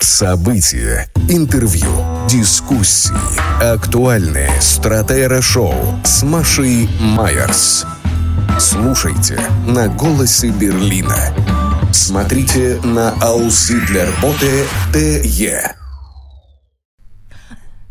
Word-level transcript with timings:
События, 0.00 1.08
интервью, 1.28 1.88
дискуссии, 2.28 3.14
актуальные 3.62 4.50
стратера-шоу 4.60 5.74
с 6.04 6.22
Машей 6.22 6.88
Майерс. 7.00 7.86
Слушайте 8.58 9.40
на 9.66 9.88
«Голосе 9.88 10.50
Берлина». 10.50 11.16
Смотрите 11.92 12.80
на 12.82 13.10
Ауслидлерботе 13.20 14.64
ТЕ. 14.92 15.74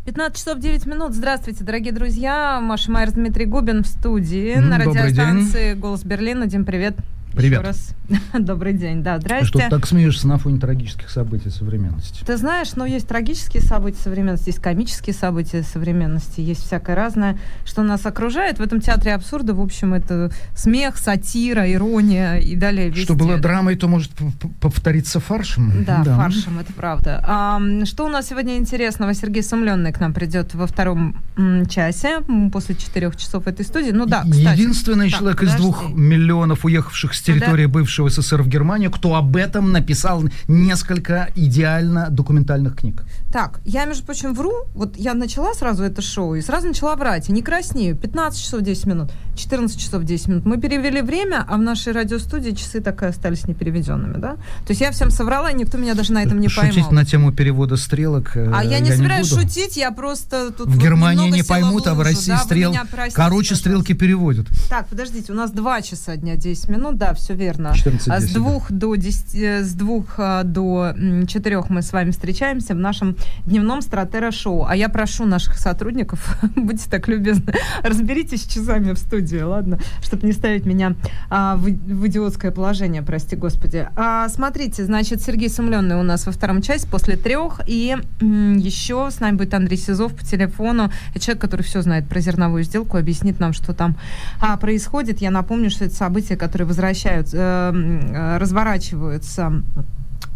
15 0.04 0.36
часов 0.38 0.58
9 0.58 0.86
минут. 0.86 1.14
Здравствуйте, 1.14 1.64
дорогие 1.64 1.92
друзья. 1.92 2.60
Маша 2.60 2.90
Майер, 2.90 3.12
Дмитрий 3.12 3.46
Губин 3.46 3.82
в 3.82 3.86
студии 3.86 4.56
М, 4.56 4.68
на 4.68 4.78
добрый 4.78 5.04
радиостанции 5.04 5.74
«Голос 5.74 6.04
Берлина». 6.04 6.46
Дим, 6.46 6.64
привет. 6.64 6.94
Привет. 6.96 7.13
Еще 7.42 7.60
раз. 7.60 7.94
Добрый 8.38 8.72
день. 8.74 9.02
Да, 9.02 9.18
здрасте. 9.18 9.46
Что 9.46 9.58
ты 9.58 9.68
так 9.70 9.86
смеешься 9.86 10.28
на 10.28 10.38
фоне 10.38 10.58
трагических 10.60 11.10
событий 11.10 11.50
современности? 11.50 12.22
Ты 12.24 12.36
знаешь, 12.36 12.74
ну, 12.76 12.84
есть 12.84 13.08
трагические 13.08 13.62
события 13.62 14.00
современности, 14.00 14.48
есть 14.48 14.60
комические 14.60 15.14
события 15.14 15.62
современности, 15.62 16.40
есть 16.40 16.64
всякое 16.64 16.94
разное, 16.96 17.38
что 17.64 17.82
нас 17.82 18.04
окружает. 18.06 18.58
В 18.58 18.62
этом 18.62 18.80
театре 18.80 19.14
абсурда, 19.14 19.54
в 19.54 19.60
общем, 19.60 19.94
это 19.94 20.30
смех, 20.54 20.96
сатира, 20.96 21.70
ирония 21.70 22.36
и 22.36 22.56
далее 22.56 22.88
везде. 22.88 23.02
Что 23.02 23.14
было 23.14 23.38
драмой, 23.38 23.76
то 23.76 23.88
может 23.88 24.12
повториться 24.60 25.20
фаршем. 25.20 25.84
Да, 25.84 26.04
фаршем, 26.04 26.58
это 26.58 26.72
правда. 26.72 27.24
А, 27.26 27.60
что 27.84 28.06
у 28.06 28.08
нас 28.08 28.28
сегодня 28.28 28.56
интересного? 28.56 29.14
Сергей 29.14 29.42
Сумленный 29.42 29.92
к 29.92 30.00
нам 30.00 30.12
придет 30.12 30.54
во 30.54 30.66
втором 30.66 31.20
часе, 31.68 32.20
после 32.52 32.74
четырех 32.74 33.16
часов 33.16 33.46
этой 33.46 33.64
студии. 33.64 33.90
Ну 33.90 34.06
да, 34.06 34.22
кстати. 34.22 34.60
Единственный 34.60 35.10
Так, 35.10 35.18
человек 35.18 35.42
из 35.42 35.48
подожди. 35.52 35.62
двух 35.62 35.90
миллионов 35.90 36.64
уехавших 36.64 37.14
с 37.14 37.23
территории 37.24 37.66
бывшего 37.66 38.08
СССР 38.08 38.42
в 38.42 38.48
Германию, 38.48 38.90
кто 38.90 39.14
об 39.14 39.36
этом 39.36 39.72
написал 39.72 40.24
несколько 40.48 41.28
идеально 41.34 42.08
документальных 42.10 42.76
книг. 42.76 43.04
Так, 43.34 43.58
я, 43.64 43.84
между 43.84 44.04
прочим, 44.04 44.32
вру. 44.32 44.52
Вот 44.74 44.96
я 44.96 45.12
начала 45.12 45.54
сразу 45.54 45.82
это 45.82 46.00
шоу 46.02 46.36
и 46.36 46.40
сразу 46.40 46.68
начала 46.68 46.94
врать. 46.94 47.28
И 47.28 47.32
не 47.32 47.42
краснею. 47.42 47.96
15 47.96 48.40
часов 48.40 48.60
10 48.60 48.86
минут, 48.86 49.10
14 49.34 49.76
часов 49.76 50.04
10 50.04 50.28
минут. 50.28 50.44
Мы 50.44 50.60
перевели 50.60 51.02
время, 51.02 51.44
а 51.48 51.56
в 51.56 51.58
нашей 51.58 51.92
радиостудии 51.92 52.52
часы 52.52 52.80
так 52.80 53.02
и 53.02 53.06
остались 53.06 53.48
непереведенными, 53.48 54.18
да? 54.18 54.34
То 54.34 54.68
есть 54.68 54.82
я 54.82 54.92
всем 54.92 55.10
соврала, 55.10 55.50
и 55.50 55.54
никто 55.56 55.78
меня 55.78 55.94
даже 55.94 56.12
на 56.12 56.22
этом 56.22 56.38
не 56.38 56.46
Шутить 56.46 56.74
поймал. 56.74 56.92
на 56.92 57.04
тему 57.04 57.32
перевода 57.32 57.76
стрелок 57.76 58.36
э, 58.36 58.52
А 58.54 58.62
я 58.62 58.78
не 58.78 58.92
собираюсь 58.92 59.28
буду. 59.28 59.42
шутить, 59.42 59.76
я 59.76 59.90
просто 59.90 60.52
тут 60.52 60.68
В 60.68 60.74
вот 60.74 60.80
Германии 60.80 61.30
не 61.30 61.42
поймут, 61.42 61.88
а 61.88 61.94
в 61.94 61.98
лужу, 61.98 62.10
России 62.10 62.30
да, 62.30 62.38
стрел... 62.38 62.72
простите, 62.88 63.16
Короче, 63.16 63.48
пожалуйста. 63.48 63.56
стрелки 63.56 63.94
переводят. 63.94 64.46
Так, 64.70 64.86
подождите, 64.86 65.32
у 65.32 65.34
нас 65.34 65.50
2 65.50 65.82
часа 65.82 66.14
дня 66.14 66.36
10 66.36 66.68
минут, 66.68 66.98
да, 66.98 67.14
все 67.14 67.34
верно. 67.34 67.74
14 67.74 68.06
А 68.06 68.20
с 68.20 68.22
десять, 68.22 68.36
двух 68.36 68.70
до 68.70 68.94
10, 68.94 69.34
э, 69.34 69.64
с 69.64 69.72
двух 69.72 70.04
а, 70.18 70.44
до 70.44 70.94
4 71.26 71.64
мы 71.68 71.82
с 71.82 71.92
вами 71.92 72.12
встречаемся 72.12 72.74
в 72.74 72.78
нашем 72.78 73.16
дневном 73.46 73.82
стратера-шоу. 73.82 74.66
А 74.68 74.76
я 74.76 74.88
прошу 74.88 75.24
наших 75.24 75.56
сотрудников, 75.56 76.36
будьте 76.56 76.88
так 76.90 77.08
любезны, 77.08 77.54
разберитесь 77.82 78.42
с 78.42 78.46
часами 78.46 78.92
в 78.92 78.98
студии, 78.98 79.40
ладно? 79.40 79.78
Чтобы 80.02 80.26
не 80.26 80.32
ставить 80.32 80.66
меня 80.66 80.94
а, 81.30 81.56
в, 81.56 81.64
в 81.64 82.06
идиотское 82.06 82.50
положение, 82.50 83.02
прости 83.02 83.36
господи. 83.36 83.88
А, 83.96 84.28
смотрите, 84.28 84.84
значит, 84.84 85.20
Сергей 85.22 85.48
Сумленный 85.48 85.96
у 85.96 86.02
нас 86.02 86.26
во 86.26 86.32
втором 86.32 86.62
части 86.62 86.86
после 86.86 87.16
трех. 87.16 87.60
И 87.66 87.96
м, 88.20 88.56
еще 88.56 89.08
с 89.10 89.20
нами 89.20 89.36
будет 89.36 89.54
Андрей 89.54 89.76
Сизов 89.76 90.14
по 90.14 90.24
телефону. 90.24 90.90
Человек, 91.18 91.40
который 91.40 91.62
все 91.62 91.82
знает 91.82 92.08
про 92.08 92.20
зерновую 92.20 92.64
сделку, 92.64 92.96
объяснит 92.96 93.40
нам, 93.40 93.52
что 93.52 93.74
там 93.74 93.96
а, 94.40 94.56
происходит. 94.56 95.20
Я 95.20 95.30
напомню, 95.30 95.70
что 95.70 95.84
это 95.84 95.94
события, 95.94 96.36
которые 96.36 96.66
возвращаются, 96.66 97.36
э, 97.36 97.72
э, 97.74 98.38
разворачиваются 98.38 99.62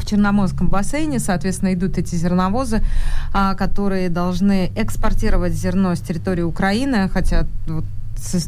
Черноморском 0.09 0.69
бассейне, 0.69 1.19
соответственно, 1.19 1.75
идут 1.75 1.99
эти 1.99 2.15
зерновозы, 2.15 2.83
а, 3.33 3.55
которые 3.55 4.09
должны 4.09 4.71
экспортировать 4.75 5.53
зерно 5.53 5.95
с 5.95 6.01
территории 6.01 6.43
Украины, 6.43 7.09
хотя 7.09 7.47
вот 7.67 7.85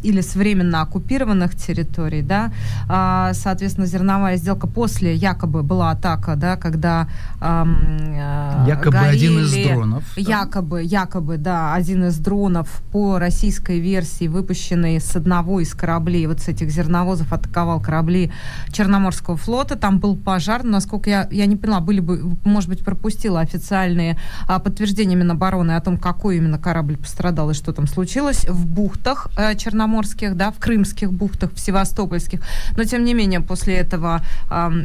или 0.02 0.20
с 0.20 0.34
временно 0.34 0.82
оккупированных 0.82 1.54
территорий, 1.56 2.22
да, 2.22 2.50
А, 2.88 3.32
соответственно, 3.34 3.86
зерновая 3.86 4.36
сделка 4.36 4.66
после 4.66 5.14
якобы 5.14 5.62
была 5.62 5.90
атака, 5.90 6.34
да, 6.36 6.56
когда 6.56 7.06
ам, 7.40 7.76
э, 8.00 8.64
Якобы 8.68 8.98
один 8.98 9.38
из 9.40 9.52
горели- 9.52 9.68
дронов. 9.74 10.04
да? 10.16 10.20
Якобы, 10.20 10.82
якобы, 10.82 11.36
да, 11.38 11.74
один 11.74 12.04
из 12.04 12.16
дронов 12.18 12.68
по 12.92 13.18
российской 13.18 13.80
версии, 13.80 14.28
выпущенный 14.28 15.00
с 15.00 15.16
одного 15.16 15.60
из 15.60 15.74
кораблей, 15.74 16.26
вот 16.26 16.40
с 16.40 16.48
этих 16.48 16.70
зерновозов, 16.70 17.32
атаковал 17.32 17.80
корабли 17.80 18.30
Черноморского 18.72 19.36
флота. 19.36 19.76
Там 19.76 19.98
был 19.98 20.16
пожар, 20.16 20.64
насколько 20.64 21.10
я, 21.10 21.28
я 21.30 21.46
не 21.46 21.56
поняла, 21.56 21.80
были 21.80 22.00
бы, 22.00 22.36
может 22.44 22.68
быть, 22.68 22.84
пропустила 22.84 23.40
официальные 23.40 24.16
а, 24.48 24.58
подтверждения 24.58 25.16
Минобороны 25.16 25.72
о 25.76 25.80
том, 25.80 25.96
какой 25.96 26.36
именно 26.36 26.58
корабль 26.58 26.96
пострадал 26.96 27.50
и 27.50 27.54
что 27.54 27.72
там 27.72 27.86
случилось 27.86 28.44
в 28.48 28.66
бухтах 28.66 29.28
э, 29.36 29.54
черноморских, 29.60 30.36
да, 30.36 30.50
в 30.50 30.58
крымских 30.58 31.12
бухтах, 31.12 31.50
в 31.54 31.58
севастопольских. 31.60 32.40
Но, 32.76 32.84
тем 32.84 33.04
не 33.04 33.14
менее, 33.14 33.40
после 33.40 33.74
этого, 33.74 34.20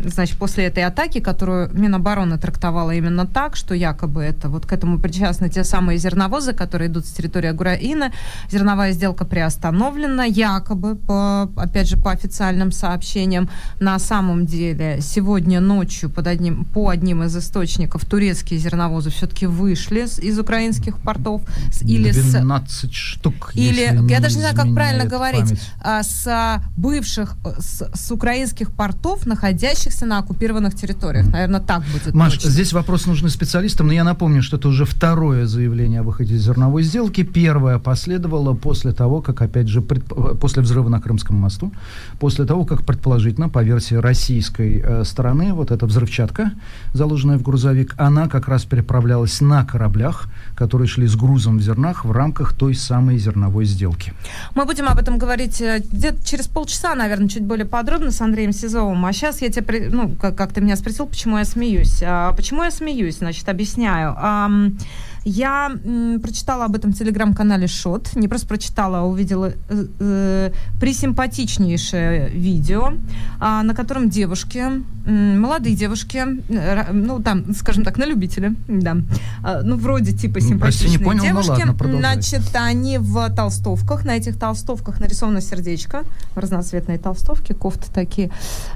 значит, 0.05 0.37
после 0.37 0.65
этой 0.65 0.83
атаки, 0.83 1.19
которую 1.19 1.69
Минобороны 1.73 2.37
трактовала 2.37 2.91
именно 2.91 3.25
так, 3.25 3.55
что 3.55 3.73
якобы 3.75 4.21
это 4.21 4.49
вот 4.49 4.65
к 4.65 4.73
этому 4.73 4.99
причастны 4.99 5.49
те 5.49 5.63
самые 5.63 5.97
зерновозы, 5.97 6.53
которые 6.53 6.87
идут 6.89 7.05
с 7.05 7.11
территории 7.11 7.51
Украины, 7.51 8.11
зерновая 8.51 8.91
сделка 8.93 9.25
приостановлена, 9.25 10.25
якобы, 10.25 10.95
по, 10.95 11.43
опять 11.57 11.87
же, 11.89 11.97
по 11.97 12.11
официальным 12.11 12.71
сообщениям. 12.71 13.49
На 13.79 13.99
самом 13.99 14.45
деле, 14.45 14.99
сегодня 15.01 15.59
ночью 15.59 16.09
под 16.09 16.27
одним, 16.27 16.65
по 16.65 16.89
одним 16.89 17.23
из 17.23 17.35
источников 17.37 18.05
турецкие 18.05 18.59
зерновозы 18.59 19.09
все-таки 19.09 19.45
вышли 19.47 20.05
с- 20.05 20.19
из 20.19 20.39
украинских 20.39 20.97
портов 20.97 21.41
с- 21.71 21.81
или 21.81 22.11
с 22.11 22.15
12 22.31 22.93
штук, 22.93 23.51
или, 23.55 23.85
я 24.11 24.19
даже 24.19 24.35
не 24.35 24.41
знаю, 24.41 24.55
как 24.55 24.64
правильно 24.73 25.05
изменяет 25.05 25.09
говорить, 25.09 25.41
память. 25.41 25.71
а, 25.81 26.03
с 26.03 26.61
бывших, 26.77 27.35
э, 27.45 27.53
с, 27.59 27.89
с 27.93 28.11
украинских 28.11 28.71
портов, 28.71 29.25
находящихся 29.25 30.05
на 30.05 30.19
оккупированных 30.19 30.75
территориях. 30.75 31.27
Наверное, 31.27 31.59
так 31.59 31.83
будет. 31.91 32.13
Маш, 32.13 32.33
точно. 32.33 32.49
здесь 32.49 32.73
вопрос 32.73 33.05
нужны 33.05 33.29
специалистам, 33.29 33.87
но 33.87 33.93
я 33.93 34.03
напомню, 34.03 34.41
что 34.41 34.57
это 34.57 34.67
уже 34.67 34.85
второе 34.85 35.45
заявление 35.45 36.01
о 36.01 36.03
выходе 36.03 36.35
из 36.35 36.43
зерновой 36.43 36.83
сделки. 36.83 37.23
Первое 37.23 37.79
последовало 37.79 38.53
после 38.53 38.91
того, 38.93 39.21
как, 39.21 39.41
опять 39.41 39.67
же, 39.67 39.81
предп- 39.81 40.37
после 40.37 40.61
взрыва 40.61 40.89
на 40.89 41.01
Крымском 41.01 41.35
мосту, 41.35 41.71
после 42.19 42.45
того, 42.45 42.65
как 42.65 42.85
предположительно, 42.85 43.49
по 43.49 43.63
версии 43.63 43.95
российской 43.95 44.81
э, 44.83 45.03
стороны, 45.03 45.53
вот 45.53 45.71
эта 45.71 45.85
взрывчатка, 45.85 46.51
заложенная 46.93 47.37
в 47.37 47.41
грузовик, 47.41 47.95
она 47.97 48.27
как 48.27 48.47
раз 48.47 48.65
переправлялась 48.65 49.41
на 49.41 49.65
кораблях, 49.65 50.27
которые 50.55 50.87
шли 50.87 51.07
с 51.07 51.15
грузом 51.15 51.57
в 51.57 51.61
зернах 51.61 52.05
в 52.05 52.11
рамках 52.11 52.53
той 52.53 52.75
самой 52.75 53.17
зерновой 53.17 53.65
сделки. 53.65 54.13
Мы 54.55 54.65
будем 54.65 54.87
об 54.87 54.97
этом 54.97 55.17
говорить 55.17 55.59
э, 55.59 55.79
где-то 55.79 56.25
через 56.25 56.47
полчаса, 56.47 56.95
наверное, 56.95 57.27
чуть 57.27 57.43
более 57.43 57.65
подробно 57.65 58.11
с 58.11 58.21
Андреем 58.21 58.53
Сизовым. 58.53 59.05
А 59.05 59.11
сейчас 59.11 59.41
я 59.41 59.51
тебе, 59.51 59.89
ну, 59.91 60.15
как, 60.15 60.37
как 60.37 60.53
ты 60.53 60.61
меня 60.61 60.77
спросил, 60.77 61.07
почему 61.07 61.37
я 61.37 61.43
смеюсь. 61.43 62.01
А, 62.01 62.31
почему 62.31 62.63
я 62.63 62.71
смеюсь? 62.71 63.17
Значит, 63.17 63.49
объясняю. 63.49 64.15
Ам, 64.17 64.77
я 65.25 65.71
м, 65.85 66.19
прочитала 66.21 66.65
об 66.65 66.75
этом 66.75 66.93
в 66.93 66.97
телеграм-канале 66.97 67.67
Шот. 67.67 68.15
Не 68.15 68.27
просто 68.27 68.47
прочитала, 68.47 68.99
а 68.99 69.03
увидела 69.03 69.51
э, 69.69 69.85
э, 69.99 70.51
присимпатичнейшее 70.79 72.29
видео, 72.29 72.93
а, 73.39 73.63
на 73.63 73.73
котором 73.73 74.09
девушки, 74.09 74.57
м, 74.59 75.39
молодые 75.41 75.75
девушки, 75.75 76.23
э, 76.49 76.91
ну, 76.93 77.21
там, 77.21 77.53
скажем 77.55 77.83
так, 77.83 77.97
на 77.97 78.05
любителя, 78.05 78.53
да, 78.67 78.97
А, 79.43 79.61
ну, 79.63 79.77
вроде 79.77 80.11
типа 80.13 80.39
Ну, 80.41 80.59
прости, 80.59 80.85
не 80.85 80.91
симпатичные 80.93 80.99
понял, 81.05 81.19
ну 81.23 81.29
девушки. 81.29 81.49
ладно, 81.49 81.73
продолжай. 81.73 82.01
Значит, 82.13 82.55
они 82.55 82.97
в 82.99 83.29
толстовках. 83.35 84.05
На 84.05 84.15
этих 84.17 84.37
толстовках 84.37 84.99
нарисовано 84.99 85.41
сердечко. 85.41 86.03
Разноцветные 86.35 86.97
толстовки, 86.99 87.53
кофты 87.53 87.91
такие. 87.93 88.29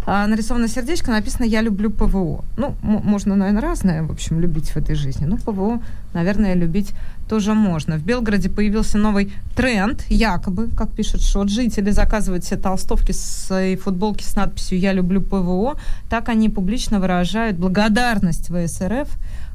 А, 0.05 0.27
нарисовано 0.27 0.67
сердечко, 0.67 1.11
написано 1.11 1.45
«Я 1.45 1.61
люблю 1.61 1.89
ПВО». 1.91 2.43
Ну, 2.57 2.75
можно, 2.81 3.35
наверное, 3.35 3.61
разное, 3.61 4.03
в 4.03 4.11
общем, 4.11 4.39
любить 4.39 4.69
в 4.69 4.77
этой 4.77 4.95
жизни. 4.95 5.25
Но 5.25 5.38
ПВО, 5.38 5.79
наверное, 6.13 6.53
любить 6.53 6.94
тоже 7.27 7.53
можно. 7.53 7.97
В 7.97 8.03
Белгороде 8.03 8.50
появился 8.50 8.97
новый 8.97 9.31
тренд, 9.56 10.03
якобы, 10.09 10.69
как 10.75 10.91
пишет 10.91 11.21
Шот, 11.21 11.50
жители 11.50 11.91
заказывают 11.91 12.44
себе 12.44 12.57
толстовки 12.57 13.11
с, 13.11 13.56
и 13.56 13.75
футболки 13.75 14.23
с 14.23 14.35
надписью 14.35 14.79
«Я 14.79 14.94
люблю 14.94 15.21
ПВО». 15.21 15.77
Так 16.09 16.29
они 16.29 16.50
публично 16.50 17.00
выражают 17.00 17.57
благодарность 17.57 18.50
ВСРФ 18.50 19.07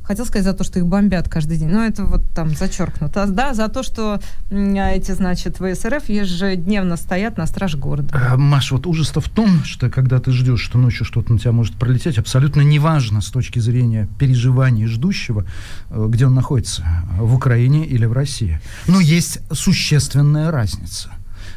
Хотел 0.04 0.26
сказать 0.26 0.44
за 0.44 0.52
то, 0.52 0.64
что 0.64 0.78
их 0.78 0.86
бомбят 0.86 1.30
каждый 1.30 1.56
день, 1.56 1.70
но 1.70 1.84
это 1.84 2.04
вот 2.04 2.22
там 2.34 2.50
зачеркнуто. 2.50 3.26
Да, 3.26 3.54
за 3.54 3.68
то, 3.68 3.82
что 3.82 4.20
эти, 4.50 5.12
значит, 5.12 5.56
ВСРФ 5.56 6.08
ежедневно 6.08 6.96
стоят 6.96 7.38
на 7.38 7.46
страже 7.46 7.78
города. 7.78 8.08
А, 8.12 8.36
Маш, 8.36 8.70
вот 8.70 8.86
ужас-то 8.86 9.20
в 9.20 9.28
том, 9.30 9.64
что 9.64 9.88
когда 9.88 10.20
ты 10.20 10.30
ждешь, 10.30 10.60
что 10.60 10.78
ночью 10.78 11.06
что-то 11.06 11.32
на 11.32 11.38
тебя 11.38 11.52
может 11.52 11.76
пролететь, 11.76 12.18
абсолютно 12.18 12.60
неважно 12.60 13.22
с 13.22 13.28
точки 13.28 13.58
зрения 13.60 14.06
переживаний 14.18 14.86
ждущего, 14.86 15.46
э, 15.88 16.06
где 16.10 16.26
он 16.26 16.34
находится, 16.34 16.84
в 17.18 17.34
Украине 17.34 17.86
или 17.86 18.04
в 18.04 18.12
России. 18.12 18.60
Но 18.86 19.00
есть 19.00 19.40
существенная 19.52 20.50
разница, 20.50 21.10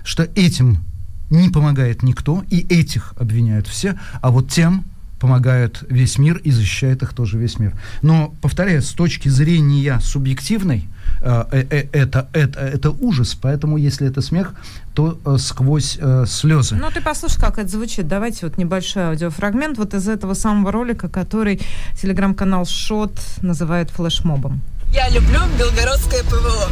что 0.05 0.23
этим 0.35 0.85
не 1.29 1.50
помогает 1.50 2.03
никто, 2.03 2.43
и 2.50 2.59
этих 2.59 3.13
обвиняют 3.17 3.67
все, 3.67 4.00
а 4.21 4.31
вот 4.31 4.50
тем 4.50 4.85
помогают 5.19 5.83
весь 5.89 6.17
мир 6.17 6.37
и 6.37 6.51
защищает 6.51 7.01
их 7.03 7.13
тоже 7.13 7.37
весь 7.37 7.59
мир. 7.59 7.73
Но, 8.01 8.33
повторяю, 8.41 8.81
с 8.81 8.91
точки 8.91 9.29
зрения 9.29 9.99
субъективной, 9.99 10.87
э, 11.21 11.43
э, 11.51 11.65
э, 11.69 11.87
это, 11.91 12.29
это, 12.33 12.59
это 12.59 12.91
ужас, 12.91 13.35
поэтому 13.35 13.77
если 13.77 14.07
это 14.07 14.21
смех, 14.21 14.53
то 14.93 15.19
сквозь 15.37 15.97
э, 15.99 16.25
слезы. 16.27 16.75
Ну, 16.75 16.89
ты 16.91 17.01
послушай, 17.01 17.39
как 17.39 17.57
это 17.57 17.69
звучит. 17.69 18.07
Давайте 18.07 18.45
вот 18.45 18.57
небольшой 18.57 19.03
аудиофрагмент 19.09 19.77
вот 19.77 19.93
из 19.93 20.07
этого 20.07 20.33
самого 20.33 20.71
ролика, 20.71 21.07
который 21.09 21.61
телеграм-канал 22.01 22.65
Шот 22.65 23.19
называет 23.41 23.89
флешмобом. 23.89 24.61
Я 24.93 25.09
люблю 25.09 25.39
белгородское 25.59 26.23
ПВО. 26.23 26.69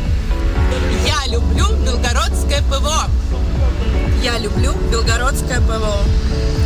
Я 1.06 1.31
люблю 1.31 1.65
белгородское 1.86 2.62
ПВО. 2.63 3.09
Я 4.24 4.39
люблю 4.39 4.74
белгородское 4.92 5.59
ПВО. 5.62 6.65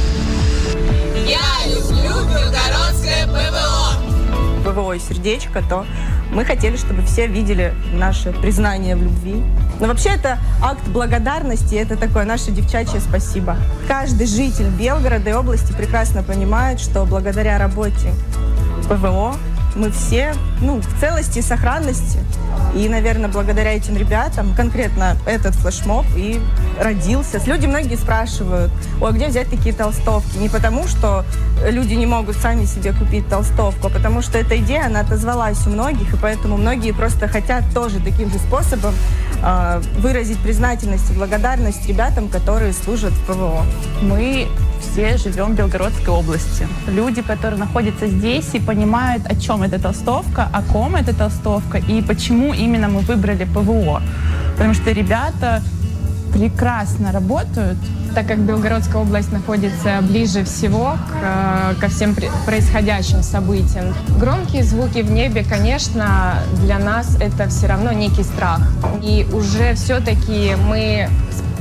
Я 1.29 1.67
люблю 1.67 2.25
белгородское 2.25 3.27
ПВО. 3.27 4.63
ПВО 4.65 4.93
и 4.93 4.99
сердечко, 4.99 5.61
то 5.61 5.85
мы 6.31 6.43
хотели, 6.43 6.75
чтобы 6.75 7.03
все 7.03 7.27
видели 7.27 7.75
наше 7.93 8.31
признание 8.31 8.95
в 8.95 9.03
любви. 9.03 9.43
Но 9.79 9.85
вообще 9.85 10.09
это 10.09 10.39
акт 10.59 10.87
благодарности, 10.87 11.75
это 11.75 11.97
такое 11.97 12.25
наше 12.25 12.49
девчачье 12.49 12.99
спасибо. 12.99 13.57
Каждый 13.87 14.25
житель 14.25 14.69
Белгорода 14.69 15.29
и 15.29 15.33
области 15.33 15.71
прекрасно 15.71 16.23
понимает, 16.23 16.79
что 16.79 17.05
благодаря 17.05 17.59
работе 17.59 18.11
ПВО 18.89 19.35
мы 19.75 19.91
все 19.91 20.33
ну, 20.61 20.81
в 20.81 20.99
целости 20.99 21.39
и 21.39 21.41
сохранности. 21.41 22.19
И, 22.75 22.87
наверное, 22.87 23.29
благодаря 23.29 23.73
этим 23.73 23.97
ребятам 23.97 24.53
конкретно 24.53 25.17
этот 25.25 25.55
флешмоб 25.55 26.05
и 26.15 26.39
родился. 26.79 27.41
Люди 27.45 27.65
многие 27.65 27.95
спрашивают, 27.95 28.71
о, 29.01 29.11
где 29.11 29.27
взять 29.27 29.49
такие 29.49 29.73
толстовки? 29.73 30.37
Не 30.37 30.49
потому, 30.49 30.87
что 30.87 31.25
люди 31.67 31.93
не 31.95 32.05
могут 32.05 32.35
сами 32.35 32.65
себе 32.65 32.93
купить 32.93 33.27
толстовку, 33.27 33.87
а 33.87 33.89
потому 33.89 34.21
что 34.21 34.37
эта 34.37 34.57
идея, 34.57 34.85
она 34.85 35.01
отозвалась 35.01 35.65
у 35.65 35.71
многих, 35.71 36.13
и 36.13 36.17
поэтому 36.17 36.57
многие 36.57 36.91
просто 36.91 37.27
хотят 37.27 37.63
тоже 37.73 37.99
таким 37.99 38.29
же 38.29 38.37
способом 38.37 38.93
э, 39.43 39.81
выразить 39.97 40.37
признательность 40.39 41.09
и 41.09 41.13
благодарность 41.13 41.87
ребятам, 41.87 42.29
которые 42.29 42.73
служат 42.73 43.13
в 43.13 43.25
ПВО. 43.25 43.65
Мы 44.01 44.47
все 44.79 45.17
живем 45.17 45.53
в 45.53 45.55
Белгородской 45.55 46.13
области. 46.13 46.67
Люди, 46.87 47.21
которые 47.21 47.59
находятся 47.59 48.07
здесь 48.07 48.49
и 48.53 48.59
понимают, 48.59 49.25
о 49.25 49.35
чем 49.35 49.63
эта 49.63 49.79
толстовка, 49.79 50.47
о 50.51 50.61
ком 50.61 50.95
эта 50.95 51.15
толстовка 51.15 51.77
и 51.77 52.01
почему 52.01 52.53
именно 52.53 52.87
мы 52.87 53.01
выбрали 53.01 53.45
ПВО. 53.45 54.01
Потому 54.53 54.73
что 54.73 54.91
ребята 54.91 55.61
прекрасно 56.33 57.11
работают, 57.11 57.77
так 58.13 58.27
как 58.27 58.39
Белгородская 58.39 59.01
область 59.01 59.31
находится 59.31 59.99
ближе 60.01 60.43
всего 60.43 60.97
к, 61.09 61.79
ко 61.79 61.87
всем 61.89 62.15
происходящим 62.45 63.23
событиям. 63.23 63.93
Громкие 64.19 64.63
звуки 64.63 64.99
в 64.99 65.11
небе, 65.11 65.43
конечно, 65.47 66.39
для 66.61 66.79
нас 66.79 67.15
это 67.19 67.49
все 67.49 67.67
равно 67.67 67.91
некий 67.91 68.23
страх. 68.23 68.61
И 69.01 69.27
уже 69.31 69.75
все-таки 69.75 70.55
мы 70.67 71.09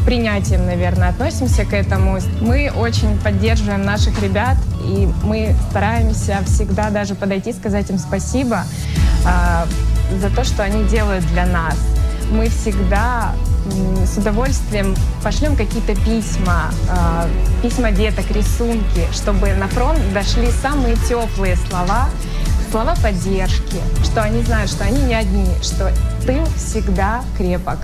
принятием, 0.08 0.64
наверное, 0.64 1.10
относимся 1.10 1.66
к 1.66 1.74
этому. 1.74 2.18
Мы 2.40 2.72
очень 2.74 3.18
поддерживаем 3.18 3.82
наших 3.82 4.22
ребят, 4.22 4.56
и 4.82 5.06
мы 5.22 5.54
стараемся 5.68 6.38
всегда 6.46 6.88
даже 6.88 7.14
подойти, 7.14 7.52
сказать 7.52 7.90
им 7.90 7.98
спасибо 7.98 8.64
э, 9.26 9.66
за 10.18 10.30
то, 10.30 10.44
что 10.44 10.62
они 10.62 10.84
делают 10.84 11.26
для 11.26 11.44
нас. 11.44 11.76
Мы 12.30 12.48
всегда 12.48 13.34
с 14.06 14.16
удовольствием 14.16 14.96
пошлем 15.22 15.54
какие-то 15.56 15.94
письма, 15.94 16.70
э, 16.88 17.28
письма 17.62 17.90
деток, 17.90 18.30
рисунки, 18.30 19.06
чтобы 19.12 19.52
на 19.52 19.68
фронт 19.68 20.00
дошли 20.14 20.50
самые 20.62 20.96
теплые 21.06 21.54
слова, 21.68 22.08
слова 22.70 22.94
поддержки, 23.02 23.76
что 24.04 24.22
они 24.22 24.42
знают, 24.42 24.70
что 24.70 24.84
они 24.84 25.02
не 25.02 25.14
одни, 25.14 25.48
что 25.60 25.92
ты 26.24 26.42
всегда 26.56 27.22
крепок. 27.36 27.80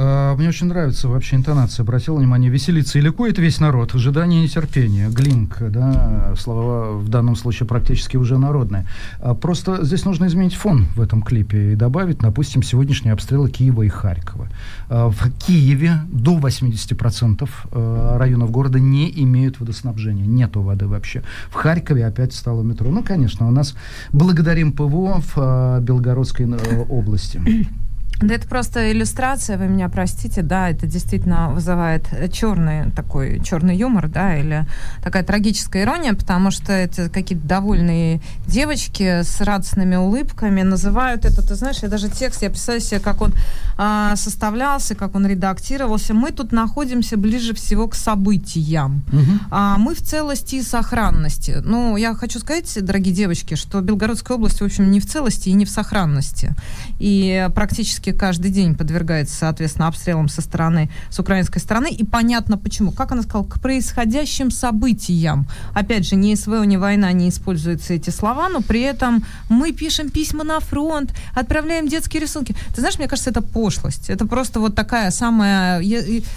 А, 0.00 0.36
мне 0.36 0.48
очень 0.48 0.68
нравится 0.68 1.08
вообще 1.08 1.34
интонация. 1.34 1.82
Обратил 1.82 2.16
внимание, 2.16 2.50
веселится 2.50 2.98
и 2.98 3.02
ликует 3.02 3.36
весь 3.38 3.58
народ. 3.58 3.96
Ожидание 3.96 4.40
и 4.40 4.44
нетерпение. 4.44 5.10
Глинк, 5.10 5.56
да, 5.60 6.34
слова 6.38 6.92
в 6.92 7.08
данном 7.08 7.34
случае 7.34 7.66
практически 7.66 8.16
уже 8.16 8.38
народные. 8.38 8.86
А, 9.18 9.34
просто 9.34 9.84
здесь 9.84 10.04
нужно 10.04 10.26
изменить 10.26 10.54
фон 10.54 10.86
в 10.94 11.00
этом 11.00 11.20
клипе 11.20 11.72
и 11.72 11.74
добавить, 11.74 12.18
допустим, 12.18 12.62
сегодняшние 12.62 13.12
обстрелы 13.12 13.50
Киева 13.50 13.82
и 13.82 13.88
Харькова. 13.88 14.48
А, 14.88 15.10
в 15.10 15.32
Киеве 15.32 16.02
до 16.12 16.38
80% 16.38 17.48
районов 18.18 18.52
города 18.52 18.78
не 18.78 19.10
имеют 19.24 19.58
водоснабжения. 19.58 20.26
Нету 20.26 20.62
воды 20.62 20.86
вообще. 20.86 21.24
В 21.50 21.54
Харькове 21.54 22.06
опять 22.06 22.34
стало 22.34 22.62
метро. 22.62 22.88
Ну, 22.88 23.02
конечно, 23.02 23.48
у 23.48 23.50
нас 23.50 23.74
благодарим 24.12 24.72
ПВО 24.72 25.20
в 25.34 25.80
Белгородской 25.80 26.46
э, 26.46 26.84
области. 26.88 27.40
Да 28.20 28.34
это 28.34 28.48
просто 28.48 28.90
иллюстрация, 28.90 29.58
вы 29.58 29.68
меня 29.68 29.88
простите, 29.88 30.42
да, 30.42 30.70
это 30.70 30.86
действительно 30.86 31.50
вызывает 31.50 32.06
черный 32.32 32.90
такой, 32.90 33.40
черный 33.44 33.76
юмор, 33.76 34.08
да, 34.08 34.36
или 34.36 34.66
такая 35.02 35.22
трагическая 35.22 35.84
ирония, 35.84 36.14
потому 36.14 36.50
что 36.50 36.72
это 36.72 37.08
какие-то 37.08 37.46
довольные 37.46 38.20
девочки 38.46 39.22
с 39.22 39.40
радостными 39.40 39.96
улыбками 39.96 40.62
называют 40.62 41.24
это, 41.24 41.46
ты 41.46 41.54
знаешь, 41.54 41.78
я 41.82 41.88
даже 41.88 42.08
текст, 42.08 42.42
я 42.42 42.50
представляю 42.50 42.80
себе, 42.80 43.00
как 43.00 43.20
он 43.20 43.32
а, 43.76 44.16
составлялся, 44.16 44.94
как 44.94 45.14
он 45.14 45.26
редактировался. 45.26 46.14
Мы 46.14 46.32
тут 46.32 46.52
находимся 46.52 47.16
ближе 47.16 47.54
всего 47.54 47.86
к 47.86 47.94
событиям. 47.94 49.04
Угу. 49.12 49.38
А, 49.50 49.78
мы 49.78 49.94
в 49.94 50.02
целости 50.02 50.56
и 50.56 50.62
сохранности. 50.62 51.62
Ну, 51.64 51.96
я 51.96 52.14
хочу 52.14 52.40
сказать, 52.40 52.84
дорогие 52.84 53.14
девочки, 53.14 53.54
что 53.54 53.80
Белгородская 53.80 54.36
область, 54.36 54.60
в 54.60 54.64
общем, 54.64 54.90
не 54.90 55.00
в 55.00 55.06
целости 55.06 55.50
и 55.50 55.52
не 55.52 55.64
в 55.64 55.70
сохранности. 55.70 56.54
И 56.98 57.48
практически 57.54 58.07
практически 58.08 58.12
каждый 58.12 58.50
день 58.50 58.74
подвергается, 58.74 59.36
соответственно, 59.36 59.88
обстрелам 59.88 60.28
со 60.28 60.42
стороны, 60.42 60.90
с 61.10 61.18
украинской 61.18 61.58
стороны. 61.60 61.90
И 61.90 62.04
понятно 62.04 62.58
почему. 62.58 62.92
Как 62.92 63.12
она 63.12 63.22
сказала, 63.22 63.44
к 63.46 63.60
происходящим 63.60 64.50
событиям. 64.50 65.46
Опять 65.74 66.06
же, 66.06 66.16
ни 66.16 66.34
СВО, 66.34 66.64
ни 66.64 66.76
война 66.76 67.12
не 67.12 67.28
используются 67.28 67.94
эти 67.94 68.10
слова, 68.10 68.48
но 68.48 68.60
при 68.60 68.80
этом 68.80 69.24
мы 69.48 69.72
пишем 69.72 70.10
письма 70.10 70.44
на 70.44 70.60
фронт, 70.60 71.14
отправляем 71.34 71.88
детские 71.88 72.22
рисунки. 72.22 72.54
Ты 72.74 72.80
знаешь, 72.80 72.98
мне 72.98 73.08
кажется, 73.08 73.30
это 73.30 73.42
пошлость. 73.42 74.10
Это 74.10 74.26
просто 74.26 74.60
вот 74.60 74.74
такая 74.74 75.10
самая... 75.10 75.82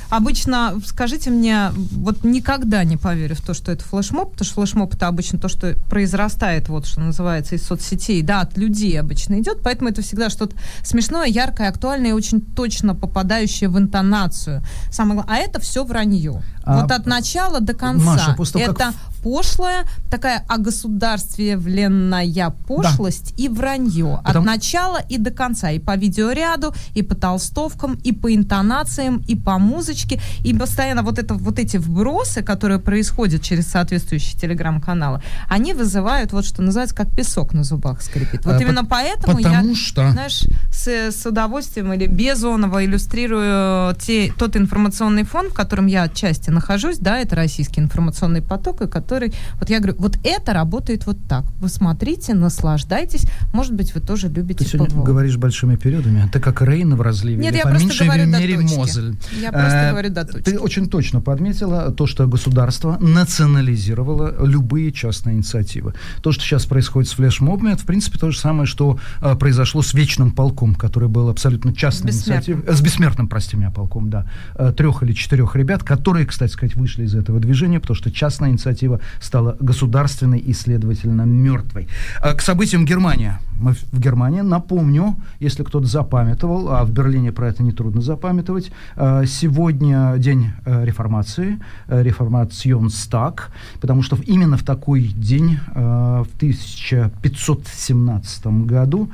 Обычно, 0.09 0.79
скажите 0.85 1.29
мне, 1.29 1.71
вот 1.73 2.23
никогда 2.23 2.83
не 2.83 2.97
поверю 2.97 3.35
в 3.35 3.41
то, 3.41 3.53
что 3.53 3.71
это 3.71 3.83
флешмоб, 3.83 4.31
потому 4.31 4.45
что 4.45 4.55
флешмоб 4.55 4.93
это 4.93 5.07
обычно 5.07 5.39
то, 5.39 5.47
что 5.47 5.75
произрастает, 5.89 6.69
вот 6.69 6.85
что 6.85 7.01
называется, 7.01 7.55
из 7.55 7.63
соцсетей, 7.63 8.21
да, 8.21 8.41
от 8.41 8.57
людей 8.57 8.99
обычно 8.99 9.39
идет, 9.39 9.59
поэтому 9.63 9.89
это 9.89 10.01
всегда 10.01 10.29
что-то 10.29 10.55
смешное, 10.83 11.27
яркое, 11.27 11.60
яркое, 11.61 11.69
актуальное 11.69 12.09
и 12.11 12.13
очень 12.13 12.41
точно 12.41 12.95
попадающее 12.95 13.69
в 13.69 13.77
интонацию. 13.77 14.63
Самое. 14.89 15.23
А 15.27 15.37
это 15.37 15.59
все 15.59 15.83
вранье. 15.83 16.43
А, 16.63 16.81
вот 16.81 16.91
от 16.91 17.05
начала 17.05 17.59
до 17.59 17.73
конца. 17.73 18.05
Маша, 18.05 18.33
после 18.35 18.65
того, 18.65 18.73
это 18.73 18.85
как 18.85 18.93
пошлая, 19.21 19.85
такая 20.09 20.45
огосударствленная 20.47 22.53
пошлость 22.67 23.33
да. 23.37 23.43
и 23.43 23.49
вранье. 23.49 24.19
Потому... 24.23 24.39
От 24.39 24.45
начала 24.45 24.99
и 25.09 25.17
до 25.17 25.31
конца. 25.31 25.71
И 25.71 25.79
по 25.79 25.95
видеоряду, 25.95 26.73
и 26.93 27.01
по 27.01 27.15
толстовкам, 27.15 27.95
и 28.03 28.11
по 28.11 28.33
интонациям, 28.33 29.23
и 29.27 29.35
по 29.35 29.57
музычке. 29.57 30.21
И 30.43 30.53
постоянно 30.53 31.03
вот, 31.03 31.19
это, 31.19 31.33
вот 31.33 31.59
эти 31.59 31.77
вбросы, 31.77 32.43
которые 32.43 32.79
происходят 32.79 33.41
через 33.41 33.67
соответствующие 33.67 34.39
телеграм-каналы, 34.39 35.21
они 35.49 35.73
вызывают 35.73 36.31
вот 36.31 36.45
что 36.45 36.61
называется, 36.61 36.95
как 36.95 37.13
песок 37.15 37.53
на 37.53 37.63
зубах 37.63 38.01
скрипит. 38.01 38.45
Вот 38.45 38.55
а, 38.55 38.59
именно 38.59 38.83
по- 38.83 39.01
поэтому 39.01 39.37
потому 39.37 39.69
я, 39.69 39.75
что... 39.75 40.11
знаешь, 40.11 40.43
с, 40.71 40.87
с 40.87 41.25
удовольствием 41.25 41.93
или 41.93 42.05
безоново 42.05 42.85
иллюстрирую 42.85 43.95
те, 43.95 44.33
тот 44.37 44.55
информационный 44.55 45.23
фон, 45.23 45.49
в 45.49 45.53
котором 45.53 45.87
я 45.87 46.03
отчасти 46.03 46.49
нахожусь, 46.49 46.97
да, 46.97 47.19
это 47.19 47.35
российский 47.35 47.81
информационный 47.81 48.41
поток, 48.41 48.81
и 48.81 48.87
который, 48.87 49.10
вот 49.59 49.69
я 49.69 49.79
говорю, 49.79 49.97
вот 49.99 50.17
это 50.23 50.53
работает 50.53 51.05
вот 51.05 51.17
так. 51.27 51.45
Вы 51.59 51.69
смотрите, 51.69 52.33
наслаждайтесь, 52.33 53.25
может 53.53 53.73
быть, 53.73 53.93
вы 53.93 54.01
тоже 54.01 54.27
любите 54.29 54.63
Ты 54.63 54.71
сегодня 54.71 54.95
ПВО. 54.95 55.03
говоришь 55.03 55.37
большими 55.37 55.75
периодами. 55.75 56.29
Ты 56.31 56.39
как 56.39 56.61
Рейн 56.61 56.95
в 56.95 57.01
разливе. 57.01 57.41
Нет, 57.41 57.55
я 57.55 57.63
просто 57.63 58.05
говорю 58.05 58.25
мере 58.25 58.57
точки. 58.61 58.77
Мозель. 58.77 59.15
Я 59.41 59.51
просто 59.51 59.87
говорю 59.91 60.09
до 60.09 60.25
точки. 60.25 60.49
Ты 60.49 60.59
очень 60.59 60.89
точно 60.89 61.21
подметила 61.21 61.91
то, 61.91 62.07
что 62.07 62.27
государство 62.27 62.97
национализировало 62.99 64.45
любые 64.45 64.91
частные 64.91 65.35
инициативы. 65.35 65.93
То, 66.21 66.31
что 66.31 66.43
сейчас 66.43 66.65
происходит 66.65 67.09
с 67.09 67.13
флешмобами, 67.13 67.73
это, 67.73 67.81
в 67.81 67.85
принципе, 67.85 68.17
то 68.17 68.31
же 68.31 68.39
самое, 68.39 68.65
что 68.65 68.99
э, 69.21 69.35
произошло 69.35 69.81
с 69.81 69.93
Вечным 69.93 70.31
полком, 70.31 70.75
который 70.75 71.09
был 71.09 71.29
абсолютно 71.29 71.73
частной 71.73 72.11
инициативой. 72.11 72.63
Э, 72.65 72.73
с 72.73 72.81
Бессмертным, 72.81 73.27
прости 73.27 73.57
меня, 73.57 73.71
полком, 73.71 74.09
да. 74.09 74.27
Э, 74.55 74.73
трех 74.75 75.03
или 75.03 75.13
четырех 75.13 75.55
ребят, 75.55 75.83
которые, 75.83 76.25
кстати 76.25 76.51
сказать, 76.51 76.75
вышли 76.75 77.03
из 77.03 77.15
этого 77.15 77.39
движения, 77.39 77.79
потому 77.79 77.95
что 77.95 78.11
частная 78.11 78.49
инициатива 78.49 79.00
стала 79.19 79.57
государственной 79.59 80.39
и, 80.39 80.53
следовательно, 80.53 81.23
мертвой. 81.23 81.87
А 82.21 82.33
к 82.33 82.41
событиям 82.41 82.85
Германии. 82.85 83.33
Мы 83.61 83.73
в 83.73 83.99
Германии, 83.99 84.41
напомню, 84.41 85.15
если 85.39 85.63
кто-то 85.63 85.85
запамятовал, 85.85 86.69
а 86.69 86.83
в 86.83 86.91
Берлине 86.91 87.31
про 87.31 87.49
это 87.49 87.63
нетрудно 87.63 88.01
запамятовать, 88.01 88.71
э, 88.95 89.25
сегодня 89.27 90.15
день 90.17 90.51
э, 90.65 90.85
реформации, 90.85 91.59
э, 91.87 92.03
реформационстаг, 92.03 93.51
потому 93.79 94.01
что 94.01 94.17
именно 94.25 94.57
в 94.57 94.63
такой 94.63 95.13
день, 95.15 95.59
в 95.75 96.27
1517 96.37 98.65
году, 98.65 99.09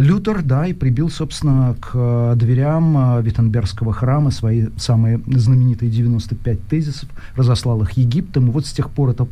Лютер, 0.00 0.42
да, 0.42 0.66
и 0.66 0.72
прибил, 0.72 1.10
собственно, 1.10 1.76
к 1.78 2.34
дверям 2.36 3.22
Виттенбергского 3.22 3.92
храма 3.92 4.30
свои 4.30 4.68
самые 4.76 5.20
знаменитые 5.26 5.90
95 5.90 6.66
тезисов, 6.68 7.08
разослал 7.36 7.82
их 7.82 7.92
Египтом, 7.92 8.48
и 8.48 8.50
вот 8.50 8.66
с 8.66 8.72
тех 8.72 8.90
пор 8.90 9.10
это 9.10 9.28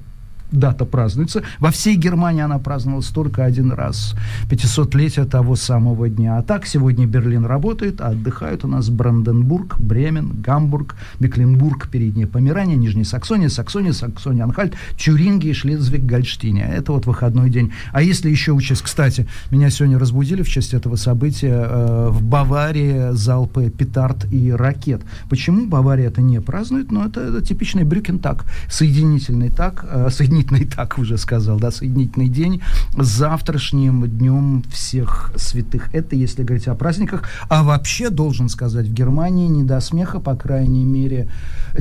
дата 0.51 0.85
празднуется. 0.85 1.43
Во 1.59 1.71
всей 1.71 1.97
Германии 1.97 2.43
она 2.43 2.59
праздновалась 2.59 3.09
только 3.09 3.45
один 3.45 3.73
раз. 3.73 4.15
500-летие 4.51 5.25
того 5.25 5.57
самого 5.57 6.09
дня. 6.09 6.39
А 6.39 6.43
так 6.43 6.67
сегодня 6.67 7.07
Берлин 7.07 7.45
работает, 7.45 8.01
а 8.01 8.09
отдыхают 8.09 8.65
у 8.65 8.69
нас 8.69 8.89
Бранденбург, 8.89 9.79
Бремен, 9.79 10.41
Гамбург, 10.41 10.97
Мекленбург, 11.21 11.89
Передняя 11.89 12.27
Померания, 12.27 12.77
Нижняя 12.77 13.05
Саксония, 13.05 13.49
Саксония, 13.49 13.93
Саксония, 13.93 14.45
Анхальт, 14.45 14.75
Тюрингия, 14.97 15.55
Шлезвиг, 15.55 16.03
Гольштине. 16.03 16.63
Это 16.63 16.93
вот 16.93 17.07
выходной 17.07 17.51
день. 17.51 17.73
А 17.93 18.03
если 18.03 18.31
еще 18.31 18.53
учесть, 18.53 18.83
кстати, 18.83 19.27
меня 19.51 19.71
сегодня 19.71 19.99
разбудили 19.99 20.43
в 20.43 20.49
честь 20.49 20.75
этого 20.75 20.97
события 20.97 21.67
э, 21.69 22.09
в 22.11 22.23
Баварии 22.23 23.13
залпы 23.13 23.71
петард 23.71 24.27
и 24.33 24.51
ракет. 24.53 25.03
Почему 25.29 25.67
Бавария 25.67 26.09
это 26.09 26.23
не 26.23 26.41
празднует? 26.41 26.91
Ну, 26.91 27.07
это, 27.07 27.21
это 27.21 27.43
типичный 27.43 27.85
брюкентаг, 27.85 28.45
соединительный 28.69 29.51
так, 29.51 29.85
э, 29.89 30.09
соединительный 30.11 30.38
соединительный, 30.39 30.65
так 30.77 30.99
уже 30.99 31.19
сказал, 31.19 31.59
да, 31.59 31.71
соединительный 31.71 32.29
день 32.29 32.63
завтрашним 32.97 34.07
днем 34.07 34.65
всех 34.71 35.33
святых. 35.37 35.95
Это 35.95 36.17
если 36.17 36.43
говорить 36.43 36.69
о 36.69 36.75
праздниках. 36.75 37.25
А 37.49 37.63
вообще, 37.63 38.11
должен 38.11 38.49
сказать, 38.49 38.87
в 38.87 38.93
Германии 38.93 39.49
не 39.49 39.65
до 39.65 39.81
смеха, 39.81 40.21
по 40.21 40.37
крайней 40.37 40.85
мере, 40.85 41.29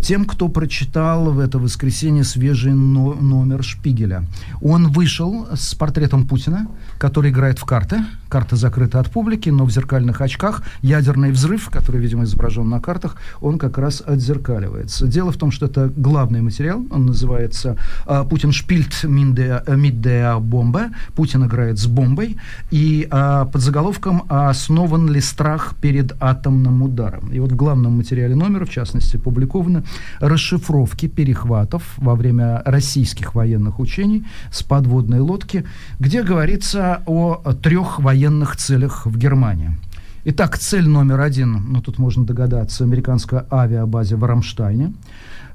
тем, 0.02 0.26
кто 0.26 0.50
прочитал 0.50 1.32
в 1.32 1.40
это 1.40 1.60
воскресенье 1.60 2.24
свежий 2.24 2.74
но 2.74 3.14
номер 3.14 3.64
Шпигеля. 3.64 4.24
Он 4.62 4.92
вышел 4.92 5.48
с 5.54 5.76
портретом 5.76 6.28
Путина, 6.28 6.68
который 6.98 7.32
играет 7.32 7.60
в 7.60 7.66
карты. 7.66 8.00
Карта 8.30 8.56
закрыта 8.56 9.00
от 9.00 9.10
публики, 9.10 9.50
но 9.50 9.66
в 9.66 9.72
зеркальных 9.72 10.22
очках. 10.22 10.64
Ядерный 10.82 11.32
взрыв, 11.32 11.70
который, 11.70 12.02
видимо, 12.02 12.24
изображен 12.24 12.68
на 12.68 12.82
картах, 12.82 13.16
он 13.40 13.58
как 13.58 13.78
раз 13.78 14.04
отзеркаливается. 14.06 15.08
Дело 15.08 15.32
в 15.32 15.38
том, 15.38 15.52
что 15.52 15.68
это 15.68 15.92
главный 15.96 16.42
материал. 16.42 16.86
Он 16.92 17.06
называется 17.06 17.78
а, 18.06 18.24
«Путин 18.26 18.52
шпильт 18.52 19.04
миддеа 19.04 20.40
бомба. 20.40 20.90
Путин 21.16 21.46
играет 21.46 21.80
с 21.80 21.88
бомбой. 21.88 22.38
И 22.70 23.08
а, 23.12 23.46
под 23.46 23.62
заголовком 23.62 24.24
«Основан 24.28 25.10
ли 25.10 25.22
страх 25.22 25.76
перед 25.82 26.22
атомным 26.22 26.84
ударом?». 26.84 27.32
И 27.32 27.40
вот 27.40 27.52
в 27.52 27.56
главном 27.56 27.98
материале 27.98 28.36
номера, 28.36 28.66
в 28.66 28.70
частности, 28.70 29.18
публикованы 29.18 29.84
расшифровки 30.20 31.08
перехватов 31.08 31.84
во 31.98 32.16
время 32.16 32.62
российских 32.66 33.36
военных 33.36 33.80
учений 33.80 34.26
с 34.52 34.64
подводной 34.64 35.20
лодки, 35.20 35.64
где 36.00 36.24
говорится 36.24 36.87
о 37.06 37.54
трех 37.54 38.00
военных 38.00 38.56
целях 38.56 39.06
в 39.06 39.18
Германии. 39.18 39.78
Итак, 40.26 40.58
цель 40.58 40.88
номер 40.88 41.22
один, 41.22 41.64
ну 41.70 41.82
тут 41.82 42.00
можно 42.00 42.26
догадаться, 42.26 42.84
американская 42.84 43.46
авиабазе 43.52 44.16
в 44.16 44.24
Рамштайне– 44.24 44.94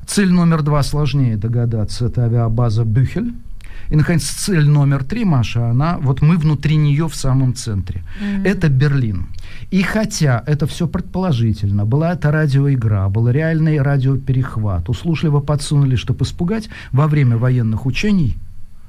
Цель 0.07 0.31
номер 0.31 0.63
два 0.63 0.83
сложнее 0.83 1.37
догадаться, 1.37 2.07
это 2.07 2.25
авиабаза 2.25 2.85
Бюхель. 2.85 3.35
И, 3.89 3.97
наконец, 3.97 4.25
цель 4.25 4.69
номер 4.69 5.05
три, 5.05 5.25
Маша, 5.25 5.71
она, 5.71 5.99
вот 5.99 6.23
мы 6.23 6.37
внутри 6.37 6.77
нее 6.77 7.09
в 7.09 7.15
самом 7.15 7.55
центре. 7.55 8.03
Mm-hmm. 8.21 8.47
Это 8.47 8.69
Берлин. 8.69 9.27
И 9.71 9.83
хотя 9.83 10.43
это 10.47 10.67
все 10.67 10.87
предположительно, 10.87 11.85
была 11.85 12.13
это 12.13 12.31
радиоигра, 12.31 13.09
был 13.09 13.29
реальный 13.29 13.81
радиоперехват, 13.81 14.89
услужливо 14.89 15.41
подсунули, 15.41 15.97
чтобы 15.97 16.25
испугать, 16.25 16.69
во 16.91 17.07
время 17.07 17.37
военных 17.37 17.87
учений 17.87 18.37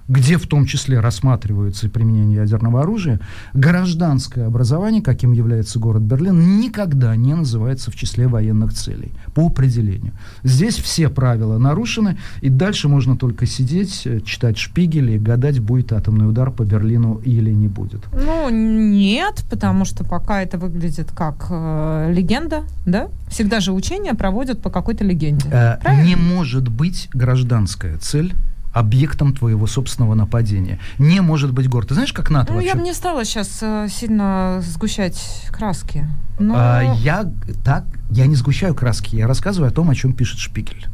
где 0.07 0.37
в 0.37 0.47
том 0.47 0.65
числе 0.65 0.99
рассматривается 0.99 1.89
применение 1.89 2.37
ядерного 2.37 2.81
оружия, 2.81 3.19
гражданское 3.53 4.45
образование, 4.45 5.01
каким 5.01 5.31
является 5.31 5.79
город 5.79 6.01
Берлин, 6.01 6.59
никогда 6.59 7.15
не 7.15 7.33
называется 7.33 7.91
в 7.91 7.95
числе 7.95 8.27
военных 8.27 8.73
целей 8.73 9.11
по 9.33 9.47
определению. 9.47 10.13
Здесь 10.43 10.75
все 10.75 11.09
правила 11.09 11.57
нарушены, 11.57 12.17
и 12.41 12.49
дальше 12.49 12.87
можно 12.87 13.17
только 13.17 13.45
сидеть, 13.45 14.03
э, 14.05 14.19
читать 14.21 14.57
шпигели, 14.57 15.17
гадать, 15.17 15.59
будет 15.59 15.93
атомный 15.93 16.27
удар 16.27 16.51
по 16.51 16.63
Берлину 16.63 17.21
или 17.23 17.51
не 17.51 17.67
будет. 17.67 18.01
Ну, 18.13 18.49
нет, 18.49 19.43
потому 19.49 19.85
что 19.85 20.03
пока 20.03 20.41
это 20.41 20.57
выглядит 20.57 21.11
как 21.11 21.47
э, 21.49 22.11
легенда, 22.13 22.63
да? 22.85 23.09
Всегда 23.29 23.59
же 23.59 23.71
учения 23.71 24.13
проводят 24.13 24.61
по 24.61 24.69
какой-то 24.69 25.03
легенде. 25.03 25.47
Э, 25.51 25.77
не 26.03 26.15
может 26.15 26.69
быть 26.69 27.09
гражданская 27.13 27.97
цель 27.97 28.33
объектом 28.73 29.33
твоего 29.33 29.67
собственного 29.67 30.15
нападения. 30.15 30.79
Не 30.97 31.21
может 31.21 31.53
быть 31.53 31.69
город. 31.69 31.89
Ты 31.89 31.93
знаешь, 31.93 32.11
как 32.11 32.29
НАТО 32.29 32.51
Ну, 32.51 32.55
вообще? 32.55 32.69
я 32.69 32.75
бы 32.75 32.81
не 32.81 32.93
стала 32.93 33.23
сейчас 33.23 33.59
э, 33.61 33.87
сильно 33.89 34.61
сгущать 34.65 35.47
краски. 35.51 36.07
Но... 36.39 36.55
А, 36.57 36.81
я 36.97 37.31
так, 37.63 37.85
я 38.09 38.25
не 38.25 38.35
сгущаю 38.35 38.73
краски, 38.73 39.15
я 39.15 39.27
рассказываю 39.27 39.69
о 39.69 39.73
том, 39.73 39.89
о 39.89 39.95
чем 39.95 40.13
пишет 40.13 40.39
Шпигель. 40.39 40.87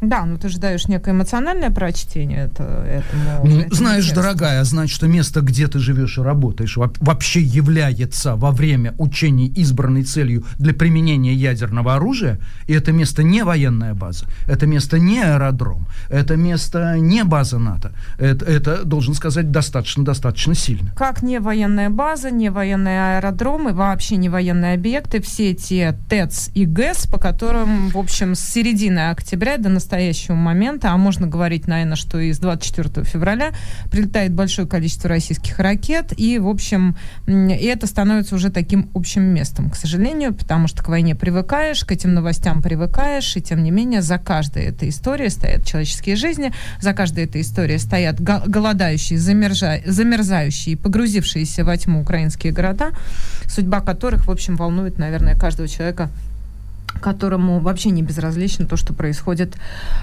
Да, 0.00 0.24
но 0.24 0.36
ты 0.36 0.48
же 0.48 0.58
даешь 0.58 0.88
некое 0.88 1.12
эмоциональное 1.12 1.70
прочтение 1.70 2.44
это, 2.46 2.62
этому. 2.62 3.44
Ну, 3.44 3.60
этому 3.60 3.74
знаешь, 3.74 4.04
тексту. 4.04 4.22
дорогая, 4.22 4.64
значит, 4.64 4.94
что 4.94 5.06
место, 5.08 5.40
где 5.40 5.68
ты 5.68 5.78
живешь 5.78 6.18
и 6.18 6.22
работаешь, 6.22 6.76
вообще 6.76 7.40
является 7.40 8.36
во 8.36 8.50
время 8.50 8.94
учений 8.98 9.52
избранной 9.56 10.02
целью 10.02 10.44
для 10.58 10.74
применения 10.74 11.34
ядерного 11.34 11.94
оружия, 11.94 12.38
и 12.66 12.72
это 12.72 12.92
место 12.92 13.22
не 13.22 13.42
военная 13.42 13.94
база, 13.94 14.26
это 14.46 14.66
место 14.66 14.98
не 14.98 15.22
аэродром, 15.22 15.86
это 16.10 16.36
место 16.36 16.96
не 16.98 17.24
база 17.24 17.58
НАТО. 17.58 17.92
Это, 18.18 18.44
это 18.44 18.84
должен 18.84 19.14
сказать, 19.14 19.50
достаточно-достаточно 19.50 20.54
сильно. 20.54 20.92
Как 20.96 21.22
не 21.22 21.40
военная 21.40 21.90
база, 21.90 22.30
не 22.30 22.50
военные 22.50 23.16
аэродромы, 23.16 23.72
вообще 23.72 24.16
не 24.16 24.28
военные 24.28 24.74
объекты, 24.74 25.20
все 25.20 25.54
те 25.54 25.96
ТЭЦ 26.08 26.50
и 26.54 26.66
ГЭС, 26.66 27.06
по 27.06 27.18
которым, 27.18 27.88
в 27.88 27.98
общем, 27.98 28.34
с 28.34 28.40
середины 28.40 29.10
октября 29.10 29.56
до 29.58 29.68
настоящего 29.86 30.34
момента, 30.34 30.90
а 30.90 30.96
можно 30.96 31.28
говорить, 31.28 31.68
наверное, 31.68 31.94
что 31.94 32.18
и 32.18 32.32
с 32.32 32.38
24 32.38 33.06
февраля 33.06 33.52
прилетает 33.88 34.34
большое 34.34 34.66
количество 34.66 35.08
российских 35.08 35.60
ракет, 35.60 36.12
и, 36.16 36.38
в 36.40 36.48
общем, 36.48 36.96
и 37.28 37.66
это 37.66 37.86
становится 37.86 38.34
уже 38.34 38.50
таким 38.50 38.90
общим 38.94 39.22
местом, 39.22 39.70
к 39.70 39.76
сожалению, 39.76 40.34
потому 40.34 40.66
что 40.66 40.82
к 40.82 40.88
войне 40.88 41.14
привыкаешь, 41.14 41.84
к 41.84 41.92
этим 41.92 42.14
новостям 42.14 42.62
привыкаешь, 42.62 43.36
и, 43.36 43.40
тем 43.40 43.62
не 43.62 43.70
менее, 43.70 44.02
за 44.02 44.18
каждой 44.18 44.64
этой 44.64 44.88
историей 44.88 45.30
стоят 45.30 45.64
человеческие 45.64 46.16
жизни, 46.16 46.52
за 46.80 46.92
каждой 46.92 47.24
этой 47.24 47.42
историей 47.42 47.78
стоят 47.78 48.20
голодающие, 48.20 49.18
замерза... 49.20 49.82
замерзающие, 49.86 50.76
погрузившиеся 50.76 51.64
во 51.64 51.76
тьму 51.76 52.00
украинские 52.00 52.52
города, 52.52 52.90
судьба 53.46 53.80
которых, 53.80 54.26
в 54.26 54.30
общем, 54.32 54.56
волнует, 54.56 54.98
наверное, 54.98 55.36
каждого 55.36 55.68
человека 55.68 56.10
которому 57.00 57.60
вообще 57.60 57.90
не 57.90 58.02
безразлично 58.02 58.66
то, 58.66 58.76
что 58.76 58.94
происходит 58.94 59.56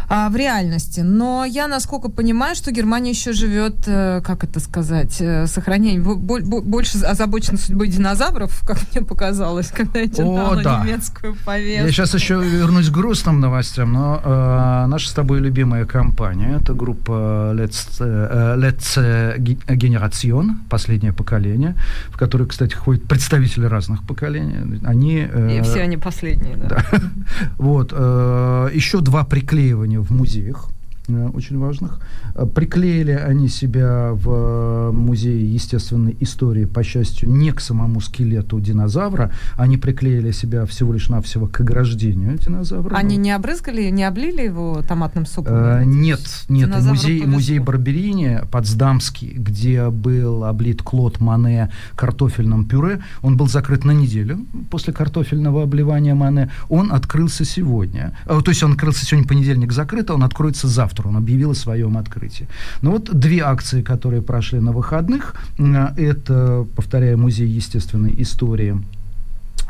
а, 0.10 0.30
в 0.30 0.36
реальности. 0.36 1.02
Но 1.02 1.46
я, 1.46 1.68
насколько 1.68 2.10
понимаю, 2.10 2.56
что 2.56 2.72
Германия 2.72 3.12
еще 3.12 3.34
живет, 3.34 3.76
э, 3.88 4.22
как 4.24 4.44
это 4.44 4.60
сказать, 4.60 5.18
э, 5.22 5.48
сохранение, 5.48 6.02
бо- 6.02 6.16
бо- 6.16 6.62
больше 6.62 6.98
озабочена 7.00 7.58
судьбой 7.58 7.88
динозавров, 7.88 8.64
как 8.68 8.78
мне 8.94 9.06
показалось, 9.06 9.68
когда 9.68 10.00
я 10.00 10.08
читала 10.08 10.52
О, 10.52 10.64
да. 10.64 10.82
немецкую 10.84 11.36
повестку. 11.46 11.86
Я 11.86 11.92
сейчас 11.92 12.14
еще 12.14 12.42
вернусь 12.42 12.90
к 12.90 12.92
грустным 12.94 13.40
новостям, 13.40 13.92
но 13.94 14.22
э, 14.24 14.86
наша 14.88 15.10
с 15.10 15.14
тобой 15.14 15.40
любимая 15.40 15.86
компания, 15.86 16.58
это 16.62 16.74
группа 16.74 17.54
Let's, 17.56 17.98
э, 18.00 18.56
Let's 18.58 18.98
Generation, 19.68 20.56
последнее 20.70 21.14
поколение, 21.14 21.76
в 22.10 22.18
которой, 22.18 22.48
кстати, 22.48 22.74
ходят 22.74 23.04
представители 23.04 23.66
разных 23.66 24.04
поколений. 24.06 24.80
Они, 24.86 25.28
э, 25.30 25.58
И 25.60 25.62
все 25.62 25.82
они 25.82 25.98
последние, 25.98 26.56
да. 26.56 26.83
Вот. 27.58 27.94
Э, 27.96 28.70
еще 28.74 29.02
два 29.02 29.24
приклеивания 29.24 30.00
в 30.00 30.12
музеях 30.12 30.70
очень 31.10 31.60
важных. 31.60 32.00
Э, 32.36 32.46
приклеили 32.46 33.12
они 33.12 33.50
себя 33.50 34.12
в 34.14 34.92
музее 34.92 35.54
естественной 35.54 36.16
истории, 36.22 36.66
по 36.66 36.84
счастью, 36.84 37.30
не 37.30 37.52
к 37.52 37.60
самому 37.60 38.00
скелету 38.00 38.60
динозавра, 38.60 39.32
они 39.56 39.78
приклеили 39.78 40.32
себя 40.32 40.66
всего 40.66 40.94
лишь 40.94 41.10
навсего 41.10 41.48
к 41.48 41.60
ограждению 41.60 42.38
динозавра. 42.38 42.96
Они 42.96 43.18
не 43.18 43.32
обрызгали, 43.32 43.90
не 43.90 44.04
облили 44.04 44.44
его 44.44 44.82
томатным 44.88 45.26
супом? 45.26 45.54
Э, 45.54 45.84
нет, 45.86 46.22
нет. 46.48 46.70
Музей, 46.84 47.26
музей 47.26 47.60
Барберини, 47.60 48.42
Потсдамский, 48.52 49.34
где 49.34 49.90
был 49.90 50.46
облит 50.46 50.82
Клод 50.82 51.20
Мане 51.20 51.70
картофельным 51.96 52.66
пюре, 52.66 53.02
он 53.22 53.38
был 53.38 53.48
закрыт 53.48 53.84
на 53.84 53.92
неделю 53.92 54.46
после 54.70 54.94
картофельного 54.94 55.64
обливания 55.64 56.16
Мане, 56.16 56.50
он 56.70 56.92
открылся 56.92 57.44
сегодня. 57.44 58.18
Э, 58.26 58.40
то 58.44 58.52
есть 58.52 58.64
он 58.64 58.74
открылся 58.74 59.06
сегодня 59.06 59.28
понедельник 59.28 59.74
закрыт, 59.74 60.10
а 60.10 60.14
он 60.14 60.24
откроется 60.24 60.68
завтра 60.68 60.93
завтра 60.94 61.10
он 61.10 61.18
объявил 61.18 61.52
о 61.52 61.56
своем 61.56 61.98
открытии. 61.98 62.48
Но 62.82 62.92
вот 62.92 63.10
две 63.20 63.40
акции, 63.40 63.82
которые 63.82 64.22
прошли 64.22 64.60
на 64.60 64.72
выходных, 64.72 65.36
это, 65.98 66.66
повторяю, 66.76 67.18
музей 67.18 67.48
естественной 67.48 68.14
истории 68.18 68.76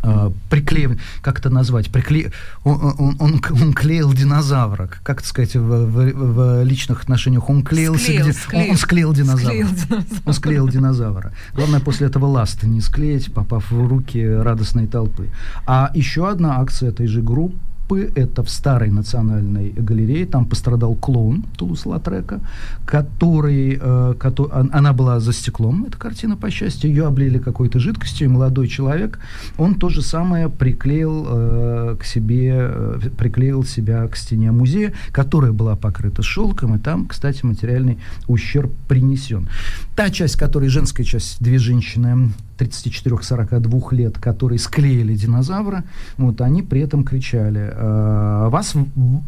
э, 0.03 0.31
приклеив, 0.49 0.99
как 1.21 1.39
это 1.39 1.49
назвать, 1.49 1.89
прикле... 1.89 2.31
он, 2.65 2.95
он, 2.97 3.15
он, 3.19 3.41
он 3.49 3.73
клеил 3.73 4.13
динозавра, 4.13 4.89
как 5.03 5.19
это 5.19 5.27
сказать, 5.27 5.55
в, 5.55 5.59
в, 5.59 6.11
в 6.13 6.63
личных 6.63 7.03
отношениях, 7.03 7.49
он 7.49 7.63
клеился, 7.63 8.03
Склеил, 8.03 8.23
где... 8.23 8.33
склеил. 8.33 8.65
Он, 8.65 8.71
он 8.71 8.77
склеил 8.77 9.13
динозавра. 9.13 9.45
Склеил 9.45 9.67
динозавра. 9.67 10.21
Он 10.25 10.33
склеил 10.33 10.67
динозавра. 10.67 11.31
Главное, 11.55 11.79
после 11.79 12.07
этого 12.07 12.25
ласты 12.25 12.67
не 12.67 12.81
склеить, 12.81 13.33
попав 13.33 13.71
в 13.71 13.87
руки 13.87 14.25
радостной 14.25 14.87
толпы. 14.87 15.29
А 15.65 15.91
еще 15.95 16.29
одна 16.29 16.59
акция 16.59 16.89
этой 16.89 17.07
же 17.07 17.21
группы 17.21 17.57
это 17.91 18.43
в 18.43 18.49
старой 18.49 18.89
национальной 18.89 19.69
галерее, 19.71 20.25
там 20.25 20.45
пострадал 20.45 20.95
клоун 20.95 21.43
Тулус-Латрека, 21.57 22.39
который, 22.85 23.77
э, 23.79 24.13
кото- 24.19 24.49
он- 24.53 24.69
она 24.73 24.93
была 24.93 25.19
за 25.19 25.33
стеклом, 25.33 25.85
эта 25.87 25.97
картина, 25.97 26.35
по 26.37 26.49
счастью, 26.49 26.89
ее 26.89 27.05
облили 27.07 27.37
какой-то 27.37 27.79
жидкостью, 27.79 28.25
и 28.27 28.31
молодой 28.31 28.67
человек, 28.67 29.19
он 29.57 29.75
то 29.75 29.89
же 29.89 30.01
самое 30.01 30.49
приклеил 30.49 31.25
э, 31.29 31.97
к 31.99 32.05
себе, 32.05 32.53
э, 32.55 32.99
приклеил 33.17 33.63
себя 33.63 34.07
к 34.07 34.15
стене 34.15 34.51
музея, 34.51 34.93
которая 35.11 35.51
была 35.51 35.75
покрыта 35.75 36.23
шелком, 36.23 36.75
и 36.75 36.79
там, 36.79 37.05
кстати, 37.05 37.45
материальный 37.45 37.97
ущерб 38.27 38.71
принесен. 38.87 39.47
Та 39.95 40.09
часть, 40.09 40.35
которая 40.35 40.69
женская 40.69 41.03
часть, 41.03 41.37
две 41.43 41.59
женщины 41.59 42.31
34-42 42.57 43.95
лет, 43.95 44.17
которые 44.17 44.59
склеили 44.59 45.15
динозавра, 45.15 45.83
вот, 46.17 46.41
они 46.41 46.61
при 46.61 46.81
этом 46.81 47.03
кричали 47.03 47.71
э, 47.73 48.49
«Was, 48.51 48.75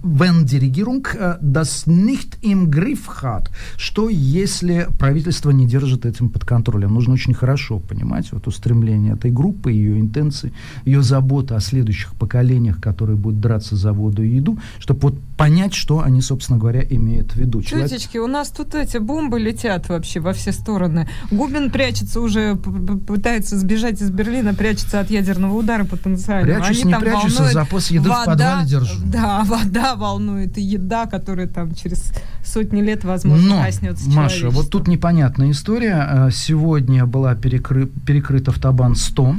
wenn 0.04 0.46
die 0.46 0.60
Regierung 0.60 1.08
äh, 1.18 1.38
das 1.42 1.88
nicht 1.88 2.38
im 2.42 2.70
Griff 2.72 3.22
hat?» 3.22 3.50
Что, 3.78 4.10
если 4.10 4.88
правительство 5.00 5.52
не 5.52 5.68
держит 5.68 6.06
этим 6.06 6.30
под 6.30 6.46
контролем? 6.46 6.94
Нужно 6.94 7.14
очень 7.14 7.34
хорошо 7.34 7.80
понимать 7.80 8.32
вот 8.32 8.48
устремление 8.48 9.14
этой 9.14 9.32
группы, 9.32 9.72
ее 9.72 10.00
интенции, 10.00 10.54
ее 10.86 11.02
забота 11.02 11.56
о 11.56 11.60
следующих 11.60 12.16
поколениях, 12.16 12.80
которые 12.82 13.18
будут 13.18 13.40
драться 13.40 13.76
за 13.76 13.94
воду 13.94 14.24
и 14.24 14.36
еду, 14.36 14.58
чтобы 14.80 15.00
вот 15.02 15.16
понять, 15.38 15.74
что 15.74 16.02
они, 16.02 16.22
собственно 16.22 16.60
говоря, 16.60 16.84
имеют 16.90 17.32
в 17.34 17.36
виду. 17.36 17.62
Человек- 17.62 17.90
Тетечки, 17.90 18.18
у 18.18 18.28
нас 18.28 18.50
тут 18.50 18.76
эти 18.76 18.98
бомбы 18.98 19.40
летят 19.40 19.90
вообще 19.90 20.20
во 20.20 20.34
все 20.34 20.52
стороны. 20.52 21.08
Губин 21.32 21.72
прячется 21.72 22.22
уже, 22.22 22.56
пытается 23.16 23.58
сбежать 23.58 24.02
из 24.02 24.10
Берлина, 24.10 24.54
прячется 24.54 25.00
от 25.00 25.10
ядерного 25.10 25.56
удара 25.56 25.86
потенциального. 25.86 26.60
Прячусь, 26.60 26.82
Они 26.82 26.84
не 26.88 26.92
там 26.92 27.02
прячусь, 27.02 27.34
волнует 27.36 27.54
запас 27.54 27.92
еды 27.92 28.10
в 28.10 28.12
вода, 28.12 28.26
подвале 28.26 28.68
держу. 28.68 28.96
Да, 29.06 29.44
вода 29.46 29.96
волнует, 29.96 30.58
и 30.58 30.62
еда, 30.62 31.06
которая 31.06 31.48
там 31.48 31.74
через 31.74 32.12
сотни 32.44 32.82
лет, 32.82 33.04
возможно, 33.06 33.56
Но, 33.56 33.64
коснется 33.64 34.10
Маша, 34.10 34.50
вот 34.50 34.70
тут 34.70 34.88
непонятная 34.88 35.52
история. 35.52 36.08
Э, 36.28 36.30
Сегодня 36.32 37.06
была 37.06 37.34
перекры- 37.36 37.90
перекрыт 38.06 38.50
автобан 38.50 38.96
100, 38.96 39.36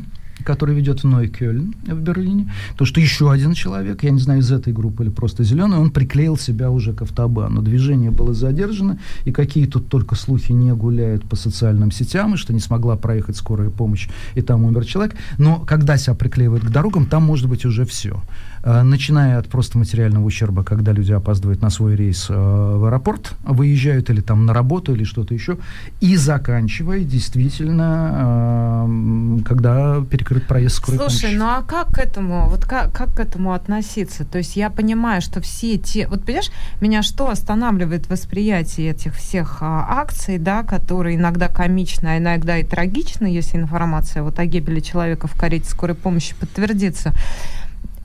который 0.47 0.75
ведет 0.75 1.03
в 1.03 1.07
Нойкёльн 1.07 1.75
в 1.87 2.00
Берлине. 2.00 2.53
То, 2.76 2.85
что 2.85 3.00
еще 3.00 3.31
один 3.31 3.53
человек, 3.53 4.05
я 4.05 4.11
не 4.11 4.21
знаю, 4.21 4.41
из 4.41 4.53
этой 4.53 4.73
группы 4.73 5.03
или 5.03 5.11
просто 5.11 5.45
зеленый, 5.45 5.79
он 5.79 5.91
приклеил 5.91 6.37
себя 6.38 6.71
уже 6.71 6.93
к 6.93 7.03
автобану. 7.03 7.62
Движение 7.62 8.11
было 8.11 8.33
задержано, 8.33 8.99
и 9.26 9.33
какие 9.33 9.67
тут 9.67 9.88
только 9.88 10.15
слухи 10.15 10.53
не 10.53 10.73
гуляют 10.73 11.25
по 11.25 11.37
социальным 11.37 11.91
сетям, 11.91 12.35
и 12.35 12.37
что 12.37 12.53
не 12.53 12.61
смогла 12.61 12.97
проехать 12.97 13.37
скорая 13.37 13.71
помощь, 13.71 14.09
и 14.37 14.41
там 14.41 14.65
умер 14.65 14.85
человек. 14.85 15.17
Но 15.38 15.59
когда 15.67 15.97
себя 15.97 16.15
приклеивают 16.15 16.65
к 16.65 16.71
дорогам, 16.71 17.07
там 17.07 17.25
может 17.25 17.49
быть 17.49 17.65
уже 17.65 17.85
все. 17.85 18.23
Э, 18.63 18.83
Начиная 18.83 19.39
от 19.39 19.49
просто 19.49 19.79
материального 19.79 20.25
ущерба, 20.25 20.65
когда 20.65 20.93
люди 20.93 21.13
опаздывают 21.13 21.63
на 21.63 21.71
свой 21.71 21.97
рейс 21.97 22.27
э, 22.29 22.35
в 22.35 22.85
аэропорт, 22.87 23.33
выезжают 23.45 24.11
или 24.11 24.21
там 24.21 24.47
на 24.47 24.55
работу, 24.55 24.95
или 24.95 25.05
что-то 25.05 25.35
еще, 25.35 25.59
и 26.01 26.17
заканчивая 26.17 27.01
действительно, 27.01 28.87
э, 28.89 29.43
когда 29.45 30.03
перекрыт 30.11 30.47
проезд 30.47 30.77
скорой 30.77 30.99
Слушай, 30.99 31.21
помощи. 31.23 31.39
ну 31.39 31.47
а 31.47 31.63
как 31.63 31.89
к 31.95 31.99
этому, 31.99 32.49
вот 32.49 32.65
как, 32.65 32.93
как 32.93 33.15
к 33.15 33.21
этому 33.21 33.53
относиться? 33.53 34.25
То 34.25 34.39
есть 34.39 34.57
я 34.57 34.71
понимаю, 34.71 35.21
что 35.21 35.41
все 35.41 35.79
те, 35.79 36.07
вот 36.07 36.25
понимаешь, 36.25 36.51
меня 36.81 37.03
что 37.03 37.31
останавливает 37.31 38.09
восприятие 38.09 38.91
этих 38.91 39.15
всех 39.15 39.59
а, 39.61 39.87
акций, 39.89 40.39
да, 40.39 40.63
которые 40.63 41.17
иногда 41.17 41.49
комичны, 41.49 42.09
а 42.09 42.19
иногда 42.19 42.59
и 42.59 42.65
трагичны, 42.65 43.27
если 43.27 43.59
информация 43.59 44.23
вот 44.23 44.39
о 44.39 44.47
гибели 44.47 44.81
человека 44.81 45.27
в 45.27 45.35
карете 45.35 45.69
скорой 45.69 45.95
помощи 45.95 46.35
подтвердится. 46.38 47.12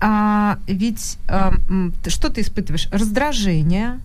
А, 0.01 0.57
ведь 0.67 1.19
а, 1.27 1.53
что 2.07 2.29
ты 2.29 2.41
испытываешь? 2.41 2.89
Раздражение, 2.91 3.99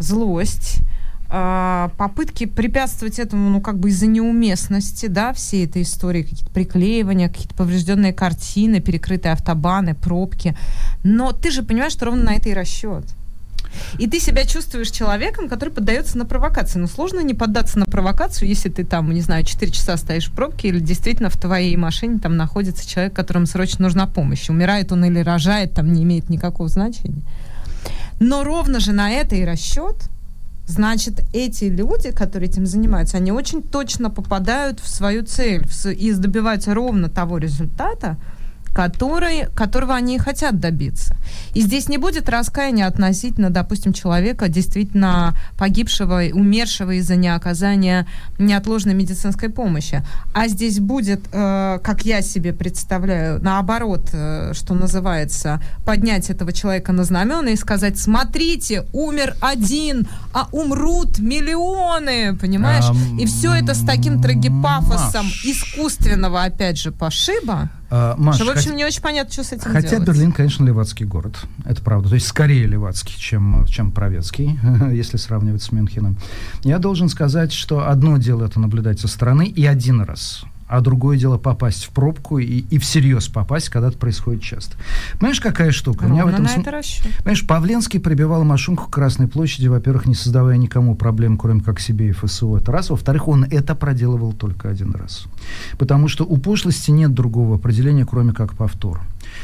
злость, 0.00 0.80
а, 1.28 1.92
попытки 1.96 2.46
препятствовать 2.46 3.20
этому, 3.20 3.48
ну, 3.50 3.60
как 3.60 3.78
бы 3.78 3.90
из-за 3.90 4.08
неуместности, 4.08 5.06
да, 5.06 5.32
всей 5.32 5.66
этой 5.66 5.82
истории, 5.82 6.24
какие-то 6.24 6.50
приклеивания, 6.50 7.28
какие-то 7.28 7.54
поврежденные 7.54 8.12
картины, 8.12 8.80
перекрытые 8.80 9.32
автобаны, 9.32 9.94
пробки. 9.94 10.56
Но 11.04 11.30
ты 11.30 11.52
же 11.52 11.62
понимаешь, 11.62 11.92
что 11.92 12.06
ровно 12.06 12.24
на 12.24 12.34
это 12.34 12.48
и 12.48 12.54
расчет. 12.54 13.04
И 13.98 14.06
ты 14.06 14.20
себя 14.20 14.44
чувствуешь 14.44 14.90
человеком, 14.90 15.48
который 15.48 15.70
поддается 15.70 16.18
на 16.18 16.24
провокации. 16.24 16.78
Но 16.78 16.86
сложно 16.86 17.20
не 17.20 17.34
поддаться 17.34 17.78
на 17.78 17.84
провокацию, 17.84 18.48
если 18.48 18.68
ты 18.68 18.84
там, 18.84 19.12
не 19.12 19.20
знаю, 19.20 19.44
4 19.44 19.70
часа 19.72 19.96
стоишь 19.96 20.28
в 20.28 20.32
пробке, 20.32 20.68
или 20.68 20.80
действительно 20.80 21.30
в 21.30 21.36
твоей 21.36 21.76
машине 21.76 22.18
там 22.18 22.36
находится 22.36 22.88
человек, 22.88 23.14
которому 23.14 23.46
срочно 23.46 23.84
нужна 23.84 24.06
помощь. 24.06 24.48
Умирает 24.48 24.92
он 24.92 25.04
или 25.04 25.20
рожает, 25.20 25.74
там 25.74 25.92
не 25.92 26.02
имеет 26.02 26.28
никакого 26.28 26.68
значения. 26.68 27.22
Но 28.20 28.44
ровно 28.44 28.80
же 28.80 28.92
на 28.92 29.10
это 29.10 29.34
и 29.34 29.44
расчет. 29.44 29.96
Значит, 30.66 31.24
эти 31.32 31.64
люди, 31.64 32.12
которые 32.12 32.48
этим 32.48 32.64
занимаются, 32.64 33.16
они 33.16 33.32
очень 33.32 33.60
точно 33.60 34.08
попадают 34.08 34.78
в 34.78 34.88
свою 34.88 35.24
цель 35.24 35.66
в 35.66 35.86
и 35.86 36.12
добиваются 36.12 36.74
ровно 36.74 37.08
того 37.08 37.38
результата, 37.38 38.16
который, 38.74 39.46
которого 39.54 39.94
они 39.94 40.16
и 40.16 40.18
хотят 40.18 40.60
добиться. 40.60 41.16
И 41.54 41.60
здесь 41.60 41.88
не 41.88 41.98
будет 41.98 42.28
раскаяния 42.28 42.86
относительно, 42.86 43.50
допустим, 43.50 43.92
человека, 43.92 44.48
действительно 44.48 45.36
погибшего, 45.58 46.22
умершего 46.32 46.92
из-за 46.92 47.16
неоказания 47.16 48.06
неотложной 48.38 48.94
медицинской 48.94 49.48
помощи. 49.48 50.02
А 50.34 50.48
здесь 50.48 50.78
будет, 50.78 51.20
э, 51.32 51.78
как 51.82 52.04
я 52.04 52.22
себе 52.22 52.52
представляю, 52.52 53.42
наоборот, 53.42 54.10
э, 54.12 54.52
что 54.54 54.74
называется, 54.74 55.60
поднять 55.84 56.30
этого 56.30 56.52
человека 56.52 56.92
на 56.92 57.04
знамена 57.04 57.50
и 57.50 57.56
сказать, 57.56 57.98
смотрите, 57.98 58.84
умер 58.92 59.34
один, 59.40 60.06
а 60.32 60.48
умрут 60.52 61.18
миллионы, 61.18 62.36
понимаешь? 62.36 62.84
И 63.20 63.26
все 63.26 63.52
это 63.54 63.74
с 63.74 63.84
таким 63.84 64.22
трагипафосом 64.22 65.26
искусственного, 65.44 66.44
опять 66.44 66.78
же, 66.78 66.92
пошиба, 66.92 67.70
А, 67.90 68.14
Маш, 68.16 68.36
что, 68.36 68.44
в 68.44 68.50
общем, 68.50 68.72
хот- 68.72 68.76
не 68.76 68.84
очень 68.84 69.02
понятно, 69.02 69.32
что 69.32 69.42
с 69.42 69.52
этим 69.52 69.72
Хотя 69.72 69.88
делать. 69.90 70.06
Берлин, 70.06 70.32
конечно, 70.32 70.64
левацкий 70.64 71.04
город. 71.04 71.40
Это 71.64 71.82
правда. 71.82 72.08
То 72.08 72.14
есть 72.14 72.26
скорее 72.28 72.66
левацкий, 72.66 73.16
чем, 73.18 73.66
чем 73.66 73.90
правецкий, 73.90 74.58
если 74.92 75.16
сравнивать 75.16 75.62
с 75.62 75.72
Мюнхеном. 75.72 76.16
Я 76.62 76.78
должен 76.78 77.08
сказать, 77.08 77.52
что 77.52 77.88
одно 77.88 78.16
дело 78.16 78.44
это 78.46 78.60
наблюдать 78.60 79.00
со 79.00 79.08
стороны 79.08 79.46
и 79.46 79.66
один 79.66 80.02
раз. 80.02 80.44
А 80.70 80.80
другое 80.80 81.18
дело 81.18 81.36
попасть 81.36 81.84
в 81.84 81.88
пробку 81.90 82.38
и, 82.38 82.44
и 82.70 82.78
всерьез 82.78 83.26
попасть, 83.26 83.70
когда 83.70 83.88
это 83.88 83.98
происходит 83.98 84.40
часто. 84.40 84.76
Понимаешь, 85.18 85.40
какая 85.40 85.72
штука? 85.72 86.04
У 86.04 86.08
меня 86.08 86.22
в 86.22 86.26
Ровно 86.26 86.34
этом 86.34 86.44
на 86.44 86.48
см- 86.48 86.68
это 86.68 86.76
расчет. 86.78 87.16
Понимаешь, 87.18 87.44
Павленский 87.44 87.98
прибивал 87.98 88.44
машинку 88.44 88.86
к 88.86 88.90
Красной 88.90 89.26
площади, 89.26 89.66
во-первых, 89.66 90.06
не 90.06 90.14
создавая 90.14 90.56
никому 90.58 90.94
проблем, 90.94 91.38
кроме 91.38 91.60
как 91.60 91.80
себе 91.80 92.10
и 92.10 92.12
ФСО. 92.12 92.56
Это 92.58 92.70
раз. 92.70 92.90
Во-вторых, 92.90 93.26
он 93.26 93.42
это 93.42 93.74
проделывал 93.74 94.32
только 94.32 94.68
один 94.68 94.92
раз. 94.94 95.24
Потому 95.76 96.06
что 96.06 96.24
у 96.24 96.36
пошлости 96.36 96.92
нет 96.92 97.12
другого 97.14 97.56
определения, 97.56 98.06
кроме 98.06 98.32
как 98.32 98.54
повтор. 98.54 99.00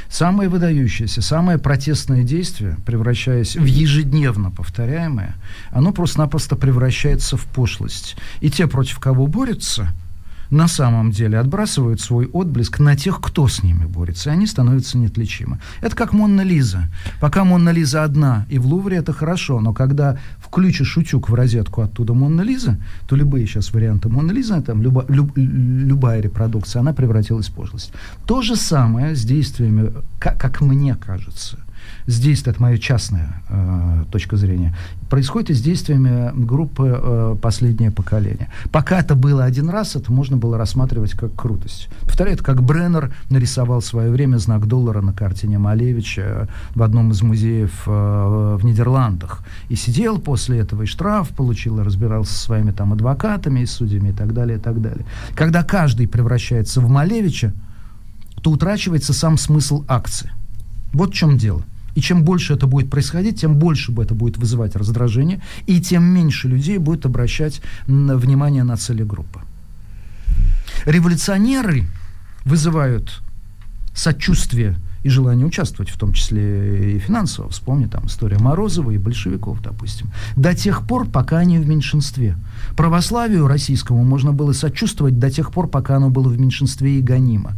Самое 0.08 0.48
выдающееся, 0.48 1.22
самое 1.22 1.58
протестное 1.58 2.22
действие, 2.22 2.76
превращаясь 2.86 3.56
в 3.56 3.64
ежедневно 3.64 4.52
повторяемое, 4.52 5.34
оно 5.72 5.90
просто-напросто 5.92 6.54
превращается 6.54 7.36
в 7.36 7.44
пошлость. 7.46 8.16
И 8.40 8.48
те, 8.48 8.68
против 8.68 9.00
кого 9.00 9.26
борются, 9.26 9.88
на 10.50 10.68
самом 10.68 11.10
деле 11.10 11.38
отбрасывают 11.38 12.00
свой 12.00 12.26
отблеск 12.26 12.78
на 12.78 12.96
тех, 12.96 13.20
кто 13.20 13.48
с 13.48 13.62
ними 13.62 13.84
борется, 13.84 14.30
и 14.30 14.32
они 14.32 14.46
становятся 14.46 14.98
неотличимы. 14.98 15.58
Это 15.80 15.96
как 15.96 16.12
Монна 16.12 16.42
Лиза. 16.42 16.88
Пока 17.20 17.44
Монна 17.44 17.70
Лиза 17.70 18.04
одна 18.04 18.46
и 18.48 18.58
в 18.58 18.66
Лувре 18.66 18.96
это 18.98 19.12
хорошо, 19.12 19.60
но 19.60 19.72
когда 19.72 20.18
включишь 20.38 20.96
утюг 20.96 21.28
в 21.28 21.34
розетку 21.34 21.82
оттуда 21.82 22.14
Монна 22.14 22.42
Лиза, 22.42 22.78
то 23.08 23.16
любые 23.16 23.46
сейчас 23.46 23.72
варианты 23.72 24.08
Монна 24.08 24.32
Лиза, 24.32 24.60
там 24.62 24.82
люба- 24.82 25.06
люб- 25.08 25.36
любая 25.36 26.20
репродукция, 26.20 26.80
она 26.80 26.92
превратилась 26.92 27.48
в 27.48 27.52
пошлость. 27.54 27.92
То 28.26 28.42
же 28.42 28.56
самое 28.56 29.14
с 29.14 29.24
действиями, 29.24 29.92
как, 30.18 30.40
как 30.40 30.60
мне 30.60 30.94
кажется, 30.94 31.58
действием, 32.06 32.54
это 32.54 32.62
моя 32.62 32.78
частная 32.78 33.42
э, 33.48 34.04
точка 34.10 34.36
зрения, 34.36 34.76
происходит 35.10 35.50
и 35.50 35.54
с 35.54 35.60
действиями 35.60 36.30
группы 36.34 37.00
э, 37.02 37.36
«Последнее 37.42 37.90
поколение». 37.90 38.48
Пока 38.70 39.00
это 39.00 39.16
было 39.16 39.44
один 39.44 39.68
раз, 39.68 39.96
это 39.96 40.12
можно 40.12 40.36
было 40.36 40.56
рассматривать 40.56 41.12
как 41.12 41.34
крутость. 41.34 41.88
Повторяю, 42.02 42.34
это 42.34 42.44
как 42.44 42.62
Бреннер 42.62 43.12
нарисовал 43.28 43.80
в 43.80 43.84
свое 43.84 44.10
время 44.10 44.36
знак 44.36 44.66
доллара 44.66 45.00
на 45.00 45.12
картине 45.12 45.58
Малевича 45.58 46.48
в 46.74 46.82
одном 46.82 47.10
из 47.10 47.22
музеев 47.22 47.82
э, 47.86 48.56
в 48.60 48.64
Нидерландах. 48.64 49.40
И 49.68 49.74
сидел 49.74 50.18
после 50.18 50.58
этого, 50.58 50.82
и 50.82 50.86
штраф 50.86 51.30
получил, 51.30 51.80
и 51.80 51.82
разбирался 51.82 52.32
со 52.32 52.44
своими 52.44 52.70
там 52.70 52.92
адвокатами, 52.92 53.60
и 53.60 53.66
судьями, 53.66 54.10
и 54.10 54.12
так 54.12 54.32
далее, 54.32 54.58
и 54.58 54.60
так 54.60 54.80
далее. 54.80 55.04
Когда 55.34 55.64
каждый 55.64 56.06
превращается 56.06 56.80
в 56.80 56.88
Малевича, 56.88 57.52
то 58.42 58.50
утрачивается 58.50 59.12
сам 59.12 59.36
смысл 59.38 59.84
акции. 59.88 60.30
Вот 60.92 61.10
в 61.10 61.14
чем 61.14 61.36
дело. 61.36 61.62
И 61.96 62.00
чем 62.00 62.22
больше 62.22 62.54
это 62.54 62.66
будет 62.66 62.90
происходить, 62.90 63.40
тем 63.40 63.56
больше 63.56 63.92
это 63.92 64.14
будет 64.14 64.36
вызывать 64.36 64.76
раздражение, 64.76 65.40
и 65.66 65.80
тем 65.80 66.04
меньше 66.04 66.46
людей 66.46 66.78
будет 66.78 67.06
обращать 67.06 67.62
внимание 67.86 68.62
на 68.64 68.76
цели 68.76 69.02
группы. 69.02 69.40
Революционеры 70.84 71.86
вызывают 72.44 73.22
сочувствие 73.94 74.76
и 75.02 75.08
желание 75.08 75.46
участвовать, 75.46 75.88
в 75.88 75.98
том 75.98 76.12
числе 76.12 76.96
и 76.96 76.98
финансово. 76.98 77.48
Вспомни 77.48 77.86
там 77.86 78.06
история 78.06 78.38
Морозова 78.38 78.90
и 78.90 78.98
большевиков, 78.98 79.62
допустим. 79.62 80.10
До 80.36 80.54
тех 80.54 80.86
пор, 80.86 81.08
пока 81.08 81.38
они 81.38 81.58
в 81.58 81.66
меньшинстве. 81.66 82.36
Православию 82.76 83.48
российскому 83.48 84.04
можно 84.04 84.32
было 84.32 84.52
сочувствовать 84.52 85.18
до 85.18 85.30
тех 85.30 85.50
пор, 85.50 85.68
пока 85.68 85.96
оно 85.96 86.10
было 86.10 86.28
в 86.28 86.38
меньшинстве 86.38 86.98
и 86.98 87.02
гонимо. 87.02 87.54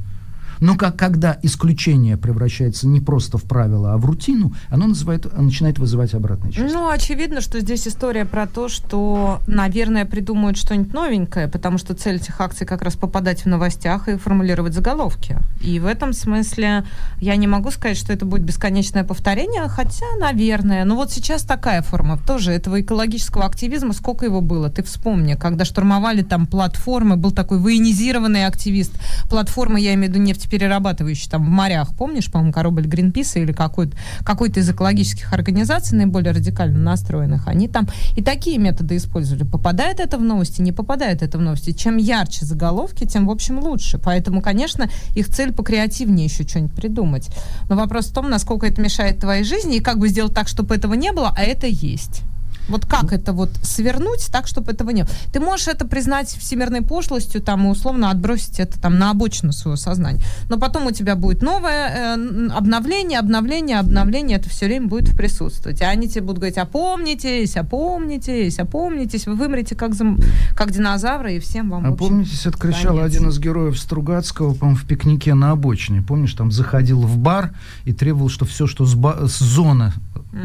Но 0.61 0.77
как, 0.77 0.97
когда 0.97 1.39
исключение 1.43 2.17
превращается 2.17 2.87
не 2.87 3.01
просто 3.01 3.39
в 3.39 3.45
правило, 3.45 3.95
а 3.95 3.97
в 3.97 4.05
рутину, 4.05 4.55
оно 4.69 4.87
называет, 4.89 5.27
начинает 5.37 5.79
вызывать 5.79 6.15
обратные 6.15 6.53
чувства. 6.53 6.79
Ну, 6.79 6.89
очевидно, 6.91 7.41
что 7.41 7.61
здесь 7.61 7.87
история 7.87 8.25
про 8.25 8.47
то, 8.47 8.69
что, 8.69 9.41
наверное, 9.47 10.05
придумают 10.05 10.57
что-нибудь 10.57 10.93
новенькое, 10.93 11.49
потому 11.49 11.79
что 11.79 11.95
цель 11.95 12.17
этих 12.17 12.41
акций 12.41 12.67
как 12.67 12.83
раз 12.83 12.97
попадать 12.97 13.45
в 13.45 13.47
новостях 13.47 14.09
и 14.09 14.17
формулировать 14.17 14.75
заголовки. 14.75 15.39
И 15.61 15.79
в 15.81 15.87
этом 15.87 16.13
смысле 16.13 16.85
я 17.21 17.37
не 17.37 17.47
могу 17.47 17.71
сказать, 17.71 17.97
что 17.97 18.13
это 18.13 18.25
будет 18.25 18.43
бесконечное 18.43 19.05
повторение, 19.05 19.69
хотя, 19.69 20.07
наверное. 20.21 20.85
Но 20.85 20.97
вот 20.97 21.13
сейчас 21.13 21.43
такая 21.43 21.83
форма 21.83 22.19
тоже 22.19 22.53
этого 22.53 22.81
экологического 22.81 23.45
активизма, 23.45 23.93
сколько 23.93 24.25
его 24.25 24.41
было? 24.41 24.71
Ты 24.71 24.83
вспомни, 24.83 25.35
когда 25.35 25.65
штурмовали 25.65 26.23
там 26.23 26.47
платформы, 26.47 27.17
был 27.17 27.31
такой 27.31 27.59
военизированный 27.59 28.47
активист. 28.47 28.93
Платформы, 29.29 29.81
я 29.81 29.95
имею 29.95 30.13
в 30.13 30.15
виду 30.15 30.25
нефть 30.25 30.48
перерабатывающий 30.49 31.31
там 31.31 31.45
в 31.45 31.49
морях, 31.49 31.95
помнишь, 31.97 32.31
по-моему, 32.31 32.53
корабль 32.53 32.87
Гринписа 32.87 33.39
или 33.39 33.53
какой-то, 33.53 33.97
какой-то 34.25 34.61
из 34.61 34.71
экологических 34.71 35.33
организаций 35.33 35.97
наиболее 35.97 36.33
радикально 36.33 36.79
настроенных, 36.79 37.47
они 37.49 37.69
там 37.69 37.89
и 38.17 38.23
такие 38.23 38.59
методы 38.59 38.97
использовали. 38.97 39.45
Попадает 39.45 40.01
это 40.01 40.19
в 40.19 40.23
новости, 40.23 40.63
не 40.63 40.73
попадает 40.73 41.23
это 41.23 41.39
в 41.39 41.41
новости. 41.41 41.73
Чем 41.73 41.97
ярче 41.97 42.45
заголовки, 42.45 43.07
тем, 43.07 43.27
в 43.27 43.31
общем, 43.31 43.59
лучше. 43.59 43.99
Поэтому, 43.99 44.43
конечно, 44.43 44.89
их 45.15 45.29
цель 45.29 45.53
покреативнее 45.53 46.27
еще 46.27 46.47
что-нибудь 46.47 46.75
придумать. 46.75 47.29
Но 47.69 47.77
вопрос 47.77 48.07
в 48.07 48.15
том, 48.15 48.31
насколько 48.31 48.67
это 48.67 48.81
мешает 48.81 49.21
твоей 49.21 49.45
жизни 49.45 49.77
и 49.77 49.81
как 49.81 49.99
бы 49.99 50.09
сделать 50.09 50.35
так, 50.35 50.49
чтобы 50.49 50.75
этого 50.75 50.95
не 50.95 51.13
было, 51.13 51.33
а 51.37 51.43
это 51.43 51.67
есть. 51.67 52.23
Вот 52.69 52.87
как 52.87 53.13
это 53.13 53.33
вот 53.33 53.51
свернуть 53.63 54.29
так, 54.31 54.47
чтобы 54.47 54.73
этого 54.73 54.91
не 54.91 55.03
было? 55.03 55.13
Ты 55.33 55.41
можешь 55.41 55.69
это 55.69 55.87
признать 55.87 56.29
всемирной 56.29 56.83
пошлостью, 56.83 57.41
там, 57.41 57.67
и 57.67 57.71
условно 57.71 58.11
отбросить 58.11 58.61
это 58.61 58.79
там 58.81 58.99
на 58.99 59.11
обочину 59.11 59.53
своего 59.53 59.77
сознания. 59.77 60.21
Но 60.49 60.59
потом 60.59 60.87
у 60.87 60.91
тебя 60.91 61.17
будет 61.17 61.43
новое 61.43 62.17
э, 62.17 62.49
обновление, 62.51 63.19
обновление, 63.19 63.79
обновление, 63.79 64.39
это 64.39 64.49
все 64.49 64.67
время 64.67 64.89
будет 64.89 65.17
присутствовать. 65.17 65.81
И 65.81 65.85
они 65.85 66.09
тебе 66.09 66.23
будут 66.23 66.39
говорить, 66.39 66.59
опомнитесь, 66.59 67.57
опомнитесь, 67.57 68.59
опомнитесь, 68.59 69.27
вы 69.27 69.35
вымрете 69.35 69.75
как, 69.75 69.95
зам... 69.95 70.19
как 70.55 70.71
динозавры, 70.71 71.37
и 71.37 71.39
всем 71.41 71.71
вам 71.71 71.87
Опомнитесь, 71.87 72.47
это 72.47 72.59
кричал 72.59 72.99
один 72.99 73.29
из 73.29 73.39
героев 73.39 73.79
Стругацкого, 73.79 74.55
по-моему, 74.55 74.79
в 74.79 74.85
пикнике 74.85 75.35
на 75.35 75.53
обочине. 75.53 76.03
Помнишь, 76.03 76.35
там 76.35 76.51
заходил 76.51 77.01
в 77.01 77.17
бар 77.17 77.51
и 77.85 77.93
требовал, 77.93 78.29
что 78.29 78.45
все, 78.45 78.67
что 78.67 78.85
с, 78.85 78.95
ба- 78.95 79.27
с 79.27 79.39
зоны 79.39 79.93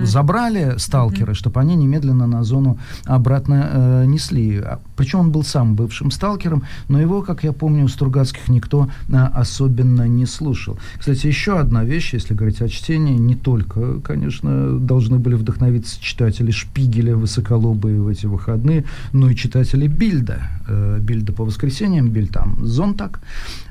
забрали 0.02 0.76
сталкеры, 0.78 1.32
mm-hmm. 1.32 1.36
чтобы 1.36 1.60
они 1.60 1.76
немедленно 1.76 2.28
на 2.28 2.44
зону 2.44 2.78
обратно 3.06 3.70
э, 3.72 4.06
несли. 4.06 4.58
А, 4.58 4.80
Причем 4.96 5.20
он 5.20 5.32
был 5.32 5.44
сам 5.44 5.76
бывшим 5.76 6.12
сталкером, 6.12 6.64
но 6.90 7.00
его, 7.00 7.22
как 7.22 7.44
я 7.44 7.52
помню, 7.52 7.86
у 7.86 7.88
Стругацких 7.88 8.50
никто 8.50 8.90
э, 9.10 9.16
особенно 9.16 10.08
не 10.08 10.26
слушал. 10.26 10.78
Кстати, 10.98 11.28
еще 11.28 11.60
одна 11.60 11.84
вещь, 11.84 12.14
если 12.14 12.34
говорить 12.34 12.62
о 12.62 12.70
чтении, 12.70 13.18
не 13.18 13.36
только, 13.36 14.00
конечно, 14.02 14.80
должны 14.80 15.20
были 15.20 15.36
вдохновиться 15.36 16.02
читатели 16.02 16.52
Шпигеля, 16.52 17.16
Высоколобые 17.16 18.02
в 18.02 18.08
эти 18.08 18.26
выходные, 18.26 18.86
но 19.12 19.30
и 19.30 19.36
читатели 19.36 19.88
Бильда. 19.88 20.42
Э, 20.68 21.00
Бильда 21.00 21.34
по 21.34 21.46
воскресеньям, 21.46 22.10
Бильд 22.10 22.32
там 22.32 22.66
Зонтак. 22.66 23.20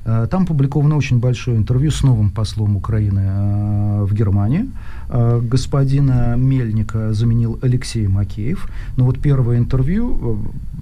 Э, 0.04 0.26
там 0.30 0.46
публиковано 0.46 0.96
очень 0.96 1.18
большое 1.18 1.56
интервью 1.56 1.90
с 1.90 2.02
новым 2.02 2.30
послом 2.30 2.76
Украины 2.76 3.22
э, 3.24 4.04
в 4.04 4.14
Германии. 4.14 4.70
Э, 5.08 5.40
господина 5.40 6.34
Мельника 6.36 7.12
заменил 7.12 7.58
Алексей 7.62 8.08
Макеев. 8.08 8.68
Но 8.96 9.04
вот 9.04 9.20
первое 9.20 9.58
интервью, 9.58 10.38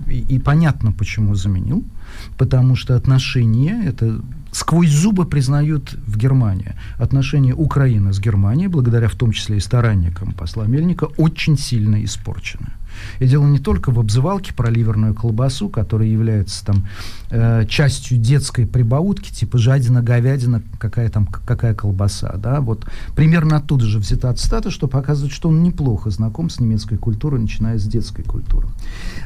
и, 0.08 0.36
и 0.36 0.38
понятно, 0.38 0.92
почему 0.92 1.34
заменил, 1.34 1.84
потому 2.38 2.76
что 2.76 2.96
отношения, 2.96 3.82
это 3.86 4.20
сквозь 4.52 4.90
зубы 4.90 5.26
признают 5.26 5.92
в 6.06 6.16
Германии. 6.16 6.74
Отношения 6.98 7.54
Украины 7.54 8.12
с 8.12 8.20
Германией, 8.20 8.68
благодаря 8.68 9.08
в 9.08 9.14
том 9.14 9.32
числе 9.32 9.56
и 9.56 9.60
старанникам 9.60 10.32
посла 10.32 10.66
Мельника, 10.66 11.08
очень 11.16 11.58
сильно 11.58 12.02
испорчены. 12.04 12.66
И 13.18 13.26
дело 13.26 13.46
не 13.46 13.58
только 13.58 13.90
в 13.90 13.98
обзывалке 13.98 14.52
про 14.54 14.70
ливерную 14.70 15.14
колбасу, 15.14 15.68
которая 15.68 16.08
является 16.08 16.64
там 16.64 16.86
э, 17.30 17.64
частью 17.68 18.18
детской 18.18 18.66
прибаутки, 18.66 19.32
типа 19.32 19.58
жадина, 19.58 20.02
говядина, 20.02 20.62
какая 20.78 21.08
там 21.08 21.26
какая 21.26 21.74
колбаса, 21.74 22.34
да, 22.36 22.60
вот 22.60 22.86
примерно 23.14 23.56
оттуда 23.56 23.84
же 23.84 23.98
взята 23.98 24.32
цитата, 24.34 24.70
что 24.70 24.88
показывает, 24.88 25.32
что 25.32 25.48
он 25.48 25.62
неплохо 25.62 26.10
знаком 26.10 26.50
с 26.50 26.60
немецкой 26.60 26.96
культурой, 26.96 27.40
начиная 27.40 27.78
с 27.78 27.84
детской 27.84 28.22
культуры. 28.22 28.68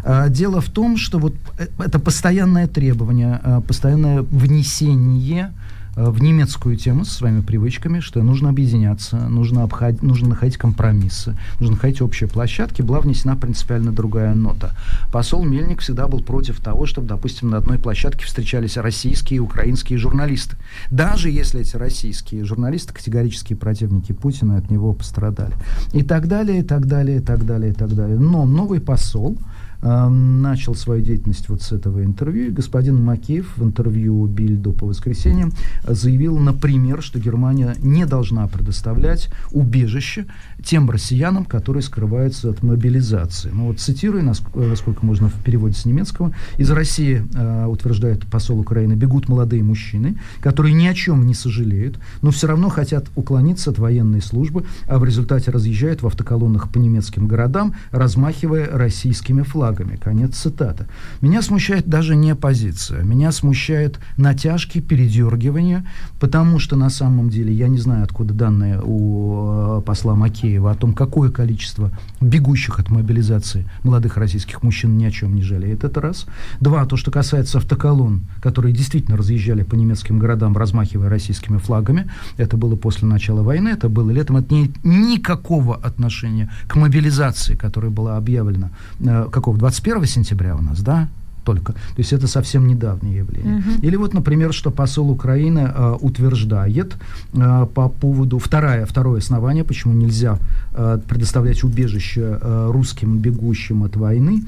А, 0.04 0.28
дело 0.28 0.60
в 0.60 0.68
том, 0.68 0.96
что 0.96 1.18
вот 1.18 1.34
э, 1.58 1.66
это 1.78 1.98
постоянное 1.98 2.66
требование, 2.66 3.40
э, 3.42 3.60
постоянное 3.66 4.22
внесение 4.22 5.52
в 5.96 6.20
немецкую 6.20 6.76
тему 6.76 7.04
со 7.04 7.14
своими 7.14 7.40
привычками, 7.40 8.00
что 8.00 8.22
нужно 8.22 8.48
объединяться, 8.48 9.16
нужно, 9.28 9.62
обход... 9.62 10.02
нужно 10.02 10.30
находить 10.30 10.56
компромиссы, 10.56 11.36
нужно 11.60 11.76
находить 11.76 12.02
общие 12.02 12.28
площадки, 12.28 12.82
была 12.82 13.00
внесена 13.00 13.36
принципиально 13.36 13.92
другая 13.92 14.34
нота. 14.34 14.72
Посол 15.12 15.44
Мельник 15.44 15.80
всегда 15.80 16.08
был 16.08 16.20
против 16.20 16.60
того, 16.60 16.86
чтобы, 16.86 17.08
допустим, 17.08 17.50
на 17.50 17.58
одной 17.58 17.78
площадке 17.78 18.24
встречались 18.24 18.76
российские 18.76 19.36
и 19.36 19.40
украинские 19.40 19.98
журналисты. 19.98 20.56
Даже 20.90 21.30
если 21.30 21.60
эти 21.60 21.76
российские 21.76 22.44
журналисты 22.44 22.92
категорические 22.92 23.56
противники 23.56 24.12
Путина 24.12 24.56
от 24.56 24.70
него 24.70 24.92
пострадали. 24.94 25.54
И 25.92 26.02
так 26.02 26.26
далее, 26.26 26.60
и 26.60 26.62
так 26.62 26.86
далее, 26.86 27.18
и 27.18 27.20
так 27.20 27.46
далее, 27.46 27.70
и 27.70 27.74
так 27.74 27.94
далее. 27.94 28.18
Но 28.18 28.44
новый 28.44 28.80
посол, 28.80 29.38
начал 29.84 30.74
свою 30.74 31.02
деятельность 31.02 31.48
вот 31.48 31.60
с 31.62 31.72
этого 31.72 32.02
интервью. 32.02 32.48
И 32.48 32.50
господин 32.50 33.04
Макеев 33.04 33.56
в 33.56 33.64
интервью 33.64 34.24
Бильду 34.26 34.72
по 34.72 34.86
воскресеньям 34.86 35.52
заявил, 35.86 36.38
например, 36.38 37.02
что 37.02 37.18
Германия 37.18 37.76
не 37.80 38.06
должна 38.06 38.46
предоставлять 38.48 39.30
убежище 39.52 40.26
тем 40.64 40.90
россиянам, 40.90 41.44
которые 41.44 41.82
скрываются 41.82 42.48
от 42.48 42.62
мобилизации. 42.62 43.50
Ну 43.52 43.66
вот 43.66 43.78
цитирую, 43.78 44.24
насколько 44.24 45.04
можно 45.04 45.28
в 45.28 45.34
переводе 45.42 45.74
с 45.74 45.84
немецкого, 45.84 46.32
из 46.56 46.70
России, 46.70 47.22
э, 47.34 47.66
утверждает 47.66 48.26
посол 48.26 48.60
Украины, 48.60 48.94
бегут 48.94 49.28
молодые 49.28 49.62
мужчины, 49.62 50.16
которые 50.40 50.72
ни 50.72 50.86
о 50.86 50.94
чем 50.94 51.26
не 51.26 51.34
сожалеют, 51.34 51.98
но 52.22 52.30
все 52.30 52.46
равно 52.46 52.70
хотят 52.70 53.06
уклониться 53.16 53.70
от 53.70 53.78
военной 53.78 54.22
службы, 54.22 54.64
а 54.86 54.98
в 54.98 55.04
результате 55.04 55.50
разъезжают 55.50 56.02
в 56.02 56.06
автоколоннах 56.06 56.70
по 56.70 56.78
немецким 56.78 57.28
городам, 57.28 57.74
размахивая 57.90 58.66
российскими 58.72 59.42
флагами 59.42 59.73
флагами. 59.74 59.96
Конец 59.96 60.36
цитаты. 60.36 60.86
Меня 61.20 61.42
смущает 61.42 61.88
даже 61.88 62.16
не 62.16 62.34
позиция. 62.34 63.02
Меня 63.02 63.32
смущает 63.32 63.98
натяжки, 64.16 64.80
передергивания, 64.80 65.86
потому 66.20 66.58
что 66.58 66.76
на 66.76 66.90
самом 66.90 67.30
деле, 67.30 67.52
я 67.52 67.68
не 67.68 67.78
знаю, 67.78 68.04
откуда 68.04 68.34
данные 68.34 68.80
у 68.82 69.78
э, 69.78 69.82
посла 69.84 70.14
Макеева 70.14 70.70
о 70.70 70.74
том, 70.74 70.94
какое 70.94 71.30
количество 71.30 71.90
бегущих 72.20 72.78
от 72.78 72.90
мобилизации 72.90 73.66
молодых 73.82 74.16
российских 74.16 74.62
мужчин 74.62 74.96
ни 74.96 75.04
о 75.04 75.10
чем 75.10 75.34
не 75.34 75.42
жалеет. 75.42 75.84
Это 75.84 76.00
раз. 76.00 76.26
Два, 76.60 76.84
то, 76.86 76.96
что 76.96 77.10
касается 77.10 77.58
автоколон, 77.58 78.22
которые 78.42 78.72
действительно 78.72 79.16
разъезжали 79.16 79.62
по 79.62 79.74
немецким 79.74 80.18
городам, 80.18 80.56
размахивая 80.56 81.08
российскими 81.08 81.58
флагами. 81.58 82.08
Это 82.36 82.56
было 82.56 82.76
после 82.76 83.08
начала 83.08 83.42
войны, 83.42 83.70
это 83.70 83.88
было 83.88 84.10
летом. 84.10 84.36
Это 84.36 84.54
не 84.54 84.72
никакого 84.82 85.76
отношения 85.76 86.50
к 86.68 86.76
мобилизации, 86.76 87.54
которая 87.54 87.90
была 87.90 88.16
объявлена, 88.16 88.70
э, 89.00 89.28
какого 89.30 89.56
21 89.64 90.04
сентября 90.04 90.56
у 90.56 90.60
нас, 90.60 90.82
да? 90.82 91.08
только. 91.44 91.72
То 91.72 91.98
есть 91.98 92.12
это 92.12 92.26
совсем 92.26 92.66
недавнее 92.66 93.18
явление. 93.18 93.62
Или 93.82 93.96
вот, 93.96 94.14
например, 94.14 94.52
что 94.52 94.70
посол 94.70 95.10
Украины 95.10 95.70
э, 95.74 95.96
утверждает 96.00 96.96
э, 97.34 97.66
по 97.74 97.88
поводу... 97.88 98.38
Второе, 98.38 98.86
второе 98.86 99.18
основание, 99.18 99.64
почему 99.64 99.94
нельзя 99.94 100.38
э, 100.72 100.98
предоставлять 101.06 101.64
убежище 101.64 102.38
э, 102.40 102.70
русским 102.72 103.18
бегущим 103.18 103.82
от 103.82 103.96
войны, 103.96 104.42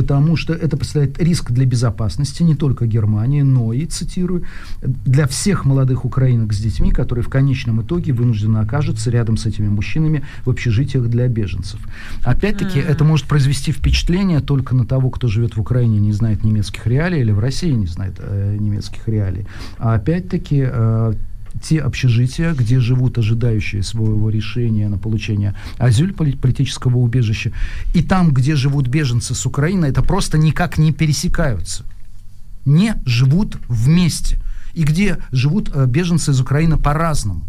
потому 0.00 0.34
что 0.34 0.54
это 0.54 0.78
представляет 0.78 1.22
риск 1.22 1.50
для 1.50 1.66
безопасности 1.66 2.42
не 2.42 2.54
только 2.54 2.86
Германии, 2.86 3.42
но 3.42 3.74
и, 3.74 3.84
цитирую, 3.84 4.44
для 4.80 5.26
всех 5.26 5.66
молодых 5.66 6.06
украинок 6.06 6.54
с 6.54 6.58
детьми, 6.58 6.90
которые 6.90 7.22
в 7.22 7.28
конечном 7.28 7.82
итоге 7.82 8.14
вынуждены 8.14 8.56
окажутся 8.56 9.10
рядом 9.10 9.36
с 9.36 9.44
этими 9.44 9.68
мужчинами 9.68 10.24
в 10.46 10.48
общежитиях 10.48 11.06
для 11.08 11.28
беженцев. 11.28 11.80
Опять-таки, 12.24 12.78
mm. 12.78 12.88
это 12.88 13.04
может 13.04 13.26
произвести 13.26 13.72
впечатление 13.72 14.40
только 14.40 14.74
на 14.74 14.86
того, 14.86 15.10
кто 15.10 15.28
живет 15.28 15.56
в 15.56 15.60
Украине 15.60 15.98
и 15.98 16.00
не 16.00 16.12
знает 16.12 16.44
немецких 16.44 16.86
реалий, 16.86 17.20
или 17.20 17.32
в 17.32 17.38
России 17.38 17.70
не 17.70 17.86
знает 17.86 18.14
э, 18.20 18.56
немецких 18.58 19.06
реалий. 19.06 19.46
А 19.76 19.92
опять-таки, 19.96 20.64
э, 20.66 21.12
те 21.62 21.80
общежития, 21.80 22.52
где 22.54 22.80
живут 22.80 23.18
ожидающие 23.18 23.82
своего 23.82 24.30
решения 24.30 24.88
на 24.88 24.98
получение 24.98 25.54
азюль 25.78 26.12
политического 26.12 26.98
убежища, 26.98 27.52
и 27.94 28.02
там, 28.02 28.32
где 28.32 28.56
живут 28.56 28.88
беженцы 28.88 29.34
с 29.34 29.46
Украины, 29.46 29.86
это 29.86 30.02
просто 30.02 30.38
никак 30.38 30.78
не 30.78 30.92
пересекаются. 30.92 31.84
Не 32.64 32.94
живут 33.06 33.58
вместе. 33.68 34.38
И 34.74 34.84
где 34.84 35.18
живут 35.32 35.70
э, 35.74 35.86
беженцы 35.86 36.30
из 36.30 36.40
Украины 36.40 36.76
по-разному 36.76 37.44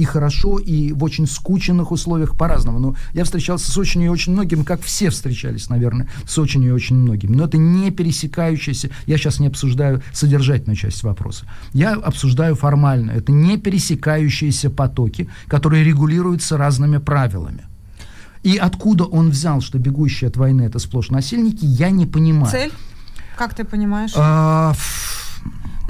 и 0.00 0.04
хорошо, 0.04 0.58
и 0.58 0.92
в 0.92 1.04
очень 1.04 1.26
скученных 1.26 1.92
условиях 1.92 2.34
по-разному. 2.34 2.78
Но 2.78 2.94
я 3.12 3.24
встречался 3.24 3.70
с 3.70 3.76
очень 3.76 4.00
и 4.00 4.08
очень 4.08 4.32
многими, 4.32 4.62
как 4.62 4.80
все 4.80 5.10
встречались, 5.10 5.68
наверное, 5.68 6.08
с 6.26 6.38
очень 6.38 6.62
и 6.64 6.70
очень 6.70 6.96
многими. 6.96 7.36
Но 7.36 7.44
это 7.44 7.58
не 7.58 7.90
пересекающиеся, 7.90 8.88
я 9.04 9.18
сейчас 9.18 9.40
не 9.40 9.48
обсуждаю 9.48 10.02
содержательную 10.14 10.76
часть 10.76 11.02
вопроса, 11.02 11.44
я 11.74 11.92
обсуждаю 11.92 12.54
формально, 12.54 13.10
это 13.10 13.30
не 13.30 13.58
пересекающиеся 13.58 14.70
потоки, 14.70 15.28
которые 15.48 15.84
регулируются 15.84 16.56
разными 16.56 16.96
правилами. 16.96 17.66
И 18.42 18.56
откуда 18.56 19.04
он 19.04 19.28
взял, 19.28 19.60
что 19.60 19.78
бегущие 19.78 20.28
от 20.28 20.38
войны 20.38 20.62
это 20.62 20.78
сплошь 20.78 21.10
насильники, 21.10 21.66
я 21.66 21.90
не 21.90 22.06
понимаю. 22.06 22.50
Цель? 22.50 22.72
Как 23.36 23.52
ты 23.52 23.64
понимаешь? 23.64 24.12
А, 24.16 24.72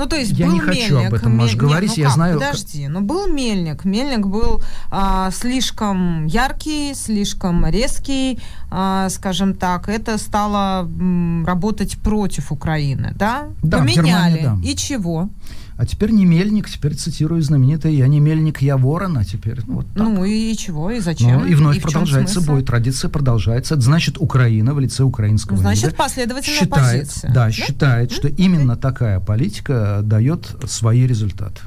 ну, 0.01 0.07
то 0.07 0.17
есть 0.17 0.33
я 0.33 0.47
был 0.47 0.55
не 0.55 0.61
хочу 0.61 0.95
мельник, 0.95 1.09
об 1.09 1.15
этом, 1.15 1.37
Маш, 1.37 1.51
мель- 1.53 1.59
говорить, 1.59 1.91
нет, 1.91 1.99
ну 1.99 2.03
я 2.03 2.07
как, 2.09 2.15
знаю... 2.15 2.35
Подожди, 2.39 2.89
ну 2.89 3.01
был 3.03 3.27
мельник. 3.29 3.85
Мельник 3.85 4.27
был 4.27 4.63
а, 4.91 5.31
слишком 5.31 6.25
яркий, 6.25 6.95
слишком 6.95 7.67
резкий, 7.67 8.39
а, 8.71 9.11
скажем 9.11 9.55
так. 9.55 9.91
Это 9.91 10.17
стало 10.17 10.85
м, 10.85 11.45
работать 11.45 11.99
против 11.99 12.51
Украины, 12.51 13.13
да? 13.15 13.49
Да, 13.63 13.79
Поменяли. 13.79 14.07
Германии, 14.07 14.43
да. 14.43 14.59
И 14.71 14.75
чего? 14.75 15.29
А 15.81 15.87
теперь 15.87 16.11
не 16.11 16.27
мельник, 16.27 16.69
теперь 16.69 16.95
цитирую 16.95 17.41
знаменитое 17.41 17.91
«Я 17.93 18.07
не 18.07 18.21
мельник, 18.21 18.61
я 18.61 18.77
ворон», 18.77 19.17
а 19.17 19.25
теперь 19.25 19.61
ну, 19.67 19.77
вот 19.77 19.87
так. 19.95 20.03
Ну 20.03 20.27
и 20.27 20.55
чего? 20.55 20.91
И 20.91 21.01
зачем? 21.01 21.39
Ну, 21.41 21.47
и 21.47 21.55
вновь 21.55 21.77
чем 21.77 21.85
продолжается 21.85 22.35
смысл? 22.35 22.51
бой, 22.51 22.63
традиция 22.63 23.09
продолжается. 23.09 23.77
Это 23.77 23.83
значит, 23.85 24.19
Украина 24.19 24.75
в 24.75 24.79
лице 24.79 25.05
украинского 25.05 25.57
Значит, 25.57 25.85
лидера 25.85 25.97
последовательная 25.97 26.61
считает, 26.61 27.07
позиция. 27.09 27.33
да, 27.33 27.51
считает, 27.51 28.13
что 28.13 28.29
именно 28.29 28.77
такая 28.77 29.21
политика 29.21 30.01
дает 30.03 30.55
свои 30.69 31.07
результаты. 31.07 31.63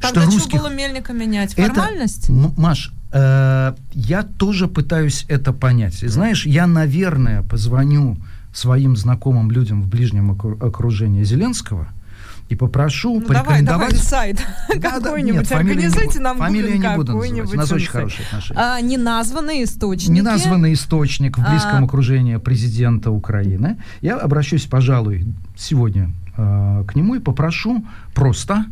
Тогда 0.00 0.30
что 0.30 0.58
было 0.58 0.72
мельника 0.72 1.12
менять? 1.12 1.54
Это- 1.54 1.74
Формальность? 1.74 2.30
М- 2.30 2.54
Маш, 2.56 2.92
э, 3.12 3.74
я 3.92 4.22
тоже 4.22 4.68
пытаюсь 4.68 5.24
это 5.26 5.52
понять. 5.52 6.04
И 6.04 6.06
знаешь, 6.06 6.46
я, 6.46 6.68
наверное, 6.68 7.42
позвоню 7.42 8.18
своим 8.54 8.96
знакомым 8.96 9.50
людям 9.50 9.82
в 9.82 9.88
ближнем 9.88 10.30
окру- 10.30 10.64
окружении 10.64 11.24
Зеленского 11.24 11.88
и 12.52 12.54
попрошу 12.54 13.20
Ну, 13.20 13.26
давай, 13.26 13.62
давай 13.62 13.88
порекомендовать... 13.88 14.02
сайт 14.02 14.46
Да, 14.76 15.00
какой-нибудь. 15.00 15.40
нет, 15.40 15.52
Организуйте 15.52 16.20
нам 16.20 16.38
фамилию 16.38 16.78
не 16.78 16.96
буду 16.96 17.14
называть. 17.16 17.54
У 17.54 17.56
нас 17.56 17.72
очень 17.72 17.86
сайт. 17.86 17.92
хорошие 17.92 18.26
отношения. 18.26 18.60
А, 18.60 18.80
неназванные 18.80 19.64
источники. 19.64 20.10
Неназванный 20.10 20.72
источник 20.74 21.38
в 21.38 21.48
близком 21.48 21.82
А. 21.82 21.86
окружении 21.86 22.36
президента 22.36 23.10
Украины. 23.10 23.78
Я 24.00 24.18
обращусь, 24.18 24.66
пожалуй, 24.66 25.26
сегодня 25.56 26.12
э, 26.36 26.84
к 26.86 26.94
нему 26.94 27.14
и 27.14 27.20
попрошу 27.20 27.84
просто 28.14 28.66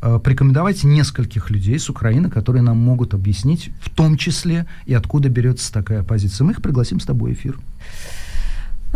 э, 0.00 0.18
порекомендовать 0.18 0.82
нескольких 0.84 1.50
людей 1.50 1.78
с 1.78 1.90
Украины, 1.90 2.30
которые 2.30 2.62
нам 2.62 2.78
могут 2.78 3.12
объяснить, 3.14 3.70
в 3.82 3.90
том 3.90 4.16
числе, 4.16 4.66
и 4.86 4.94
откуда 4.94 5.28
берется 5.28 5.72
такая 5.72 6.02
позиция. 6.02 6.44
Мы 6.44 6.52
их 6.52 6.62
пригласим 6.62 7.00
с 7.00 7.04
тобой 7.04 7.34
в 7.34 7.34
эфир. 7.34 7.58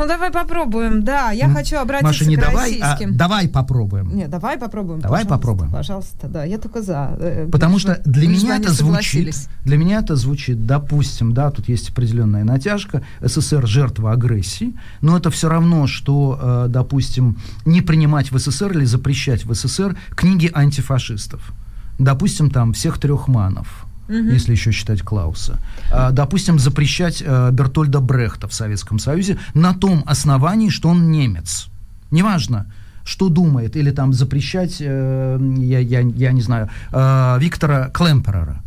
Ну, 0.00 0.06
давай 0.08 0.30
попробуем. 0.30 1.02
Да, 1.02 1.30
я 1.30 1.50
хочу 1.50 1.76
обратиться 1.76 2.06
Маша, 2.06 2.24
не 2.24 2.36
к 2.36 2.40
давай, 2.40 2.78
а 2.78 2.92
российским. 2.92 3.16
давай 3.18 3.48
попробуем. 3.48 4.16
Не, 4.16 4.28
давай 4.28 4.56
попробуем. 4.56 5.00
Давай 5.00 5.24
пожалуйста, 5.24 5.36
попробуем. 5.36 5.72
Пожалуйста, 5.72 6.28
да. 6.28 6.44
Я 6.44 6.56
только 6.56 6.80
за. 6.80 7.16
э, 7.20 7.48
Потому 7.52 7.74
лишь 7.74 7.82
что 7.82 8.00
для 8.06 8.26
меня 8.26 8.56
это 8.56 8.72
звучит, 8.72 9.34
для 9.64 9.76
меня 9.76 9.98
это 9.98 10.16
звучит, 10.16 10.64
допустим, 10.64 11.34
да, 11.34 11.50
тут 11.50 11.68
есть 11.68 11.90
определенная 11.90 12.44
натяжка, 12.44 13.02
СССР 13.20 13.66
жертва 13.66 14.12
агрессии, 14.12 14.74
но 15.02 15.18
это 15.18 15.30
все 15.30 15.50
равно, 15.50 15.86
что, 15.86 16.38
э, 16.40 16.66
допустим, 16.70 17.36
не 17.66 17.82
принимать 17.82 18.32
в 18.32 18.38
СССР 18.38 18.72
или 18.72 18.86
запрещать 18.86 19.44
в 19.44 19.52
СССР 19.52 19.98
книги 20.16 20.50
антифашистов. 20.54 21.52
Допустим, 21.98 22.48
там 22.48 22.72
всех 22.72 22.96
трех 22.98 23.28
манов. 23.28 23.84
Если 24.10 24.52
еще 24.52 24.72
считать 24.72 25.02
Клауса. 25.02 25.58
А, 25.92 26.10
допустим, 26.10 26.58
запрещать 26.58 27.22
э, 27.24 27.50
Бертольда 27.52 28.00
Брехта 28.00 28.48
в 28.48 28.54
Советском 28.54 28.98
Союзе 28.98 29.38
на 29.54 29.72
том 29.74 30.02
основании, 30.06 30.68
что 30.68 30.88
он 30.88 31.10
немец. 31.10 31.68
Неважно, 32.10 32.66
что 33.04 33.28
думает, 33.28 33.76
или 33.76 33.90
там 33.90 34.12
запрещать, 34.12 34.76
э, 34.80 35.38
я, 35.58 35.78
я, 35.78 36.00
я 36.00 36.32
не 36.32 36.42
знаю, 36.42 36.68
э, 36.92 37.38
Виктора 37.40 37.88
Клемперера, 37.88 38.62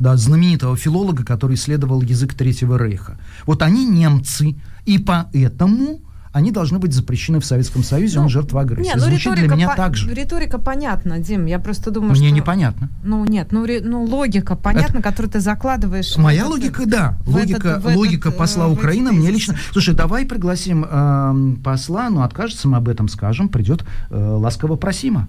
да, 0.00 0.16
знаменитого 0.16 0.76
филолога, 0.76 1.24
который 1.24 1.54
исследовал 1.54 2.02
язык 2.02 2.34
Третьего 2.34 2.78
Рейха. 2.78 3.18
Вот 3.46 3.62
они 3.62 3.86
немцы, 3.86 4.54
и 4.84 4.98
поэтому 4.98 6.00
они 6.36 6.50
должны 6.52 6.78
быть 6.78 6.92
запрещены 6.92 7.40
в 7.40 7.46
Советском 7.46 7.82
Союзе, 7.82 8.20
он 8.20 8.28
жертва 8.28 8.60
агрессии. 8.60 8.90
Не, 8.90 8.94
ну 8.96 9.04
Звучит 9.04 9.34
для 9.36 9.48
меня 9.48 9.68
по- 9.70 9.76
так 9.76 9.96
же. 9.96 10.12
риторика 10.12 10.58
понятна, 10.58 11.18
Дим. 11.18 11.46
Я 11.46 11.58
просто 11.58 11.90
думаю, 11.90 12.10
Мне 12.10 12.26
что... 12.28 12.36
непонятно. 12.36 12.90
Ну, 13.02 13.24
нет, 13.24 13.52
ну, 13.52 13.64
ри- 13.64 13.80
ну 13.80 14.04
логика 14.04 14.54
понятна, 14.54 15.00
которую 15.00 15.32
ты 15.32 15.40
закладываешь. 15.40 16.14
Моя 16.18 16.40
этот- 16.40 16.50
логика, 16.50 16.84
да. 16.84 17.18
Логика, 17.26 17.56
этот- 17.68 17.82
в 17.82 17.86
этот, 17.86 17.96
логика 17.96 18.28
э, 18.28 18.32
посла 18.32 18.68
Украины 18.68 19.12
мне 19.12 19.30
лично. 19.30 19.56
Слушай, 19.72 19.94
давай 19.94 20.26
пригласим 20.26 20.84
эм, 20.84 21.56
посла, 21.64 22.10
но 22.10 22.22
откажется, 22.22 22.68
мы 22.68 22.76
об 22.76 22.88
этом 22.90 23.08
скажем, 23.08 23.48
придет 23.48 23.84
э, 24.10 24.14
ласково 24.16 24.76
просима. 24.76 25.28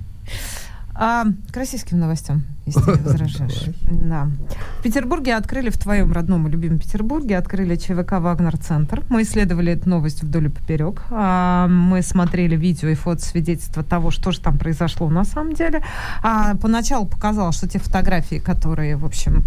А, 0.93 1.23
к 1.53 1.55
российским 1.55 1.99
новостям, 1.99 2.43
если 2.67 2.91
не 2.91 2.97
возражаешь. 3.03 3.65
Да. 3.81 4.29
В 4.79 4.83
Петербурге 4.83 5.35
открыли, 5.35 5.69
в 5.69 5.77
твоем 5.77 6.11
родном 6.11 6.47
и 6.47 6.51
любимом 6.51 6.79
Петербурге, 6.79 7.37
открыли 7.37 7.75
ЧВК 7.75 8.13
«Вагнер-центр». 8.19 9.03
Мы 9.09 9.23
исследовали 9.23 9.73
эту 9.73 9.89
новость 9.89 10.23
вдоль 10.23 10.45
и 10.45 10.49
поперек. 10.49 11.03
А, 11.09 11.67
мы 11.67 12.01
смотрели 12.01 12.55
видео 12.55 12.89
и 12.89 12.95
фото 12.95 13.23
свидетельства 13.23 13.83
того, 13.83 14.11
что 14.11 14.31
же 14.31 14.39
там 14.39 14.57
произошло 14.57 15.09
на 15.09 15.23
самом 15.23 15.53
деле. 15.53 15.83
А, 16.21 16.55
поначалу 16.55 17.05
показалось, 17.05 17.55
что 17.57 17.67
те 17.67 17.79
фотографии, 17.79 18.35
которые, 18.35 18.97
в 18.97 19.05
общем, 19.05 19.43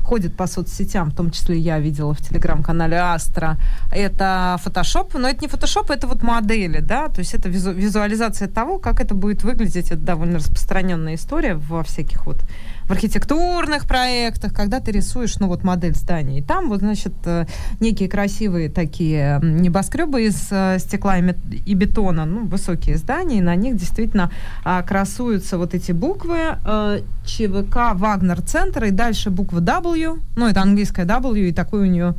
ходят 0.00 0.36
по 0.36 0.46
соцсетям, 0.46 1.10
в 1.10 1.14
том 1.14 1.30
числе 1.30 1.58
я 1.58 1.78
видела 1.78 2.14
в 2.14 2.20
телеграм-канале 2.20 2.96
Астра, 2.96 3.56
это 3.92 4.58
фотошоп, 4.62 5.14
но 5.14 5.28
это 5.28 5.40
не 5.40 5.48
фотошоп, 5.48 5.90
это 5.90 6.06
вот 6.06 6.22
модели, 6.22 6.80
да, 6.80 7.08
то 7.08 7.20
есть 7.20 7.34
это 7.34 7.48
визу- 7.48 7.72
визуализация 7.72 8.48
того, 8.48 8.78
как 8.78 9.00
это 9.00 9.14
будет 9.14 9.44
выглядеть, 9.44 9.90
это 9.90 10.00
довольно 10.00 10.38
распространенная 10.38 11.14
история 11.14 11.54
во 11.54 11.82
всяких 11.82 12.26
вот 12.26 12.42
в 12.86 12.90
архитектурных 12.92 13.86
проектах, 13.86 14.54
когда 14.54 14.80
ты 14.80 14.92
рисуешь, 14.92 15.38
ну 15.38 15.48
вот 15.48 15.64
модель 15.64 15.94
здания, 15.94 16.38
и 16.38 16.42
там 16.42 16.68
вот, 16.68 16.80
значит, 16.80 17.12
э, 17.24 17.46
некие 17.80 18.08
красивые 18.08 18.68
такие 18.68 19.40
небоскребы 19.42 20.26
из 20.26 20.48
э, 20.50 20.78
стекла 20.78 21.18
и 21.18 21.74
бетона, 21.74 22.24
ну, 22.24 22.46
высокие 22.46 22.96
здания, 22.96 23.38
и 23.38 23.40
на 23.40 23.56
них 23.56 23.76
действительно 23.76 24.30
а, 24.64 24.82
красуются 24.82 25.58
вот 25.58 25.74
эти 25.74 25.92
буквы 25.92 26.38
э, 26.64 27.00
ЧВК 27.24 27.94
Вагнер-центр, 27.94 28.84
и 28.84 28.90
дальше 28.90 29.30
буква 29.30 29.58
W, 29.58 30.20
ну, 30.36 30.46
это 30.46 30.62
английская 30.62 31.04
W, 31.04 31.48
и 31.48 31.52
такой 31.52 31.88
у 31.88 31.90
нее 31.90 32.14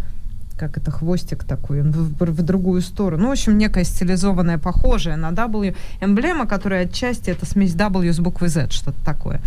как 0.58 0.78
это, 0.78 0.92
хвостик 0.92 1.44
такой, 1.44 1.82
он 1.82 1.92
в, 1.92 2.20
в 2.20 2.42
другую 2.42 2.82
сторону. 2.82 3.24
Ну, 3.24 3.30
в 3.30 3.32
общем, 3.32 3.58
некая 3.58 3.84
стилизованная, 3.84 4.58
похожая 4.58 5.16
на 5.16 5.32
W 5.32 5.76
эмблема, 6.02 6.48
которая 6.48 6.86
отчасти 6.86 7.30
это 7.30 7.46
смесь 7.46 7.74
W 7.76 8.12
с 8.12 8.20
буквой 8.20 8.50
Z, 8.50 8.72
что-то 8.72 8.98
такое. 9.06 9.40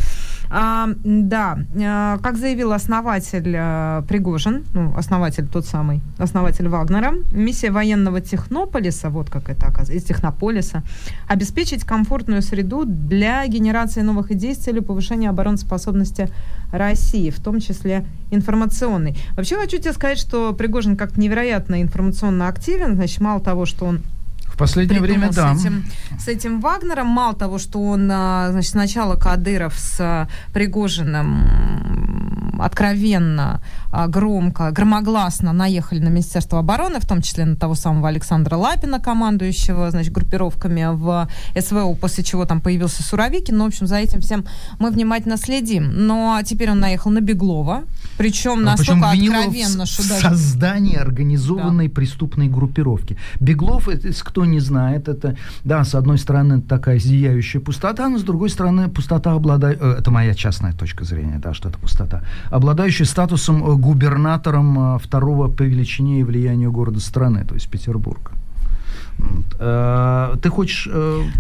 А, 0.53 0.89
да, 1.05 1.59
а, 1.81 2.19
как 2.19 2.37
заявил 2.37 2.73
основатель 2.73 3.55
а, 3.57 4.03
Пригожин, 4.03 4.65
ну, 4.75 4.93
основатель 4.97 5.47
тот 5.47 5.65
самый, 5.65 6.01
основатель 6.19 6.69
Вагнера, 6.69 7.15
миссия 7.33 7.71
военного 7.71 8.21
технополиса, 8.21 9.11
вот 9.11 9.31
как 9.31 9.49
это 9.49 9.67
оказывается, 9.67 9.93
из 9.93 10.03
технополиса, 10.03 10.83
обеспечить 11.29 11.85
комфортную 11.85 12.43
среду 12.43 12.85
для 12.85 13.47
генерации 13.47 14.01
новых 14.01 14.33
идей 14.33 14.55
с 14.55 14.59
целью 14.59 14.83
повышения 14.83 15.31
обороноспособности 15.31 16.29
России, 16.73 17.31
в 17.31 17.39
том 17.39 17.61
числе 17.61 18.05
информационной. 18.33 19.17
Вообще 19.37 19.57
хочу 19.57 19.79
тебе 19.79 19.93
сказать, 19.93 20.19
что 20.19 20.53
Пригожин 20.53 20.97
как-то 20.97 21.21
невероятно 21.21 21.81
информационно 21.81 22.49
активен, 22.49 22.97
значит, 22.97 23.21
мало 23.21 23.41
того, 23.41 23.67
что 23.67 23.85
он 23.85 24.01
последнее 24.61 25.01
время, 25.01 25.31
да. 25.33 25.55
С 25.55 25.61
этим, 25.61 25.85
с 26.19 26.29
этим 26.29 26.61
Вагнером. 26.61 27.07
Мало 27.07 27.35
того, 27.35 27.59
что 27.59 27.83
он, 27.83 28.09
а, 28.13 28.51
значит, 28.53 28.71
сначала 28.71 29.17
Кадыров 29.17 29.75
с 29.77 30.29
Пригожиным 30.53 32.30
откровенно, 32.63 33.61
а, 33.93 34.07
громко, 34.07 34.71
громогласно 34.71 35.53
наехали 35.53 36.01
на 36.01 36.09
Министерство 36.09 36.59
обороны, 36.59 37.01
в 37.01 37.07
том 37.07 37.23
числе 37.23 37.45
на 37.45 37.57
того 37.57 37.75
самого 37.75 38.09
Александра 38.09 38.57
Лапина, 38.57 39.01
командующего, 39.01 39.91
значит, 39.91 40.13
группировками 40.13 40.87
в 40.93 41.29
СВО, 41.59 41.95
после 41.95 42.25
чего 42.25 42.45
там 42.45 42.61
появился 42.61 43.03
Суровикин. 43.03 43.57
Ну, 43.57 43.65
в 43.65 43.69
общем, 43.69 43.87
за 43.87 43.97
этим 43.97 44.21
всем 44.21 44.45
мы 44.79 44.91
внимательно 44.91 45.37
следим. 45.37 46.07
Но 46.07 46.41
теперь 46.45 46.71
он 46.71 46.81
наехал 46.81 47.11
на 47.11 47.21
Беглова, 47.21 47.85
причем 48.17 48.63
настолько 48.63 49.11
откровенно, 49.11 49.87
что 49.87 50.09
даже... 50.09 50.29
создании 50.29 50.97
организованной 50.97 51.89
да. 51.89 51.95
преступной 51.95 52.49
группировки. 52.49 53.17
Беглов, 53.41 53.89
это, 53.89 54.09
кто 54.23 54.45
не 54.45 54.61
знает, 54.61 55.09
это, 55.09 55.37
да, 55.65 55.85
с 55.85 55.95
одной 55.95 56.19
стороны, 56.19 56.61
такая 56.61 56.99
зияющая 56.99 57.61
пустота, 57.61 58.09
но 58.09 58.19
с 58.19 58.23
другой 58.23 58.51
стороны, 58.51 58.89
пустота 58.89 59.33
обладает... 59.33 59.79
Э, 59.81 59.97
это 59.99 60.11
моя 60.11 60.35
частная 60.35 60.73
точка 60.73 61.05
зрения, 61.05 61.39
да, 61.39 61.55
что 61.55 61.69
это 61.69 61.79
пустота. 61.79 62.23
Обладающая 62.51 63.07
статусом 63.07 63.65
э, 63.65 63.77
губернатором 63.77 64.97
э, 64.97 64.99
второго 64.99 65.49
по 65.49 65.63
величине 65.63 66.21
и 66.21 66.25
влиянию 66.25 66.73
города 66.73 67.01
страны, 67.01 67.45
то 67.45 67.55
есть 67.55 67.69
Петербурга. 67.69 68.33
Ты 69.59 70.49
хочешь 70.49 70.89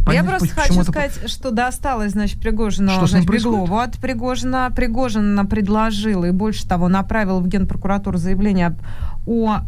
понять, 0.04 0.22
Я 0.22 0.24
просто 0.24 0.48
хочу 0.48 0.74
это... 0.74 0.92
сказать, 0.92 1.30
что 1.30 1.50
досталось, 1.50 2.12
значит, 2.12 2.38
Пригожину, 2.38 2.90
что 2.90 3.06
значит, 3.06 3.30
Беглову 3.30 3.78
от 3.78 3.96
Пригожина. 3.96 4.70
Пригожин 4.76 5.46
предложил 5.46 6.24
и 6.24 6.30
больше 6.30 6.68
того 6.68 6.88
направил 6.88 7.40
в 7.40 7.48
Генпрокуратуру 7.48 8.18
заявление 8.18 8.76
о 9.26 9.60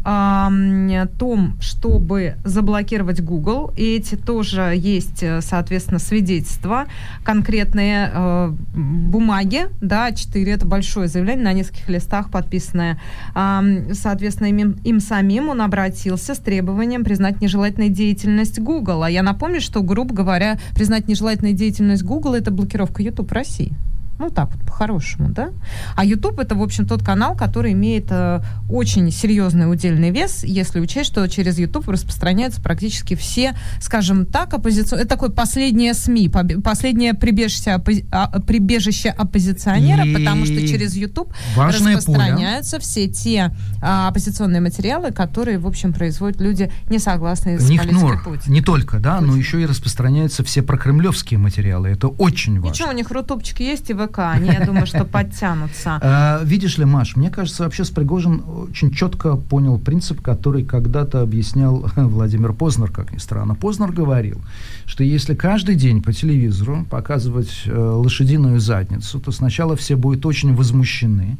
э, 0.51 1.07
том, 1.17 1.55
чтобы 1.61 2.35
заблокировать 2.43 3.21
Google. 3.21 3.71
И 3.77 3.95
эти 3.95 4.15
тоже 4.15 4.73
есть, 4.75 5.21
э, 5.21 5.41
соответственно, 5.41 5.99
свидетельства, 5.99 6.85
конкретные 7.23 8.11
э, 8.13 8.53
бумаги, 8.73 9.67
да, 9.79 10.11
четыре, 10.11 10.53
это 10.53 10.65
большое 10.65 11.07
заявление 11.07 11.45
на 11.45 11.53
нескольких 11.53 11.87
листах 11.89 12.29
подписанное. 12.29 12.99
Э, 13.35 13.93
соответственно, 13.93 14.47
им, 14.47 14.71
им 14.83 14.99
самим 14.99 15.49
он 15.49 15.61
обратился 15.61 16.35
с 16.35 16.39
требованием 16.39 17.03
признать 17.03 17.41
нежелательной 17.41 17.89
деятельность 17.89 18.59
Google. 18.59 19.03
А 19.03 19.09
я 19.09 19.23
напомню, 19.23 19.61
что, 19.61 19.81
грубо 19.81 20.13
говоря, 20.13 20.57
признать 20.75 21.07
нежелательной 21.07 21.53
деятельность 21.53 22.03
Google– 22.03 22.33
это 22.35 22.51
блокировка 22.51 23.01
YouTube 23.03 23.31
России. 23.31 23.73
Ну, 24.19 24.29
так 24.29 24.51
вот, 24.51 24.61
по-хорошему, 24.65 25.29
да? 25.29 25.49
А 25.95 26.05
YouTube 26.05 26.39
это, 26.39 26.55
в 26.55 26.61
общем, 26.61 26.85
тот 26.85 27.03
канал, 27.03 27.35
который 27.35 27.73
имеет 27.73 28.07
э, 28.09 28.41
очень 28.69 29.11
серьезный 29.11 29.71
удельный 29.71 30.11
вес, 30.11 30.43
если 30.43 30.79
учесть, 30.79 31.09
что 31.09 31.27
через 31.27 31.57
YouTube 31.57 31.87
распространяются 31.89 32.61
практически 32.61 33.15
все, 33.15 33.55
скажем 33.81 34.25
так, 34.25 34.53
оппозиционные... 34.53 35.05
Это 35.05 35.15
такое 35.15 35.29
последнее 35.29 35.93
СМИ, 35.93 36.29
последнее 36.63 37.13
прибежище, 37.13 37.71
оппози... 37.71 38.05
а, 38.11 38.39
прибежище 38.39 39.09
оппозиционера, 39.09 40.05
И... 40.05 40.13
потому 40.13 40.45
что 40.45 40.67
через 40.67 40.95
YouTube 40.95 41.33
Важное 41.55 41.97
распространяются 41.97 42.77
поле. 42.77 42.81
все 42.81 43.07
те 43.07 43.55
а, 43.81 44.07
оппозиционные 44.09 44.61
материалы, 44.61 45.11
которые, 45.11 45.57
в 45.57 45.67
общем, 45.67 45.91
производят 45.93 46.39
люди, 46.39 46.71
не 46.89 46.99
согласные 46.99 47.59
с 47.59 47.67
политикой 47.67 48.23
Путина. 48.23 48.53
Не 48.53 48.61
только, 48.61 48.99
да, 48.99 49.17
Путин. 49.17 49.27
но 49.27 49.37
еще 49.37 49.61
и 49.61 49.65
распространяются 49.65 50.43
все 50.43 50.61
прокремлевские 50.61 51.39
материалы. 51.39 51.89
Это 51.89 52.07
очень 52.07 52.59
важно. 52.59 52.69
Ничего, 52.69 52.89
у 52.89 52.93
них 52.93 53.09
рутубчики 53.11 53.63
есть 53.63 53.89
и 53.89 53.93
ВК, 54.07 54.19
они, 54.19 54.49
я 54.49 54.65
думаю, 54.65 54.85
что 54.85 55.05
подтянутся. 55.05 55.99
А, 56.13 56.41
видишь 56.43 56.77
ли, 56.77 56.85
Маш, 56.85 57.15
мне 57.15 57.29
кажется, 57.29 57.63
вообще 57.63 57.85
Спригожин 57.85 58.43
очень 58.69 58.91
четко 58.91 59.35
понял 59.35 59.79
принцип, 59.79 60.21
который 60.21 60.63
когда-то 60.63 61.21
объяснял 61.21 61.89
Владимир 61.95 62.53
Познер, 62.53 62.91
как 62.91 63.11
ни 63.11 63.17
странно. 63.17 63.55
Познер 63.55 63.91
говорил, 63.91 64.41
что 64.85 65.03
если 65.03 65.33
каждый 65.33 65.75
день 65.75 66.01
по 66.01 66.13
телевизору 66.13 66.85
показывать 66.89 67.63
э, 67.65 67.77
лошадиную 67.77 68.59
задницу, 68.59 69.19
то 69.19 69.31
сначала 69.31 69.75
все 69.75 69.95
будут 69.95 70.25
очень 70.25 70.55
возмущены, 70.55 71.37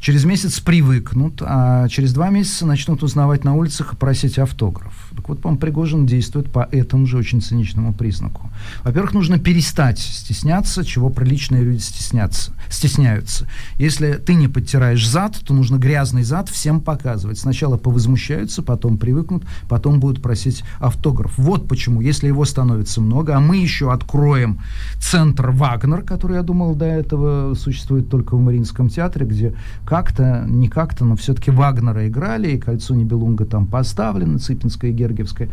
через 0.00 0.24
месяц 0.24 0.60
привыкнут, 0.60 1.40
а 1.40 1.88
через 1.88 2.12
два 2.12 2.30
месяца 2.30 2.66
начнут 2.66 3.02
узнавать 3.02 3.44
на 3.44 3.54
улицах 3.54 3.94
и 3.94 3.96
просить 3.96 4.38
автограф. 4.38 5.01
Так 5.22 5.28
вот, 5.28 5.40
по-моему, 5.40 5.60
Пригожин 5.60 6.04
действует 6.04 6.50
по 6.50 6.68
этому 6.72 7.06
же 7.06 7.16
очень 7.16 7.40
циничному 7.40 7.94
признаку. 7.94 8.50
Во-первых, 8.82 9.14
нужно 9.14 9.38
перестать 9.38 10.00
стесняться, 10.00 10.84
чего 10.84 11.10
приличные 11.10 11.62
люди 11.62 11.78
стесняться, 11.78 12.52
стесняются. 12.68 13.46
Если 13.78 14.14
ты 14.14 14.34
не 14.34 14.48
подтираешь 14.48 15.08
зад, 15.08 15.38
то 15.46 15.54
нужно 15.54 15.76
грязный 15.76 16.24
зад 16.24 16.48
всем 16.48 16.80
показывать. 16.80 17.38
Сначала 17.38 17.76
повозмущаются, 17.76 18.64
потом 18.64 18.98
привыкнут, 18.98 19.44
потом 19.68 20.00
будут 20.00 20.20
просить 20.20 20.64
автограф. 20.80 21.34
Вот 21.38 21.68
почему, 21.68 22.00
если 22.00 22.26
его 22.26 22.44
становится 22.44 23.00
много, 23.00 23.36
а 23.36 23.40
мы 23.40 23.58
еще 23.58 23.92
откроем 23.92 24.60
центр 24.98 25.52
Вагнер, 25.52 26.02
который, 26.02 26.38
я 26.38 26.42
думал, 26.42 26.74
до 26.74 26.86
этого 26.86 27.54
существует 27.54 28.08
только 28.08 28.36
в 28.36 28.40
Мариинском 28.40 28.88
театре, 28.88 29.24
где 29.24 29.54
как-то, 29.84 30.44
не 30.48 30.68
как-то, 30.68 31.04
но 31.04 31.14
все-таки 31.14 31.52
Вагнера 31.52 32.08
играли, 32.08 32.48
и 32.48 32.58
«Кольцо 32.58 32.96
Небелунга» 32.96 33.44
там 33.44 33.68
поставлено, 33.68 34.40
Цыпинская 34.40 34.90
и 34.90 34.94
Гергиевская 35.12 35.48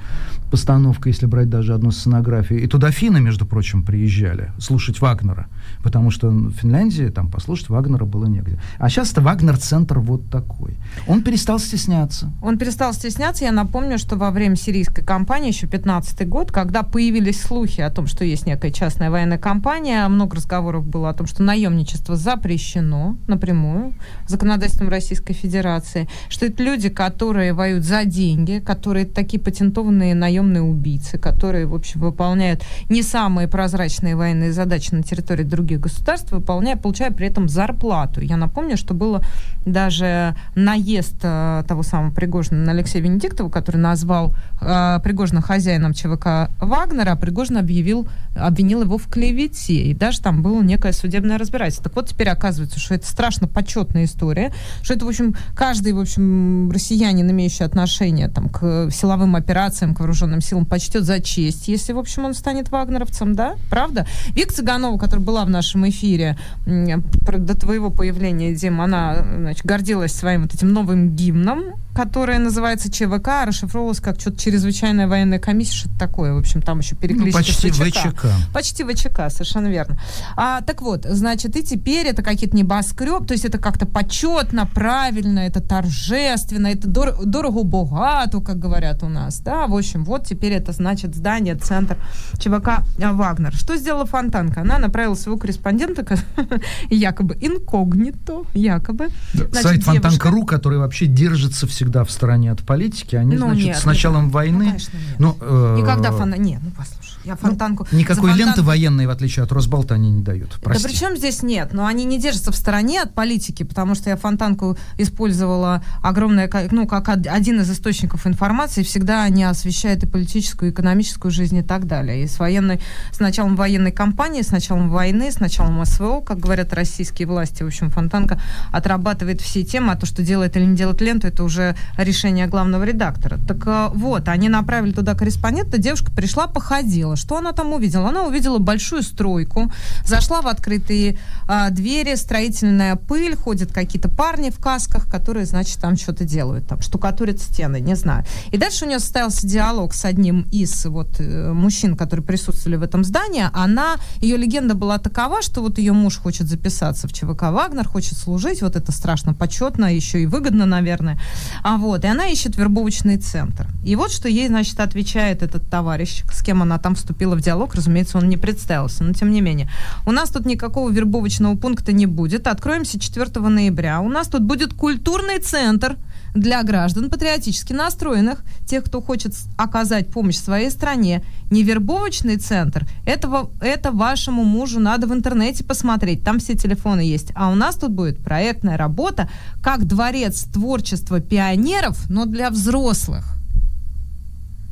постановка, 0.52 1.10
если 1.10 1.28
брать 1.28 1.50
даже 1.50 1.74
одну 1.74 1.91
сценографию. 1.91 2.63
И 2.63 2.67
туда 2.67 2.91
финны, 2.91 3.22
между 3.22 3.45
прочим, 3.45 3.84
приезжали 3.84 4.52
слушать 4.60 5.02
Вагнера, 5.02 5.48
потому 5.84 6.12
что 6.12 6.30
в 6.30 6.52
Финляндии 6.54 7.10
там 7.10 7.30
послушать 7.30 7.69
Вагнера 7.69 8.06
было 8.06 8.26
негде. 8.26 8.60
А 8.78 8.89
сейчас 8.89 9.12
это 9.12 9.22
Вагнер-центр 9.22 10.00
вот 10.00 10.30
такой. 10.30 10.76
Он 11.08 11.22
перестал 11.22 11.60
стесняться. 11.60 12.32
Он 12.41 12.58
перестал 12.58 12.93
стесняться. 12.93 13.45
Я 13.45 13.52
напомню, 13.52 13.98
что 13.98 14.15
во 14.15 14.32
время 14.32 14.56
сирийской 14.56 15.04
кампании, 15.04 15.50
еще 15.52 15.67
15 15.67 16.28
год, 16.28 16.52
когда 16.52 16.84
появились 16.84 17.41
слухи 17.41 17.82
о 17.82 17.89
том, 17.89 18.08
что 18.08 18.26
есть 18.26 18.45
некая 18.45 18.72
частная 18.72 19.12
военная 19.12 19.38
компания, 19.38 20.08
много 20.08 20.38
разговоров 20.38 20.86
было 20.86 21.10
о 21.10 21.13
том, 21.13 21.28
что 21.28 21.43
наемничество 21.43 22.15
запрещено 22.15 23.17
напрямую 23.28 23.93
законодательством 24.28 24.89
Российской 24.89 25.34
Федерации, 25.34 26.08
что 26.30 26.45
это 26.45 26.63
люди, 26.63 26.89
которые 26.89 27.54
воюют 27.54 27.86
за 27.86 28.06
деньги, 28.06 28.60
которые 28.60 29.06
такие 29.06 29.39
патентованные 29.50 30.14
наемные 30.14 30.62
убийцы, 30.62 31.18
которые, 31.18 31.66
в 31.66 31.74
общем, 31.74 32.02
выполняют 32.02 32.64
не 32.88 33.02
самые 33.02 33.48
прозрачные 33.48 34.16
военные 34.16 34.54
задачи 34.54 34.94
на 34.94 35.02
территории 35.02 35.44
других 35.44 35.80
государств, 35.80 36.32
выполняя, 36.32 36.76
получая 36.76 37.10
при 37.10 37.26
этом 37.26 37.50
зарплату. 37.50 38.22
Я 38.22 38.38
напомню, 38.38 38.78
что 38.78 38.94
было 38.94 39.24
даже 39.66 40.36
наезд 40.54 41.16
э, 41.24 41.64
того 41.68 41.82
самого 41.82 42.12
Пригожина 42.12 42.64
на 42.64 42.72
Алексея 42.74 43.02
Венедиктова, 43.02 43.50
который 43.50 43.78
назвал 43.78 44.36
э, 44.62 45.00
Пригожина 45.04 45.42
хозяином 45.42 45.94
ЧВК 45.94 46.52
Вагнера, 46.60 47.14
а 47.14 47.16
Пригожин 47.16 47.58
объявил, 47.58 48.08
обвинил 48.36 48.84
его 48.84 49.00
в 49.00 49.08
клевете, 49.08 49.74
и 49.74 49.96
даже 49.96 50.22
там 50.22 50.44
было 50.44 50.62
некое 50.62 50.94
судебное 50.94 51.40
разбирательство. 51.40 51.86
Так 51.86 51.96
вот, 51.96 52.10
теперь 52.10 52.30
оказывается, 52.30 52.80
что 52.80 52.94
это 52.94 53.08
страшно 53.08 53.48
почетная 53.48 54.04
история, 54.04 54.54
что 54.84 54.94
это, 54.94 55.06
в 55.06 55.10
общем, 55.10 55.36
каждый, 55.56 55.94
в 55.94 56.00
общем, 56.00 56.70
россиянин, 56.70 57.32
имеющий 57.32 57.64
отношение 57.64 58.30
там, 58.30 58.48
к 58.48 58.92
силовым 58.92 59.36
операциям, 59.39 59.95
к 59.95 59.99
вооруженным 59.99 60.41
силам, 60.41 60.65
почтет 60.65 61.04
за 61.04 61.19
честь, 61.19 61.67
если, 61.67 61.93
в 61.93 61.99
общем, 61.99 62.25
он 62.25 62.34
станет 62.34 62.69
вагнеровцем, 62.71 63.36
да? 63.36 63.56
Правда? 63.69 64.06
Вик 64.36 64.54
Цыганова, 64.54 64.97
которая 64.97 65.25
была 65.25 65.45
в 65.45 65.49
нашем 65.49 65.88
эфире 65.89 66.38
до 66.65 67.56
твоего 67.56 67.89
появления, 67.89 68.54
Дим, 68.54 68.82
она, 68.82 69.17
значит, 69.38 69.65
гордилась 69.65 70.13
своим 70.13 70.43
вот 70.43 70.54
этим 70.54 70.71
новым 70.73 71.15
гимном, 71.15 71.75
которое 71.93 72.39
называется 72.39 72.91
ЧВК, 72.91 73.28
а 73.28 73.45
расшифровывалось 73.45 73.99
как 73.99 74.19
что-то 74.19 74.39
чрезвычайная 74.39 75.08
военная 75.08 75.39
комиссия, 75.39 75.75
что-то 75.75 75.99
такое. 75.99 76.34
В 76.34 76.38
общем, 76.38 76.62
там 76.62 76.80
еще 76.80 76.95
перекличка 76.95 77.39
ну, 77.39 77.45
почти 77.45 77.71
ВЧК. 77.71 78.10
ВЧК. 78.10 78.28
Почти 78.54 78.84
ВЧК, 78.84 79.30
совершенно 79.30 79.67
верно. 79.67 79.99
А, 80.38 80.62
так 80.62 80.82
вот, 80.82 81.06
значит, 81.06 81.58
и 81.58 81.63
теперь 81.63 82.08
это 82.08 82.23
какие-то 82.23 82.56
небоскреб, 82.56 83.28
то 83.28 83.34
есть 83.34 83.43
это 83.43 83.58
как-то 83.58 83.86
почетно, 83.86 84.65
правильно, 84.65 85.39
это 85.39 85.62
торжественно, 85.62 86.67
это 86.67 86.88
дор- 86.88 87.25
дорого-богато, 87.25 88.39
как 88.39 88.60
говорят 88.60 89.04
у 89.04 89.10
нас, 89.10 89.29
да, 89.38 89.68
в 89.68 89.76
общем, 89.76 90.04
вот 90.04 90.26
теперь 90.26 90.54
это 90.54 90.72
значит 90.72 91.15
здание, 91.15 91.56
центр 91.56 91.98
ЧВК 92.38 92.84
Вагнер. 92.98 93.54
Что 93.54 93.78
сделала 93.78 94.06
Фонтанка? 94.06 94.62
Она 94.62 94.80
направила 94.80 95.15
своего 95.15 95.39
корреспондента, 95.39 96.06
якобы 96.89 97.38
инкогнито, 97.39 98.44
якобы. 98.54 99.10
Да, 99.34 99.46
значит, 99.52 99.63
сайт 99.63 99.84
Фонтанка.ру, 99.84 100.46
который 100.46 100.80
вообще 100.80 101.06
держится 101.06 101.68
всегда 101.68 102.04
в 102.04 102.12
стороне 102.12 102.52
от 102.52 102.62
политики, 102.65 103.15
они, 103.15 103.36
ну, 103.36 103.48
значит, 103.48 103.65
нет, 103.65 103.78
с 103.78 103.86
началом 103.86 104.26
нет, 104.26 104.34
войны... 104.34 104.65
Ну, 104.65 104.65
конечно, 104.65 104.98
нет. 104.98 105.20
Ну, 105.20 105.38
э, 105.39 105.78
Никогда 105.80 106.12
Фонтанка... 106.12 106.39
Нет, 106.39 106.62
ну, 106.63 106.72
послушай. 106.76 107.09
Я 107.25 107.38
ну, 107.41 107.49
фонтанку... 107.49 107.88
Ну, 107.91 107.97
никакой 107.97 108.32
фонтан... 108.32 108.47
ленты 108.47 108.62
военной, 108.62 109.05
в 109.05 109.10
отличие 109.10 109.43
от 109.43 109.51
Росбалта, 109.51 109.95
они 109.95 110.10
не 110.10 110.23
дают. 110.23 110.58
Прости. 110.63 110.84
Да 110.84 110.89
причем 110.89 111.17
здесь 111.17 111.43
нет, 111.43 111.73
но 111.73 111.86
они 111.86 112.05
не 112.05 112.19
держатся 112.19 112.51
в 112.51 112.55
стороне 112.55 113.01
от 113.01 113.13
политики, 113.13 113.63
потому 113.63 113.95
что 113.95 114.10
я 114.10 114.15
фонтанку 114.15 114.77
использовала 114.97 115.84
огромное, 116.01 116.49
ну, 116.71 116.88
как 116.88 117.10
один 117.10 117.62
из 117.62 117.69
источников 117.69 118.25
информации, 118.25 118.84
всегда 118.84 119.23
они 119.23 119.43
освещают 119.43 120.03
и 120.03 120.08
политическую, 120.08 120.69
и 120.69 120.73
экономическую 120.73 121.32
жизнь 121.32 121.58
и 121.58 121.63
так 121.63 121.88
далее. 121.88 122.23
И 122.23 122.27
с 122.27 122.39
военной, 122.39 122.79
с 123.12 123.19
началом 123.19 123.55
военной 123.55 123.91
кампании, 123.91 124.41
с 124.41 124.51
началом 124.51 124.89
войны, 124.89 125.32
с 125.32 125.39
началом 125.39 125.84
СВО, 125.86 126.21
как 126.21 126.39
говорят 126.39 126.73
российские 126.73 127.27
власти, 127.27 127.63
в 127.63 127.67
общем, 127.67 127.89
Фонтанка 127.89 128.39
отрабатывает 128.71 129.41
все 129.41 129.63
темы, 129.63 129.91
а 129.91 129.95
то, 129.95 130.05
что 130.05 130.23
делает 130.23 130.55
или 130.55 130.65
не 130.65 130.75
делает 130.75 131.01
ленту, 131.01 131.28
это 131.28 131.43
уже 131.43 131.76
решение 131.97 132.47
главного 132.47 132.84
редактора. 132.84 133.39
Так 133.47 133.65
э, 133.67 133.89
вот, 133.93 134.30
они 134.30 134.49
направили 134.49 134.91
туда 134.91 135.15
корреспондента, 135.15 135.78
девушка 135.78 136.11
пришла, 136.11 136.47
походила. 136.47 137.09
Что 137.16 137.38
она 137.38 137.51
там 137.51 137.74
увидела? 137.74 138.10
Она 138.10 138.24
увидела 138.24 138.57
большую 138.60 139.03
стройку, 139.03 139.72
зашла 140.05 140.41
в 140.41 140.47
открытые 140.47 141.18
а, 141.47 141.70
двери, 141.70 142.16
строительная 142.16 142.95
пыль, 142.95 143.36
ходят 143.36 143.72
какие-то 143.72 144.10
парни 144.10 144.49
в 144.49 144.60
касках, 144.60 145.07
которые, 145.07 145.45
значит, 145.45 145.80
там 145.80 145.97
что-то 145.97 146.24
делают, 146.24 146.68
там 146.68 146.82
штукатурят 146.82 147.39
стены, 147.39 147.80
не 147.80 147.95
знаю. 147.95 148.26
И 148.51 148.57
дальше 148.57 148.86
у 148.86 148.88
нее 148.88 148.99
состоялся 148.99 149.47
диалог 149.47 149.93
с 149.93 150.05
одним 150.05 150.41
из 150.51 150.86
вот 150.86 151.20
э, 151.20 151.51
мужчин, 151.53 151.95
которые 151.95 152.26
присутствовали 152.26 152.78
в 152.78 152.84
этом 152.84 153.03
здании. 153.03 153.45
Она, 153.53 153.95
ее 154.22 154.38
легенда 154.38 154.76
была 154.76 154.97
такова, 154.97 155.41
что 155.41 155.62
вот 155.62 155.78
ее 155.78 155.93
муж 155.93 156.18
хочет 156.18 156.47
записаться 156.47 157.07
в 157.07 157.14
ЧВК 157.14 157.43
Вагнер, 157.43 157.88
хочет 157.88 158.18
служить, 158.18 158.62
вот 158.62 158.76
это 158.76 158.91
страшно 158.91 159.34
почетно, 159.34 159.93
еще 159.93 160.22
и 160.22 160.26
выгодно, 160.26 160.66
наверное. 160.66 161.20
А 161.64 161.78
вот, 161.78 162.03
и 162.03 162.07
она 162.07 162.28
ищет 162.28 162.57
вербовочный 162.57 163.18
центр. 163.18 163.68
И 163.84 163.95
вот 163.95 164.12
что 164.12 164.30
ей, 164.30 164.47
значит, 164.47 164.80
отвечает 164.80 165.43
этот 165.43 165.70
товарищ, 165.70 166.24
с 166.32 166.43
кем 166.43 166.62
она 166.62 166.78
там 166.78 166.95
вступила 167.00 167.36
в 167.36 167.41
диалог, 167.41 167.74
разумеется, 167.76 168.18
он 168.18 168.30
не 168.30 168.38
представился, 168.38 169.04
но 169.04 169.14
тем 169.14 169.32
не 169.32 169.41
менее. 169.41 169.70
У 170.06 170.12
нас 170.12 170.30
тут 170.30 170.45
никакого 170.45 170.89
вербовочного 170.89 171.56
пункта 171.56 171.91
не 171.91 172.06
будет. 172.06 172.47
Откроемся 172.47 173.00
4 173.00 173.39
ноября. 173.41 174.02
У 174.02 174.10
нас 174.10 174.28
тут 174.28 174.43
будет 174.43 174.74
культурный 174.74 175.39
центр 175.39 175.97
для 176.34 176.62
граждан 176.64 177.10
патриотически 177.10 177.74
настроенных, 177.74 178.43
тех, 178.66 178.84
кто 178.84 179.02
хочет 179.02 179.34
оказать 179.58 180.10
помощь 180.10 180.38
своей 180.38 180.70
стране. 180.70 181.24
Не 181.50 181.64
вербовочный 181.64 182.38
центр, 182.38 182.86
этого, 183.06 183.50
это 183.62 183.91
вашему 183.91 184.43
мужу 184.43 184.80
надо 184.80 185.08
в 185.08 185.14
интернете 185.14 185.64
посмотреть, 185.64 186.24
там 186.24 186.39
все 186.39 186.56
телефоны 186.56 187.02
есть. 187.02 187.32
А 187.36 187.50
у 187.50 187.56
нас 187.56 187.76
тут 187.76 187.91
будет 187.91 188.20
проектная 188.20 188.78
работа, 188.78 189.30
как 189.64 189.86
дворец 189.86 190.43
творчества 190.43 191.20
пионеров, 191.20 192.10
но 192.10 192.26
для 192.26 192.50
взрослых. 192.50 193.39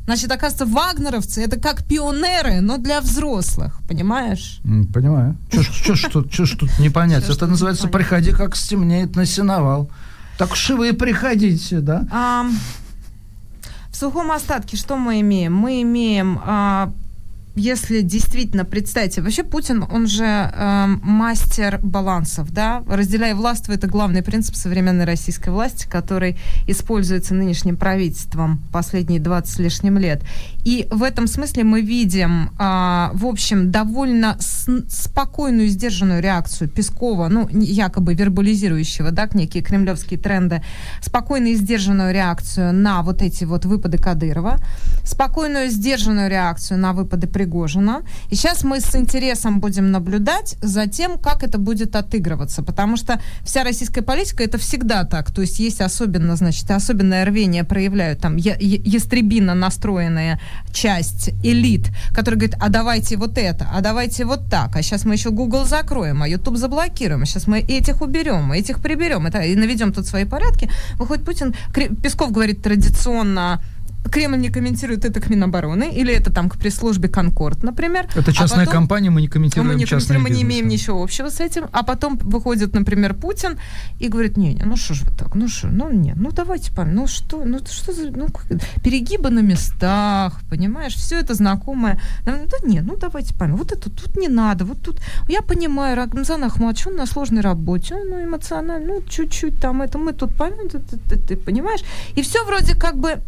Значит, 0.08 0.32
оказывается, 0.32 0.64
вагнеровцы 0.64 1.44
это 1.44 1.60
как 1.60 1.84
пионеры, 1.84 2.62
но 2.62 2.78
для 2.78 3.02
взрослых, 3.02 3.78
понимаешь? 3.86 4.58
Понимаю. 4.94 5.36
Что 5.50 5.94
ж 5.94 6.56
тут, 6.56 6.78
не 6.78 6.88
понять? 6.88 7.28
Это 7.28 7.46
называется 7.46 7.88
«приходи, 7.88 8.32
как 8.32 8.56
стемнеет 8.56 9.16
на 9.16 9.26
сеновал». 9.26 9.90
Так 10.38 10.52
уж 10.52 10.70
и 10.70 10.72
вы 10.72 10.94
приходите, 10.94 11.80
да? 11.80 12.46
В 13.90 13.96
сухом 13.96 14.32
остатке 14.32 14.78
что 14.78 14.96
мы 14.96 15.20
имеем? 15.20 15.52
Мы 15.52 15.82
имеем 15.82 16.40
а, 16.42 16.90
если 17.58 18.00
действительно 18.02 18.64
представьте, 18.64 19.20
вообще 19.20 19.42
Путин, 19.42 19.84
он 19.90 20.06
же 20.06 20.24
э, 20.24 20.86
мастер 21.02 21.80
балансов, 21.82 22.52
да, 22.52 22.82
разделяя 22.88 23.34
властвуй, 23.34 23.76
это 23.76 23.86
главный 23.86 24.22
принцип 24.22 24.54
современной 24.54 25.04
российской 25.04 25.50
власти, 25.50 25.86
который 25.88 26.38
используется 26.66 27.34
нынешним 27.34 27.76
правительством 27.76 28.62
последние 28.72 29.20
20 29.20 29.48
с 29.50 29.58
лишним 29.58 29.98
лет. 29.98 30.22
И 30.64 30.86
в 30.90 31.02
этом 31.02 31.26
смысле 31.26 31.64
мы 31.64 31.80
видим, 31.80 32.50
э, 32.58 33.10
в 33.12 33.26
общем, 33.26 33.70
довольно 33.70 34.36
с- 34.38 34.68
спокойную, 34.88 35.68
сдержанную 35.68 36.22
реакцию 36.22 36.68
Пескова, 36.68 37.28
ну, 37.28 37.48
якобы 37.50 38.14
вербализирующего, 38.14 39.10
да, 39.10 39.28
некие 39.34 39.62
кремлевские 39.62 40.18
тренды, 40.18 40.62
спокойную 41.00 41.54
и 41.54 41.56
сдержанную 41.56 42.12
реакцию 42.12 42.72
на 42.72 43.02
вот 43.02 43.22
эти 43.22 43.44
вот 43.44 43.64
выпады 43.64 43.98
Кадырова, 43.98 44.58
спокойную, 45.04 45.70
сдержанную 45.70 46.30
реакцию 46.30 46.78
на 46.78 46.92
выпады 46.92 47.26
Пригожина. 47.26 47.47
И 48.30 48.34
сейчас 48.34 48.64
мы 48.64 48.80
с 48.80 48.94
интересом 48.94 49.60
будем 49.60 49.90
наблюдать 49.90 50.56
за 50.62 50.86
тем, 50.86 51.18
как 51.18 51.42
это 51.42 51.58
будет 51.58 51.96
отыгрываться, 51.96 52.62
потому 52.62 52.96
что 52.96 53.20
вся 53.42 53.64
российская 53.64 54.02
политика 54.02 54.42
это 54.44 54.58
всегда 54.58 55.04
так, 55.04 55.30
то 55.32 55.40
есть 55.40 55.58
есть 55.58 55.80
особенно, 55.80 56.36
значит, 56.36 56.70
особенное 56.70 57.24
рвение 57.24 57.64
проявляют 57.64 58.20
там 58.20 58.36
я- 58.36 58.56
ястребино 58.58 59.54
настроенная 59.54 60.40
часть 60.72 61.30
элит, 61.42 61.88
которые 62.12 62.38
говорят, 62.40 62.56
а 62.60 62.68
давайте 62.68 63.16
вот 63.16 63.38
это, 63.38 63.68
а 63.72 63.80
давайте 63.80 64.24
вот 64.24 64.48
так, 64.50 64.76
а 64.76 64.82
сейчас 64.82 65.04
мы 65.04 65.14
еще 65.14 65.30
Google 65.30 65.64
закроем, 65.64 66.22
а 66.22 66.28
YouTube 66.28 66.56
заблокируем, 66.56 67.22
а 67.22 67.26
сейчас 67.26 67.46
мы 67.46 67.60
этих 67.60 68.02
уберем, 68.02 68.52
этих 68.52 68.80
приберем, 68.80 69.26
это, 69.26 69.40
и 69.40 69.56
наведем 69.56 69.92
тут 69.92 70.06
свои 70.06 70.24
порядки. 70.24 70.70
Выходит 70.98 71.24
Путин, 71.24 71.54
Песков 72.02 72.32
говорит 72.32 72.62
традиционно, 72.62 73.60
Кремль 74.04 74.38
не 74.38 74.48
комментирует 74.50 75.04
это 75.04 75.20
к 75.20 75.28
Минобороны, 75.28 75.90
или 75.92 76.14
это 76.14 76.32
там 76.32 76.48
к 76.48 76.56
пресс-службе 76.56 77.08
Конкорд, 77.08 77.62
например. 77.62 78.08
Это 78.14 78.32
частная 78.32 78.64
а 78.64 78.66
потом, 78.66 78.82
компания, 78.82 79.10
мы 79.10 79.20
не 79.20 79.28
комментируем 79.28 79.68
Мы 79.68 79.78
не 79.78 79.84
комментируем, 79.84 80.22
мы 80.22 80.30
не 80.30 80.42
имеем 80.42 80.68
ничего 80.68 81.02
общего 81.02 81.28
с 81.28 81.40
этим. 81.40 81.66
А 81.72 81.82
потом 81.82 82.16
выходит, 82.16 82.74
например, 82.74 83.14
Путин 83.14 83.58
и 83.98 84.08
говорит, 84.08 84.36
не, 84.36 84.54
не, 84.54 84.64
ну 84.64 84.76
что 84.76 84.94
ж 84.94 85.02
вы 85.02 85.16
так, 85.16 85.34
ну 85.34 85.48
что, 85.48 85.68
ну 85.68 85.90
не, 85.92 86.14
ну 86.14 86.30
давайте, 86.30 86.72
ну 86.86 87.06
что, 87.06 87.44
ну 87.44 87.58
что 87.58 87.92
за, 87.92 88.10
ну 88.10 88.28
перегибы 88.82 89.30
на 89.30 89.40
местах, 89.40 90.40
понимаешь, 90.48 90.94
все 90.94 91.20
это 91.20 91.34
знакомое. 91.34 92.00
Да 92.24 92.56
нет, 92.64 92.84
ну 92.86 92.96
давайте, 92.96 93.34
пан, 93.34 93.56
вот 93.56 93.72
это 93.72 93.90
тут 93.90 94.16
не 94.16 94.28
надо, 94.28 94.64
вот 94.64 94.80
тут, 94.82 95.00
я 95.28 95.42
понимаю, 95.42 95.96
Рамзан 95.96 96.44
Ахмадович, 96.44 96.86
он 96.86 96.96
на 96.96 97.06
сложной 97.06 97.42
работе, 97.42 97.94
ну, 97.94 98.24
эмоционально, 98.24 98.94
ну 98.94 99.02
чуть-чуть 99.08 99.60
там 99.60 99.82
это, 99.82 99.98
мы 99.98 100.12
тут, 100.12 100.34
поймем, 100.34 100.68
ты, 100.68 100.78
ты, 100.78 100.96
ты, 100.96 101.16
ты 101.16 101.36
понимаешь? 101.36 101.80
И 102.16 102.22
все 102.22 102.44
вроде 102.44 102.74
как 102.74 102.96
бы, 102.96 103.20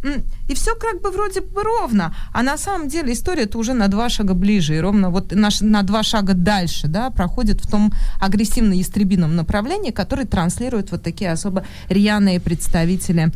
и 0.49 0.55
все 0.55 0.60
как 0.81 1.01
бы 1.03 1.11
вроде 1.11 1.41
бы 1.41 1.63
ровно, 1.63 2.15
а 2.33 2.43
на 2.43 2.59
самом 2.59 2.89
деле 2.89 3.13
история-то 3.13 3.59
уже 3.59 3.75
на 3.75 3.89
два 3.89 4.09
шага 4.09 4.35
ближе, 4.35 4.77
и 4.77 4.81
ровно 4.81 5.11
вот 5.11 5.33
наш, 5.33 5.61
на 5.61 5.83
два 5.83 6.03
шага 6.03 6.35
дальше, 6.35 6.89
да, 6.89 7.11
проходит 7.11 7.61
в 7.65 7.71
том 7.71 7.93
агрессивно-ястребином 8.21 9.37
направлении, 9.37 9.91
который 9.91 10.27
транслируют 10.27 10.91
вот 10.91 11.03
такие 11.03 11.33
особо 11.33 11.65
рьяные 11.89 12.41
представители 12.41 13.33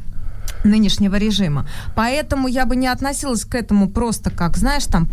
нынешнего 0.64 1.16
режима. 1.16 1.66
Поэтому 1.94 2.48
я 2.48 2.66
бы 2.66 2.76
не 2.76 2.86
относилась 2.86 3.44
к 3.44 3.54
этому 3.54 3.88
просто 3.88 4.30
как, 4.30 4.56
знаешь, 4.56 4.84
там 4.84 5.06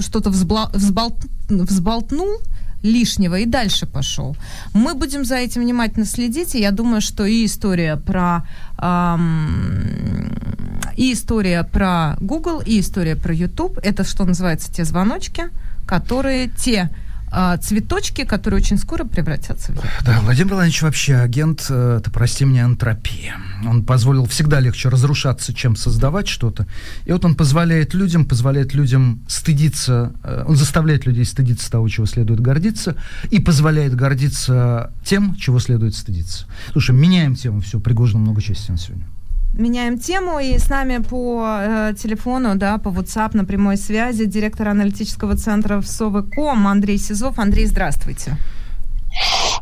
что-то 0.00 0.30
взбла- 0.30 0.70
взболт- 0.72 1.26
взболтнул, 1.48 2.40
лишнего 2.82 3.38
и 3.38 3.46
дальше 3.46 3.86
пошел. 3.86 4.36
Мы 4.74 4.94
будем 4.94 5.24
за 5.24 5.36
этим 5.36 5.62
внимательно 5.62 6.06
следить, 6.06 6.54
и 6.54 6.60
я 6.60 6.70
думаю, 6.70 7.00
что 7.00 7.24
и 7.24 7.44
история 7.44 7.96
про 7.96 8.46
эм, 8.78 10.32
и 10.96 11.12
история 11.12 11.64
про 11.64 12.16
Google, 12.20 12.60
и 12.60 12.80
история 12.80 13.16
про 13.16 13.34
YouTube, 13.34 13.78
это 13.82 14.04
что 14.04 14.24
называется 14.24 14.72
те 14.72 14.84
звоночки, 14.84 15.44
которые 15.86 16.48
те 16.48 16.90
цветочки, 17.62 18.24
которые 18.24 18.60
очень 18.60 18.78
скоро 18.78 19.04
превратятся 19.04 19.72
в 19.72 19.76
яд. 19.76 19.84
Да, 20.04 20.20
Владимир 20.20 20.54
Владимирович 20.54 20.82
вообще 20.82 21.16
агент, 21.16 21.70
это, 21.70 22.10
прости 22.12 22.44
меня, 22.44 22.64
энтропия. 22.64 23.36
Он 23.66 23.84
позволил 23.84 24.26
всегда 24.26 24.60
легче 24.60 24.88
разрушаться, 24.88 25.52
чем 25.52 25.76
создавать 25.76 26.28
что-то. 26.28 26.66
И 27.04 27.12
вот 27.12 27.24
он 27.24 27.34
позволяет 27.34 27.94
людям, 27.94 28.24
позволяет 28.24 28.74
людям 28.74 29.24
стыдиться, 29.28 30.12
он 30.46 30.56
заставляет 30.56 31.06
людей 31.06 31.24
стыдиться 31.24 31.70
того, 31.70 31.88
чего 31.88 32.06
следует 32.06 32.40
гордиться, 32.40 32.96
и 33.30 33.40
позволяет 33.40 33.94
гордиться 33.94 34.92
тем, 35.04 35.34
чего 35.36 35.58
следует 35.58 35.94
стыдиться. 35.94 36.46
Слушай, 36.72 36.94
меняем 36.94 37.34
тему, 37.34 37.60
все, 37.60 37.80
Пригожина 37.80 38.20
много 38.20 38.40
чести 38.40 38.70
на 38.70 38.78
сегодня 38.78 39.06
меняем 39.56 39.98
тему, 39.98 40.38
и 40.38 40.58
с 40.58 40.68
нами 40.68 40.98
по 40.98 41.44
э, 41.58 41.94
телефону, 41.96 42.54
да, 42.54 42.78
по 42.78 42.88
WhatsApp 42.88 43.36
на 43.36 43.44
прямой 43.44 43.76
связи 43.76 44.26
директор 44.26 44.68
аналитического 44.68 45.36
центра 45.36 45.80
в 45.80 45.86
Совы.ком 45.86 46.66
Андрей 46.66 46.98
Сизов. 46.98 47.38
Андрей, 47.38 47.66
здравствуйте. 47.66 48.36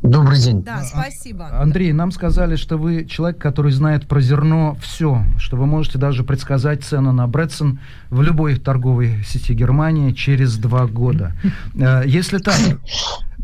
Добрый 0.02 0.38
день. 0.38 0.62
Да, 0.62 0.82
спасибо. 0.82 1.48
Андрей, 1.60 1.92
нам 1.92 2.10
сказали, 2.10 2.56
что 2.56 2.76
вы 2.76 3.04
человек, 3.04 3.38
который 3.38 3.70
знает 3.70 4.08
про 4.08 4.20
зерно 4.20 4.76
все, 4.82 5.24
что 5.38 5.56
вы 5.56 5.66
можете 5.66 5.98
даже 5.98 6.24
предсказать 6.24 6.82
цену 6.82 7.12
на 7.12 7.26
Бретсон 7.28 7.78
в 8.10 8.20
любой 8.20 8.56
торговой 8.56 9.22
сети 9.24 9.54
Германии 9.54 10.12
через 10.12 10.56
два 10.56 10.86
года. 10.86 11.34
Если 12.04 12.38
так, 12.38 12.56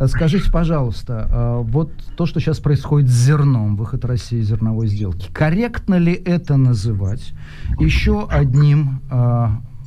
Скажите, 0.07 0.51
пожалуйста, 0.51 1.61
вот 1.65 1.93
то, 2.17 2.27
что 2.27 2.41
сейчас 2.41 2.59
происходит 2.59 3.11
с 3.11 3.13
зерном, 3.13 3.77
выход 3.77 4.05
России 4.05 4.39
из 4.39 4.49
зерновой 4.49 4.87
сделки, 4.87 5.29
корректно 5.33 5.97
ли 5.97 6.13
это 6.13 6.57
называть 6.57 7.35
еще 7.79 8.27
одним 8.29 9.03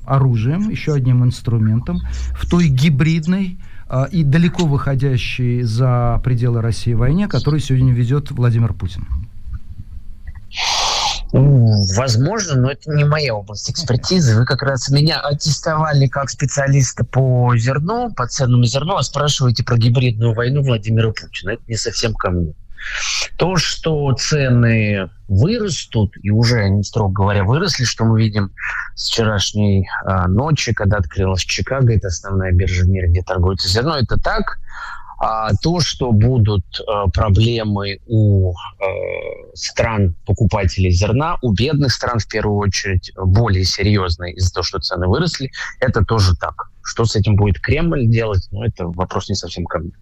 оружием, 0.06 0.70
еще 0.70 0.94
одним 0.94 1.24
инструментом 1.24 2.02
в 2.34 2.50
той 2.50 2.68
гибридной 2.68 3.60
и 4.12 4.24
далеко 4.24 4.66
выходящей 4.66 5.64
за 5.64 6.22
пределы 6.24 6.62
России 6.62 6.94
войне, 6.94 7.28
которую 7.28 7.60
сегодня 7.60 7.94
ведет 7.94 8.32
Владимир 8.32 8.74
Путин? 8.74 9.08
Возможно, 11.34 12.56
но 12.62 12.72
это 12.72 12.92
не 12.92 13.06
моя 13.06 13.34
область 13.34 13.68
экспертизы. 13.68 14.38
Вы 14.38 14.46
как 14.46 14.62
раз 14.62 14.90
меня 14.90 15.20
аттестовали 15.20 16.06
как 16.06 16.30
специалиста 16.30 17.04
по 17.04 17.58
зерну, 17.58 18.14
по 18.14 18.28
ценному 18.28 18.66
зерну, 18.66 18.98
а 18.98 19.04
спрашиваете 19.04 19.64
про 19.64 19.78
гибридную 19.78 20.36
войну 20.36 20.62
Владимира 20.62 21.12
Путина. 21.12 21.52
Это 21.52 21.64
не 21.68 21.76
совсем 21.76 22.14
ко 22.14 22.30
мне. 22.30 22.54
То, 23.38 23.56
что 23.56 24.14
цены 24.14 25.10
вырастут, 25.28 26.14
и 26.22 26.30
уже 26.30 26.60
они, 26.60 26.84
строго 26.84 27.14
говоря, 27.14 27.44
выросли, 27.46 27.86
что 27.86 28.06
мы 28.06 28.22
видим 28.22 28.52
с 28.94 29.08
вчерашней 29.08 29.88
э, 30.06 30.28
ночи, 30.28 30.74
когда 30.74 30.98
открылась 30.98 31.42
Чикаго, 31.42 31.96
это 31.96 32.10
основная 32.10 32.52
биржа 32.52 32.84
в 32.84 32.90
мире, 32.90 33.08
где 33.08 33.24
торгуется 33.24 33.70
зерно, 33.70 33.98
это 33.98 34.18
так. 34.18 34.60
А 35.26 35.54
то, 35.56 35.80
что 35.80 36.12
будут 36.12 36.66
э, 36.82 37.10
проблемы 37.14 38.00
у 38.08 38.52
э, 38.52 38.86
стран 39.54 40.18
покупателей 40.26 40.92
зерна, 40.92 41.38
у 41.42 41.54
бедных 41.54 41.94
стран 41.94 42.20
в 42.20 42.28
первую 42.28 42.58
очередь 42.58 43.14
более 43.16 43.64
серьезные 43.64 44.34
из-за 44.34 44.54
того, 44.54 44.64
что 44.66 44.80
цены 44.80 45.08
выросли, 45.08 45.50
это 45.80 46.04
тоже 46.04 46.36
так. 46.36 46.70
Что 46.84 47.06
с 47.06 47.16
этим 47.16 47.38
будет 47.38 47.62
Кремль 47.62 48.06
делать, 48.08 48.50
ну, 48.52 48.64
это 48.64 48.88
вопрос 48.88 49.30
не 49.30 49.36
совсем 49.36 49.64
ко 49.64 49.80
мне. 49.80 49.94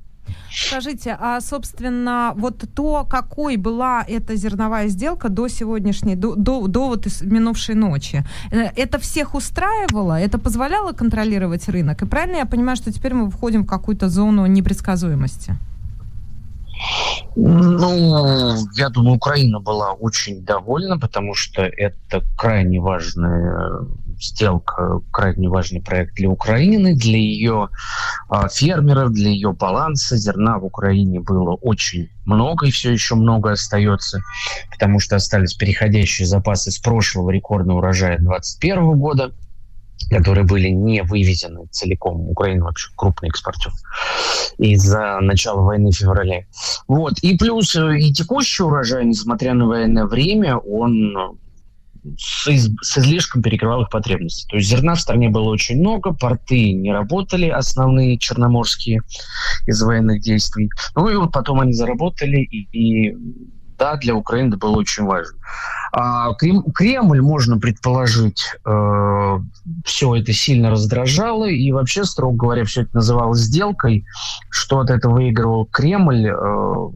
Скажите, 0.68 1.18
а, 1.20 1.42
собственно, 1.42 2.34
вот 2.36 2.64
то, 2.76 3.06
какой 3.10 3.58
была 3.58 4.04
эта 4.08 4.36
зерновая 4.36 4.90
сделка 4.90 5.30
до 5.30 5.48
сегодняшней, 5.48 6.16
до, 6.16 6.36
до, 6.36 6.68
до 6.68 6.88
вот 6.88 7.08
минувшей 7.22 7.76
ночи, 7.76 8.24
э, 8.52 8.70
это 8.76 9.00
всех 9.00 9.36
устраивало? 9.36 10.20
Это 10.20 10.38
позволяло 10.38 10.92
контролировать 10.94 11.70
рынок? 11.70 12.02
И 12.02 12.06
правильно 12.06 12.38
я 12.38 12.46
понимаю, 12.46 12.78
что 12.78 12.92
теперь 12.92 13.14
мы 13.14 13.30
входим 13.30 13.64
в 13.64 13.68
какую-то 13.68 14.10
зону 14.10 14.46
непредсказуемости? 14.46 15.56
Ну, 17.36 18.56
я 18.74 18.90
думаю, 18.90 19.16
Украина 19.16 19.60
была 19.60 19.94
очень 19.94 20.44
довольна, 20.44 21.00
потому 21.00 21.34
что 21.36 21.62
это 21.62 22.24
крайне 22.38 22.80
важная 22.80 23.86
сделка, 24.22 25.00
крайне 25.12 25.50
важный 25.50 25.82
проект 25.82 26.16
для 26.16 26.30
Украины, 26.30 26.96
для 26.96 27.18
ее 27.18 27.70
а, 28.30 28.48
фермеров, 28.48 29.12
для 29.12 29.30
ее 29.30 29.52
баланса. 29.54 30.18
Зерна 30.18 30.60
в 30.60 30.66
Украине 30.66 31.20
было 31.20 31.56
очень 31.56 32.10
много 32.26 32.68
и 32.68 32.72
все 32.72 32.92
еще 32.92 33.16
много 33.16 33.52
остается, 33.52 34.22
потому 34.72 35.00
что 35.00 35.16
остались 35.16 35.54
переходящие 35.54 36.28
запасы 36.28 36.72
с 36.72 36.78
прошлого 36.80 37.30
рекордного 37.32 37.80
урожая 37.80 38.18
2021 38.20 39.00
года 39.00 39.34
которые 40.10 40.46
были 40.46 40.70
не 40.70 41.04
вывезены 41.04 41.68
целиком. 41.72 42.30
Украина 42.30 42.66
вообще 42.66 42.90
крупный 42.96 43.30
экспортер 43.30 43.72
из-за 44.58 45.20
начала 45.22 45.62
войны 45.62 45.92
в 45.92 45.96
феврале. 45.96 46.48
Вот. 46.88 47.20
И 47.22 47.38
плюс 47.38 47.76
э, 47.76 48.00
и 48.00 48.12
текущий 48.12 48.64
урожай, 48.64 49.06
несмотря 49.06 49.54
на 49.54 49.68
военное 49.68 50.06
время, 50.06 50.58
он 50.58 51.38
с, 52.18 52.48
из, 52.48 52.70
с 52.82 52.98
излишком 52.98 53.42
перекрывал 53.42 53.84
их 53.84 53.90
потребности. 53.90 54.48
То 54.50 54.58
есть 54.58 54.70
зерна 54.70 54.96
в 54.96 55.02
стране 55.02 55.30
было 55.30 55.50
очень 55.50 55.80
много, 55.80 56.14
порты 56.14 56.74
не 56.74 56.92
работали, 56.92 57.48
основные 57.48 58.18
черноморские 58.18 59.02
из 59.66 59.82
военных 59.82 60.22
действий. 60.22 60.70
Ну 60.96 61.10
и 61.10 61.16
вот 61.16 61.32
потом 61.32 61.60
они 61.60 61.74
заработали, 61.74 62.38
и, 62.38 62.68
и 62.72 63.18
да, 63.78 63.98
для 63.98 64.16
Украины 64.16 64.50
это 64.50 64.58
было 64.58 64.78
очень 64.78 65.06
важно. 65.06 65.38
А 65.92 66.34
Крем, 66.36 66.64
Кремль, 66.74 67.22
можно 67.22 67.58
предположить, 67.58 68.44
э, 68.64 69.40
все 69.84 70.16
это 70.16 70.32
сильно 70.34 70.70
раздражало, 70.70 71.50
и 71.50 71.72
вообще, 71.72 72.06
строго 72.06 72.38
говоря, 72.38 72.64
все 72.64 72.84
это 72.84 72.96
называлось 72.96 73.40
сделкой, 73.40 74.06
что 74.50 74.80
от 74.80 74.90
этого 74.90 75.16
выигрывал 75.16 75.66
Кремль, 75.66 76.28
э, 76.28 76.90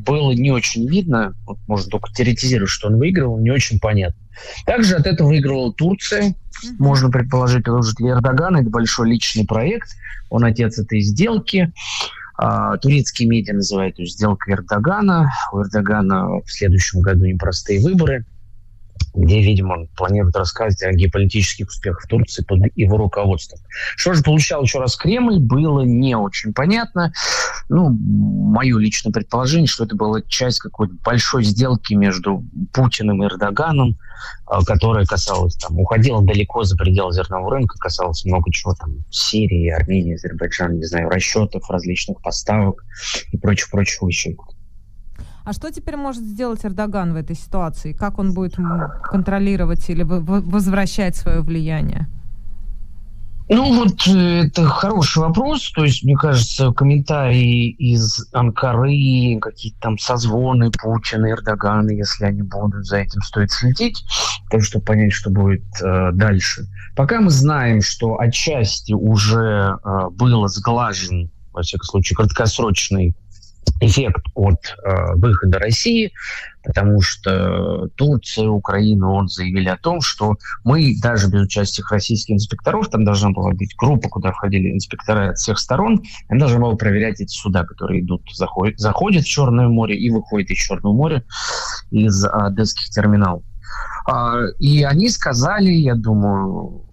было 0.00 0.32
не 0.32 0.50
очень 0.50 0.88
видно, 0.88 1.34
вот 1.46 1.58
можно 1.66 1.90
только 1.90 2.10
теоретизировать, 2.12 2.70
что 2.70 2.88
он 2.88 2.96
выигрывал, 2.96 3.38
не 3.38 3.50
очень 3.50 3.78
понятно. 3.78 4.20
Также 4.64 4.96
от 4.96 5.06
этого 5.06 5.28
выигрывала 5.28 5.72
Турция, 5.72 6.34
можно 6.78 7.10
предположить, 7.10 7.64
потому 7.64 7.82
что 7.82 7.94
для 7.96 8.12
Эрдогана 8.12 8.58
это 8.58 8.70
большой 8.70 9.10
личный 9.10 9.44
проект, 9.44 9.90
он 10.30 10.44
отец 10.44 10.78
этой 10.78 11.00
сделки. 11.00 11.72
А, 12.38 12.78
турецкие 12.78 13.28
медиа 13.28 13.54
называют 13.54 13.98
ее 13.98 14.06
сделкой 14.06 14.54
Эрдогана. 14.54 15.30
У 15.52 15.60
Эрдогана 15.60 16.40
в 16.40 16.50
следующем 16.50 17.00
году 17.00 17.26
непростые 17.26 17.80
выборы 17.80 18.24
где, 19.14 19.40
видимо, 19.40 19.74
он 19.74 19.88
планирует 19.88 20.36
рассказывать 20.36 20.82
о 20.82 20.92
геополитических 20.92 21.68
успехах 21.68 22.06
Турции 22.08 22.44
под 22.44 22.60
его 22.76 22.96
руководством. 22.96 23.60
Что 23.96 24.14
же 24.14 24.22
получал 24.22 24.62
еще 24.62 24.78
раз 24.78 24.96
Кремль, 24.96 25.38
было 25.38 25.82
не 25.82 26.16
очень 26.16 26.52
понятно. 26.52 27.12
Ну, 27.68 27.90
мое 27.90 28.78
личное 28.78 29.12
предположение, 29.12 29.66
что 29.66 29.84
это 29.84 29.96
была 29.96 30.22
часть 30.22 30.60
какой-то 30.60 30.94
большой 31.04 31.44
сделки 31.44 31.94
между 31.94 32.44
Путиным 32.72 33.22
и 33.22 33.26
Эрдоганом, 33.26 33.98
а, 34.46 34.64
которая 34.64 35.04
касалась, 35.06 35.56
там, 35.56 35.78
уходила 35.78 36.22
далеко 36.22 36.64
за 36.64 36.76
пределы 36.76 37.12
зернового 37.12 37.52
рынка, 37.52 37.78
касалась 37.78 38.24
много 38.24 38.52
чего 38.52 38.74
там, 38.74 39.04
Сирии, 39.10 39.68
Армении, 39.68 40.14
Азербайджана, 40.14 40.74
не 40.74 40.84
знаю, 40.84 41.08
расчетов, 41.08 41.68
различных 41.70 42.20
поставок 42.22 42.84
и 43.32 43.36
прочих-прочих 43.36 44.02
вещей. 44.02 44.36
А 45.44 45.52
что 45.52 45.70
теперь 45.70 45.96
может 45.96 46.22
сделать 46.22 46.64
Эрдоган 46.64 47.12
в 47.12 47.16
этой 47.16 47.36
ситуации? 47.36 47.92
Как 47.92 48.18
он 48.18 48.32
будет 48.32 48.56
контролировать 49.02 49.88
или 49.90 50.02
возвращать 50.04 51.16
свое 51.16 51.40
влияние? 51.40 52.08
Ну 53.48 53.74
вот 53.74 54.06
э, 54.06 54.46
это 54.46 54.64
хороший 54.66 55.18
вопрос. 55.18 55.72
То 55.72 55.84
есть, 55.84 56.04
мне 56.04 56.16
кажется, 56.16 56.72
комментарии 56.72 57.68
из 57.70 58.26
Анкары, 58.32 59.38
какие-то 59.40 59.78
там 59.80 59.98
созвоны 59.98 60.70
Путина, 60.70 61.30
Эрдогана, 61.30 61.90
если 61.90 62.24
они 62.24 62.42
будут, 62.42 62.86
за 62.86 62.98
этим 62.98 63.20
стоит 63.20 63.50
следить, 63.50 64.04
так 64.48 64.62
чтобы 64.62 64.84
понять, 64.84 65.12
что 65.12 65.28
будет 65.28 65.64
э, 65.82 66.12
дальше. 66.12 66.66
Пока 66.96 67.20
мы 67.20 67.30
знаем, 67.30 67.82
что 67.82 68.18
отчасти 68.18 68.92
уже 68.92 69.76
э, 69.84 70.08
был 70.12 70.46
сглажен, 70.48 71.30
во 71.52 71.62
всяком 71.62 71.84
случае, 71.84 72.16
краткосрочный 72.16 73.14
эффект 73.82 74.24
от 74.34 74.58
э, 74.84 75.14
выхода 75.16 75.58
России, 75.58 76.12
потому 76.62 77.00
что 77.00 77.88
Турция, 77.96 78.48
Украина, 78.48 79.10
он 79.12 79.28
заявили 79.28 79.68
о 79.68 79.76
том, 79.76 80.00
что 80.00 80.36
мы 80.64 80.94
даже 81.00 81.28
без 81.28 81.42
участия 81.42 81.82
российских 81.90 82.34
инспекторов, 82.34 82.88
там 82.88 83.04
должна 83.04 83.30
была 83.30 83.50
быть 83.50 83.74
группа, 83.76 84.08
куда 84.08 84.32
входили 84.32 84.72
инспекторы 84.72 85.30
от 85.30 85.38
всех 85.38 85.58
сторон, 85.58 86.02
они 86.28 86.38
должны 86.38 86.60
были 86.60 86.76
проверять 86.76 87.20
эти 87.20 87.34
суда, 87.34 87.64
которые 87.64 88.02
идут, 88.02 88.22
заходят, 88.32 88.78
заходят 88.78 89.24
в 89.24 89.28
Черное 89.28 89.68
море 89.68 89.96
и 89.96 90.10
выходят 90.10 90.50
из 90.50 90.58
Черного 90.58 90.94
моря 90.94 91.24
из 91.90 92.24
одесских 92.24 92.90
терминалов. 92.90 93.42
А, 94.06 94.36
и 94.58 94.82
они 94.82 95.08
сказали, 95.08 95.70
я 95.70 95.94
думаю, 95.94 96.84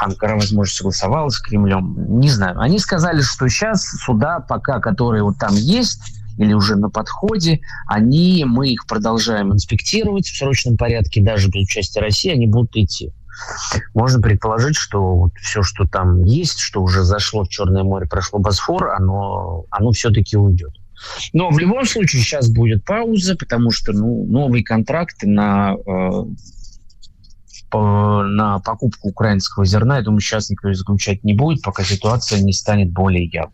Анкара, 0.00 0.34
возможно, 0.34 0.72
согласовалась 0.72 1.34
с 1.34 1.40
Кремлем. 1.40 2.18
Не 2.20 2.28
знаю. 2.28 2.58
Они 2.60 2.78
сказали, 2.78 3.20
что 3.20 3.48
сейчас 3.48 3.84
суда, 4.04 4.40
пока 4.40 4.80
которые 4.80 5.22
вот 5.22 5.38
там 5.38 5.54
есть, 5.54 6.00
или 6.38 6.52
уже 6.52 6.76
на 6.76 6.90
подходе, 6.90 7.60
они, 7.86 8.44
мы 8.46 8.68
их 8.68 8.86
продолжаем 8.86 9.52
инспектировать 9.52 10.26
в 10.26 10.36
срочном 10.36 10.76
порядке, 10.76 11.22
даже 11.22 11.48
без 11.48 11.64
участия 11.64 12.00
России, 12.00 12.32
они 12.32 12.46
будут 12.46 12.76
идти. 12.76 13.12
Можно 13.94 14.20
предположить, 14.20 14.76
что 14.76 15.14
вот 15.14 15.32
все, 15.34 15.62
что 15.62 15.86
там 15.86 16.22
есть, 16.24 16.58
что 16.58 16.82
уже 16.82 17.02
зашло 17.02 17.44
в 17.44 17.48
Черное 17.48 17.82
море, 17.82 18.06
прошло 18.06 18.38
Босфор, 18.38 18.90
оно, 18.90 19.66
оно 19.70 19.92
все-таки 19.92 20.36
уйдет. 20.36 20.72
Но 21.32 21.50
в 21.50 21.58
любом 21.58 21.84
случае 21.84 22.22
сейчас 22.22 22.48
будет 22.48 22.84
пауза, 22.84 23.36
потому 23.36 23.70
что 23.70 23.92
ну, 23.92 24.24
новые 24.24 24.64
контракты 24.64 25.28
на 25.28 25.74
э, 25.74 26.24
по, 27.70 28.22
на 28.22 28.58
покупку 28.60 29.10
украинского 29.10 29.66
зерна, 29.66 29.98
я 29.98 30.02
думаю, 30.02 30.20
сейчас 30.20 30.48
никто 30.48 30.72
заключать 30.72 31.22
не 31.24 31.34
будет, 31.34 31.62
пока 31.62 31.84
ситуация 31.84 32.40
не 32.40 32.52
станет 32.52 32.90
более 32.92 33.26
явной. 33.26 33.52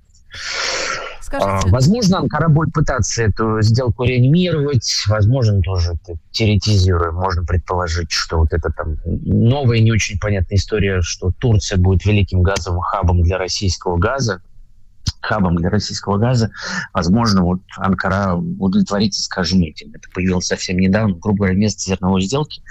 Скажите... 1.40 1.70
Возможно, 1.70 2.18
Анкара 2.18 2.48
будет 2.48 2.72
пытаться 2.72 3.22
эту 3.22 3.60
сделку 3.62 4.04
реанимировать, 4.04 5.04
возможно, 5.08 5.60
тоже 5.62 5.92
теоретизируя, 6.30 7.10
можно 7.10 7.44
предположить, 7.44 8.10
что 8.10 8.38
вот 8.38 8.52
это 8.52 8.70
там 8.70 8.96
новая 9.04 9.80
не 9.80 9.92
очень 9.92 10.18
понятная 10.18 10.58
история, 10.58 11.00
что 11.02 11.30
Турция 11.38 11.78
будет 11.78 12.04
великим 12.04 12.42
газовым 12.42 12.80
хабом 12.80 13.22
для 13.22 13.38
российского 13.38 13.96
газа, 13.96 14.42
хабом 15.22 15.56
для 15.56 15.70
российского 15.70 16.18
газа, 16.18 16.50
возможно, 16.92 17.42
вот 17.42 17.60
Анкара 17.76 18.34
удовлетворится, 18.34 19.22
скажем, 19.22 19.62
этим. 19.62 19.90
Это 19.94 20.08
появилось 20.12 20.46
совсем 20.46 20.78
недавно, 20.78 21.14
грубо 21.14 21.38
говоря, 21.38 21.54
вместо 21.54 21.82
зерновой 21.82 22.22
сделки, 22.22 22.62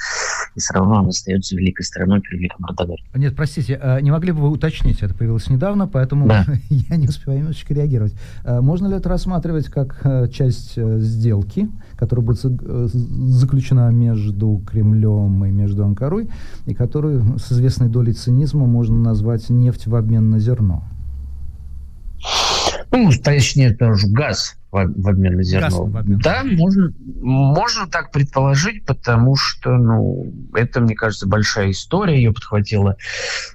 и 0.56 0.60
все 0.60 0.74
равно 0.74 1.00
она 1.00 1.10
остается 1.10 1.56
великой 1.56 1.84
страной 1.84 2.22
при 2.22 2.38
великом 2.38 2.66
Эрдогане. 2.70 3.04
Нет, 3.16 3.36
простите, 3.36 3.80
а 3.82 4.00
не 4.00 4.12
могли 4.12 4.32
бы 4.32 4.42
вы 4.42 4.50
уточнить, 4.50 5.02
это 5.02 5.14
появилось 5.14 5.50
недавно, 5.50 5.88
поэтому 5.88 6.28
да. 6.28 6.46
я 6.70 6.96
не 6.98 7.08
успеваю 7.08 7.40
немножечко 7.40 7.74
реагировать. 7.74 8.14
А 8.44 8.62
можно 8.62 8.88
ли 8.88 8.96
это 8.96 9.10
рассматривать 9.10 9.68
как 9.68 10.00
э, 10.04 10.28
часть 10.30 10.74
э, 10.78 11.00
сделки, 11.00 11.70
которая 11.98 12.26
будет 12.26 12.42
э, 12.44 12.88
заключена 12.94 13.92
между 13.92 14.62
Кремлем 14.68 15.46
и 15.46 15.52
между 15.52 15.86
Анкарой, 15.86 16.30
и 16.66 16.74
которую 16.74 17.38
с 17.40 17.52
известной 17.52 17.90
долей 17.90 18.14
цинизма 18.14 18.66
можно 18.66 18.98
назвать 18.98 19.50
нефть 19.50 19.88
в 19.88 19.96
обмен 19.96 20.30
на 20.30 20.40
зерно? 20.40 20.84
Ну, 22.92 23.10
точнее, 23.24 23.74
тоже 23.74 24.08
газ 24.08 24.58
в, 24.72 24.86
в 24.86 25.08
обмен 25.08 25.38
на 25.38 25.44
зерно. 25.44 25.86
в 25.86 25.98
обмен. 25.98 26.20
Да, 26.20 26.44
можно, 26.44 26.94
можно 27.22 27.88
так 27.88 28.12
предположить, 28.12 28.86
потому 28.86 29.36
что, 29.36 29.72
ну, 29.72 30.34
это, 30.54 30.82
мне 30.82 30.96
кажется, 30.96 31.28
большая 31.28 31.72
история. 31.72 32.16
Ее 32.16 32.34
подхватила 32.34 32.98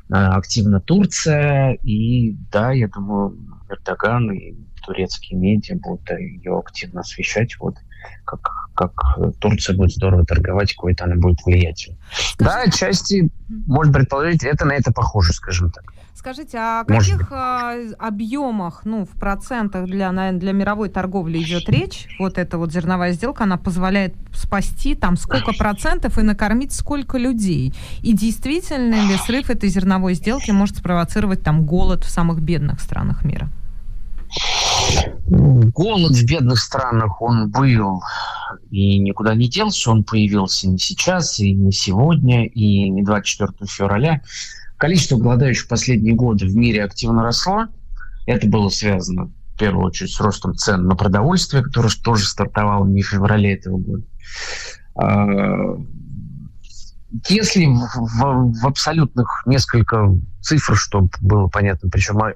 э, 0.09 0.15
активно 0.15 0.81
Турция. 0.81 1.75
И 1.83 2.33
да, 2.51 2.73
я 2.73 2.89
думаю, 2.89 3.39
Эрдоган 3.69 4.33
и 4.33 4.55
турецкие 4.85 5.39
медиа 5.39 5.77
будут 5.77 6.09
ее 6.11 6.59
активно 6.59 7.01
освещать. 7.01 7.57
Вот 7.59 7.77
как, 8.25 8.41
как 8.75 8.93
Турция 9.41 9.77
будет 9.77 9.93
здорово 9.93 10.25
торговать, 10.25 10.73
какой-то 10.75 11.05
она 11.05 11.17
будет 11.17 11.45
влиятельной. 11.45 11.99
Да, 12.39 12.63
отчасти, 12.63 13.31
можно 13.49 13.93
предположить, 13.93 14.45
это 14.45 14.65
на 14.65 14.73
это 14.73 14.93
похоже, 14.93 15.33
скажем 15.33 15.71
так. 15.71 15.93
Скажите, 16.17 16.57
а 16.57 16.81
о 16.81 16.85
каких 16.85 17.31
а, 17.31 17.75
объемах, 17.99 18.87
ну, 18.87 19.05
в 19.05 19.11
процентах 19.21 19.85
для, 19.85 20.11
наверное, 20.11 20.41
для 20.41 20.53
мировой 20.53 20.89
торговли 20.89 21.43
идет 21.43 21.69
речь? 21.69 22.07
Вот 22.19 22.39
эта 22.39 22.57
вот 22.57 22.73
зерновая 22.73 23.13
сделка, 23.13 23.45
она 23.45 23.59
позволяет 23.59 24.15
спасти 24.33 24.95
там 24.95 25.19
сколько 25.19 25.53
процентов 25.53 26.17
и 26.17 26.23
накормить 26.23 26.73
сколько 26.73 27.19
людей? 27.19 27.75
И 28.03 28.15
действительно 28.15 28.95
ли 28.95 29.17
срыв 29.27 29.51
этой 29.51 29.69
зерновой 29.69 30.15
сделки 30.15 30.51
может 30.53 30.79
спровоцировать 30.79 31.43
там 31.43 31.67
голод 31.67 32.03
в 32.03 32.09
самых 32.09 32.41
бедных 32.41 32.81
странах 32.81 33.23
мира? 33.23 33.51
Голод 35.27 36.13
в 36.13 36.27
бедных 36.27 36.59
странах, 36.59 37.21
он 37.21 37.51
был 37.51 38.03
и 38.71 38.99
никуда 38.99 39.35
не 39.35 39.51
делся, 39.51 39.91
он 39.91 40.03
появился 40.03 40.67
не 40.67 40.79
сейчас, 40.79 41.39
и 41.41 41.53
не 41.53 41.73
сегодня, 41.73 42.47
и 42.47 42.89
не 42.89 43.03
24 43.03 43.71
февраля. 43.71 44.23
Количество 44.77 45.17
голодающих 45.17 45.65
в 45.65 45.69
последние 45.69 46.15
годы 46.15 46.47
в 46.47 46.55
мире 46.55 46.85
активно 46.85 47.23
росло. 47.23 47.67
Это 48.27 48.47
было 48.47 48.69
связано 48.69 49.33
в 49.55 49.59
первую 49.59 49.87
очередь 49.87 50.13
с 50.13 50.21
ростом 50.21 50.55
цен 50.55 50.87
на 50.87 50.97
продовольствие, 50.97 51.63
которое 51.63 51.91
тоже 52.05 52.27
стартовало 52.27 52.87
не 52.87 53.03
в 53.03 53.09
феврале 53.09 53.55
этого 53.55 53.79
года. 53.79 54.05
А, 54.97 55.77
если 57.29 57.67
в, 57.67 58.61
в, 58.61 58.67
абсолютных 58.67 59.43
несколько 59.47 60.15
цифр, 60.43 60.77
чтобы 60.77 61.09
было 61.23 61.47
понятно, 61.49 61.89
причем 61.89 62.19
о, 62.19 62.33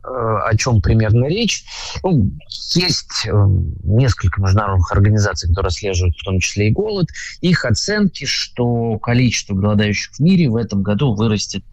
о 0.48 0.56
чем 0.56 0.80
примерно 0.80 1.26
речь, 1.26 1.64
ну, 2.02 2.30
есть 2.74 3.26
э, 3.26 3.46
несколько 3.82 4.40
международных 4.40 4.90
организаций, 4.92 5.48
которые 5.48 5.68
отслеживают 5.68 6.16
в 6.16 6.24
том 6.24 6.40
числе 6.40 6.68
и 6.68 6.72
голод. 6.72 7.08
Их 7.40 7.64
оценки, 7.64 8.24
что 8.24 8.98
количество 8.98 9.54
голодающих 9.54 10.14
в 10.14 10.20
мире 10.20 10.48
в 10.48 10.56
этом 10.56 10.82
году 10.82 11.14
вырастет 11.14 11.64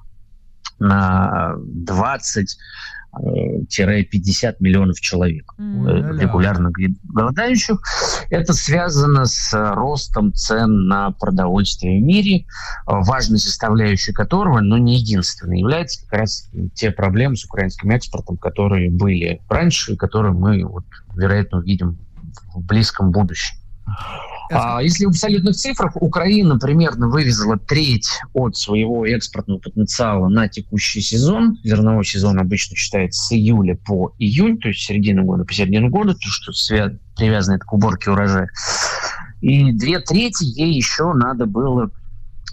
на 0.79 1.55
20 1.57 2.57
50 4.03 4.59
миллионов 4.61 4.99
человек 4.99 5.53
mm-hmm. 5.57 6.19
регулярно 6.19 6.71
голодающих. 7.03 7.79
Это 8.29 8.53
связано 8.53 9.25
с 9.25 9.51
ростом 9.53 10.33
цен 10.33 10.87
на 10.87 11.11
продовольствие 11.11 11.99
в 11.99 12.03
мире, 12.03 12.45
важной 12.85 13.39
составляющей 13.39 14.13
которого, 14.13 14.59
но 14.59 14.77
не 14.77 14.97
единственной, 14.97 15.59
является 15.59 16.03
как 16.03 16.19
раз 16.19 16.49
те 16.75 16.91
проблемы 16.91 17.35
с 17.35 17.45
украинским 17.45 17.91
экспортом, 17.91 18.37
которые 18.37 18.91
были 18.91 19.41
раньше 19.49 19.93
и 19.93 19.97
которые 19.97 20.33
мы, 20.33 20.63
вот, 20.65 20.85
вероятно, 21.15 21.59
увидим 21.59 21.97
в 22.53 22.61
близком 22.61 23.11
будущем. 23.11 23.57
А, 24.51 24.81
если 24.81 25.05
в 25.05 25.09
абсолютных 25.09 25.55
цифрах 25.55 25.95
Украина 25.95 26.57
примерно 26.57 27.07
вывезла 27.09 27.57
треть 27.57 28.07
от 28.33 28.55
своего 28.55 29.05
экспортного 29.05 29.59
потенциала 29.59 30.27
на 30.29 30.47
текущий 30.47 31.01
сезон. 31.01 31.57
Зерновой 31.63 32.05
сезон 32.05 32.39
обычно 32.39 32.75
считается 32.75 33.21
с 33.23 33.31
июля 33.33 33.77
по 33.85 34.13
июнь, 34.19 34.57
то 34.59 34.69
есть 34.69 34.81
середина 34.81 35.23
года 35.23 35.43
по 35.43 35.53
середину 35.53 35.89
года, 35.89 36.13
то, 36.13 36.27
что 36.29 36.51
свя- 36.51 36.97
привязано 37.15 37.55
это 37.55 37.65
к 37.65 37.73
уборке 37.73 38.11
урожая. 38.11 38.49
И 39.41 39.71
две 39.71 39.99
трети 39.99 40.43
ей 40.43 40.73
еще 40.73 41.13
надо 41.13 41.45
было 41.45 41.91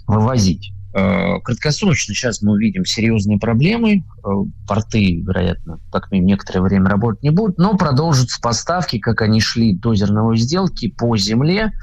вывозить. 0.07 0.71
Э, 0.97 1.41
краткосрочно 1.43 2.13
сейчас 2.13 2.41
мы 2.41 2.53
увидим 2.53 2.85
серьезные 2.85 3.37
проблемы. 3.37 4.05
Э, 4.23 4.29
порты, 4.65 5.19
вероятно, 5.19 5.81
как 5.91 6.09
минимум 6.09 6.29
некоторое 6.29 6.61
время 6.61 6.89
работать 6.89 7.21
не 7.21 7.31
будут, 7.31 7.57
но 7.57 7.75
продолжатся 7.75 8.39
поставки, 8.41 8.97
как 8.97 9.21
они 9.21 9.41
шли 9.41 9.75
до 9.75 9.93
зерновой 9.93 10.37
сделки, 10.37 10.87
по 10.87 11.17
земле 11.17 11.73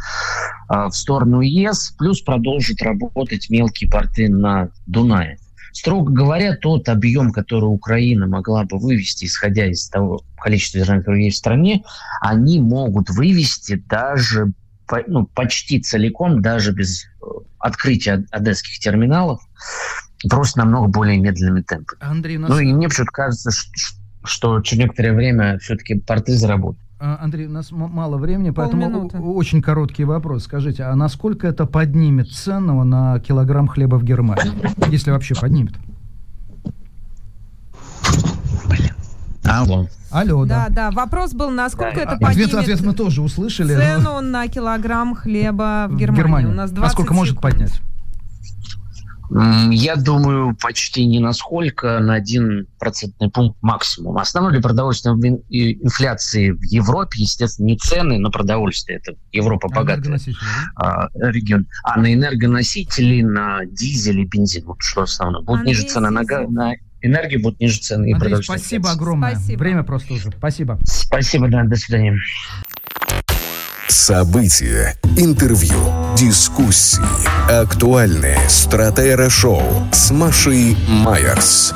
э, 0.70 0.86
в 0.86 0.92
сторону 0.92 1.42
ЕС, 1.42 1.94
плюс 1.98 2.22
продолжат 2.22 2.80
работать 2.80 3.50
мелкие 3.50 3.90
порты 3.90 4.30
на 4.30 4.70
Дунае. 4.86 5.36
Строго 5.72 6.10
говоря, 6.10 6.56
тот 6.56 6.88
объем, 6.88 7.32
который 7.32 7.66
Украина 7.66 8.26
могла 8.26 8.64
бы 8.64 8.78
вывести, 8.78 9.26
исходя 9.26 9.66
из 9.66 9.90
того 9.90 10.22
количества 10.38 10.80
зерна, 10.80 10.98
которое 10.98 11.24
есть 11.24 11.36
в 11.36 11.40
стране, 11.40 11.84
они 12.22 12.60
могут 12.60 13.10
вывести 13.10 13.74
даже 13.88 14.52
ну, 15.06 15.26
почти 15.26 15.80
целиком, 15.80 16.40
даже 16.42 16.72
без 16.72 17.06
открытия 17.58 18.24
одесских 18.30 18.78
терминалов, 18.78 19.40
просто 20.28 20.58
намного 20.60 20.88
более 20.88 21.18
медленными 21.18 21.62
темпами. 21.62 21.98
Андрей, 22.02 22.38
нас... 22.38 22.50
Ну 22.50 22.58
и 22.58 22.72
мне 22.72 22.88
почему-то 22.88 23.12
кажется, 23.12 23.50
что, 23.50 23.96
что 24.24 24.60
через 24.60 24.84
некоторое 24.84 25.12
время 25.12 25.58
все-таки 25.58 25.98
порты 25.98 26.34
заработают. 26.36 26.78
А, 27.04 27.18
Андрей, 27.20 27.46
у 27.46 27.50
нас 27.50 27.72
мало 27.72 28.16
времени, 28.16 28.50
поэтому 28.50 28.82
Полминуты. 28.82 29.18
очень 29.18 29.60
короткий 29.60 30.04
вопрос. 30.04 30.44
Скажите, 30.44 30.84
а 30.84 30.94
насколько 30.94 31.48
это 31.48 31.66
поднимет 31.66 32.30
цену 32.30 32.84
на 32.84 33.18
килограмм 33.18 33.66
хлеба 33.66 33.96
в 33.96 34.04
Германии? 34.04 34.52
Если 34.88 35.10
вообще 35.10 35.34
поднимет? 35.34 35.74
Блин. 38.66 38.92
Алло. 39.52 39.88
Алло, 40.10 40.44
да. 40.44 40.68
Да, 40.68 40.74
да. 40.74 40.90
Вопрос 40.90 41.32
был, 41.32 41.50
насколько 41.50 41.96
да, 41.96 42.02
это 42.02 42.16
поднимет 42.16 42.54
ответ, 42.54 42.62
ответ 42.62 42.80
мы 42.80 42.94
тоже 42.94 43.22
услышали. 43.22 43.74
Цену 43.74 44.20
на 44.20 44.48
килограмм 44.48 45.14
хлеба 45.14 45.86
в 45.88 45.96
Германии. 45.96 46.20
В 46.20 46.24
Германии. 46.24 46.48
У 46.48 46.54
нас 46.54 46.70
20 46.70 46.90
а 46.90 46.92
сколько 46.92 47.14
может 47.14 47.40
поднять? 47.40 47.80
Я 49.70 49.96
думаю, 49.96 50.54
почти 50.60 51.06
ни 51.06 51.18
на 51.18 51.32
сколько, 51.32 52.00
на 52.00 52.14
один 52.14 52.66
процентный 52.78 53.30
пункт 53.30 53.56
максимум. 53.62 54.18
Основной 54.18 54.52
для 54.52 54.60
продовольственной 54.60 55.42
инфляции 55.48 56.50
в 56.50 56.62
Европе, 56.64 57.22
естественно, 57.22 57.66
не 57.66 57.78
цены 57.78 58.18
на 58.18 58.30
продовольствие, 58.30 58.98
это 58.98 59.16
Европа 59.32 59.68
а 59.72 59.74
богатая 59.74 60.20
а, 60.76 61.08
регион, 61.14 61.66
а 61.82 61.98
на 61.98 62.12
энергоносители, 62.12 63.22
на 63.22 63.64
дизель 63.64 64.20
и 64.20 64.26
бензин, 64.26 64.66
вот 64.66 64.76
что 64.80 65.02
основное. 65.02 65.40
Будут 65.40 65.64
ниже 65.64 65.86
цены 65.86 66.10
на, 66.10 66.22
на 66.22 66.74
энергии 67.02 67.36
будут 67.36 67.60
ниже 67.60 67.78
цены. 67.80 68.10
и 68.10 68.12
Андрей, 68.12 68.42
спасибо 68.42 68.90
огромное. 68.90 69.34
Спасибо. 69.34 69.58
Время 69.58 69.82
просто 69.82 70.14
уже. 70.14 70.30
Спасибо. 70.30 70.78
Спасибо, 70.84 71.48
да, 71.48 71.64
до 71.64 71.76
свидания. 71.76 72.16
События, 73.88 74.96
интервью, 75.16 75.76
дискуссии, 76.16 77.02
актуальные 77.50 78.38
стратера-шоу 78.48 79.62
с 79.92 80.10
Машей 80.10 80.76
Майерс. 80.88 81.74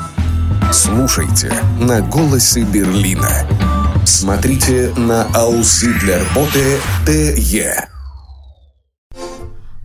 Слушайте 0.71 1.53
на 1.79 2.01
«Голосе 2.01 2.63
Берлина». 2.63 3.47
Смотрите 4.05 4.91
на 4.97 5.23
Ауслидлерботе 5.33 6.79
ТЕ. 7.05 7.96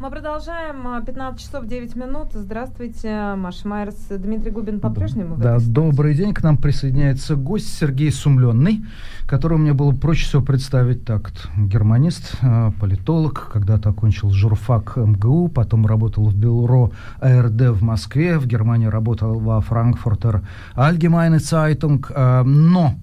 Мы 0.02 0.10
продолжаем. 0.10 1.04
15 1.06 1.40
часов 1.40 1.66
9 1.68 1.94
минут. 1.94 2.30
Здравствуйте, 2.32 3.36
Маша 3.36 3.68
Майерс. 3.68 3.94
Дмитрий 4.10 4.50
Губин 4.50 4.80
по-прежнему 4.80 5.36
Да, 5.36 5.58
добрый 5.60 6.16
день. 6.16 6.34
К 6.34 6.42
нам 6.42 6.56
присоединяется 6.56 7.36
гость 7.36 7.72
Сергей 7.78 8.10
Сумленный, 8.10 8.84
которого 9.28 9.58
мне 9.58 9.74
было 9.74 9.92
проще 9.92 10.26
всего 10.26 10.42
представить 10.42 11.04
так. 11.04 11.30
Германист, 11.56 12.34
э, 12.42 12.72
политолог, 12.80 13.48
когда-то 13.52 13.90
окончил 13.90 14.30
журфак 14.30 14.96
МГУ, 14.96 15.46
потом 15.46 15.86
работал 15.86 16.24
в 16.24 16.34
бюро 16.34 16.90
АРД 17.20 17.70
в 17.70 17.84
Москве, 17.84 18.40
в 18.40 18.46
Германии 18.48 18.86
работал 18.86 19.38
во 19.38 19.60
Франкфуртер 19.60 20.42
Allgemeine 20.74 21.36
Zeitung, 21.36 22.04
э, 22.12 22.42
но 22.42 22.96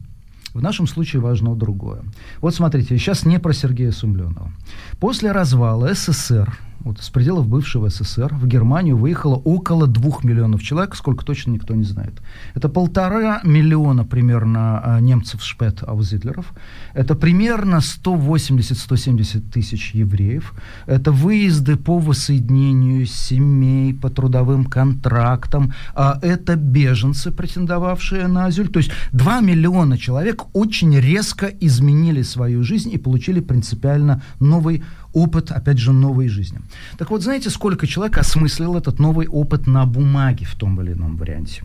в 0.53 0.61
нашем 0.61 0.85
случае 0.85 1.21
важно 1.21 1.55
другое. 1.55 2.01
Вот 2.41 2.53
смотрите, 2.53 2.97
сейчас 2.97 3.23
не 3.23 3.39
про 3.39 3.53
Сергея 3.53 3.91
Сумленова. 3.91 4.51
После 4.99 5.31
развала 5.31 5.93
СССР 5.93 6.53
вот 6.81 6.99
с 7.01 7.09
пределов 7.09 7.47
бывшего 7.47 7.89
СССР 7.89 8.33
в 8.33 8.47
Германию 8.47 8.97
выехало 8.97 9.35
около 9.35 9.87
двух 9.87 10.23
миллионов 10.23 10.63
человек, 10.63 10.95
сколько 10.95 11.25
точно 11.25 11.51
никто 11.51 11.75
не 11.75 11.83
знает. 11.83 12.13
Это 12.55 12.69
полтора 12.69 13.41
миллиона 13.43 14.05
примерно 14.05 14.81
а, 14.83 14.99
немцев 14.99 15.43
шпет 15.43 15.83
аузитлеров, 15.83 16.53
это 16.93 17.15
примерно 17.15 17.77
180-170 17.77 19.41
тысяч 19.51 19.91
евреев, 19.93 20.53
это 20.85 21.11
выезды 21.11 21.75
по 21.75 21.99
воссоединению 21.99 23.05
семей, 23.05 23.93
по 23.93 24.09
трудовым 24.09 24.65
контрактам, 24.65 25.73
а 25.95 26.17
это 26.21 26.55
беженцы, 26.55 27.31
претендовавшие 27.31 28.27
на 28.27 28.45
азиль. 28.45 28.69
То 28.69 28.79
есть 28.79 28.91
2 29.11 29.41
миллиона 29.41 29.97
человек 29.97 30.43
очень 30.53 30.97
резко 30.97 31.47
изменили 31.47 32.21
свою 32.21 32.63
жизнь 32.63 32.91
и 32.93 32.97
получили 32.97 33.41
принципиально 33.41 34.21
новый 34.39 34.83
опыт, 35.13 35.51
опять 35.51 35.79
же, 35.79 35.91
новой 35.91 36.27
жизни. 36.27 36.59
Так 36.97 37.09
вот, 37.09 37.21
знаете, 37.21 37.49
сколько 37.49 37.87
человек 37.87 38.17
осмыслил 38.17 38.75
этот 38.75 38.99
новый 38.99 39.27
опыт 39.27 39.67
на 39.67 39.85
бумаге 39.85 40.45
в 40.45 40.55
том 40.55 40.81
или 40.81 40.93
ином 40.93 41.17
варианте? 41.17 41.63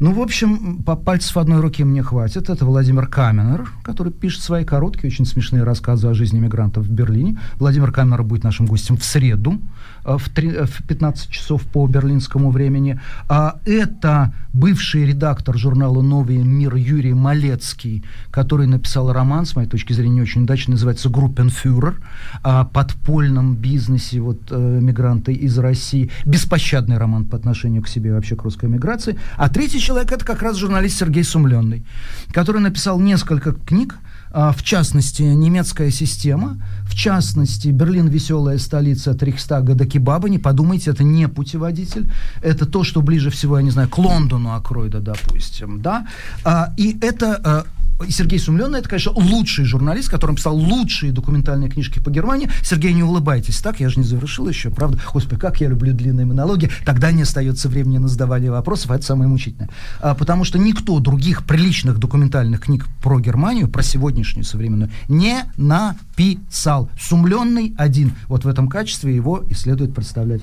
Ну, 0.00 0.12
в 0.12 0.20
общем, 0.20 0.82
по 0.84 0.94
пальцев 0.94 1.36
одной 1.36 1.60
руки 1.60 1.82
мне 1.82 2.02
хватит. 2.02 2.48
Это 2.48 2.64
Владимир 2.64 3.08
Каменер, 3.08 3.68
который 3.82 4.12
пишет 4.12 4.42
свои 4.42 4.64
короткие, 4.64 5.08
очень 5.08 5.26
смешные 5.26 5.64
рассказы 5.64 6.06
о 6.06 6.14
жизни 6.14 6.38
мигрантов 6.38 6.84
в 6.84 6.90
Берлине. 6.90 7.38
Владимир 7.56 7.90
Каменер 7.90 8.22
будет 8.22 8.44
нашим 8.44 8.66
гостем 8.66 8.96
в 8.96 9.02
среду. 9.02 9.58
Э, 10.08 10.18
в, 10.18 10.28
3, 10.28 10.64
в 10.64 10.82
15 10.86 11.30
часов 11.30 11.62
по 11.62 11.86
берлинскому 11.86 12.50
времени. 12.50 13.00
А 13.28 13.58
это 13.64 14.32
бывший 14.52 15.06
редактор 15.06 15.56
журнала 15.56 16.02
«Новый 16.02 16.38
мир» 16.38 16.74
Юрий 16.74 17.14
Малецкий, 17.14 18.04
который 18.30 18.66
написал 18.66 19.12
роман, 19.12 19.46
с 19.46 19.56
моей 19.56 19.68
точки 19.68 19.92
зрения, 19.92 20.22
очень 20.22 20.42
удачно, 20.42 20.72
называется 20.72 21.08
«Группенфюрер», 21.08 22.00
о 22.42 22.64
подпольном 22.64 23.54
бизнесе 23.54 24.20
вот, 24.20 24.40
э, 24.50 24.80
мигранты 24.80 25.32
из 25.32 25.58
России. 25.58 26.10
Беспощадный 26.24 26.98
роман 26.98 27.24
по 27.24 27.36
отношению 27.36 27.82
к 27.82 27.88
себе 27.88 28.12
вообще 28.12 28.36
к 28.36 28.42
русской 28.42 28.68
миграции. 28.68 29.16
А 29.36 29.48
третий 29.48 29.80
человек– 29.80 30.12
это 30.12 30.24
как 30.24 30.42
раз 30.42 30.56
журналист 30.56 30.98
Сергей 30.98 31.24
Сумленный, 31.24 31.84
который 32.32 32.60
написал 32.60 33.00
несколько 33.00 33.52
книг, 33.52 33.96
в 34.32 34.62
частности, 34.62 35.22
немецкая 35.22 35.90
система, 35.90 36.62
в 36.84 36.94
частности, 36.94 37.68
Берлин 37.68 38.08
веселая 38.08 38.58
столица 38.58 39.12
от 39.12 39.22
Рейхстага 39.22 39.74
до 39.74 39.86
Кебаба, 39.86 40.28
не 40.28 40.38
подумайте, 40.38 40.90
это 40.90 41.04
не 41.04 41.28
путеводитель, 41.28 42.10
это 42.42 42.66
то, 42.66 42.84
что 42.84 43.02
ближе 43.02 43.30
всего, 43.30 43.58
я 43.58 43.62
не 43.62 43.70
знаю, 43.70 43.88
к 43.88 43.98
Лондону 43.98 44.54
Акройда, 44.54 45.00
допустим, 45.00 45.80
да, 45.82 46.06
а, 46.44 46.72
и 46.76 46.98
это 47.00 47.40
а, 47.44 47.66
Сергей 48.08 48.38
Сумленный, 48.38 48.78
это, 48.78 48.88
конечно, 48.88 49.12
лучший 49.12 49.64
журналист, 49.64 50.08
который 50.08 50.36
писал 50.36 50.56
лучшие 50.56 51.12
документальные 51.12 51.70
книжки 51.70 51.98
по 51.98 52.10
Германии. 52.10 52.50
Сергей, 52.62 52.92
не 52.92 53.02
улыбайтесь 53.02 53.60
так, 53.60 53.80
я 53.80 53.88
же 53.88 53.98
не 54.00 54.06
завершил 54.06 54.48
еще, 54.48 54.70
правда? 54.70 55.00
Господи, 55.12 55.40
как 55.40 55.60
я 55.60 55.68
люблю 55.68 55.92
длинные 55.92 56.26
монологи. 56.26 56.70
Тогда 56.84 57.10
не 57.10 57.22
остается 57.22 57.68
времени 57.68 57.98
на 57.98 58.08
задавание 58.08 58.50
вопросов, 58.50 58.90
а 58.90 58.96
это 58.96 59.04
самое 59.04 59.28
мучительное. 59.28 59.68
А, 60.00 60.14
потому 60.14 60.44
что 60.44 60.58
никто 60.58 60.98
других 61.00 61.44
приличных 61.44 61.98
документальных 61.98 62.60
книг 62.60 62.86
про 63.02 63.18
Германию, 63.20 63.68
про 63.68 63.82
сегодняшнюю 63.82 64.44
современную, 64.44 64.90
не 65.08 65.44
написал. 65.56 66.90
Сумленный 67.00 67.74
один. 67.76 68.12
Вот 68.28 68.44
в 68.44 68.48
этом 68.48 68.68
качестве 68.68 69.14
его 69.14 69.38
и 69.48 69.54
следует 69.54 69.94
представлять. 69.94 70.42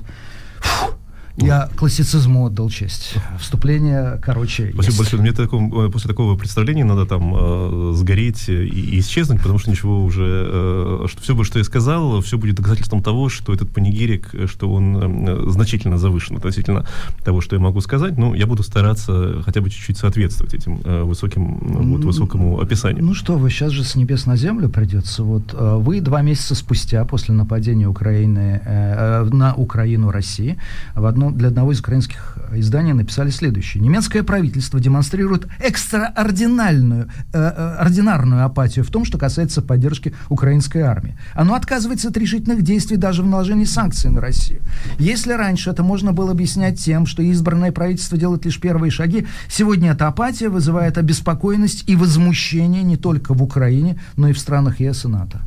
Фу. 0.60 0.95
Я 1.38 1.70
классицизму 1.76 2.46
отдал 2.46 2.70
честь. 2.70 3.16
Вступление, 3.40 4.20
короче, 4.22 4.72
Спасибо 4.74 4.84
есть. 4.84 4.98
большое. 4.98 5.22
Мне 5.22 5.32
таком, 5.32 5.88
э, 5.88 5.92
после 5.92 6.08
такого 6.08 6.38
представления 6.38 6.86
надо 6.86 7.06
там 7.06 7.34
э, 7.36 7.94
сгореть 7.94 8.48
и, 8.48 9.00
исчезнуть, 9.00 9.40
потому 9.42 9.60
что 9.60 9.72
ничего 9.72 10.04
уже... 10.04 10.24
Э, 10.26 11.06
что 11.10 11.22
все, 11.22 11.44
что 11.44 11.60
я 11.60 11.66
сказал, 11.66 12.22
все 12.22 12.38
будет 12.38 12.56
доказательством 12.56 13.04
того, 13.04 13.30
что 13.30 13.54
этот 13.54 13.70
панигирик, 13.72 14.34
что 14.48 14.72
он 14.72 15.28
э, 15.28 15.52
значительно 15.52 15.98
завышен 15.98 16.38
относительно 16.38 16.88
того, 17.24 17.42
что 17.42 17.56
я 17.56 17.62
могу 17.62 17.82
сказать. 17.82 18.18
Но 18.18 18.34
я 18.34 18.46
буду 18.46 18.64
стараться 18.64 19.42
хотя 19.44 19.62
бы 19.62 19.70
чуть-чуть 19.70 19.98
соответствовать 19.98 20.54
этим 20.54 20.80
э, 20.86 21.04
высоким, 21.04 21.58
вот, 21.60 22.06
высокому 22.06 22.62
описанию. 22.62 23.04
Ну 23.04 23.14
что 23.14 23.38
вы, 23.38 23.50
сейчас 23.50 23.72
же 23.72 23.84
с 23.84 23.96
небес 23.96 24.26
на 24.26 24.38
землю 24.38 24.70
придется. 24.70 25.24
Вот 25.24 25.54
э, 25.54 25.76
вы 25.78 26.00
два 26.02 26.22
месяца 26.22 26.56
спустя, 26.56 27.04
после 27.06 27.34
нападения 27.36 27.88
Украины 27.88 28.62
э, 28.64 29.24
э 29.24 29.36
на 29.36 29.54
Украину 29.54 30.12
России, 30.12 30.58
в 30.94 31.06
одном 31.06 31.25
одно, 31.26 31.38
для 31.38 31.48
одного 31.50 31.72
из 31.72 31.80
украинских 31.80 32.38
изданий 32.54 32.94
написали 32.94 33.30
следующее. 33.30 33.82
Немецкое 33.84 34.24
правительство 34.24 34.80
демонстрирует 34.80 35.48
экстраординарную 35.60 37.10
э, 37.34 37.38
э, 37.38 37.76
ординарную 37.80 38.46
апатию 38.46 38.86
в 38.86 38.90
том, 38.90 39.06
что 39.06 39.18
касается 39.18 39.62
поддержки 39.62 40.14
украинской 40.30 40.80
армии. 40.80 41.18
Оно 41.34 41.56
отказывается 41.56 42.10
от 42.10 42.18
решительных 42.18 42.62
действий 42.62 42.98
даже 42.98 43.24
в 43.24 43.28
наложении 43.28 43.66
санкций 43.66 44.12
на 44.12 44.22
Россию. 44.22 44.62
Если 45.00 45.34
раньше 45.34 45.70
это 45.70 45.84
можно 45.84 46.14
было 46.14 46.32
объяснять 46.32 46.80
тем, 46.80 47.06
что 47.06 47.22
избранное 47.24 47.72
правительство 47.72 48.18
делает 48.18 48.46
лишь 48.46 48.60
первые 48.60 48.92
шаги, 48.92 49.28
сегодня 49.50 49.92
эта 49.92 50.08
апатия 50.08 50.50
вызывает 50.50 50.98
обеспокоенность 50.98 51.84
и 51.88 51.96
возмущение 51.96 52.84
не 52.84 52.98
только 52.98 53.34
в 53.34 53.42
Украине, 53.44 54.00
но 54.18 54.30
и 54.30 54.34
в 54.34 54.40
странах 54.40 54.80
ЕС 54.80 55.06
и 55.06 55.08
НАТО. 55.08 55.42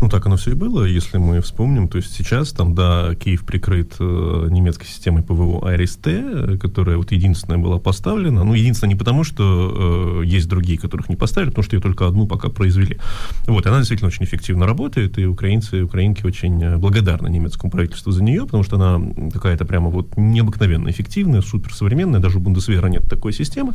Ну, 0.00 0.08
так 0.08 0.26
оно 0.26 0.36
все 0.36 0.52
и 0.52 0.54
было, 0.54 0.84
если 0.84 1.18
мы 1.18 1.40
вспомним. 1.40 1.88
То 1.88 1.98
есть 1.98 2.14
сейчас 2.14 2.52
там, 2.52 2.74
да, 2.74 3.14
Киев 3.14 3.44
прикрыт 3.44 3.94
э, 3.98 4.48
немецкой 4.50 4.86
системой 4.86 5.22
ПВО 5.22 5.68
АРСТ, 5.68 6.58
которая 6.60 6.96
вот 6.96 7.12
единственная 7.12 7.58
была 7.58 7.78
поставлена. 7.78 8.44
Ну, 8.44 8.54
единственное 8.54 8.94
не 8.94 8.98
потому, 8.98 9.24
что 9.24 10.22
э, 10.22 10.26
есть 10.26 10.48
другие, 10.48 10.78
которых 10.78 11.08
не 11.08 11.16
поставили, 11.16 11.50
потому 11.50 11.64
что 11.64 11.76
ее 11.76 11.82
только 11.82 12.06
одну 12.06 12.26
пока 12.26 12.48
произвели. 12.48 12.98
Вот, 13.46 13.66
она 13.66 13.78
действительно 13.78 14.08
очень 14.08 14.24
эффективно 14.24 14.66
работает, 14.66 15.18
и 15.18 15.26
украинцы 15.26 15.78
и 15.78 15.82
украинки 15.82 16.24
очень 16.26 16.62
э, 16.62 16.76
благодарны 16.76 17.28
немецкому 17.28 17.70
правительству 17.70 18.12
за 18.12 18.22
нее, 18.22 18.44
потому 18.44 18.62
что 18.62 18.76
она 18.76 19.30
какая-то 19.32 19.64
прямо 19.64 19.90
вот 19.90 20.16
необыкновенно 20.16 20.90
эффективная, 20.90 21.42
суперсовременная, 21.42 22.20
даже 22.20 22.38
у 22.38 22.40
Бундесвера 22.40 22.88
нет 22.88 23.08
такой 23.08 23.32
системы. 23.32 23.74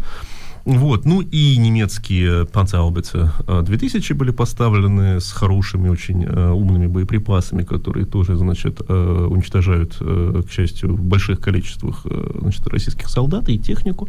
Вот, 0.65 1.05
ну 1.05 1.21
и 1.21 1.57
немецкие 1.57 2.45
Panzerhaubitze 2.45 3.63
2000 3.63 4.13
были 4.13 4.31
поставлены 4.31 5.19
с 5.19 5.31
хорошими, 5.31 5.89
очень 5.89 6.23
э, 6.23 6.51
умными 6.51 6.87
боеприпасами, 6.87 7.63
которые 7.63 8.05
тоже, 8.05 8.35
значит, 8.35 8.81
э, 8.87 9.27
уничтожают, 9.29 9.97
э, 9.99 10.41
к 10.47 10.51
счастью, 10.51 10.95
в 10.95 11.01
больших 11.01 11.39
количествах, 11.39 12.01
э, 12.05 12.39
значит, 12.41 12.67
российских 12.67 13.09
солдат 13.09 13.49
и 13.49 13.57
технику. 13.57 14.07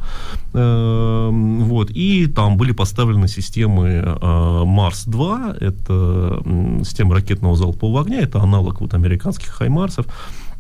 Э, 0.53 1.31
вот, 1.33 1.91
и 1.91 2.27
там 2.27 2.57
были 2.57 2.73
поставлены 2.73 3.29
системы 3.29 3.89
э, 3.89 4.65
Марс-2, 4.65 5.57
это 5.59 6.43
э, 6.45 6.81
система 6.85 7.15
ракетного 7.15 7.57
залпового 7.57 8.03
огня, 8.03 8.21
это 8.21 8.41
аналог 8.41 8.81
вот 8.81 8.95
американских 8.95 9.49
Хаймарсов 9.49 10.07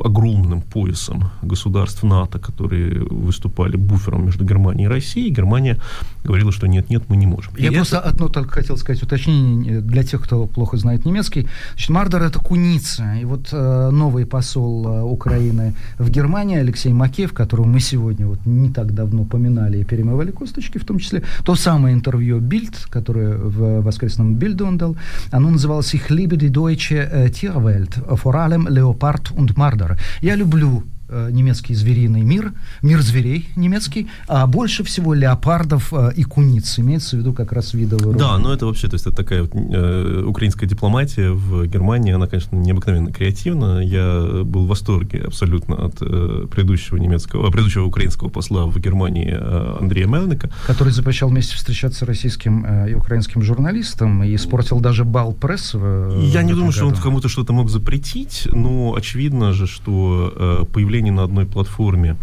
огромным 0.05 0.61
поясом 0.61 1.31
государств 1.43 2.03
НАТО, 2.03 2.39
которые 2.39 3.03
выступали 3.05 3.77
буфером 3.77 4.27
между 4.27 4.45
Германией 4.45 4.87
и 4.87 4.89
Россией, 4.89 5.31
Германия 5.31 5.79
говорила, 6.25 6.53
что 6.53 6.67
нет-нет, 6.67 7.05
мы 7.09 7.17
не 7.17 7.27
можем. 7.27 7.55
Я 7.57 7.69
и 7.69 7.75
просто 7.75 7.97
это... 7.97 8.09
одно 8.09 8.29
только 8.29 8.51
хотел 8.51 8.77
сказать 8.77 9.03
уточнение 9.03 9.81
для 9.81 10.03
тех, 10.03 10.23
кто 10.23 10.47
плохо 10.47 10.77
знает 10.77 11.07
немецкий. 11.07 11.49
Значит, 11.73 11.91
Мардер 11.91 12.23
это 12.23 12.39
куница. 12.41 13.15
И 13.15 13.25
вот 13.25 13.49
э, 13.53 13.91
новый 13.91 14.27
посол 14.27 14.87
э, 14.87 15.03
Украины 15.03 15.75
в 15.99 16.11
Германии, 16.11 16.59
Алексей 16.59 16.93
Макеев, 16.93 17.33
которого 17.33 17.67
мы 17.67 17.81
сегодня 17.81 18.27
вот 18.27 18.45
не 18.45 18.71
так 18.71 18.95
давно 18.95 19.25
поминали 19.25 19.79
и 19.79 19.85
перемывали 19.85 20.31
косточки, 20.31 20.79
в 20.79 20.85
том 20.85 20.99
числе, 20.99 21.23
то 21.45 21.55
самое 21.55 21.95
интервью 21.95 22.41
Бильд, 22.41 22.87
которое 22.91 23.37
в 23.37 23.81
воскресном 23.81 24.35
Бильде 24.35 24.65
он 24.65 24.77
дал, 24.77 24.97
оно 25.31 25.51
называлось 25.51 25.95
«Ich 25.95 26.11
liebe 26.11 26.37
die 26.37 26.51
deutsche 26.51 26.98
Tierwelt, 26.98 28.02
vor 28.16 28.36
allem 28.36 28.68
Leopard 28.68 29.32
und 29.32 29.58
Marder. 29.58 29.96
Я 30.22 30.36
люблю 30.36 30.84
Э, 30.97 30.97
немецкий 31.09 31.75
звериный 31.75 32.23
мир, 32.23 32.53
мир 32.83 33.01
зверей 33.03 33.49
немецкий, 33.57 34.09
а 34.27 34.47
больше 34.47 34.85
всего 34.85 35.15
леопардов 35.15 35.93
э, 35.93 36.13
и 36.17 36.23
куниц. 36.25 36.79
Имеется 36.79 37.17
в 37.17 37.21
виду 37.21 37.33
как 37.33 37.53
раз 37.53 37.75
видовый 37.75 38.13
род. 38.13 38.17
Да, 38.17 38.39
но 38.39 38.53
это 38.53 38.67
вообще, 38.67 38.89
то 38.89 38.95
есть 38.95 39.07
это 39.07 39.17
такая 39.17 39.43
вот, 39.43 39.53
э, 39.55 40.25
украинская 40.27 40.69
дипломатия 40.69 41.31
в 41.31 41.67
Германии, 41.67 42.13
она, 42.13 42.27
конечно, 42.27 42.57
необыкновенно 42.57 43.13
креативна. 43.13 43.81
Я 43.81 44.43
был 44.45 44.65
в 44.65 44.69
восторге 44.69 45.23
абсолютно 45.27 45.77
от 45.77 45.97
э, 46.01 46.47
предыдущего 46.51 46.97
немецкого, 46.97 47.51
предыдущего 47.51 47.85
украинского 47.85 48.29
посла 48.29 48.67
в 48.67 48.79
Германии 48.79 49.31
э, 49.31 49.77
Андрея 49.81 50.07
Мелника. 50.07 50.51
Который 50.67 50.93
запрещал 50.93 51.29
вместе 51.29 51.57
встречаться 51.57 52.07
российским 52.07 52.65
э, 52.65 52.91
и 52.91 52.95
украинским 52.95 53.43
журналистам 53.43 54.23
и 54.23 54.35
испортил 54.35 54.81
даже 54.81 55.05
бал 55.05 55.33
прессы. 55.33 55.79
Я 55.79 56.43
не 56.43 56.53
думаю, 56.53 56.67
году. 56.67 56.73
что 56.73 56.87
он 56.87 56.95
кому-то 56.95 57.29
что-то 57.29 57.53
мог 57.53 57.71
запретить, 57.71 58.49
но 58.53 58.95
очевидно 58.95 59.53
же, 59.53 59.67
что 59.67 60.33
э, 60.35 60.65
появление 60.73 60.98
заявлений 60.99 61.11
на 61.11 61.25
одной 61.25 61.47
платформе 61.47 62.17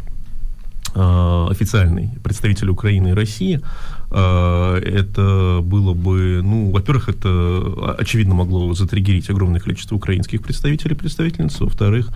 э, 0.95 1.47
официальный 1.49 2.09
представитель 2.23 2.69
Украины 2.69 3.09
и 3.09 3.13
России, 3.13 3.61
это 4.15 5.59
было 5.61 5.93
бы, 5.93 6.41
ну, 6.43 6.71
во-первых, 6.71 7.09
это 7.09 7.95
очевидно 7.97 8.35
могло 8.35 8.73
затриггерить 8.73 9.29
огромное 9.29 9.59
количество 9.59 9.95
украинских 9.95 10.41
представителей 10.41 10.93
и 10.95 10.97
представительниц, 10.97 11.59
во-вторых, 11.59 12.11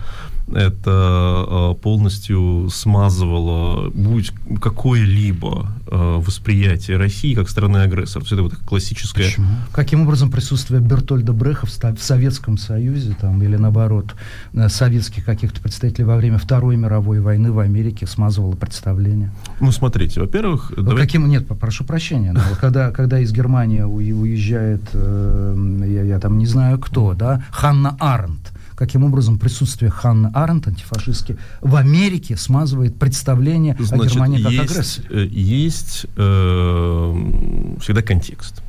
это 0.52 1.46
э, 1.48 1.74
полностью 1.80 2.68
смазывало 2.70 3.90
будь 3.90 4.32
какое-либо 4.60 5.68
э, 5.86 5.96
восприятие 6.18 6.96
России 6.96 7.34
как 7.34 7.48
страны-агрессора. 7.48 8.24
То 8.24 8.26
есть 8.26 8.32
это 8.32 8.42
вот 8.42 8.56
классическое... 8.56 9.26
Почему? 9.26 9.46
Каким 9.72 10.02
образом 10.02 10.30
присутствие 10.30 10.80
Бертольда 10.80 11.32
Бреха 11.32 11.66
в, 11.66 12.00
Советском 12.00 12.58
Союзе, 12.58 13.14
там, 13.20 13.42
или 13.42 13.56
наоборот, 13.56 14.14
э, 14.52 14.68
советских 14.68 15.24
каких-то 15.24 15.60
представителей 15.60 16.04
во 16.04 16.16
время 16.16 16.38
Второй 16.38 16.76
мировой 16.76 17.20
войны 17.20 17.52
в 17.52 17.58
Америке 17.60 18.06
смазывало 18.06 18.56
представление? 18.56 19.30
Ну, 19.60 19.70
смотрите, 19.70 20.20
во-первых... 20.20 20.72
Ну, 20.76 20.96
Каким... 20.96 21.28
Нет, 21.28 21.46
прошу 21.46 21.84
прощения, 21.90 22.32
но 22.32 22.40
когда, 22.60 22.92
когда 22.92 23.18
из 23.18 23.32
Германии 23.32 23.80
уезжает, 23.82 24.82
э, 24.92 25.86
я, 25.88 26.02
я 26.04 26.18
там 26.20 26.38
не 26.38 26.46
знаю 26.46 26.78
кто, 26.78 27.14
да, 27.14 27.42
Ханна 27.50 27.96
Аренд, 27.98 28.52
каким 28.76 29.02
образом 29.02 29.38
присутствие 29.40 29.90
Ханны 29.90 30.30
Аренд, 30.32 30.68
антифашистски, 30.68 31.36
в 31.60 31.74
Америке 31.74 32.36
смазывает 32.36 32.96
представление 32.96 33.74
о 33.74 33.82
Значит, 33.82 34.12
Германии 34.12 34.40
как 34.40 34.52
есть, 34.52 34.70
агрессоре? 34.70 35.08
э, 35.10 35.26
есть 35.32 36.06
э, 36.16 37.76
всегда 37.80 38.02
контекст. 38.02 38.62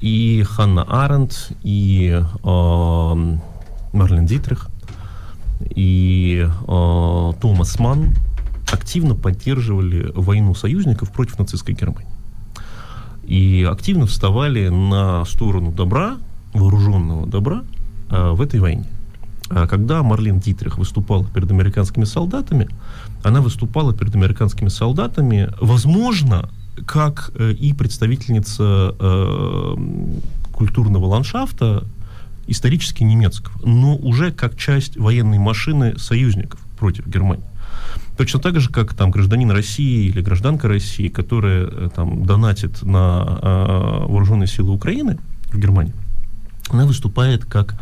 И 0.00 0.42
Ханна 0.48 0.84
Аренд, 0.84 1.52
и 1.62 2.18
э, 2.18 3.38
Марлен 3.92 4.26
Дитрих, 4.26 4.68
и 5.76 6.48
э, 6.48 7.32
Томас 7.40 7.78
Манн 7.78 8.14
активно 8.72 9.14
поддерживали 9.14 10.10
войну 10.14 10.54
союзников 10.54 11.12
против 11.12 11.38
нацистской 11.38 11.74
Германии. 11.74 12.08
И 13.24 13.66
активно 13.70 14.06
вставали 14.06 14.68
на 14.68 15.24
сторону 15.24 15.72
добра, 15.72 16.16
вооруженного 16.52 17.26
добра 17.26 17.62
э, 18.10 18.30
в 18.30 18.40
этой 18.40 18.60
войне. 18.60 18.86
А 19.48 19.66
Когда 19.66 20.02
Марлен 20.02 20.40
Дитрих 20.40 20.78
выступала 20.78 21.24
перед 21.24 21.50
американскими 21.50 22.04
солдатами, 22.04 22.68
она 23.22 23.40
выступала 23.40 23.94
перед 23.94 24.14
американскими 24.14 24.68
солдатами, 24.68 25.50
возможно, 25.60 26.48
как 26.86 27.30
э, 27.34 27.52
и 27.52 27.72
представительница 27.74 28.94
э, 28.98 29.76
культурного 30.52 31.06
ландшафта 31.06 31.84
исторически 32.46 33.02
немецкого, 33.02 33.54
но 33.64 33.96
уже 33.96 34.32
как 34.32 34.56
часть 34.56 34.96
военной 34.96 35.38
машины 35.38 35.98
союзников 35.98 36.60
против 36.78 37.06
Германии. 37.06 37.44
Точно 38.16 38.40
так 38.40 38.60
же, 38.60 38.68
как 38.68 38.94
там 38.94 39.10
гражданин 39.10 39.50
России 39.50 40.06
или 40.06 40.20
гражданка 40.20 40.68
России, 40.68 41.08
которая 41.08 41.66
э, 41.66 41.88
там 41.94 42.24
донатит 42.24 42.82
на 42.82 43.38
э, 43.42 44.06
вооруженные 44.06 44.46
силы 44.46 44.72
Украины 44.72 45.18
в 45.50 45.58
Германии, 45.58 45.94
она 46.68 46.86
выступает 46.86 47.44
как 47.44 47.74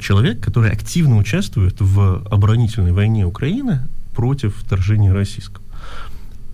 человек, 0.00 0.40
который 0.40 0.70
активно 0.70 1.16
участвует 1.16 1.76
в 1.80 2.26
оборонительной 2.30 2.92
войне 2.92 3.24
Украины 3.26 3.82
против 4.14 4.56
вторжения 4.56 5.12
российского. 5.12 5.64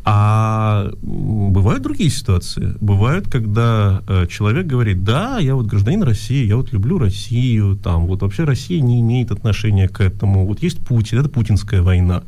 А 0.04 0.90
бывают 1.00 1.82
другие 1.82 2.10
ситуации. 2.10 2.74
Бывают, 2.80 3.28
когда 3.30 4.02
э, 4.08 4.26
человек 4.28 4.66
говорит, 4.66 5.04
да, 5.04 5.38
я 5.38 5.54
вот 5.54 5.66
гражданин 5.66 6.02
России, 6.02 6.44
я 6.44 6.56
вот 6.56 6.72
люблю 6.72 6.98
Россию, 6.98 7.76
там, 7.76 8.06
вот 8.06 8.22
вообще 8.22 8.42
Россия 8.42 8.80
не 8.80 9.00
имеет 9.00 9.30
отношения 9.30 9.88
к 9.88 10.00
этому. 10.00 10.44
Вот 10.44 10.60
есть 10.60 10.84
Путин, 10.84 11.20
это 11.20 11.28
путинская 11.28 11.82
война. 11.82 12.24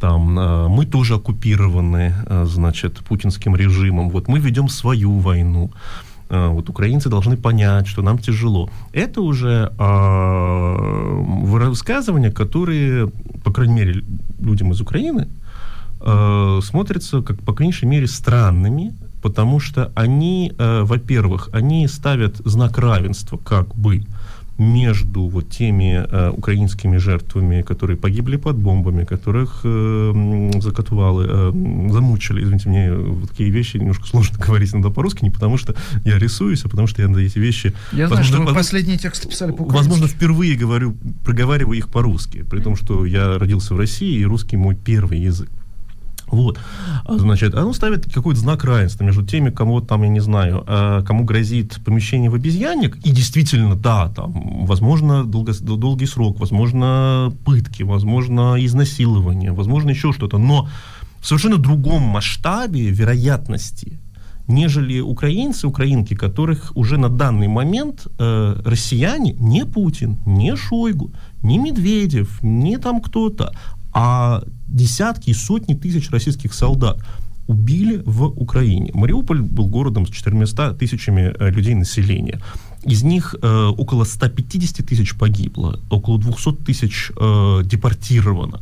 Там, 0.00 0.38
э, 0.38 0.68
мы 0.68 0.86
тоже 0.86 1.14
оккупированы, 1.14 2.14
э, 2.26 2.44
значит, 2.46 2.98
путинским 2.98 3.56
режимом. 3.56 4.10
Вот 4.10 4.28
мы 4.28 4.38
ведем 4.38 4.68
свою 4.68 5.18
войну. 5.18 5.70
Э, 6.30 6.48
вот 6.48 6.68
украинцы 6.68 7.08
должны 7.08 7.36
понять, 7.36 7.86
что 7.86 8.02
нам 8.02 8.18
тяжело. 8.18 8.70
Это 8.92 9.20
уже 9.20 9.72
э, 9.78 11.68
высказывания, 11.68 12.30
которые, 12.30 13.08
по 13.44 13.52
крайней 13.52 13.74
мере, 13.74 14.04
людям 14.40 14.72
из 14.72 14.80
Украины 14.80 15.28
э, 16.00 16.60
смотрятся, 16.62 17.22
как, 17.22 17.40
по 17.40 17.60
меньшей 17.62 17.88
мере, 17.88 18.06
странными, 18.06 18.92
потому 19.22 19.60
что 19.60 19.90
они, 19.96 20.52
э, 20.58 20.82
во-первых, 20.82 21.48
они 21.52 21.88
ставят 21.88 22.36
знак 22.44 22.78
равенства, 22.78 23.36
как 23.36 23.74
бы, 23.74 24.04
между 24.58 25.28
вот 25.28 25.48
теми 25.48 26.04
э, 26.10 26.30
украинскими 26.30 26.96
жертвами, 26.98 27.62
которые 27.62 27.96
погибли 27.96 28.36
под 28.36 28.56
бомбами, 28.56 29.04
которых 29.04 29.60
э, 29.64 29.68
м, 29.68 30.60
закатывали, 30.60 31.28
э, 31.30 31.92
замучили. 31.92 32.42
Извините, 32.42 32.68
мне 32.68 32.92
вот 32.92 33.30
такие 33.30 33.50
вещи 33.50 33.76
немножко 33.76 34.06
сложно 34.06 34.38
говорить 34.46 34.74
иногда 34.74 34.90
по-русски, 34.90 35.22
не 35.22 35.30
потому 35.30 35.58
что 35.58 35.76
я 36.04 36.18
рисуюсь, 36.18 36.64
а 36.64 36.68
потому 36.68 36.88
что 36.88 37.02
я 37.02 37.08
на 37.08 37.18
эти 37.18 37.38
вещи... 37.38 37.72
Я 37.92 38.08
знаю, 38.08 38.24
что 38.24 38.34
вы 38.34 38.38
возможно, 38.38 38.58
последние 38.58 38.98
тексты 38.98 39.28
писали 39.28 39.52
по-украински. 39.52 39.76
Возможно, 39.76 40.08
впервые 40.08 40.56
говорю, 40.56 40.96
проговариваю 41.24 41.78
их 41.78 41.88
по-русски, 41.88 42.42
при 42.42 42.60
том, 42.60 42.74
что 42.76 43.06
я 43.06 43.38
родился 43.38 43.74
в 43.74 43.78
России, 43.78 44.18
и 44.18 44.24
русский 44.24 44.56
мой 44.56 44.74
первый 44.74 45.20
язык. 45.20 45.50
Вот, 46.30 46.58
А, 47.04 47.16
значит, 47.18 47.54
оно 47.54 47.72
ставит 47.72 48.12
какой-то 48.12 48.40
знак 48.40 48.64
равенства 48.64 49.04
между 49.04 49.24
теми, 49.24 49.50
кому 49.50 49.80
там, 49.80 50.02
я 50.02 50.08
не 50.08 50.20
знаю, 50.20 50.62
э, 50.66 51.02
кому 51.06 51.24
грозит 51.24 51.78
помещение 51.84 52.30
в 52.30 52.34
обезьянник, 52.34 52.96
и 53.06 53.10
действительно, 53.10 53.74
да, 53.74 54.08
там, 54.08 54.66
возможно, 54.66 55.24
долго- 55.24 55.52
долгий 55.76 56.06
срок, 56.06 56.38
возможно, 56.40 57.32
пытки, 57.44 57.82
возможно, 57.82 58.56
изнасилование, 58.58 59.52
возможно, 59.52 59.90
еще 59.90 60.12
что-то, 60.12 60.38
но 60.38 60.68
в 61.20 61.26
совершенно 61.26 61.56
другом 61.56 62.02
масштабе 62.02 62.90
вероятности, 62.90 63.98
нежели 64.48 65.00
украинцы, 65.00 65.66
украинки, 65.66 66.14
которых 66.14 66.72
уже 66.76 66.98
на 66.98 67.08
данный 67.08 67.48
момент 67.48 68.06
э, 68.18 68.60
россияне, 68.64 69.32
не 69.32 69.64
Путин, 69.64 70.18
не 70.26 70.56
Шойгу, 70.56 71.10
не 71.42 71.58
Медведев, 71.58 72.42
не 72.42 72.78
там 72.78 73.00
кто-то, 73.00 73.52
а 73.92 74.42
десятки 74.68 75.30
и 75.30 75.34
сотни 75.34 75.74
тысяч 75.74 76.10
российских 76.10 76.54
солдат 76.54 76.98
убили 77.46 78.02
в 78.04 78.24
Украине. 78.24 78.90
Мариуполь 78.94 79.40
был 79.40 79.68
городом 79.68 80.06
с 80.06 80.10
400 80.10 80.74
тысячами 80.74 81.34
э, 81.38 81.50
людей 81.50 81.74
населения. 81.74 82.40
Из 82.84 83.02
них 83.02 83.34
э, 83.40 83.72
около 83.76 84.04
150 84.04 84.86
тысяч 84.86 85.16
погибло, 85.16 85.80
около 85.90 86.18
200 86.18 86.52
тысяч 86.64 87.10
э, 87.16 87.62
депортировано. 87.64 88.60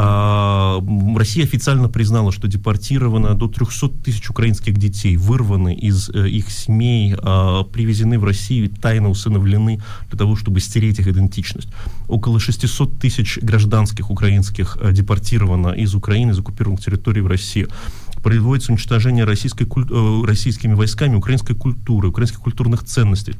А, 0.00 0.80
Россия 1.16 1.42
официально 1.42 1.88
признала, 1.88 2.30
что 2.30 2.46
депортировано 2.46 3.34
до 3.34 3.48
300 3.48 3.88
тысяч 4.04 4.30
украинских 4.30 4.78
детей, 4.78 5.16
вырваны 5.16 5.74
из 5.74 6.08
э, 6.10 6.28
их 6.28 6.52
семей, 6.52 7.16
а, 7.20 7.64
привезены 7.64 8.16
в 8.20 8.24
Россию, 8.24 8.70
тайно 8.70 9.08
усыновлены 9.08 9.82
для 10.08 10.16
того, 10.16 10.36
чтобы 10.36 10.60
стереть 10.60 11.00
их 11.00 11.08
идентичность. 11.08 11.68
Около 12.06 12.38
600 12.38 13.00
тысяч 13.00 13.38
гражданских 13.42 14.08
украинских 14.08 14.78
э, 14.80 14.92
депортировано 14.92 15.70
из 15.70 15.96
Украины, 15.96 16.30
из 16.30 16.38
оккупированных 16.38 16.84
территорий 16.84 17.20
в 17.20 17.26
Россию 17.26 17.68
производится 18.22 18.70
уничтожение 18.70 19.24
российской, 19.24 19.64
э, 19.64 20.26
российскими 20.26 20.74
войсками 20.74 21.16
украинской 21.16 21.54
культуры, 21.54 22.08
украинских 22.08 22.38
культурных 22.38 22.84
ценностей. 22.84 23.34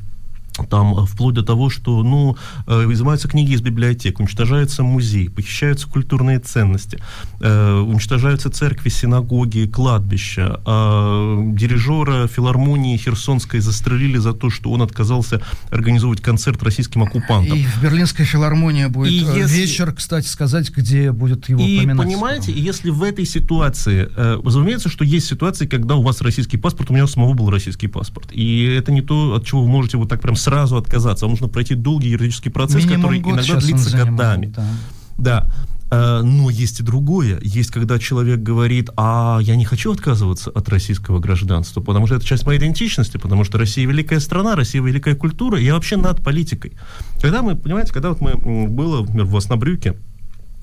Там 0.66 0.98
э, 0.98 1.06
вплоть 1.06 1.34
до 1.34 1.42
того, 1.42 1.70
что 1.70 2.02
ну, 2.02 2.36
э, 2.66 2.90
изымаются 2.92 3.28
книги 3.28 3.52
из 3.52 3.60
библиотек, 3.60 4.20
уничтожается 4.20 4.82
музей, 4.82 5.28
похищаются 5.30 5.88
культурные 5.88 6.38
ценности, 6.40 6.98
э, 7.40 7.74
уничтожаются 7.80 8.50
церкви, 8.50 8.88
синагоги, 8.88 9.66
кладбища. 9.66 10.60
А 10.66 11.38
дирижера 11.52 12.26
филармонии 12.26 12.96
Херсонской 12.96 13.60
застрелили 13.60 14.18
за 14.18 14.32
то, 14.32 14.50
что 14.50 14.70
он 14.70 14.82
отказался 14.82 15.40
организовывать 15.70 16.20
концерт 16.20 16.62
российским 16.62 17.02
оккупантам. 17.02 17.56
И 17.58 17.62
в 17.64 17.82
Берлинской 17.82 18.24
филармонии 18.24 18.86
будет 18.86 19.12
И 19.12 19.24
э, 19.24 19.38
если- 19.40 19.56
вечер, 19.60 19.92
кстати, 19.92 20.26
сказать, 20.26 20.70
где 20.70 21.12
будет 21.12 21.48
его 21.48 21.60
И 21.62 21.78
поминать. 21.80 22.06
понимаете, 22.06 22.52
если 22.52 22.90
в 22.90 23.02
этой 23.02 23.24
ситуации, 23.26 24.08
э, 24.16 24.40
разумеется, 24.44 24.88
что 24.88 25.04
есть 25.04 25.26
ситуации, 25.26 25.66
когда 25.66 25.94
у 25.96 26.02
вас 26.02 26.20
российский 26.20 26.56
паспорт, 26.56 26.90
у 26.90 26.94
меня 26.94 27.04
у 27.04 27.08
самого 27.08 27.34
был 27.34 27.50
российский 27.50 27.86
паспорт. 27.88 28.28
И 28.32 28.64
это 28.64 28.92
не 28.92 29.02
то, 29.02 29.34
от 29.34 29.46
чего 29.46 29.62
вы 29.62 29.68
можете 29.68 29.96
вот 29.96 30.08
так 30.08 30.20
прям 30.20 30.36
сразу 30.48 30.76
отказаться. 30.76 31.26
Вам 31.26 31.32
нужно 31.32 31.48
пройти 31.48 31.74
долгий 31.74 32.08
юридический 32.08 32.50
процесс, 32.50 32.84
Минимум 32.84 33.02
который 33.02 33.18
иногда 33.20 33.56
длится 33.56 33.96
годами. 33.96 34.46
да. 34.46 34.66
Да. 35.18 35.50
Э, 35.90 36.20
Но 36.22 36.50
есть 36.50 36.80
и 36.80 36.82
другое. 36.82 37.38
Есть, 37.42 37.70
когда 37.70 37.98
человек 37.98 38.40
говорит, 38.40 38.90
а 38.96 39.38
я 39.40 39.56
не 39.56 39.64
хочу 39.64 39.92
отказываться 39.92 40.50
от 40.50 40.68
российского 40.68 41.18
гражданства, 41.18 41.80
потому 41.80 42.06
что 42.06 42.16
это 42.16 42.26
часть 42.26 42.46
моей 42.46 42.58
идентичности, 42.58 43.16
потому 43.16 43.44
что 43.44 43.58
Россия 43.58 43.86
великая 43.86 44.20
страна, 44.20 44.54
Россия 44.54 44.82
великая 44.82 45.14
культура, 45.14 45.58
и 45.58 45.64
я 45.64 45.74
вообще 45.74 45.96
над 45.96 46.22
политикой. 46.22 46.72
Когда 47.22 47.42
мы, 47.42 47.56
понимаете, 47.56 47.92
когда 47.92 48.10
вот 48.10 48.20
мы 48.20 48.68
было, 48.68 49.00
например, 49.00 49.24
в 49.24 49.36
Оснобрюке, 49.36 49.96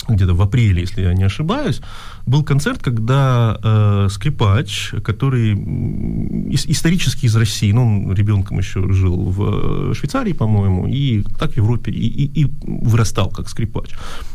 где-то 0.08 0.36
в 0.36 0.42
апреле, 0.42 0.82
если 0.82 1.02
я 1.02 1.14
не 1.14 1.24
ошибаюсь, 1.24 1.82
был 2.26 2.44
концерт, 2.44 2.82
когда 2.82 3.58
э, 3.64 4.08
скрипач, 4.10 4.94
который 5.04 5.54
ис- 5.54 6.66
исторически 6.68 7.28
из 7.28 7.36
России, 7.36 7.72
ну, 7.72 7.86
он 7.86 8.14
ребенком 8.14 8.58
еще 8.58 8.92
жил 8.94 9.16
в 9.30 9.92
э, 9.92 9.94
Швейцарии, 9.94 10.34
по-моему, 10.34 10.88
и 10.88 11.22
так 11.40 11.52
в 11.54 11.58
Европе, 11.58 11.92
и, 11.92 12.08
и- 12.08 12.42
и 12.44 12.52
вырастал 12.64 13.30
как 13.30 13.48
скрипач. 13.50 13.92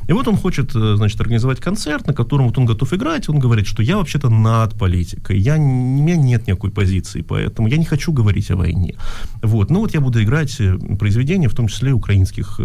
И 0.09 0.13
вот 0.13 0.29
он 0.29 0.37
хочет, 0.37 0.75
э, 0.77 0.95
значит, 0.97 1.21
организовать 1.21 1.59
концерт, 1.61 2.07
на 2.07 2.13
котором 2.15 2.47
вот 2.47 2.59
он 2.59 2.67
готов 2.67 2.93
играть, 2.93 3.29
он 3.29 3.41
говорит, 3.41 3.67
что 3.67 3.83
я 3.83 3.97
вообще-то 3.97 4.31
над 4.31 4.79
политикой, 4.79 5.39
я, 5.41 5.57
у 5.57 5.61
меня 5.61 6.17
нет 6.17 6.47
никакой 6.47 6.71
позиции, 6.71 7.23
поэтому 7.23 7.69
я 7.69 7.77
не 7.77 7.85
хочу 7.85 8.13
говорить 8.13 8.51
о 8.51 8.57
войне. 8.57 8.95
Вот, 9.43 9.71
ну 9.71 9.81
вот 9.81 9.95
я 9.95 10.01
буду 10.01 10.23
играть 10.23 10.61
э, 10.61 10.79
произведения, 10.99 11.49
в 11.49 11.55
том 11.55 11.67
числе 11.67 11.93
украинских, 11.93 12.61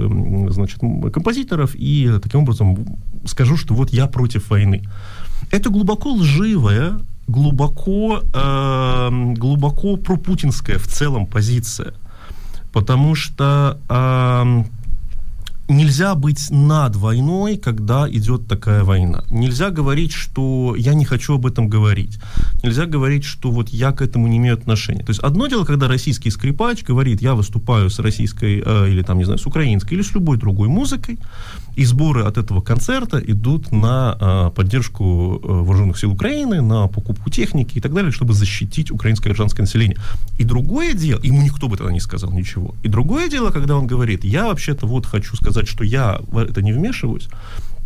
значит, 0.50 0.80
композиторов, 1.14 1.72
и 1.74 2.12
таким 2.22 2.42
образом 2.42 2.78
скажу, 3.26 3.58
что 3.58 3.74
вот 3.74 3.90
я 3.94 4.06
против 4.08 4.50
войны. 4.52 4.84
Это 5.52 5.70
глубоко 5.70 6.14
лживая, 6.14 7.00
глубоко, 7.28 8.22
э, 8.34 9.34
глубоко 9.36 9.98
пропутинская 9.98 10.78
в 10.78 10.88
целом 10.88 11.26
позиция. 11.26 11.94
Потому 12.72 13.16
что 13.16 13.80
э, 13.88 14.64
нельзя 15.68 16.16
быть 16.16 16.52
над 16.52 16.96
войной, 16.96 17.58
когда 17.58 18.08
идет 18.10 18.48
такая 18.48 18.84
война. 18.84 19.24
Нельзя 19.30 19.72
говорить, 19.72 20.12
что 20.12 20.76
я 20.78 20.94
не 20.94 21.06
хочу 21.06 21.36
об 21.36 21.46
этом 21.46 21.68
говорить. 21.70 22.20
Нельзя 22.64 22.86
говорить, 22.86 23.24
что 23.24 23.52
вот 23.52 23.70
я 23.70 23.92
к 23.92 24.02
этому 24.02 24.28
не 24.28 24.38
имею 24.38 24.54
отношения. 24.56 25.04
То 25.04 25.10
есть 25.10 25.22
одно 25.22 25.48
дело, 25.48 25.66
когда 25.66 25.88
российский 25.88 26.30
скрипач 26.30 26.84
говорит, 26.84 27.22
я 27.22 27.34
выступаю 27.34 27.90
с 27.90 28.00
российской 28.00 28.62
э, 28.66 28.90
или 28.90 29.02
там, 29.02 29.18
не 29.18 29.26
знаю, 29.26 29.40
с 29.40 29.46
украинской 29.46 29.96
или 29.96 30.02
с 30.02 30.14
любой 30.14 30.38
другой 30.38 30.68
музыкой, 30.68 31.18
и 31.76 31.84
сборы 31.86 32.24
от 32.24 32.38
этого 32.38 32.62
концерта 32.62 33.20
идут 33.20 33.72
на 33.72 34.18
э, 34.20 34.52
поддержку 34.56 35.42
э, 35.44 35.48
вооруженных 35.48 35.98
сил 35.98 36.12
Украины, 36.12 36.62
на 36.62 36.88
покупку 36.88 37.30
техники 37.30 37.78
и 37.78 37.82
так 37.82 37.94
далее, 37.94 38.12
чтобы 38.12 38.34
защитить 38.34 38.92
украинское 38.92 39.34
гражданское 39.34 39.64
население. 39.64 39.98
И 40.38 40.44
другое 40.44 40.94
дело, 40.94 41.20
ему 41.24 41.42
никто 41.42 41.68
бы 41.68 41.76
тогда 41.78 41.92
не 41.92 42.00
сказал 42.00 42.32
ничего. 42.32 42.76
И 42.84 42.88
другое 42.88 43.30
дело, 43.30 43.52
когда 43.52 43.76
он 43.76 43.88
говорит, 43.88 44.24
я 44.24 44.46
вообще-то 44.46 44.88
вот 44.88 45.06
хочу 45.06 45.36
сказать, 45.36 45.55
что 45.64 45.84
я 45.84 46.20
в 46.28 46.38
это 46.38 46.62
не 46.62 46.74
вмешиваюсь, 46.74 47.30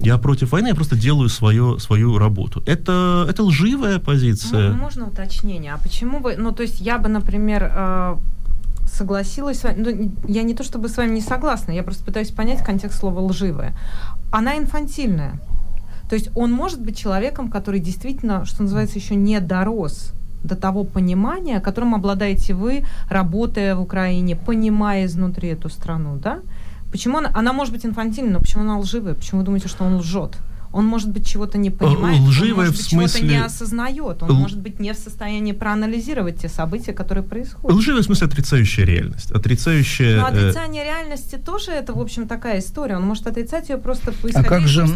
я 0.02 0.18
против 0.18 0.52
войны, 0.52 0.70
я 0.70 0.76
просто 0.76 0.96
делаю 0.96 1.30
свое, 1.30 1.78
свою 1.80 2.18
работу. 2.18 2.64
Это, 2.66 3.26
это 3.30 3.44
лживая 3.44 4.00
позиция. 4.00 4.70
М- 4.70 4.78
Можно 4.80 5.08
уточнение? 5.08 5.74
А 5.74 5.78
почему 5.78 6.20
вы... 6.20 6.38
Ну, 6.38 6.52
то 6.52 6.64
есть 6.64 6.82
я 6.82 6.98
бы, 6.98 7.10
например, 7.10 7.72
э, 7.76 8.16
согласилась 8.88 9.60
с 9.60 9.64
вами... 9.64 9.76
Ну, 9.78 10.12
я 10.28 10.44
не 10.44 10.54
то 10.54 10.64
чтобы 10.64 10.88
с 10.88 10.98
вами 10.98 11.16
не 11.16 11.22
согласна, 11.22 11.74
я 11.74 11.84
просто 11.84 12.04
пытаюсь 12.06 12.32
понять 12.32 12.64
контекст 12.64 13.00
слова 13.00 13.20
«лживая». 13.20 13.74
Она 14.32 14.58
инфантильная. 14.58 15.34
То 16.10 16.16
есть 16.16 16.30
он 16.36 16.52
может 16.52 16.82
быть 16.82 16.98
человеком, 16.98 17.50
который 17.50 17.80
действительно, 17.80 18.46
что 18.46 18.64
называется, 18.64 18.98
еще 19.00 19.16
не 19.16 19.40
дорос 19.40 20.14
до 20.44 20.56
того 20.56 20.86
понимания, 20.86 21.60
которым 21.60 21.94
обладаете 21.94 22.54
вы, 22.54 22.86
работая 23.10 23.76
в 23.76 23.82
Украине, 23.82 24.36
понимая 24.36 25.06
изнутри 25.06 25.50
эту 25.50 25.70
страну, 25.70 26.16
да? 26.16 26.40
Почему 26.92 27.20
она, 27.20 27.32
она 27.34 27.54
может 27.54 27.74
быть 27.74 27.86
инфантильной, 27.86 28.32
но 28.32 28.40
почему 28.40 28.64
она 28.64 28.80
лживая? 28.80 29.14
Почему 29.14 29.40
вы 29.42 29.46
думаете, 29.46 29.68
что 29.68 29.84
он 29.84 29.98
лжет? 29.98 30.38
Он, 30.72 30.86
может 30.86 31.10
быть, 31.12 31.26
чего-то 31.26 31.58
не 31.58 31.70
понимает, 31.70 32.20
лживая 32.22 32.52
он, 32.52 32.58
может 32.58 32.76
в 32.76 32.78
быть, 32.78 32.88
чего-то 32.90 33.08
смысле- 33.10 33.30
не 33.30 33.44
осознает, 33.44 34.24
он, 34.24 34.30
Л- 34.30 34.36
может 34.36 34.60
быть, 34.60 34.80
не 34.80 34.94
в 34.94 34.98
состоянии 34.98 35.52
проанализировать 35.52 36.42
те 36.42 36.50
события, 36.50 36.94
которые 36.94 37.24
происходят. 37.24 37.78
Лживая 37.78 38.02
в 38.02 38.06
смысле 38.06 38.28
отрицающая 38.28 38.86
реальность. 38.86 39.32
Отрицающая... 39.32 40.18
Но 40.22 40.28
э, 40.28 40.32
отрицание 40.32 40.84
реальности 40.84 41.38
тоже 41.44 41.72
это, 41.72 41.94
в 41.94 42.00
общем, 42.00 42.28
такая 42.28 42.60
история. 42.60 42.98
Он 42.98 43.04
может 43.04 43.28
отрицать 43.28 43.70
ее 43.70 43.78
просто 43.78 44.12
А 44.12 44.28
исходя 44.28 44.48
как 44.48 44.68
же, 44.68 44.88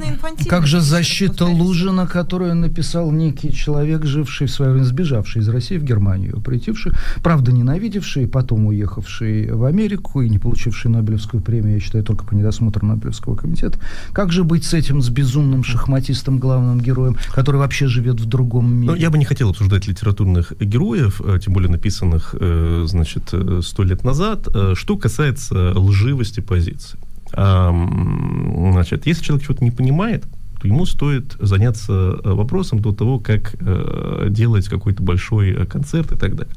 как 0.47 0.67
же 0.67 0.79
защита. 0.81 1.45
Лужина, 1.45 2.07
которую 2.07 2.55
написал 2.55 3.11
некий 3.11 3.51
человек, 3.51 4.05
живший 4.05 4.47
в 4.47 4.51
свое 4.51 4.71
время, 4.71 4.85
сбежавший 4.85 5.41
из 5.41 5.49
России 5.49 5.77
в 5.77 5.83
Германию, 5.83 6.39
прийти,вший, 6.41 6.93
правда, 7.23 7.51
ненавидевший, 7.51 8.27
потом 8.27 8.67
уехавший 8.67 9.51
в 9.51 9.63
Америку 9.65 10.21
и 10.21 10.29
не 10.29 10.39
получивший 10.39 10.91
Нобелевскую 10.91 11.41
премию, 11.41 11.75
я 11.75 11.79
считаю, 11.79 12.03
только 12.03 12.25
по 12.25 12.33
недосмотру 12.33 12.85
Нобелевского 12.85 13.35
комитета. 13.35 13.79
Как 14.11 14.31
же 14.31 14.43
быть 14.43 14.63
с 14.65 14.73
этим, 14.73 15.01
с 15.01 15.09
безумным 15.09 15.62
шахматистом, 15.63 16.39
главным 16.39 16.79
героем, 16.79 17.17
который 17.33 17.57
вообще 17.57 17.87
живет 17.87 18.19
в 18.19 18.25
другом 18.25 18.73
мире? 18.73 18.91
Ну, 18.91 18.95
я 18.97 19.09
бы 19.09 19.17
не 19.17 19.25
хотел 19.25 19.49
обсуждать 19.49 19.87
литературных 19.87 20.53
героев, 20.59 21.21
э, 21.23 21.39
тем 21.43 21.53
более 21.53 21.71
написанных, 21.71 22.35
э, 22.39 22.83
значит, 22.87 23.29
э, 23.33 23.61
сто 23.63 23.83
лет 23.83 24.03
назад. 24.03 24.47
Что 24.73 24.97
касается 24.97 25.73
лживости 25.77 26.39
позиции. 26.39 26.99
Значит, 27.31 29.07
если 29.07 29.23
человек 29.23 29.45
чего-то 29.45 29.63
не 29.63 29.71
понимает, 29.71 30.25
то 30.61 30.67
ему 30.67 30.85
стоит 30.85 31.35
заняться 31.39 32.19
вопросом 32.23 32.79
до 32.79 32.93
того, 32.93 33.19
как 33.19 33.55
э, 33.59 34.27
делать 34.29 34.69
какой-то 34.69 35.03
большой 35.03 35.65
концерт 35.65 36.11
и 36.13 36.15
так 36.15 36.35
далее. 36.35 36.53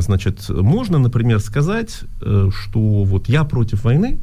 Значит, 0.00 0.50
можно, 0.50 0.98
например, 0.98 1.40
сказать, 1.40 2.00
э, 2.20 2.50
что 2.52 3.04
вот 3.04 3.28
я 3.28 3.44
против 3.44 3.84
войны, 3.84 4.18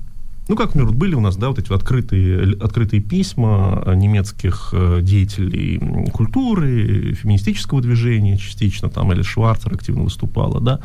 ну, 0.47 0.55
как, 0.55 0.75
например, 0.75 0.93
были 0.93 1.15
у 1.15 1.21
нас, 1.21 1.37
да, 1.37 1.49
вот 1.49 1.57
эти 1.57 1.73
открытые, 1.73 2.55
открытые 2.61 3.01
письма 3.01 3.81
э, 3.85 3.95
немецких 3.95 4.69
э, 4.73 4.99
деятелей 5.01 6.09
культуры, 6.11 7.13
феминистического 7.13 7.81
движения 7.81 8.37
частично, 8.37 8.89
там 8.89 9.11
Эля 9.11 9.23
Шварцер 9.23 9.73
активно 9.73 10.03
выступала, 10.03 10.61
да, 10.61 10.79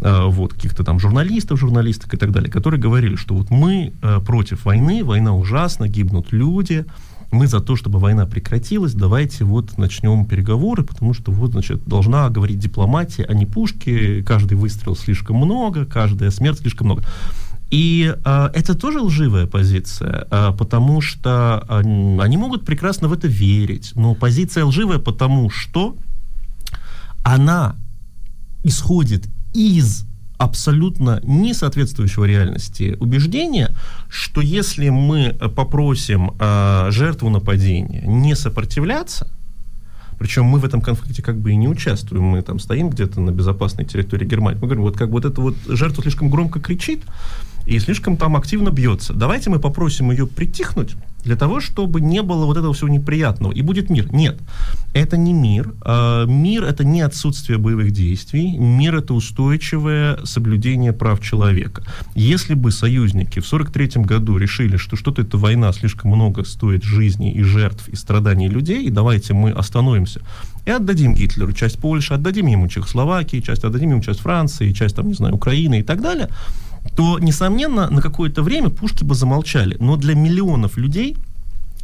э, 0.00 0.24
вот, 0.26 0.54
каких-то 0.54 0.82
там 0.82 0.98
журналистов, 0.98 1.60
журналисток 1.60 2.14
и 2.14 2.16
так 2.16 2.32
далее, 2.32 2.50
которые 2.50 2.80
говорили, 2.80 3.14
что 3.14 3.34
вот 3.34 3.50
мы 3.50 3.92
против 4.26 4.64
войны, 4.64 5.04
война 5.04 5.32
ужасна, 5.32 5.88
гибнут 5.88 6.32
люди, 6.32 6.84
мы 7.30 7.46
за 7.46 7.60
то, 7.60 7.76
чтобы 7.76 7.98
война 7.98 8.26
прекратилась, 8.26 8.94
давайте 8.94 9.44
вот 9.44 9.76
начнем 9.76 10.24
переговоры, 10.24 10.82
потому 10.82 11.12
что 11.14 11.30
вот, 11.30 11.52
значит, 11.52 11.84
должна 11.84 12.28
говорить 12.30 12.58
дипломатия, 12.58 13.24
а 13.24 13.34
не 13.34 13.46
пушки, 13.46 14.22
каждый 14.22 14.54
выстрел 14.54 14.96
слишком 14.96 15.36
много, 15.36 15.84
каждая 15.84 16.30
смерть 16.30 16.60
слишком 16.60 16.86
много. 16.86 17.04
И 17.70 18.14
э, 18.24 18.50
это 18.54 18.74
тоже 18.74 19.00
лживая 19.00 19.46
позиция, 19.46 20.26
э, 20.30 20.52
потому 20.58 21.02
что 21.02 21.66
э, 21.68 21.80
они 22.20 22.36
могут 22.36 22.64
прекрасно 22.64 23.08
в 23.08 23.12
это 23.12 23.28
верить, 23.28 23.92
но 23.94 24.14
позиция 24.14 24.64
лживая, 24.64 24.98
потому 24.98 25.50
что 25.50 25.96
она 27.24 27.76
исходит 28.64 29.28
из 29.52 30.06
абсолютно 30.38 31.20
не 31.24 31.52
соответствующего 31.52 32.24
реальности 32.24 32.96
убеждения, 33.00 33.74
что 34.08 34.40
если 34.40 34.88
мы 34.88 35.36
попросим 35.54 36.32
э, 36.38 36.88
жертву 36.90 37.28
нападения 37.28 38.02
не 38.06 38.34
сопротивляться, 38.34 39.28
причем 40.18 40.44
мы 40.46 40.58
в 40.58 40.64
этом 40.64 40.80
конфликте 40.80 41.22
как 41.22 41.38
бы 41.38 41.52
и 41.52 41.56
не 41.56 41.68
участвуем, 41.68 42.24
мы 42.24 42.42
там 42.42 42.58
стоим 42.60 42.90
где-то 42.90 43.20
на 43.20 43.30
безопасной 43.30 43.84
территории 43.84 44.26
Германии, 44.26 44.58
мы 44.60 44.66
говорим, 44.66 44.84
вот 44.84 44.96
как 44.96 45.10
вот 45.10 45.24
эта 45.24 45.40
вот 45.40 45.56
жертва 45.66 46.02
слишком 46.02 46.30
громко 46.30 46.60
кричит 46.60 47.02
и 47.68 47.78
слишком 47.80 48.16
там 48.16 48.34
активно 48.34 48.70
бьется, 48.70 49.12
давайте 49.12 49.50
мы 49.50 49.58
попросим 49.58 50.10
ее 50.10 50.26
притихнуть 50.26 50.96
для 51.24 51.36
того, 51.36 51.60
чтобы 51.60 52.00
не 52.00 52.22
было 52.22 52.46
вот 52.46 52.56
этого 52.56 52.72
всего 52.72 52.88
неприятного, 52.88 53.52
и 53.52 53.60
будет 53.60 53.90
мир. 53.90 54.10
Нет, 54.12 54.38
это 54.94 55.18
не 55.18 55.34
мир. 55.34 55.74
А, 55.82 56.24
Мир— 56.24 56.64
это 56.64 56.84
не 56.84 57.02
отсутствие 57.02 57.58
боевых 57.58 57.90
действий. 57.90 58.56
Мир— 58.56 58.96
это 58.96 59.12
устойчивое 59.12 60.24
соблюдение 60.24 60.92
прав 60.92 61.20
человека. 61.20 61.82
Если 62.14 62.54
бы 62.54 62.70
союзники 62.70 63.40
в 63.40 63.46
43 63.46 64.04
году 64.04 64.38
решили, 64.38 64.78
что 64.78 64.96
что-то 64.96 65.22
эта 65.22 65.36
война 65.36 65.72
слишком 65.72 66.12
много 66.12 66.44
стоит 66.44 66.84
жизни 66.84 67.32
и 67.32 67.42
жертв, 67.42 67.88
и 67.88 67.96
страданий 67.96 68.48
людей, 68.48 68.84
и 68.84 68.90
давайте 68.90 69.34
мы 69.34 69.50
остановимся 69.50 70.20
и 70.68 70.70
отдадим 70.70 71.14
Гитлеру 71.14 71.52
часть 71.52 71.78
Польши, 71.78 72.14
отдадим 72.14 72.46
ему 72.46 72.68
Чехословакии, 72.68 73.40
часть 73.40 73.64
отдадим 73.64 73.90
ему 73.90 74.02
часть 74.02 74.20
Франции, 74.20 74.72
часть, 74.72 74.96
там, 74.96 75.08
не 75.08 75.14
знаю, 75.14 75.34
Украины 75.34 75.80
и 75.80 75.82
так 75.82 76.02
далее, 76.02 76.28
то, 76.96 77.18
несомненно, 77.18 77.90
на 77.90 78.02
какое-то 78.02 78.42
время 78.42 78.70
пушки 78.70 79.04
бы 79.04 79.14
замолчали. 79.14 79.76
Но 79.80 79.96
для 79.96 80.14
миллионов 80.14 80.76
людей 80.76 81.16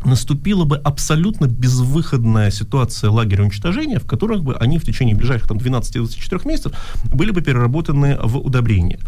наступила 0.05 0.65
бы 0.65 0.77
абсолютно 0.77 1.47
безвыходная 1.47 2.51
ситуация 2.51 3.11
лагеря 3.11 3.45
уничтожения, 3.45 3.99
в 3.99 4.07
которых 4.07 4.43
бы 4.43 4.55
они 4.57 4.79
в 4.79 4.85
течение 4.85 5.17
ближайших 5.17 5.49
там, 5.49 5.59
12-24 5.59 6.47
месяцев 6.47 6.73
были 7.13 7.31
бы 7.31 7.41
переработаны 7.41 8.19
в 8.23 8.39
удобрения. 8.39 8.99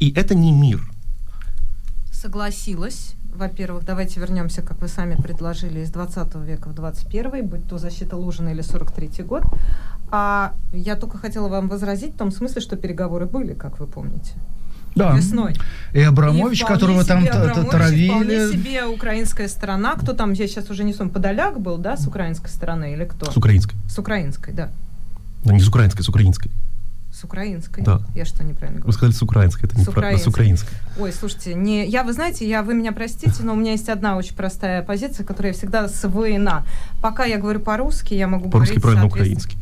И 0.00 0.10
это 0.10 0.34
не 0.34 0.52
мир. 0.52 0.80
Согласилась. 2.12 3.14
Во-первых, 3.34 3.84
давайте 3.84 4.20
вернемся, 4.20 4.60
как 4.60 4.80
вы 4.82 4.88
сами 4.88 5.14
предложили, 5.14 5.80
из 5.80 5.90
20 5.90 6.34
века 6.46 6.68
в 6.68 6.74
21, 6.74 7.46
будь 7.46 7.68
то 7.68 7.78
защита 7.78 8.16
Лужина 8.16 8.50
или 8.50 8.60
43 8.60 9.24
год. 9.24 9.44
А 10.10 10.52
я 10.72 10.96
только 10.96 11.18
хотела 11.18 11.48
вам 11.48 11.68
возразить 11.68 12.14
в 12.14 12.18
том 12.18 12.32
смысле, 12.32 12.60
что 12.60 12.76
переговоры 12.76 13.26
были, 13.26 13.54
как 13.54 13.78
вы 13.78 13.86
помните. 13.86 14.32
Да. 14.94 15.12
Весной. 15.16 15.54
И 15.92 16.00
Абрамович, 16.00 16.62
И 16.62 16.64
которого 16.64 17.04
там 17.04 17.18
Абрамович, 17.24 17.46
и 17.46 17.50
Вполне 17.50 17.70
травили. 17.70 18.52
себе 18.52 18.84
украинская 18.86 19.48
сторона. 19.48 19.94
Кто 19.94 20.12
там, 20.12 20.32
я 20.32 20.46
сейчас 20.48 20.68
уже 20.70 20.84
не 20.84 20.92
сум, 20.92 21.10
Подоляк 21.10 21.60
был, 21.60 21.78
да, 21.78 21.96
с 21.96 22.06
украинской 22.06 22.48
стороны 22.48 22.92
или 22.92 23.04
кто? 23.04 23.30
С 23.30 23.36
украинской. 23.36 23.76
С 23.88 23.98
украинской, 23.98 24.52
да. 24.52 24.68
Ну, 25.44 25.52
не 25.52 25.60
с 25.60 25.68
украинской, 25.68 26.02
с 26.02 26.08
украинской. 26.08 26.50
С 27.12 27.24
украинской? 27.24 27.82
Да. 27.82 28.00
Я 28.14 28.24
что, 28.24 28.44
неправильно 28.44 28.78
Вы 28.78 28.82
говорю? 28.82 28.92
сказали 28.92 29.12
с 29.12 29.22
украинской, 29.22 29.64
это 29.66 29.74
С 29.76 29.86
неправильно, 29.86 30.18
с 30.22 30.26
украинской. 30.26 30.74
Ой, 30.98 31.12
слушайте, 31.12 31.54
не, 31.54 31.86
я, 31.86 32.02
вы 32.04 32.12
знаете, 32.12 32.48
я, 32.48 32.62
вы 32.62 32.74
меня 32.74 32.92
простите, 32.92 33.42
но 33.42 33.52
у 33.52 33.56
меня 33.56 33.72
есть 33.72 33.88
одна 33.88 34.16
очень 34.16 34.34
простая 34.34 34.82
позиция, 34.82 35.24
которая 35.26 35.52
всегда 35.52 35.88
своена. 35.88 36.62
Пока 37.02 37.24
я 37.24 37.38
говорю 37.38 37.60
по-русски, 37.60 38.14
я 38.14 38.26
могу 38.28 38.48
По-русски 38.50 38.74
говорить 38.78 38.82
правильно 38.82 39.02
соответственно- 39.10 39.38
украинский. 39.42 39.58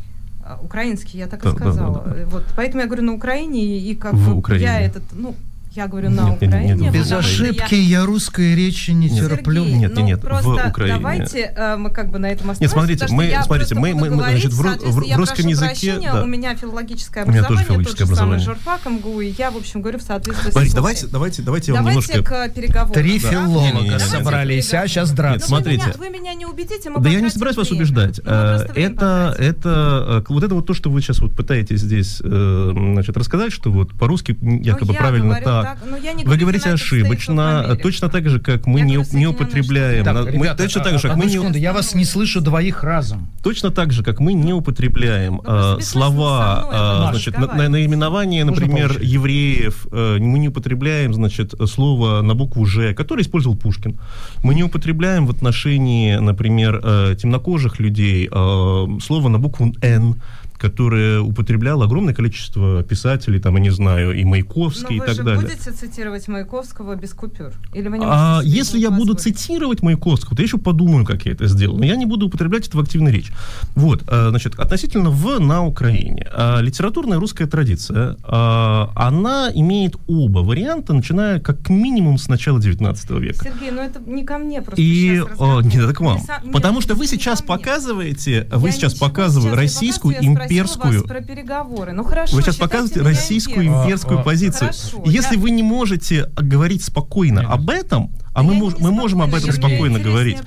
Украинский, 0.57 1.19
я 1.19 1.27
так 1.27 1.41
Да, 1.43 1.49
и 1.49 1.53
да, 1.53 1.59
сказала. 1.59 2.03
да, 2.05 2.13
да. 2.13 2.25
Вот, 2.27 2.43
поэтому 2.55 2.81
я 2.81 2.87
говорю 2.87 3.03
на 3.03 3.13
Украине, 3.13 3.77
и, 3.79 3.95
как 3.95 4.13
В 4.13 4.29
бы 4.29 4.35
Украине. 4.35 4.65
я 4.65 4.81
этот, 4.81 5.03
ну, 5.11 5.35
я 5.79 5.87
говорю 5.87 6.09
на 6.09 6.29
Нет, 6.29 6.31
нет, 6.31 6.41
нет, 6.41 6.49
Украине. 6.49 6.73
нет, 6.81 6.93
Без 6.93 7.05
что 7.05 7.13
я- 7.15 7.19
ошибки 7.19 7.75
я 7.75 8.05
русской 8.05 8.53
речи 8.55 8.91
не 8.91 9.09
Нет. 9.09 9.29
терплю. 9.29 9.63
Сергей, 9.63 9.79
Нет, 9.79 9.91
ну, 9.95 10.01
нет, 10.05 10.21
в 10.23 10.67
Украине. 10.69 10.97
давайте 10.97 11.53
э, 11.55 11.75
мы 11.77 11.89
как 11.89 12.09
бы 12.11 12.19
на 12.19 12.25
этом 12.27 12.49
остановимся. 12.51 12.61
Нет, 12.63 12.71
смотрите, 12.71 13.07
мы- 13.13 13.25
я 13.29 13.43
смотрите, 13.43 13.75
мы- 13.75 13.93
мы- 13.93 14.09
мы, 14.09 14.17
говорить, 14.17 14.41
значит, 14.51 14.53
в 14.53 14.91
в 14.99 15.03
я 15.05 15.15
русском 15.17 15.35
прошу 15.37 15.49
языке, 15.49 15.67
прощения, 15.93 16.11
да. 16.13 16.23
у 16.23 16.25
меня 16.27 16.55
филологическое 16.55 17.23
У 17.25 17.29
меня 17.29 17.43
тоже 17.43 17.61
образование, 17.61 17.65
филологическое 17.85 18.07
тот 18.07 18.09
же 18.09 18.15
самый 18.15 18.35
образование. 18.35 18.45
журфак 18.45 18.85
МГУ, 18.91 19.21
и 19.21 19.33
я, 19.37 19.51
в 19.51 19.57
общем, 19.57 19.81
говорю 19.81 19.99
в 19.99 20.01
соответствии 20.01 20.51
Смотрите, 20.51 20.71
с 20.71 20.75
давайте, 20.75 21.07
давайте, 21.07 21.41
давайте 21.41 21.73
Давайте 21.73 22.11
немножко... 22.13 22.23
к 22.49 22.53
переговорам. 22.53 22.91
Три 22.93 23.19
да? 23.19 23.29
филолога 23.29 23.99
собрались, 23.99 24.73
а 24.73 24.87
сейчас 24.87 25.09
Ну, 25.11 25.15
драться. 25.15 25.39
вы 25.45 25.47
Смотрите. 25.47 25.83
меня- 25.85 25.95
Вы 25.97 26.09
меня 26.09 26.33
не 26.33 26.45
убедите, 26.45 26.89
мы 26.89 26.99
Да 27.01 27.09
я 27.09 27.21
не 27.21 27.29
собираюсь 27.29 27.57
вас 27.57 27.71
убеждать. 27.71 28.19
Ну, 28.23 28.31
Э, 28.31 28.65
Это, 28.75 29.35
это, 29.37 30.23
э, 30.27 30.31
вот 30.33 30.43
это 30.43 30.55
вот 30.55 30.65
то, 30.65 30.73
что 30.73 30.89
вы 30.89 31.01
сейчас 31.01 31.19
вот 31.19 31.33
пытаетесь 31.35 31.79
здесь, 31.81 32.21
э, 32.23 32.71
значит, 32.73 33.15
рассказать, 33.17 33.51
что 33.53 33.71
вот 33.71 33.93
по-русски 33.93 34.37
якобы 34.41 34.93
Ну, 34.93 34.99
правильно 34.99 35.27
говорю 35.39 35.45
так. 35.75 35.89
но 35.89 35.97
я 35.97 36.13
не 36.13 36.23
Вы 36.23 36.37
говорите 36.37 36.69
ошибочно, 36.71 37.77
точно 37.81 38.09
так 38.09 38.29
же, 38.29 38.39
как 38.39 38.65
мы 38.67 38.79
Я 38.79 38.85
не, 38.85 39.03
не 39.13 39.27
употребляем. 39.27 40.05
Так, 40.05 40.25
мы 40.25 40.31
ребята, 40.31 40.63
точно 40.63 40.83
так 40.83 40.99
же, 40.99 41.07
как 41.07 41.17
мы 41.17 41.25
не, 41.25 41.33
секунду, 41.33 41.57
я 41.57 41.73
вас 41.73 41.95
не 41.95 42.05
слышу 42.05 42.41
двоих 42.41 42.83
разом. 42.83 43.29
точно 43.43 43.71
так 43.71 43.91
же, 43.91 44.03
как 44.03 44.19
мы 44.19 44.33
не 44.33 44.53
употребляем 44.53 45.35
Ну, 45.35 45.41
просто 45.41 45.77
э, 45.79 45.83
слова, 45.83 46.65
мной 46.67 47.07
э, 47.07 47.11
значит, 47.11 47.37
на, 47.37 47.47
на- 47.47 47.69
наименование, 47.69 48.43
например, 48.45 48.97
евреев, 49.01 49.87
э, 49.91 50.17
мы 50.19 50.39
не 50.39 50.49
употребляем, 50.49 51.13
значит, 51.13 51.53
слово 51.67 52.21
на 52.21 52.35
букву 52.35 52.65
Ж, 52.65 52.93
которое 52.93 53.21
использовал 53.23 53.57
Пушкин. 53.57 53.99
Мы 54.43 54.55
не 54.55 54.63
употребляем 54.63 55.25
в 55.25 55.31
отношении, 55.31 56.15
например, 56.15 56.81
э, 56.83 57.15
темнокожих 57.19 57.79
людей 57.79 58.27
э, 58.31 58.87
слово 59.01 59.29
на 59.29 59.39
букву 59.39 59.73
Н, 59.81 60.15
которое 60.59 61.21
употребляло 61.21 61.85
огромное 61.85 62.13
количество 62.13 62.83
писателей, 62.83 63.39
там, 63.39 63.55
я 63.55 63.61
не 63.61 63.69
знаю, 63.69 64.13
и 64.13 64.23
Но 64.23 64.31
Маяковский, 64.31 64.97
и 64.97 64.99
вы 64.99 65.05
так 65.05 65.15
же 65.15 65.23
далее. 65.23 65.41
будете 65.41 65.71
цитировать 65.71 66.27
Маяковского 66.27 66.95
без 66.95 67.13
купюр? 67.13 67.53
Или 67.73 67.87
вы 67.87 67.97
не 67.97 68.05
А, 68.07 68.41
если 68.43 68.77
я 68.77 68.91
буду 68.91 69.13
цитировать 69.13 69.81
Маяковского, 69.81 70.35
то 70.35 70.41
я 70.41 70.45
еще 70.45 70.57
подумаю, 70.57 71.05
как 71.05 71.25
я 71.25 71.31
это 71.31 71.47
сделал. 71.47 71.77
Но 71.77 71.85
я 71.85 71.95
не 71.95 72.05
буду 72.05 72.27
употреблять 72.27 72.67
это 72.67 72.77
в 72.77 72.81
активной 72.81 73.11
речи. 73.11 73.33
Вот, 73.75 74.03
э, 74.07 74.29
значит, 74.29 74.59
относительно 74.59 75.09
в 75.09 75.39
на 75.39 75.65
Украине. 75.65 76.27
Э, 76.31 76.61
Литературная 76.61 77.19
русская 77.19 77.47
традиция, 77.47 78.17
э, 78.21 78.87
она 78.95 79.49
имеет 79.53 79.95
оба 80.07 80.39
варианта, 80.39 80.93
начиная 80.93 81.39
как 81.39 81.69
минимум 81.69 82.17
с 82.17 82.27
начала 82.27 82.59
19 82.59 83.11
века. 83.11 83.45
Сергей, 83.45 83.71
ну 83.71 83.81
это 83.81 84.01
не 84.05 84.23
ко 84.23 84.37
мне 84.37 84.61
просто 84.61 84.81
И 84.81 85.19
разговор. 85.21 85.63
нет, 85.63 85.75
это 85.75 85.93
к 85.93 86.01
вам. 86.01 86.19
Не 86.43 86.51
Потому 86.51 86.81
что 86.81 86.95
вы 86.95 87.07
сейчас 87.07 87.41
показываете, 87.41 88.47
вы 88.51 88.71
сейчас 88.71 88.93
показываете 88.95 89.55
российскую 89.55 90.13
спросила 90.13 90.48
имперскую. 90.51 90.99
вас 91.01 91.03
про 91.07 91.21
переговоры. 91.21 91.93
Ну 91.93 92.03
хорошо, 92.03 92.35
Вы 92.35 92.41
сейчас 92.41 92.55
показываете 92.57 93.01
российскую 93.01 93.65
имперскую 93.65 94.19
А, 94.19 94.21
а. 94.21 94.23
позицию. 94.23 94.69
Хорошо, 94.71 95.03
Если 95.05 95.35
я- 95.35 95.41
вы 95.41 95.51
не 95.51 95.63
можете 95.63 96.25
говорить 96.35 96.83
спокойно 96.83 97.41
об 97.51 97.69
этом, 97.69 98.11
а 98.39 98.43
мы, 98.43 98.53
мож- 98.55 98.75
мы 98.79 98.91
можем 98.91 99.21
об 99.21 99.33
этом 99.35 99.49
мне 99.49 99.53
спокойно 99.53 99.99
говорить. 99.99 100.37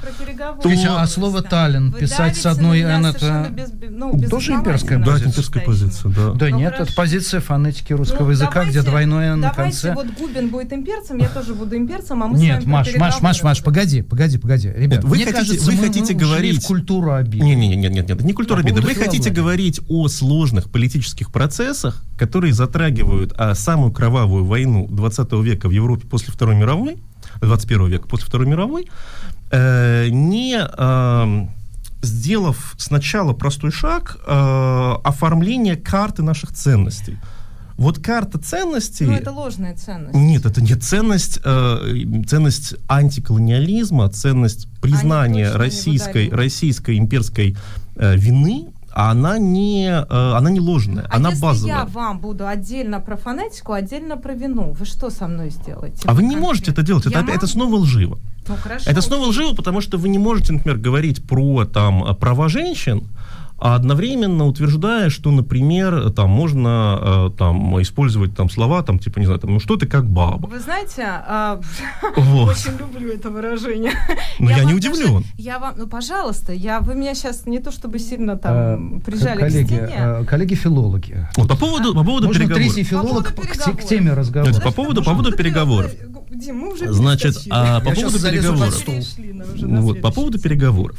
То- 0.62 0.68
а 0.98 1.06
слово 1.06 1.42
Вы 1.90 2.00
писать 2.00 2.36
с 2.36 2.46
одной 2.46 2.80
«н» 2.80 3.06
это... 3.06 3.50
без- 3.52 3.70
ну, 3.90 4.18
Тоже 4.30 4.52
имперская 4.52 4.98
Да, 4.98 5.04
позиция. 5.04 5.28
это 5.28 5.30
имперская 5.30 5.62
позиция, 5.64 6.10
да. 6.12 6.32
Да 6.32 6.48
Ну, 6.48 6.56
нет, 6.58 6.72
хорошо. 6.72 6.84
это 6.84 6.94
позиция 6.94 7.40
фонетики 7.40 7.92
русского 7.92 8.24
Ну, 8.26 8.30
языка, 8.30 8.64
где 8.64 8.80
давайте- 8.80 8.90
двойное 8.90 9.32
«н» 9.34 9.40
на 9.40 9.52
давайте 9.54 9.88
конце. 9.88 9.94
вот 9.94 10.06
Губин 10.18 10.48
будет 10.48 10.72
имперцем, 10.72 11.18
я 11.18 11.28
тоже 11.28 11.54
буду 11.54 11.76
имперцем, 11.76 12.22
а 12.22 12.26
мы 12.28 12.38
Нет, 12.38 12.64
Маш, 12.66 12.94
Маш, 12.96 13.20
Маш, 13.20 13.42
Маш, 13.42 13.62
погоди, 13.62 14.02
погоди, 14.02 14.38
погоди. 14.38 14.68
Ребят, 14.74 15.02
Вот 15.04 15.10
вы 15.10 15.16
мне 15.16 15.26
хотите- 15.26 15.40
кажется, 15.46 15.66
вы 15.66 15.72
мы- 15.76 15.78
хотите 15.86 16.00
мы 16.00 16.16
ушли 16.16 16.26
говорить- 16.26 16.64
в 16.64 16.66
культуру 16.66 17.12
обиды. 17.12 17.44
Не, 17.44 17.54
не, 17.54 17.68
не, 17.68 17.76
нет, 17.76 17.92
нет, 17.92 18.08
нет, 18.08 18.22
не 18.22 18.32
культура 18.32 18.60
обиды. 18.60 18.80
Вы 18.80 18.94
хотите 18.94 19.30
говорить 19.30 19.80
о 19.88 20.08
сложных 20.08 20.70
политических 20.70 21.30
процессах, 21.30 22.02
которые 22.16 22.52
затрагивают 22.54 23.32
а, 23.36 23.54
самую 23.54 23.92
кровавую 23.92 24.44
войну 24.44 24.86
20 24.90 25.42
века 25.42 25.68
в 25.68 25.72
Европе 25.72 26.06
после 26.06 26.32
Второй 26.32 26.54
мировой, 26.56 26.96
21 27.46 27.86
века 27.86 28.08
после 28.08 28.26
Второй 28.26 28.46
мировой, 28.46 28.88
э, 29.50 30.08
не 30.08 30.56
эм, 30.56 31.50
сделав 32.02 32.74
сначала 32.78 33.32
простой 33.32 33.70
шаг 33.70 34.18
э, 34.26 34.94
оформления 35.04 35.76
карты 35.76 36.22
наших 36.22 36.52
ценностей. 36.52 37.18
Вот 37.76 37.98
карта 37.98 38.38
ценностей... 38.38 39.06
Ну, 39.06 39.12
это 39.12 39.32
ложная 39.32 39.74
ценность. 39.74 40.14
Нет, 40.14 40.44
это 40.46 40.60
не 40.60 40.74
ценность, 40.74 41.40
э, 41.44 42.04
ценность 42.26 42.74
антиколониализма, 42.88 44.08
ценность 44.10 44.68
признания 44.80 45.52
российской, 45.52 46.28
российской 46.30 46.98
имперской 46.98 47.56
э, 47.96 48.16
вины, 48.16 48.71
она 48.94 49.38
не, 49.38 49.86
э, 49.88 50.04
она 50.36 50.50
не 50.50 50.60
ложная, 50.60 51.06
А 51.10 51.16
она 51.16 51.30
если 51.30 51.42
базовая. 51.42 51.74
я 51.78 51.84
вам 51.84 52.18
буду 52.20 52.46
отдельно 52.46 53.00
про 53.00 53.16
фонетику, 53.16 53.72
отдельно 53.72 54.16
про 54.16 54.34
вину, 54.34 54.72
вы 54.78 54.84
что 54.84 55.10
со 55.10 55.26
мной 55.28 55.50
сделаете? 55.50 56.02
А 56.04 56.14
вы 56.14 56.22
не 56.22 56.28
конкретно? 56.30 56.46
можете 56.46 56.70
это 56.72 56.82
делать, 56.82 57.06
это, 57.06 57.18
Я 57.18 57.22
это 57.24 57.32
могу? 57.34 57.46
снова 57.46 57.74
лживо. 57.76 58.18
Ну, 58.48 58.56
хорошо. 58.56 58.90
Это 58.90 59.00
снова 59.02 59.26
лживо, 59.26 59.54
потому 59.54 59.80
что 59.80 59.98
вы 59.98 60.08
не 60.08 60.18
можете, 60.18 60.52
например, 60.52 60.78
говорить 60.78 61.24
про 61.26 61.64
там, 61.64 62.16
права 62.16 62.48
женщин, 62.48 63.04
а 63.64 63.76
одновременно 63.76 64.48
утверждая, 64.48 65.08
что, 65.08 65.30
например, 65.30 66.10
там 66.10 66.28
можно 66.30 67.28
э, 67.28 67.30
там, 67.38 67.80
использовать 67.80 68.34
там, 68.34 68.50
слова, 68.50 68.82
там, 68.82 68.98
типа, 68.98 69.20
не 69.20 69.26
знаю, 69.26 69.38
там, 69.40 69.52
ну 69.52 69.60
что 69.60 69.76
ты 69.76 69.86
как 69.86 70.04
баба. 70.10 70.48
Вы 70.48 70.58
знаете, 70.58 71.04
а, 71.06 71.60
Вот. 72.16 72.50
очень 72.50 72.76
люблю 72.76 73.12
это 73.12 73.30
выражение. 73.30 73.92
Но 74.40 74.50
я 74.50 74.64
не 74.64 74.74
удивлен. 74.74 75.22
даже- 75.22 75.26
я 75.36 75.60
вам, 75.60 75.74
ну, 75.76 75.86
пожалуйста, 75.86 76.52
я, 76.52 76.80
вы 76.80 76.96
меня 76.96 77.14
сейчас 77.14 77.46
не 77.46 77.60
то 77.60 77.70
чтобы 77.70 78.00
сильно 78.00 78.36
там 78.36 79.00
прижали 79.00 79.36
к 79.36 79.40
коллеги, 79.42 79.66
стене. 79.66 79.90
э, 79.96 80.24
коллеги-филологи. 80.24 81.28
Вот, 81.36 81.48
по 81.48 81.56
поводу, 81.56 81.94
по 81.94 82.02
поводу 82.02 82.26
Можно 82.26 82.40
переговоров. 82.40 82.74
третий 82.74 82.82
филолог 82.82 83.28
По 83.28 83.42
поводу 83.42 83.76
к, 83.76 83.76
к 83.80 83.84
теме 83.84 84.12
разговора. 84.12 84.52
По 84.60 84.72
поводу, 84.72 85.04
по 85.04 85.10
поводу 85.10 85.36
переговоров. 85.36 85.92
Дим, 86.30 86.56
мы 86.56 86.72
уже 86.72 86.92
Значит, 86.92 87.36
а, 87.48 87.78
по 87.80 87.92
поводу 87.92 88.20
переговоров. 88.20 88.84
Ну 89.54 89.82
вот, 89.82 90.00
по 90.00 90.10
поводу 90.10 90.40
переговоров. 90.40 90.96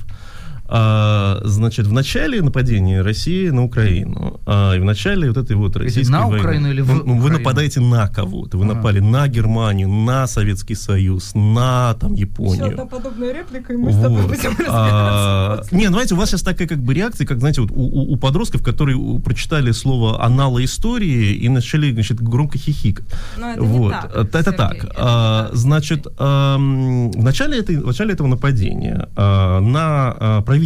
А, 0.76 1.40
значит, 1.44 1.86
в 1.86 1.94
начале 1.94 2.42
нападения 2.42 3.02
России 3.04 3.50
на 3.50 3.64
Украину, 3.64 4.40
а, 4.48 4.74
и 4.76 4.80
в 4.80 4.84
начале 4.84 5.28
вот 5.28 5.38
этой 5.38 5.56
вот 5.56 5.76
российской 5.76 6.12
на 6.12 6.26
войны, 6.26 6.40
Украину 6.40 6.72
или 6.72 6.82
в 6.82 6.88
ну, 6.88 7.04
ну, 7.06 7.20
вы 7.20 7.30
нападаете 7.30 7.80
на 7.80 8.08
кого-то, 8.08 8.58
вы 8.58 8.66
Ага. 8.66 8.74
напали 8.74 9.00
на 9.00 9.28
Германию, 9.28 9.88
на 9.88 10.26
Советский 10.26 10.74
Союз, 10.74 11.36
на 11.36 11.94
там 12.00 12.14
Еще 12.14 12.22
Японию. 12.24 12.66
одна 12.70 12.86
подобная 12.88 13.34
реплика, 13.34 13.72
и 13.74 13.78
мы 13.78 13.92
с 13.94 14.02
тобой 14.02 14.22
Вот. 14.24 14.32
будем 14.32 14.56
А, 14.68 15.50
разбираться. 15.58 15.76
Не, 15.76 15.88
знаете, 15.90 16.16
у 16.16 16.18
вас 16.18 16.30
сейчас 16.30 16.42
такая 16.42 16.68
как 16.68 16.80
бы 16.80 16.94
реакция, 16.96 17.28
как, 17.28 17.38
знаете, 17.40 17.62
вот 17.62 17.70
у, 17.70 17.76
у- 17.76 18.14
у 18.14 18.16
подростков, 18.18 18.64
которые 18.64 18.98
прочитали 19.20 19.72
слово 19.74 20.24
«аналы 20.26 20.64
истории» 20.64 21.34
и 21.36 21.50
начали, 21.50 21.92
значит, 21.94 22.20
громко 22.20 22.58
хихикать. 22.58 23.06
Но 23.38 23.52
это 23.52 23.62
не 23.62 23.68
вот. 23.68 23.92
так, 23.92 24.06
это 24.16 24.44
Сергей, 24.44 24.58
так. 24.58 24.74
это 24.78 24.86
не 24.88 24.92
А, 24.98 25.44
так. 25.50 25.56
значит, 25.56 26.08
ам, 26.18 27.12
в, 27.12 27.24
начале 27.24 27.60
этой, 27.60 27.78
в 27.78 27.86
начале 27.86 28.14
этого 28.14 28.28
нападения 28.28 29.08
а, 29.16 29.60
на 29.60 30.16
а, 30.20 30.42
правительство 30.42 30.63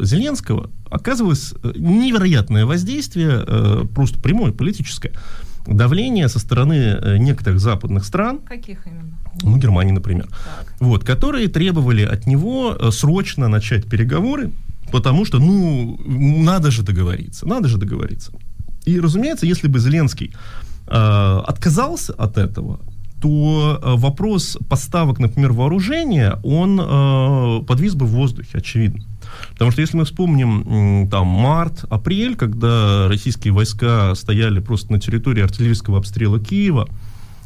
Зеленского 0.00 0.70
оказывалось 0.90 1.54
э, 1.62 1.72
невероятное 1.76 2.66
воздействие, 2.66 3.44
э, 3.46 3.84
просто 3.94 4.20
прямое 4.20 4.52
политическое, 4.52 5.12
давление 5.66 6.28
со 6.28 6.38
стороны 6.38 6.74
э, 6.74 7.16
некоторых 7.18 7.60
западных 7.60 8.04
стран, 8.04 8.38
Каких 8.38 8.86
именно? 8.86 9.18
ну, 9.42 9.56
Германии, 9.56 9.92
например, 9.92 10.26
Так. 10.26 10.74
вот, 10.80 11.04
которые 11.04 11.48
требовали 11.48 12.02
от 12.02 12.26
него 12.26 12.90
срочно 12.90 13.48
начать 13.48 13.86
переговоры, 13.86 14.50
потому 14.90 15.24
что, 15.24 15.38
ну, 15.38 15.98
надо 16.06 16.70
же 16.70 16.82
договориться, 16.82 17.46
надо 17.46 17.68
же 17.68 17.78
договориться. 17.78 18.32
И, 18.84 18.98
разумеется, 18.98 19.46
если 19.46 19.68
бы 19.68 19.78
Зеленский 19.78 20.34
э, 20.86 21.40
отказался 21.46 22.12
от 22.14 22.38
этого, 22.38 22.80
то 23.20 23.80
э, 23.82 23.94
вопрос 23.96 24.58
поставок, 24.68 25.18
например, 25.18 25.52
вооружения, 25.52 26.38
он 26.42 26.80
э, 26.80 27.62
подвис 27.66 27.94
бы 27.94 28.06
в 28.06 28.10
воздухе, 28.10 28.58
очевидно. 28.58 29.04
Потому 29.52 29.70
что 29.70 29.80
если 29.80 29.96
мы 29.96 30.04
вспомним 30.04 31.08
там 31.08 31.26
март, 31.26 31.84
апрель, 31.90 32.36
когда 32.36 33.06
российские 33.08 33.52
войска 33.52 34.14
стояли 34.14 34.60
просто 34.60 34.92
на 34.92 34.98
территории 34.98 35.42
артиллерийского 35.42 35.98
обстрела 35.98 36.40
Киева, 36.40 36.88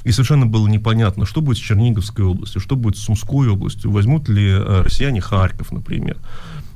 и 0.04 0.12
совершенно 0.12 0.46
было 0.46 0.68
непонятно, 0.68 1.26
что 1.26 1.40
будет 1.40 1.56
с 1.56 1.60
Черниговской 1.60 2.24
областью, 2.24 2.60
что 2.60 2.76
будет 2.76 2.96
с 2.96 3.00
Сумской 3.00 3.48
областью, 3.48 3.90
возьмут 3.90 4.28
ли 4.28 4.48
э, 4.48 4.82
россияне 4.82 5.20
Харьков, 5.20 5.72
например. 5.72 6.18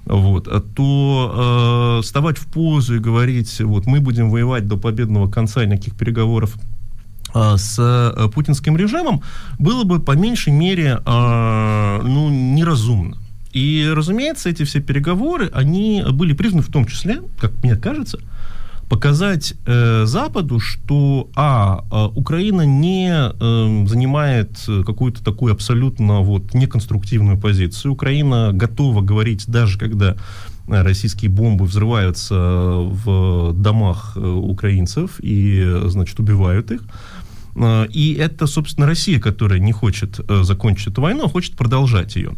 Вот, 0.06 0.48
а 0.48 0.60
то 0.60 1.98
э, 1.98 2.02
вставать 2.02 2.38
в 2.38 2.46
позу 2.46 2.96
и 2.96 2.98
говорить, 2.98 3.60
вот 3.60 3.84
мы 3.84 4.00
будем 4.00 4.30
воевать 4.30 4.66
до 4.66 4.78
победного 4.78 5.30
конца 5.30 5.64
никаких 5.66 5.96
переговоров 5.96 6.56
с 7.56 7.76
э, 7.78 8.28
путинским 8.34 8.76
режимом, 8.76 9.22
было 9.58 9.84
бы 9.84 10.00
по 10.00 10.12
меньшей 10.12 10.52
мере 10.52 11.00
э, 11.04 12.00
ну, 12.04 12.28
неразумно. 12.30 13.16
И, 13.52 13.90
разумеется, 13.94 14.50
эти 14.50 14.64
все 14.64 14.80
переговоры, 14.80 15.50
они 15.52 16.04
были 16.10 16.32
призваны 16.32 16.62
в 16.62 16.70
том 16.70 16.84
числе, 16.84 17.22
как 17.40 17.52
мне 17.62 17.76
кажется, 17.76 18.18
показать 18.88 19.54
э, 19.66 20.04
Западу, 20.06 20.60
что 20.60 21.28
а, 21.34 21.84
э, 21.90 22.18
Украина 22.18 22.62
не 22.62 23.10
э, 23.10 23.86
занимает 23.86 24.58
какую-то 24.86 25.22
такую 25.22 25.52
абсолютно 25.52 26.20
вот 26.20 26.54
неконструктивную 26.54 27.38
позицию. 27.38 27.92
Украина 27.92 28.50
готова 28.52 29.02
говорить 29.02 29.44
даже 29.46 29.78
когда 29.78 30.16
российские 30.68 31.30
бомбы 31.30 31.64
взрываются 31.64 32.34
в 32.34 33.52
домах 33.54 34.12
э, 34.16 34.20
украинцев 34.20 35.18
и, 35.20 35.82
значит, 35.86 36.18
убивают 36.20 36.70
их. 36.70 36.82
Э, 37.58 37.86
и 37.90 38.14
это, 38.14 38.46
собственно, 38.46 38.86
Россия, 38.86 39.20
которая 39.20 39.58
не 39.58 39.72
хочет 39.72 40.20
э, 40.28 40.42
закончить 40.42 40.88
эту 40.88 41.02
войну, 41.02 41.24
а 41.24 41.28
хочет 41.28 41.56
продолжать 41.56 42.16
ее. 42.16 42.32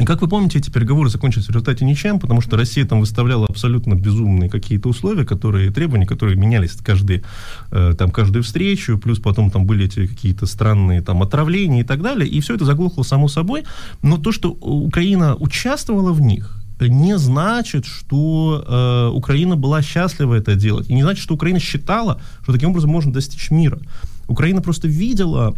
И 0.00 0.04
как 0.04 0.22
вы 0.22 0.28
помните, 0.28 0.58
эти 0.58 0.70
переговоры 0.70 1.08
закончились 1.08 1.46
в 1.46 1.50
результате 1.50 1.84
ничем, 1.84 2.18
потому 2.18 2.40
что 2.40 2.56
Россия 2.56 2.84
там 2.84 2.98
выставляла 2.98 3.46
абсолютно 3.46 3.94
безумные 3.94 4.50
какие-то 4.50 4.88
условия, 4.88 5.24
которые, 5.24 5.70
требования, 5.70 6.06
которые 6.06 6.36
менялись 6.36 6.72
каждый, 6.72 7.22
э, 7.70 7.94
там, 7.96 8.10
каждую 8.10 8.42
встречу, 8.42 8.98
плюс 8.98 9.20
потом 9.20 9.50
там 9.50 9.66
были 9.66 9.84
эти 9.84 10.08
какие-то 10.08 10.46
странные 10.46 11.00
там 11.00 11.22
отравления 11.22 11.82
и 11.82 11.84
так 11.84 12.02
далее, 12.02 12.28
и 12.28 12.40
все 12.40 12.56
это 12.56 12.64
заглохло 12.64 13.04
само 13.04 13.28
собой. 13.28 13.62
Но 14.02 14.18
то, 14.18 14.32
что 14.32 14.50
Украина 14.50 15.36
участвовала 15.36 16.12
в 16.12 16.20
них, 16.20 16.60
не 16.80 17.16
значит, 17.18 17.86
что 17.86 18.64
э, 18.66 19.16
Украина 19.16 19.56
была 19.56 19.80
счастлива 19.80 20.34
это 20.34 20.56
делать, 20.56 20.90
и 20.90 20.94
не 20.94 21.02
значит, 21.02 21.22
что 21.22 21.34
Украина 21.34 21.60
считала, 21.60 22.20
что 22.42 22.52
таким 22.52 22.70
образом 22.70 22.90
можно 22.90 23.12
достичь 23.12 23.50
мира. 23.50 23.78
Украина 24.26 24.62
просто 24.62 24.88
видела 24.88 25.54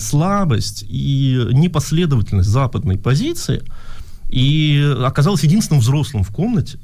слабость 0.00 0.84
и 0.88 1.46
непоследовательность 1.52 2.48
западной 2.48 2.98
позиции 2.98 3.62
и 4.28 4.96
оказалась 5.04 5.42
единственным 5.42 5.80
взрослым 5.80 6.22
в 6.22 6.30
комнате, 6.30 6.78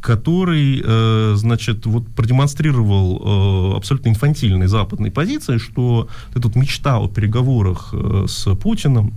который, 0.00 0.82
э, 0.84 1.34
значит, 1.36 1.86
вот 1.86 2.06
продемонстрировал 2.14 3.72
э, 3.74 3.76
абсолютно 3.76 4.10
инфантильной 4.10 4.66
западной 4.66 5.10
позиции, 5.10 5.58
что 5.58 6.08
эта 6.34 6.48
вот 6.48 6.56
мечта 6.56 6.98
о 6.98 7.08
переговорах 7.08 7.90
э, 7.92 8.26
с 8.28 8.54
Путиным, 8.56 9.12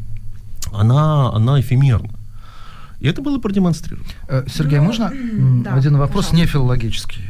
она, 0.71 1.31
она 1.33 1.59
эфемерна. 1.59 2.13
И 2.99 3.07
это 3.07 3.21
было 3.21 3.37
продемонстрировано. 3.37 4.07
Э, 4.27 4.45
Сергей, 4.47 4.79
ну, 4.79 4.85
можно 4.85 5.11
да, 5.63 5.73
один 5.75 5.97
вопрос 5.97 6.27
пожалуйста. 6.27 6.35
не 6.35 6.45
филологический? 6.45 7.23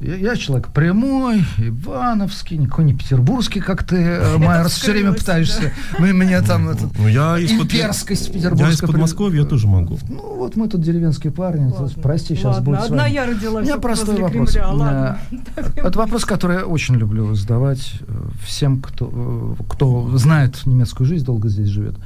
Я, 0.00 0.16
я 0.16 0.36
человек 0.36 0.68
прямой, 0.68 1.44
ивановский, 1.58 2.56
никакой 2.56 2.84
не 2.84 2.94
петербургский, 2.94 3.60
как 3.60 3.84
ты, 3.84 3.96
э, 3.96 4.36
Майерс, 4.38 4.74
все 4.74 4.92
время 4.92 5.12
пытаешься. 5.12 5.72
Мы, 5.98 6.12
меня 6.12 6.42
там 6.42 6.68
это, 6.68 6.88
ну, 6.98 7.08
я 7.08 7.38
имперскость 7.38 8.32
петербургская. 8.32 8.68
Я 8.68 8.74
из 8.74 8.80
Подмосковья, 8.80 9.42
я 9.42 9.46
тоже 9.46 9.66
могу. 9.66 9.98
Ну, 10.08 10.36
вот 10.36 10.56
мы 10.56 10.68
тут 10.68 10.82
деревенские 10.82 11.32
парни. 11.32 11.70
Ладно. 11.70 12.02
Прости, 12.02 12.34
сейчас 12.34 12.56
ладно. 12.56 12.62
будет 12.62 12.80
Одна 12.80 13.06
я 13.06 13.26
родилась 13.26 13.64
У 13.64 13.68
меня 13.68 13.78
простой 13.78 14.20
вопрос. 14.20 14.52
Кремля, 14.52 14.68
ладно. 14.70 15.18
Это 15.76 15.98
вопрос, 15.98 16.24
который 16.24 16.58
я 16.58 16.66
очень 16.66 16.96
люблю 16.96 17.34
задавать 17.34 17.94
э, 18.00 18.28
всем, 18.44 18.80
кто, 18.80 19.56
кто 19.68 20.16
знает 20.18 20.66
немецкую 20.66 21.06
жизнь, 21.06 21.24
долго 21.24 21.48
здесь 21.48 21.68
живет. 21.68 21.96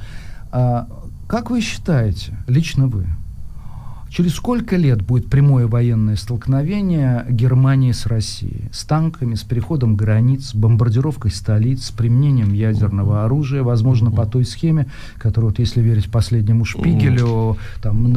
А 0.51 0.87
как 1.27 1.49
вы 1.49 1.61
считаете, 1.61 2.37
лично 2.47 2.87
вы, 2.87 3.07
через 4.11 4.35
сколько 4.35 4.75
лет 4.75 5.01
будет 5.01 5.27
прямое 5.27 5.67
военное 5.67 6.15
столкновение 6.15 7.25
Германии 7.29 7.93
с 7.93 8.05
Россией? 8.05 8.69
С 8.71 8.83
танками, 8.83 9.35
с 9.35 9.43
переходом 9.43 9.95
границ, 9.95 10.49
с 10.49 10.55
бомбардировкой 10.55 11.31
столиц, 11.31 11.85
с 11.85 11.91
применением 11.91 12.53
ядерного 12.53 13.23
оружия, 13.23 13.63
возможно, 13.63 14.11
по 14.11 14.25
той 14.25 14.45
схеме, 14.45 14.87
которую, 15.17 15.51
вот, 15.51 15.59
если 15.59 15.81
верить 15.81 16.11
последнему 16.11 16.65
Шпигелю, 16.65 17.57
там, 17.81 18.13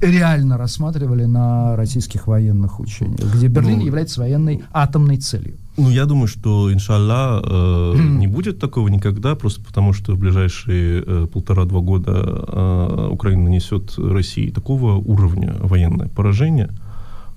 реально 0.00 0.58
рассматривали 0.58 1.24
на 1.24 1.76
российских 1.76 2.26
военных 2.26 2.80
учениях, 2.80 3.34
где 3.34 3.46
Берлин 3.46 3.78
ну, 3.78 3.86
является 3.86 4.20
военной 4.20 4.62
атомной 4.72 5.18
целью. 5.18 5.54
Ну, 5.76 5.90
я 5.90 6.06
думаю, 6.06 6.26
что, 6.26 6.72
иншалла, 6.72 7.42
э, 7.44 7.94
не 7.98 8.26
будет 8.26 8.58
такого 8.58 8.88
никогда, 8.88 9.34
просто 9.34 9.62
потому 9.62 9.92
что 9.92 10.14
в 10.14 10.18
ближайшие 10.18 11.02
э, 11.06 11.26
полтора-два 11.30 11.80
года 11.80 12.12
э, 12.14 13.08
Украина 13.12 13.44
нанесет 13.44 13.98
России 13.98 14.50
такого 14.50 14.94
уровня 14.94 15.54
военное 15.60 16.08
поражение, 16.08 16.70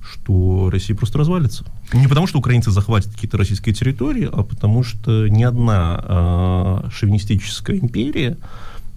что 0.01 0.69
Россия 0.71 0.95
просто 0.95 1.17
развалится. 1.17 1.65
Не 1.93 2.07
потому, 2.07 2.27
что 2.27 2.39
украинцы 2.39 2.71
захватят 2.71 3.11
какие-то 3.11 3.37
российские 3.37 3.75
территории, 3.75 4.29
а 4.31 4.43
потому 4.43 4.83
что 4.83 5.27
ни 5.27 5.43
одна 5.43 6.03
э, 6.03 6.89
шовинистическая 6.91 7.77
империя, 7.77 8.37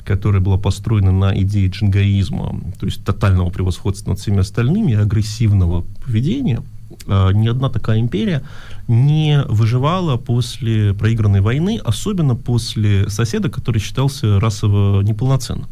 которая 0.05 0.40
была 0.40 0.56
построена 0.56 1.10
на 1.10 1.36
идее 1.40 1.69
джингаизма, 1.69 2.60
то 2.78 2.86
есть 2.86 3.05
тотального 3.05 3.51
превосходства 3.51 4.10
над 4.10 4.20
всеми 4.20 4.39
остальными, 4.39 4.94
агрессивного 4.94 5.85
поведения, 6.05 6.62
ни 7.06 7.48
одна 7.48 7.68
такая 7.68 8.00
империя 8.00 8.42
не 8.88 9.42
выживала 9.48 10.16
после 10.16 10.92
проигранной 10.94 11.40
войны, 11.40 11.80
особенно 11.84 12.34
после 12.34 13.08
соседа, 13.08 13.48
который 13.48 13.78
считался 13.78 14.40
расово 14.40 15.02
неполноценным. 15.02 15.68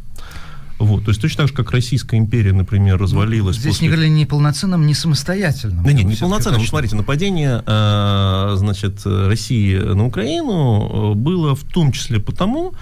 Вот, 0.81 1.05
то 1.05 1.11
есть 1.11 1.21
точно 1.21 1.43
так 1.45 1.49
же, 1.49 1.55
как 1.55 1.71
Российская 1.73 2.17
империя, 2.17 2.55
например, 2.55 2.97
развалилась. 2.97 3.57
Здесь 3.57 3.75
после... 3.75 3.87
не 3.89 3.93
говорили 3.93 4.11
не 4.13 4.25
полноценным, 4.25 4.87
не 4.87 4.95
самостоятельным. 4.95 5.85
Да 5.85 5.93
нет, 5.93 6.07
не 6.07 6.17
полноценным. 6.17 6.65
Смотрите, 6.65 6.97
нападение, 6.97 7.63
э, 7.67 8.55
значит, 8.57 9.03
России 9.05 9.77
на 9.77 10.07
Украину 10.07 11.13
э, 11.13 11.15
было 11.17 11.55
в 11.55 11.65
том 11.65 11.93
числе 11.93 12.19
потому, 12.19 12.73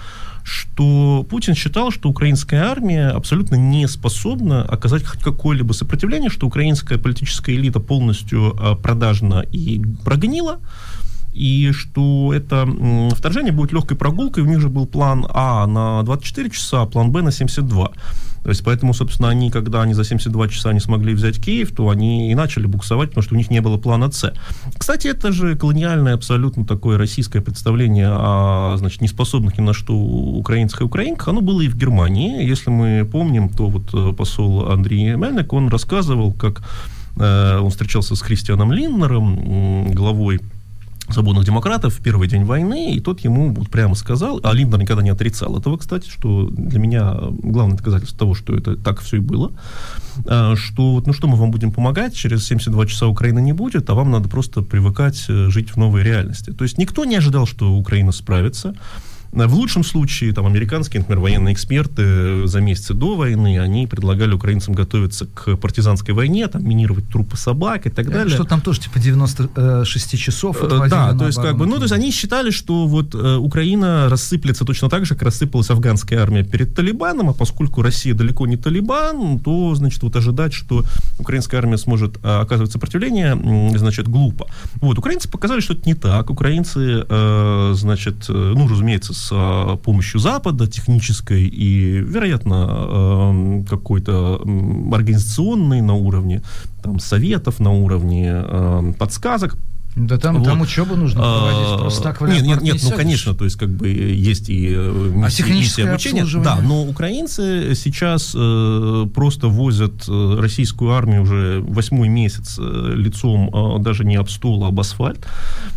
что 0.43 1.25
Путин 1.29 1.55
считал, 1.55 1.91
что 1.91 2.07
украинская 2.09 2.63
армия 2.63 3.09
абсолютно 3.09 3.55
не 3.55 3.85
способна 3.89 4.63
оказать 4.63 5.05
хоть 5.05 5.21
какое-либо 5.21 5.73
сопротивление, 5.73 6.29
что 6.29 6.47
украинская 6.47 6.97
политическая 6.97 7.53
элита 7.53 7.81
полностью 7.81 8.55
а, 8.57 8.75
продажна 8.75 9.45
и 9.51 9.81
прогнила, 10.05 10.61
и 11.33 11.71
что 11.71 12.33
это 12.33 12.67
вторжение 13.15 13.51
будет 13.51 13.71
легкой 13.71 13.97
прогулкой. 13.97 14.43
У 14.43 14.47
них 14.47 14.59
же 14.59 14.69
был 14.69 14.85
план 14.85 15.25
А 15.29 15.65
на 15.67 16.03
24 16.03 16.49
часа, 16.49 16.81
а 16.81 16.85
план 16.85 17.11
Б 17.11 17.21
на 17.21 17.31
72. 17.31 17.91
То 18.43 18.49
есть 18.49 18.63
поэтому, 18.63 18.93
собственно, 18.93 19.29
они, 19.29 19.51
когда 19.51 19.81
они 19.81 19.93
за 19.93 20.03
72 20.03 20.47
часа 20.47 20.73
не 20.73 20.79
смогли 20.79 21.13
взять 21.13 21.39
Киев, 21.41 21.75
то 21.75 21.89
они 21.89 22.31
и 22.31 22.35
начали 22.35 22.67
буксовать, 22.67 23.09
потому 23.09 23.23
что 23.23 23.35
у 23.35 23.37
них 23.37 23.51
не 23.51 23.61
было 23.61 23.77
плана 23.77 24.11
С. 24.11 24.33
Кстати, 24.77 25.07
это 25.07 25.31
же 25.31 25.55
колониальное 25.55 26.13
абсолютно 26.13 26.65
такое 26.65 26.97
российское 26.97 27.41
представление 27.41 28.07
о, 28.09 28.75
значит, 28.77 29.01
неспособных 29.01 29.57
ни 29.57 29.61
на 29.61 29.73
что 29.73 29.93
украинцах 29.93 30.81
и 30.81 30.83
украинках. 30.85 31.27
Оно 31.27 31.41
было 31.41 31.61
и 31.61 31.67
в 31.67 31.75
Германии. 31.75 32.43
Если 32.43 32.69
мы 32.69 33.07
помним, 33.09 33.49
то 33.49 33.67
вот 33.67 33.93
э, 33.93 34.13
посол 34.13 34.71
Андрей 34.71 35.15
Мельник, 35.15 35.51
он 35.51 35.67
рассказывал, 35.67 36.31
как 36.31 36.63
э, 37.17 37.59
он 37.59 37.69
встречался 37.69 38.15
с 38.15 38.21
Христианом 38.21 38.71
Линнером, 38.71 39.93
главой 39.93 40.39
свободных 41.11 41.45
демократов 41.45 41.95
в 41.95 42.03
первый 42.03 42.27
день 42.27 42.43
войны, 42.43 42.93
и 42.93 42.99
тот 42.99 43.21
ему 43.21 43.53
вот 43.53 43.69
прямо 43.69 43.95
сказал, 43.95 44.39
а 44.43 44.53
Линдер 44.53 44.79
никогда 44.79 45.03
не 45.03 45.09
отрицал 45.09 45.57
этого, 45.57 45.77
кстати, 45.77 46.09
что 46.09 46.49
для 46.49 46.79
меня 46.79 47.15
главное 47.29 47.77
доказательство 47.77 48.17
того, 48.19 48.35
что 48.35 48.55
это 48.55 48.75
так 48.75 49.01
все 49.01 49.17
и 49.17 49.19
было, 49.19 49.51
а, 50.27 50.55
что 50.55 50.93
вот, 50.93 51.07
ну 51.07 51.13
что 51.13 51.27
мы 51.27 51.35
вам 51.35 51.51
будем 51.51 51.71
помогать, 51.71 52.15
через 52.15 52.45
72 52.45 52.85
часа 52.87 53.07
Украины 53.07 53.39
не 53.39 53.53
будет, 53.53 53.89
а 53.89 53.93
вам 53.93 54.11
надо 54.11 54.29
просто 54.29 54.61
привыкать 54.61 55.25
э, 55.29 55.49
жить 55.49 55.71
в 55.71 55.77
новой 55.77 56.03
реальности. 56.03 56.51
То 56.51 56.63
есть 56.63 56.77
никто 56.77 57.05
не 57.05 57.15
ожидал, 57.15 57.45
что 57.45 57.73
Украина 57.73 58.11
справится, 58.11 58.75
в 59.31 59.53
лучшем 59.53 59.83
случае, 59.83 60.33
там, 60.33 60.45
американские, 60.47 61.01
например, 61.01 61.21
военные 61.21 61.53
эксперты 61.53 62.47
за 62.47 62.61
месяцы 62.61 62.93
до 62.93 63.15
войны, 63.15 63.59
они 63.59 63.85
предлагали 63.85 64.33
украинцам 64.33 64.73
готовиться 64.73 65.27
к 65.27 65.55
партизанской 65.55 66.13
войне, 66.13 66.47
там, 66.47 66.67
минировать 66.67 67.09
трупы 67.09 67.37
собак 67.37 67.85
и 67.85 67.89
так 67.89 68.07
э, 68.07 68.11
далее. 68.11 68.35
Что 68.35 68.43
там 68.43 68.61
тоже, 68.61 68.81
типа, 68.81 68.99
96 68.99 70.17
часов 70.17 70.57
э, 70.63 70.87
Да, 70.89 71.13
то 71.13 71.27
есть, 71.27 71.39
как 71.39 71.57
бы, 71.57 71.67
ну, 71.67 71.75
то 71.75 71.83
есть, 71.83 71.93
они 71.93 72.11
считали, 72.11 72.49
что 72.49 72.87
вот 72.87 73.13
э, 73.13 73.35
Украина 73.35 74.09
рассыплется 74.09 74.65
точно 74.65 74.89
так 74.89 75.05
же, 75.05 75.13
как 75.13 75.23
рассыпалась 75.23 75.69
афганская 75.69 76.19
армия 76.19 76.43
перед 76.43 76.73
Талибаном, 76.73 77.29
а 77.29 77.33
поскольку 77.33 77.81
Россия 77.83 78.15
далеко 78.15 78.47
не 78.47 78.57
Талибан, 78.57 79.39
то, 79.39 79.75
значит, 79.75 80.01
вот 80.01 80.15
ожидать, 80.15 80.53
что 80.53 80.83
украинская 81.19 81.59
армия 81.59 81.77
сможет 81.77 82.17
оказывать 82.23 82.71
сопротивление, 82.71 83.37
значит, 83.77 84.07
глупо. 84.07 84.47
Вот, 84.81 84.97
украинцы 84.97 85.29
показали, 85.29 85.59
что 85.59 85.73
это 85.73 85.83
не 85.85 85.93
так. 85.93 86.29
Украинцы, 86.29 87.05
значит, 87.75 88.25
ну, 88.27 88.67
разумеется, 88.67 89.13
с 89.19 89.29
а, 89.31 89.77
помощью 89.77 90.19
Запада, 90.19 90.67
технической 90.67 91.43
и, 91.43 91.99
вероятно, 91.99 92.65
а, 92.69 93.63
какой-то 93.69 94.41
организационной 94.91 95.81
на 95.81 95.93
уровне 95.93 96.41
там, 96.81 96.99
советов, 96.99 97.59
на 97.59 97.71
уровне 97.71 98.31
а, 98.31 98.93
подсказок, 98.97 99.57
Да 99.95 100.17
там, 100.17 100.37
Вот. 100.37 100.45
там 100.45 100.61
учебу 100.61 100.95
нужно 100.95 101.21
проводить, 101.21 101.67
А, 101.71 101.77
просто 101.79 102.03
так 102.03 102.21
Нет, 102.21 102.43
нет, 102.43 102.61
нет, 102.61 102.83
не 102.83 102.89
ну, 102.89 102.95
конечно, 102.95 103.33
то 103.33 103.43
есть, 103.43 103.57
как 103.57 103.69
бы, 103.69 103.89
есть 103.89 104.49
и 104.49 104.69
э, 104.69 105.11
миссии, 105.13 105.37
техническое 105.37 105.91
обслуживание? 105.91 106.43
Да, 106.43 106.59
но 106.61 106.85
украинцы 106.85 107.73
сейчас 107.75 108.33
э, 108.35 109.07
просто 109.13 109.47
возят 109.47 110.07
э, 110.07 110.37
российскую 110.39 110.91
армию 110.91 111.23
уже 111.23 111.61
восьмой 111.67 112.07
месяц 112.07 112.57
э, 112.59 112.93
лицом 112.95 113.49
э, 113.53 113.79
даже 113.79 114.05
не 114.05 114.15
об 114.15 114.29
стол, 114.29 114.63
а 114.63 114.67
об 114.67 114.79
асфальт. 114.79 115.25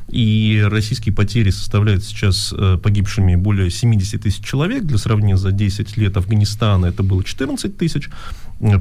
И 0.08 0.62
российские 0.66 1.14
потери 1.14 1.48
составляют 1.48 2.04
сейчас 2.04 2.52
э, 2.56 2.78
погибшими 2.82 3.34
более 3.34 3.70
70 3.70 4.22
тысяч 4.22 4.44
человек. 4.44 4.84
Для 4.84 4.98
сравнения, 4.98 5.38
за 5.38 5.52
10 5.52 5.96
лет 5.96 6.18
Афганистана 6.18 6.86
это 6.86 7.02
было 7.02 7.24
14 7.24 7.76
тысяч. 7.78 8.10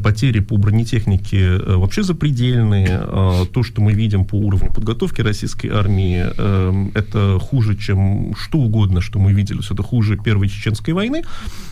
Потери 0.03 0.41
по 0.41 0.57
бронетехнике 0.57 1.57
вообще 1.57 2.03
запредельные. 2.03 3.47
То, 3.51 3.63
что 3.63 3.81
мы 3.81 3.93
видим 3.93 4.25
по 4.25 4.35
уровню 4.35 4.71
подготовки 4.71 5.20
российской 5.23 5.67
армии, 5.67 6.25
э, 6.37 6.85
это 6.93 7.39
хуже, 7.39 7.75
чем 7.75 8.33
что 8.35 8.59
угодно, 8.59 9.01
что 9.01 9.19
мы 9.19 9.33
видели. 9.33 9.59
Это 9.71 9.83
хуже 9.83 10.17
Первой 10.17 10.49
Чеченской 10.49 10.93
войны, 10.93 11.23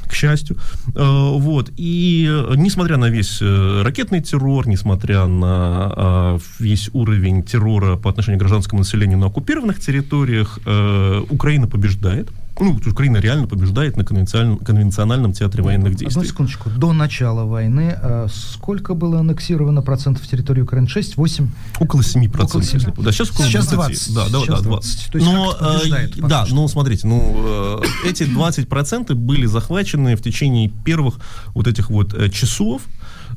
к 0.08 0.14
счастью. 0.14 0.58
Э, 0.96 1.32
Вот. 1.40 1.72
И 1.78 2.28
э, 2.30 2.54
несмотря 2.58 2.98
на 2.98 3.10
весь 3.10 3.42
э, 3.42 3.82
ракетный 3.84 4.22
террор, 4.22 4.68
несмотря 4.68 5.26
на 5.28 5.94
э, 5.98 6.40
весь 6.60 6.90
уровень 6.94 7.44
террора 7.44 7.96
по 7.98 8.10
отношению 8.10 8.38
к 8.38 8.42
гражданскому 8.42 8.80
населению 8.80 9.18
на 9.18 9.28
оккупированных 9.28 9.80
территориях, 9.80 10.60
э, 10.66 11.22
Украина 11.30 11.68
побеждает. 11.68 12.30
Ну, 12.60 12.78
Украина 12.86 13.18
реально 13.18 13.48
побеждает 13.48 13.96
на 13.98 14.04
конвенциальном, 14.04 14.58
конвенциональном 14.58 15.34
театре 15.34 15.64
военных 15.64 15.94
Одну 15.94 16.00
действий. 16.00 16.28
секундочку. 16.28 16.70
До 16.70 16.94
начала 16.94 17.46
войны 17.46 17.98
э, 18.02 18.28
сколько 18.34 18.94
было 18.94 19.20
аннексировано 19.20 19.82
процентов 19.82 20.28
территории 20.28 20.62
Украины? 20.62 20.88
6, 20.88 21.18
8? 21.18 21.48
Около 21.80 22.02
7%. 22.02 22.44
Около 22.44 22.64
семи. 22.64 22.84
если- 22.84 23.02
Да, 23.02 23.12
сейчас 23.12 23.32
около 23.32 23.46
Сейчас 23.46 23.68
20. 23.68 24.14
20. 24.14 24.14
Да, 24.14 24.24
да, 24.30 24.40
Сейчас 24.46 24.62
да, 24.62 24.70
20. 24.70 25.12
То 25.12 25.18
есть 25.18 25.32
Но, 25.32 25.50
как-то 25.52 25.66
побеждает 25.80 26.18
э, 26.18 26.22
да, 26.28 26.46
ну, 26.50 26.68
смотрите, 26.68 27.08
ну, 27.08 27.36
э, 27.38 28.08
эти 28.08 28.24
20% 28.24 29.14
были 29.16 29.46
захвачены 29.46 30.16
в 30.16 30.22
течение 30.22 30.70
первых 30.70 31.16
вот 31.54 31.68
этих 31.68 31.90
вот 31.90 32.14
э, 32.14 32.30
часов 32.30 32.82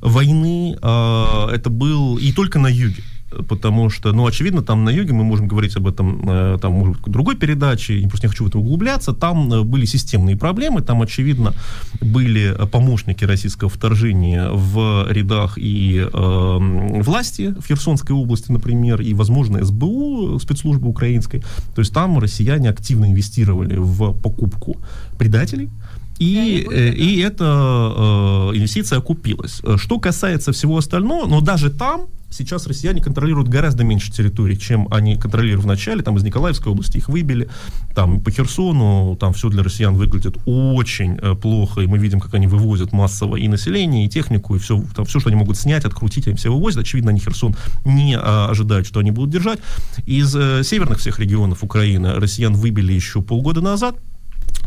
войны. 0.00 0.76
Э, 0.82 1.48
Это 1.52 1.70
был 1.70 2.16
и 2.18 2.32
только 2.32 2.58
на 2.58 2.66
юге. 2.68 3.02
Потому 3.48 3.90
что, 3.90 4.12
ну, 4.12 4.26
очевидно, 4.26 4.62
там 4.62 4.84
на 4.84 4.90
юге, 4.90 5.12
мы 5.12 5.24
можем 5.24 5.48
говорить 5.48 5.76
об 5.76 5.86
этом, 5.86 6.28
э, 6.28 6.58
там, 6.60 6.72
может 6.72 7.02
быть, 7.02 7.12
другой 7.12 7.36
передаче, 7.36 7.98
я 7.98 8.08
просто 8.08 8.26
не 8.26 8.30
хочу 8.30 8.44
в 8.44 8.48
это 8.48 8.58
углубляться, 8.58 9.12
там 9.12 9.52
э, 9.52 9.62
были 9.62 9.84
системные 9.84 10.36
проблемы, 10.36 10.82
там, 10.82 11.02
очевидно, 11.02 11.54
были 12.00 12.54
э, 12.56 12.66
помощники 12.66 13.24
российского 13.24 13.70
вторжения 13.70 14.50
в 14.50 15.06
рядах 15.10 15.58
и 15.58 16.06
э, 16.12 17.02
власти 17.02 17.54
в 17.58 17.66
Херсонской 17.66 18.14
области, 18.14 18.50
например, 18.52 19.00
и, 19.00 19.14
возможно, 19.14 19.64
СБУ, 19.64 20.38
спецслужбы 20.38 20.88
украинской. 20.88 21.42
То 21.74 21.80
есть 21.80 21.92
там 21.92 22.18
россияне 22.18 22.70
активно 22.70 23.06
инвестировали 23.06 23.76
в 23.76 24.12
покупку 24.20 24.76
предателей, 25.18 25.70
и, 26.18 26.66
и 26.96 27.20
эта 27.20 27.44
э, 27.44 28.56
инвестиция 28.56 28.98
окупилась. 28.98 29.60
Что 29.76 29.98
касается 29.98 30.52
всего 30.52 30.76
остального, 30.76 31.26
но 31.26 31.40
даже 31.40 31.70
там 31.70 32.06
сейчас 32.32 32.66
россияне 32.66 33.00
контролируют 33.00 33.48
гораздо 33.48 33.84
меньше 33.84 34.10
территорий, 34.10 34.58
чем 34.58 34.88
они 34.90 35.16
контролировали 35.16 35.62
в 35.62 35.66
начале. 35.66 36.02
Там 36.02 36.16
из 36.16 36.24
Николаевской 36.24 36.72
области 36.72 36.96
их 36.96 37.08
выбили. 37.08 37.48
Там 37.94 38.20
по 38.20 38.30
Херсону, 38.30 39.16
там 39.20 39.32
все 39.32 39.48
для 39.48 39.62
россиян 39.62 39.94
выглядит 39.94 40.36
очень 40.46 41.18
э, 41.20 41.34
плохо. 41.34 41.82
И 41.82 41.86
мы 41.86 41.98
видим, 41.98 42.20
как 42.20 42.34
они 42.34 42.46
вывозят 42.46 42.92
массово 42.92 43.36
и 43.36 43.48
население, 43.48 44.06
и 44.06 44.08
технику, 44.08 44.56
и 44.56 44.58
все, 44.58 44.82
там, 44.94 45.04
все 45.04 45.20
что 45.20 45.28
они 45.28 45.36
могут 45.36 45.56
снять, 45.56 45.84
открутить, 45.84 46.26
они 46.26 46.36
все 46.36 46.52
вывозят. 46.52 46.82
Очевидно, 46.82 47.10
они 47.10 47.20
Херсон 47.20 47.54
не 47.84 48.16
а, 48.16 48.48
ожидают, 48.50 48.86
что 48.86 49.00
они 49.00 49.10
будут 49.10 49.30
держать. 49.30 49.60
Из 50.06 50.34
э, 50.34 50.62
северных 50.64 50.98
всех 50.98 51.18
регионов 51.18 51.62
Украины 51.62 52.14
россиян 52.14 52.54
выбили 52.54 52.92
еще 52.92 53.22
полгода 53.22 53.60
назад. 53.60 53.96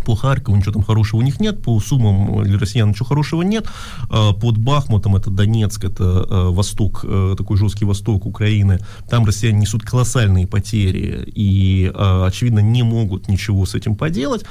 По 0.05 0.15
Харькову 0.15 0.55
ничего 0.55 0.73
там 0.73 0.83
хорошего 0.83 1.19
у 1.19 1.23
них 1.23 1.39
нет, 1.39 1.61
по 1.61 1.79
Сумам 1.79 2.43
для 2.43 2.57
россиян 2.57 2.89
ничего 2.89 3.05
хорошего 3.05 3.41
нет. 3.41 3.67
А, 4.09 4.33
Под 4.33 4.57
Бахмутом, 4.57 5.15
это 5.15 5.31
Донецк, 5.31 5.83
это 5.83 6.03
э, 6.03 6.49
восток, 6.49 7.01
э, 7.03 7.35
такой 7.37 7.57
жесткий 7.57 7.85
восток 7.85 8.25
Украины, 8.25 8.79
там 9.09 9.25
россияне 9.25 9.59
несут 9.59 9.83
колоссальные 9.83 10.47
потери 10.47 11.23
и, 11.27 11.91
э, 11.93 12.25
очевидно, 12.25 12.59
не 12.59 12.83
могут 12.83 13.27
ничего 13.27 13.65
с 13.65 13.75
этим 13.75 13.95
поделать. 13.95 14.45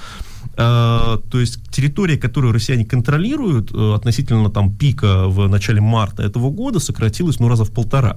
А, 0.57 1.19
То 1.31 1.41
есть 1.41 1.71
территория, 1.71 2.17
которую 2.17 2.53
россияне 2.53 2.85
контролируют 2.85 3.73
э, 3.73 3.95
относительно 3.95 4.51
там 4.51 4.75
пика 4.75 5.29
в 5.29 5.49
начале 5.49 5.81
марта 5.81 6.23
этого 6.23 6.51
года, 6.51 6.79
сократилась 6.79 7.41
ну 7.41 7.49
раза 7.49 7.65
в 7.65 7.71
полтора 7.71 8.17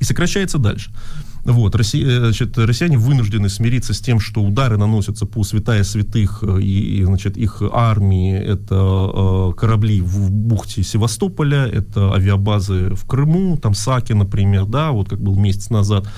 и 0.00 0.04
сокращается 0.04 0.58
дальше. 0.58 0.90
Вот, 1.44 1.74
Россия, 1.74 2.06
э, 2.06 2.18
значит, 2.20 2.56
россияне 2.56 2.96
вынуждены 2.96 3.48
смириться 3.48 3.92
с 3.92 4.00
тем, 4.00 4.18
что 4.18 4.42
удары 4.42 4.78
наносятся 4.78 5.26
по 5.26 5.44
святая 5.44 5.84
святых 5.84 6.42
э, 6.42 6.60
и, 6.60 7.04
значит, 7.04 7.36
их 7.36 7.62
армии. 7.72 8.34
Это 8.34 8.74
э, 8.74 9.52
корабли 9.56 10.00
в 10.00 10.30
бухте 10.30 10.82
Севастополя, 10.82 11.66
это 11.66 12.14
авиабазы 12.14 12.94
в 12.94 13.04
Крыму, 13.06 13.58
там 13.58 13.74
Саки, 13.74 14.14
например, 14.14 14.64
да, 14.64 14.92
вот 14.92 15.10
как 15.10 15.20
был 15.20 15.36
месяц 15.36 15.70
назад. 15.70 16.08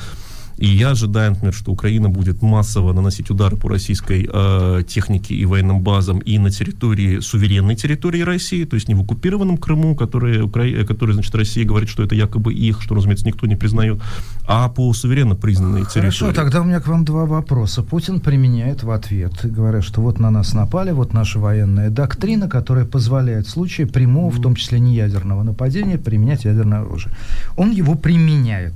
И 0.56 0.66
я 0.66 0.90
ожидаю, 0.90 1.32
например, 1.32 1.52
что 1.52 1.72
Украина 1.72 2.08
будет 2.08 2.42
массово 2.42 2.92
наносить 2.92 3.30
удары 3.30 3.56
по 3.56 3.68
российской 3.68 4.28
э, 4.30 4.82
технике 4.88 5.34
и 5.34 5.44
военным 5.44 5.80
базам 5.80 6.18
и 6.20 6.38
на 6.38 6.50
территории, 6.50 7.20
суверенной 7.20 7.76
территории 7.76 8.22
России, 8.22 8.64
то 8.64 8.74
есть 8.74 8.88
не 8.88 8.94
в 8.94 9.02
оккупированном 9.02 9.58
Крыму, 9.58 9.94
который, 9.94 10.40
Укра... 10.42 10.84
который 10.86 11.12
значит, 11.12 11.34
Россия 11.34 11.66
говорит, 11.66 11.90
что 11.90 12.02
это 12.02 12.14
якобы 12.14 12.54
их, 12.54 12.80
что, 12.80 12.94
разумеется, 12.94 13.26
никто 13.26 13.46
не 13.46 13.56
признает, 13.56 14.00
а 14.46 14.68
по 14.68 14.92
суверенно 14.94 15.34
признанной 15.34 15.84
Хорошо, 15.84 16.00
территории. 16.00 16.34
тогда 16.34 16.60
у 16.62 16.64
меня 16.64 16.80
к 16.80 16.86
вам 16.86 17.04
два 17.04 17.26
вопроса. 17.26 17.82
Путин 17.82 18.20
применяет 18.20 18.82
в 18.82 18.90
ответ, 18.90 19.32
говоря, 19.44 19.82
что 19.82 20.00
вот 20.00 20.18
на 20.18 20.30
нас 20.30 20.54
напали, 20.54 20.92
вот 20.92 21.12
наша 21.12 21.38
военная 21.38 21.90
доктрина, 21.90 22.48
которая 22.48 22.86
позволяет 22.86 23.46
в 23.46 23.50
случае 23.50 23.86
прямого, 23.86 24.30
в 24.30 24.40
том 24.40 24.54
числе 24.54 24.80
не 24.80 24.94
ядерного 24.94 25.42
нападения, 25.42 25.98
применять 25.98 26.44
ядерное 26.44 26.80
оружие. 26.80 27.14
Он 27.56 27.70
его 27.70 27.94
применяет. 27.94 28.74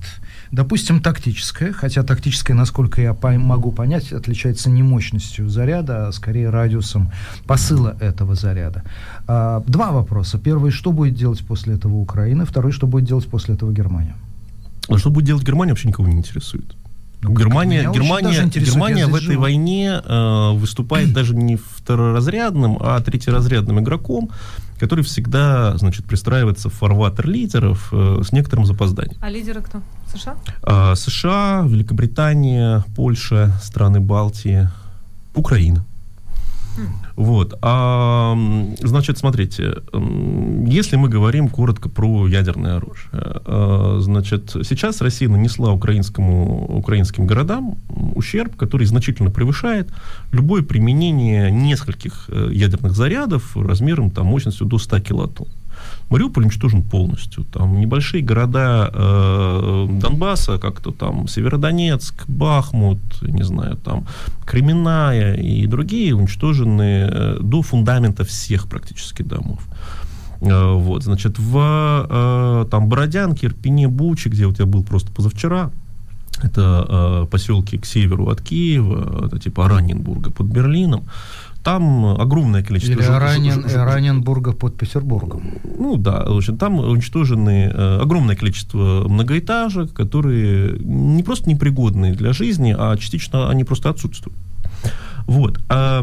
Допустим, 0.53 1.01
тактическое, 1.01 1.73
хотя 1.73 2.03
тактическое, 2.03 2.57
насколько 2.57 3.01
я 3.01 3.15
по- 3.15 3.31
могу 3.39 3.71
понять, 3.71 4.13
отличается 4.13 4.69
не 4.69 4.83
мощностью 4.83 5.49
заряда, 5.49 6.09
а 6.09 6.13
скорее 6.13 6.51
радиусом 6.51 7.13
посыла 7.47 7.97
этого 8.01 8.35
заряда. 8.35 8.83
А, 9.29 9.63
два 9.69 9.93
вопроса. 9.93 10.39
Первый, 10.39 10.73
что 10.73 10.91
будет 10.91 11.15
делать 11.15 11.41
после 11.47 11.75
этого 11.75 11.97
Украина? 11.97 12.45
Второй, 12.47 12.73
что 12.73 12.89
будет 12.89 13.05
делать 13.05 13.27
после 13.29 13.55
этого 13.55 13.73
Германия? 13.73 14.17
А 14.89 14.99
что 14.99 15.11
будет 15.11 15.27
делать 15.27 15.45
Германия, 15.45 15.71
вообще 15.73 15.87
никого 15.89 16.09
не 16.09 16.17
интересует. 16.17 16.75
Ну, 17.23 17.33
Германия, 17.35 17.83
меня 17.83 17.93
Германия, 17.93 18.45
Германия 18.47 19.07
в 19.07 19.15
этой 19.15 19.27
живу. 19.35 19.43
войне 19.43 20.01
э, 20.05 20.51
выступает 20.55 21.13
даже 21.15 21.37
не 21.37 21.57
второразрядным, 21.57 22.77
а 22.81 22.99
третьеразрядным 23.01 23.79
игроком, 23.81 24.31
который 24.81 25.05
всегда, 25.05 25.77
значит, 25.77 26.07
пристраивается 26.07 26.71
в 26.71 26.73
фарватер 26.73 27.29
лидеров 27.29 27.91
э, 27.93 28.23
с 28.25 28.33
некоторым 28.33 28.65
запозданием. 28.65 29.19
А 29.21 29.29
лидеры 29.29 29.61
кто? 29.61 29.83
США? 30.11 30.37
А, 30.63 30.95
США, 30.95 31.65
Великобритания, 31.69 32.83
Польша, 32.97 33.53
страны 33.63 34.01
Балтии, 34.01 34.71
Украина. 35.35 35.85
Вот. 37.21 37.59
А, 37.61 38.35
значит, 38.79 39.19
смотрите, 39.19 39.75
если 40.67 40.97
мы 40.97 41.11
говорим 41.11 41.51
коротко 41.51 41.91
про 41.91 42.27
ядерное 42.27 42.77
оружие, 42.77 43.11
э, 43.13 43.99
значит, 44.01 44.53
сейчас 44.65 45.03
Россия 45.03 45.29
нанесла 45.29 45.71
украинскому, 45.71 46.79
украинским 46.79 47.27
городам 47.27 47.77
ущерб, 48.15 48.57
который 48.57 48.87
значительно 48.87 49.31
превышает 49.31 49.91
любое 50.33 50.63
применение 50.63 51.51
нескольких 51.51 52.25
э, 52.29 52.53
ядерных 52.55 52.93
зарядов 52.93 53.55
размером, 53.55 54.11
там, 54.11 54.25
мощностью 54.25 54.67
до 54.67 54.79
100 54.79 55.01
килотонн. 55.01 55.49
Мариуполь 56.11 56.45
уничтожен 56.45 56.83
полностью. 56.83 57.45
Там 57.45 57.81
небольшие 57.81 58.23
города 58.23 58.91
э, 58.93 59.87
Донбасса, 60.01 60.59
как-то 60.59 60.91
там 60.91 61.29
Северодонецк, 61.29 62.29
Бахмут, 62.29 62.99
не 63.23 63.45
знаю, 63.45 63.77
там 63.77 64.07
Кременная 64.45 65.35
и 65.35 65.67
другие 65.67 66.15
уничтожены 66.15 67.09
э, 67.11 67.39
до 67.41 67.63
фундамента 67.63 68.25
всех 68.25 68.69
практически 68.69 69.23
домов. 69.23 69.61
Э, 70.41 70.73
вот, 70.73 71.05
значит, 71.05 71.39
в 71.39 72.07
э, 72.11 72.67
там 72.71 72.89
Бородянке, 72.89 73.47
Ирпене, 73.47 73.89
Буче, 73.89 74.31
где 74.31 74.47
вот 74.47 74.59
я 74.59 74.67
был 74.67 74.83
просто 74.83 75.13
позавчера, 75.13 75.71
это 76.45 76.87
э, 76.89 77.27
поселки 77.31 77.79
к 77.79 77.87
северу 77.87 78.29
от 78.29 78.41
Киева, 78.41 79.27
это 79.27 79.39
типа 79.39 79.69
Раненбурга 79.69 80.31
под 80.31 80.47
Берлином. 80.47 81.05
Там 81.63 82.05
огромное 82.19 82.63
количество... 82.63 82.95
Или 82.95 83.03
жил- 83.03 83.19
Ранен, 83.19 83.69
жил- 83.69 83.85
Раненбурга 83.85 84.53
под 84.53 84.77
Петербургом. 84.79 85.43
ну 85.79 85.97
да, 85.97 86.25
в 86.25 86.37
общем, 86.37 86.57
там 86.57 86.79
уничтожены 86.79 87.71
э, 87.73 87.99
огромное 88.01 88.35
количество 88.35 89.07
многоэтажек, 89.09 89.93
которые 89.93 90.79
не 90.79 91.23
просто 91.23 91.51
непригодны 91.51 92.15
для 92.15 92.33
жизни, 92.33 92.75
а 92.79 92.97
частично 92.97 93.51
они 93.51 93.65
просто 93.65 93.91
отсутствуют. 93.91 94.39
Вот. 95.27 95.61
А 95.69 96.03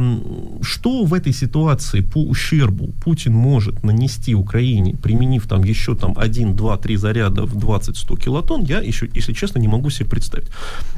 что 0.61 1.05
в 1.05 1.13
этой 1.13 1.33
ситуации 1.33 2.01
по 2.01 2.19
ущербу 2.23 2.93
Путин 3.03 3.33
может 3.33 3.83
нанести 3.83 4.35
Украине, 4.35 4.95
применив 4.95 5.47
там 5.47 5.63
еще 5.63 5.95
там 5.95 6.13
1, 6.17 6.55
2, 6.55 6.77
3 6.77 6.97
заряда 6.97 7.45
в 7.45 7.57
20-100 7.57 8.19
килотонн, 8.19 8.63
я 8.63 8.79
еще, 8.79 9.09
если 9.13 9.33
честно, 9.33 9.59
не 9.59 9.67
могу 9.67 9.89
себе 9.89 10.09
представить. 10.09 10.47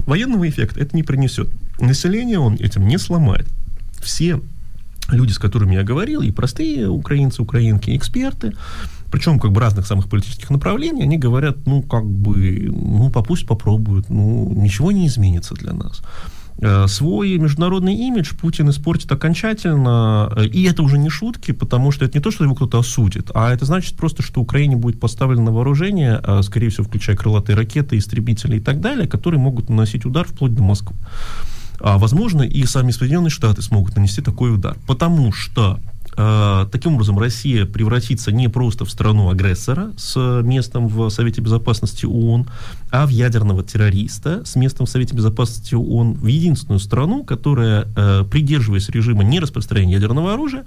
Военного 0.05 0.47
эффекта 0.47 0.79
это 0.79 0.95
не 0.95 1.03
принесет. 1.03 1.49
Население 1.79 2.39
он 2.39 2.55
этим 2.55 2.87
не 2.87 2.97
сломает. 2.97 3.47
Все 4.01 4.39
люди, 5.11 5.31
с 5.31 5.39
которыми 5.39 5.75
я 5.75 5.83
говорил, 5.83 6.21
и 6.21 6.31
простые 6.31 6.87
украинцы, 6.87 7.41
украинки, 7.41 7.95
эксперты, 7.95 8.53
причем 9.11 9.39
как 9.39 9.51
бы 9.51 9.59
разных 9.59 9.87
самых 9.87 10.07
политических 10.07 10.51
направлений, 10.51 11.03
они 11.03 11.17
говорят, 11.17 11.57
ну, 11.65 11.81
как 11.81 12.05
бы, 12.05 12.69
ну, 12.69 13.09
пусть 13.09 13.47
попробуют, 13.47 14.09
ну, 14.09 14.53
ничего 14.55 14.91
не 14.91 15.07
изменится 15.07 15.55
для 15.55 15.73
нас. 15.73 16.01
Э, 16.61 16.87
свой 16.87 17.37
международный 17.37 17.95
имидж 17.95 18.33
Путин 18.35 18.69
испортит 18.69 19.09
окончательно, 19.11 20.31
э, 20.35 20.45
и 20.47 20.63
это 20.63 20.83
уже 20.83 20.97
не 20.97 21.09
шутки, 21.09 21.51
потому 21.51 21.91
что 21.91 22.03
это 22.03 22.17
не 22.17 22.21
то, 22.21 22.31
что 22.31 22.43
его 22.43 22.53
кто-то 22.53 22.79
осудит, 22.79 23.31
а 23.33 23.53
это 23.53 23.63
значит 23.65 23.95
просто, 23.95 24.23
что 24.23 24.41
Украине 24.41 24.75
будет 24.75 24.99
поставлено 24.99 25.43
на 25.43 25.51
вооружение, 25.51 26.19
э, 26.21 26.41
скорее 26.43 26.69
всего, 26.69 26.83
включая 26.83 27.15
крылатые 27.15 27.55
ракеты, 27.55 27.97
истребители 27.97 28.57
и 28.57 28.59
так 28.59 28.81
далее, 28.81 29.07
которые 29.07 29.39
могут 29.39 29.69
наносить 29.69 30.05
удар 30.05 30.27
вплоть 30.27 30.53
до 30.53 30.61
Москвы. 30.61 30.97
А, 31.79 31.97
возможно, 31.97 32.41
и 32.41 32.65
сами 32.65 32.91
Соединенные 32.91 33.29
Штаты 33.29 33.61
смогут 33.61 33.95
нанести 33.95 34.21
такой 34.21 34.53
удар, 34.53 34.75
потому 34.85 35.31
что 35.31 35.79
таким 36.15 36.95
образом, 36.95 37.19
Россия 37.19 37.65
превратится 37.65 38.31
не 38.31 38.47
просто 38.47 38.85
в 38.85 38.91
страну-агрессора 38.91 39.93
с 39.97 40.41
местом 40.43 40.87
в 40.87 41.09
Совете 41.09 41.41
Безопасности 41.41 42.05
ООН, 42.05 42.47
а 42.91 43.05
в 43.05 43.09
ядерного 43.09 43.63
террориста 43.63 44.43
с 44.45 44.55
местом 44.55 44.85
в 44.85 44.89
Совете 44.89 45.15
Безопасности 45.15 45.75
ООН, 45.75 46.13
в 46.15 46.25
единственную 46.25 46.79
страну, 46.79 47.23
которая, 47.23 47.87
э, 47.95 48.23
придерживаясь 48.29 48.89
режима 48.89 49.23
нераспространения 49.23 49.95
ядерного 49.95 50.33
оружия, 50.33 50.65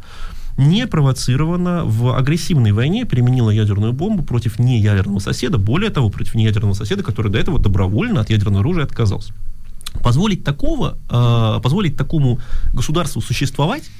не 0.56 0.86
провоцирована 0.86 1.84
в 1.84 2.16
агрессивной 2.16 2.72
войне, 2.72 3.06
применила 3.06 3.50
ядерную 3.50 3.92
бомбу 3.92 4.22
против 4.22 4.58
неядерного 4.58 5.18
соседа, 5.18 5.58
более 5.58 5.90
того, 5.90 6.10
против 6.10 6.34
неядерного 6.34 6.74
соседа, 6.74 7.02
который 7.02 7.30
до 7.32 7.38
этого 7.38 7.58
добровольно 7.58 8.20
от 8.20 8.30
ядерного 8.30 8.60
оружия 8.60 8.84
отказался. 8.84 9.32
Позволить 10.02 10.44
такого, 10.44 10.98
э, 11.10 11.60
позволить 11.62 11.96
такому 11.96 12.38
государству 12.72 13.20
существовать 13.20 13.90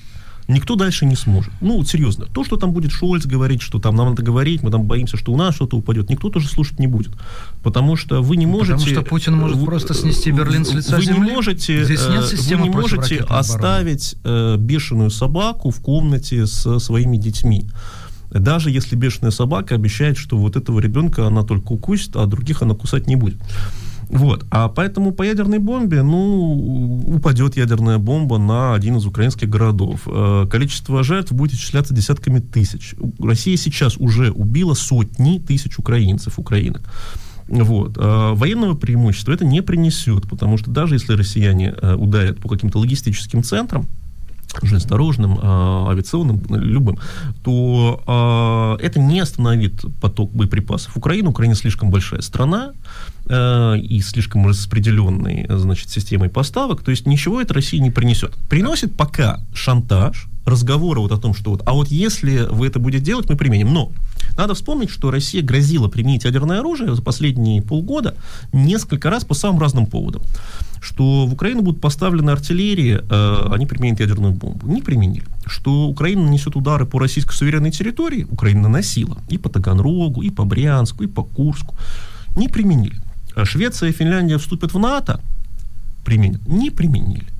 никто 0.48 0.74
дальше 0.74 1.06
не 1.06 1.16
сможет. 1.16 1.52
Ну, 1.60 1.78
вот 1.78 1.88
серьезно. 1.88 2.26
То, 2.26 2.44
что 2.44 2.56
там 2.56 2.72
будет 2.72 2.92
Шольц 2.92 3.26
говорить, 3.26 3.62
что 3.62 3.78
там 3.78 3.94
нам 3.96 4.10
надо 4.10 4.22
говорить, 4.22 4.62
мы 4.62 4.70
там 4.70 4.84
боимся, 4.84 5.16
что 5.16 5.32
у 5.32 5.36
нас 5.36 5.54
что-то 5.54 5.76
упадет, 5.76 6.10
никто 6.10 6.30
тоже 6.30 6.48
слушать 6.48 6.78
не 6.78 6.86
будет. 6.86 7.12
Потому 7.62 7.96
что 7.96 8.22
вы 8.22 8.36
не 8.36 8.46
можете... 8.46 8.74
Потому 8.74 8.90
что 8.90 9.02
Путин 9.02 9.34
может 9.34 9.58
вы, 9.58 9.66
просто 9.66 9.94
снести 9.94 10.30
Берлин 10.30 10.64
с 10.64 10.72
лица 10.72 10.96
вы 10.96 11.02
земли. 11.02 11.20
Не 11.20 11.32
можете, 11.32 11.84
Здесь 11.84 12.08
нет 12.08 12.24
э, 12.24 12.36
системы 12.36 12.62
вы 12.62 12.68
не 12.68 12.74
можете 12.74 13.18
оставить 13.28 14.16
э, 14.24 14.56
бешеную 14.58 15.10
собаку 15.10 15.70
в 15.70 15.80
комнате 15.80 16.46
со 16.46 16.78
своими 16.78 17.16
детьми. 17.16 17.64
Даже 18.30 18.70
если 18.70 18.96
бешеная 18.96 19.30
собака 19.30 19.74
обещает, 19.74 20.16
что 20.16 20.38
вот 20.38 20.56
этого 20.56 20.80
ребенка 20.80 21.26
она 21.26 21.42
только 21.42 21.72
укусит, 21.72 22.16
а 22.16 22.26
других 22.26 22.62
она 22.62 22.74
кусать 22.74 23.06
не 23.06 23.16
будет. 23.16 23.36
Вот. 24.12 24.44
А 24.50 24.68
поэтому 24.68 25.12
по 25.12 25.22
ядерной 25.22 25.58
бомбе, 25.58 26.02
ну, 26.02 27.02
упадет 27.16 27.56
ядерная 27.56 27.96
бомба 27.96 28.36
на 28.36 28.74
один 28.74 28.96
из 28.96 29.06
украинских 29.06 29.48
городов. 29.48 30.02
Э, 30.06 30.46
количество 30.50 31.02
жертв 31.02 31.32
будет 31.32 31.54
исчисляться 31.54 31.94
десятками 31.94 32.38
тысяч. 32.38 32.94
Россия 33.18 33.56
сейчас 33.56 33.96
уже 33.96 34.30
убила 34.30 34.74
сотни 34.74 35.38
тысяч 35.38 35.78
украинцев, 35.78 36.38
украинок. 36.38 36.82
Вот. 37.48 37.94
А 37.96 38.34
военного 38.34 38.74
преимущества 38.74 39.32
это 39.32 39.46
не 39.46 39.62
принесет, 39.62 40.28
потому 40.28 40.58
что 40.58 40.70
даже 40.70 40.94
если 40.94 41.14
россияне 41.14 41.74
э, 41.80 41.94
ударят 41.94 42.38
по 42.38 42.50
каким-то 42.50 42.80
логистическим 42.80 43.42
центрам, 43.42 43.86
железнодорожным, 44.62 45.38
э, 45.38 45.90
авиационным, 45.90 46.42
любым, 46.48 46.98
то 47.42 48.78
э, 48.80 48.84
это 48.84 49.00
не 49.00 49.20
остановит 49.20 49.84
поток 50.00 50.32
боеприпасов. 50.32 50.96
Украина, 50.96 51.30
Украина 51.30 51.54
слишком 51.54 51.90
большая 51.90 52.20
страна, 52.20 52.72
Э, 53.28 53.78
и 53.78 54.00
слишком 54.00 54.48
распределенной, 54.48 55.46
значит, 55.48 55.90
системой 55.90 56.28
поставок, 56.28 56.82
то 56.82 56.90
есть 56.90 57.06
ничего 57.06 57.40
это 57.40 57.54
России 57.54 57.78
не 57.78 57.90
принесет. 57.90 58.34
Приносит 58.48 58.96
пока 58.96 59.38
шантаж, 59.54 60.26
разговоры 60.44 61.00
вот 61.00 61.12
о 61.12 61.18
том, 61.18 61.32
что 61.32 61.52
вот, 61.52 61.62
а 61.64 61.72
вот 61.72 61.88
если 61.88 62.48
вы 62.50 62.66
это 62.66 62.80
будете 62.80 63.04
делать, 63.04 63.30
мы 63.30 63.36
применим. 63.36 63.72
Но 63.72 63.92
надо 64.36 64.54
вспомнить, 64.54 64.90
что 64.90 65.10
Россия 65.10 65.42
грозила 65.42 65.88
применить 65.88 66.24
ядерное 66.24 66.60
оружие 66.60 66.94
за 66.94 67.02
последние 67.02 67.62
полгода 67.62 68.14
несколько 68.52 69.10
раз 69.10 69.24
по 69.24 69.34
самым 69.34 69.60
разным 69.60 69.86
поводам. 69.86 70.22
Что 70.80 71.26
в 71.26 71.32
Украину 71.32 71.62
будут 71.62 71.80
поставлены 71.80 72.30
артиллерии, 72.30 73.00
э, 73.00 73.54
они 73.54 73.66
применят 73.66 74.00
ядерную 74.00 74.32
бомбу. 74.32 74.66
Не 74.66 74.82
применили. 74.82 75.24
Что 75.46 75.86
Украина 75.86 76.24
нанесет 76.24 76.56
удары 76.56 76.86
по 76.86 76.98
российской 76.98 77.34
суверенной 77.34 77.70
территории, 77.70 78.26
Украина 78.30 78.62
наносила 78.62 79.18
и 79.28 79.38
по 79.38 79.48
Таганрогу, 79.48 80.22
и 80.22 80.30
по 80.30 80.44
Брянску, 80.44 81.04
и 81.04 81.06
по 81.06 81.22
Курску. 81.22 81.74
Не 82.36 82.48
применили. 82.48 82.96
Швеция 83.44 83.90
и 83.90 83.92
Финляндия 83.92 84.38
вступят 84.38 84.74
в 84.74 84.78
НАТО, 84.78 85.20
применят? 86.04 86.46
Не 86.48 86.70
применили. 86.70 87.31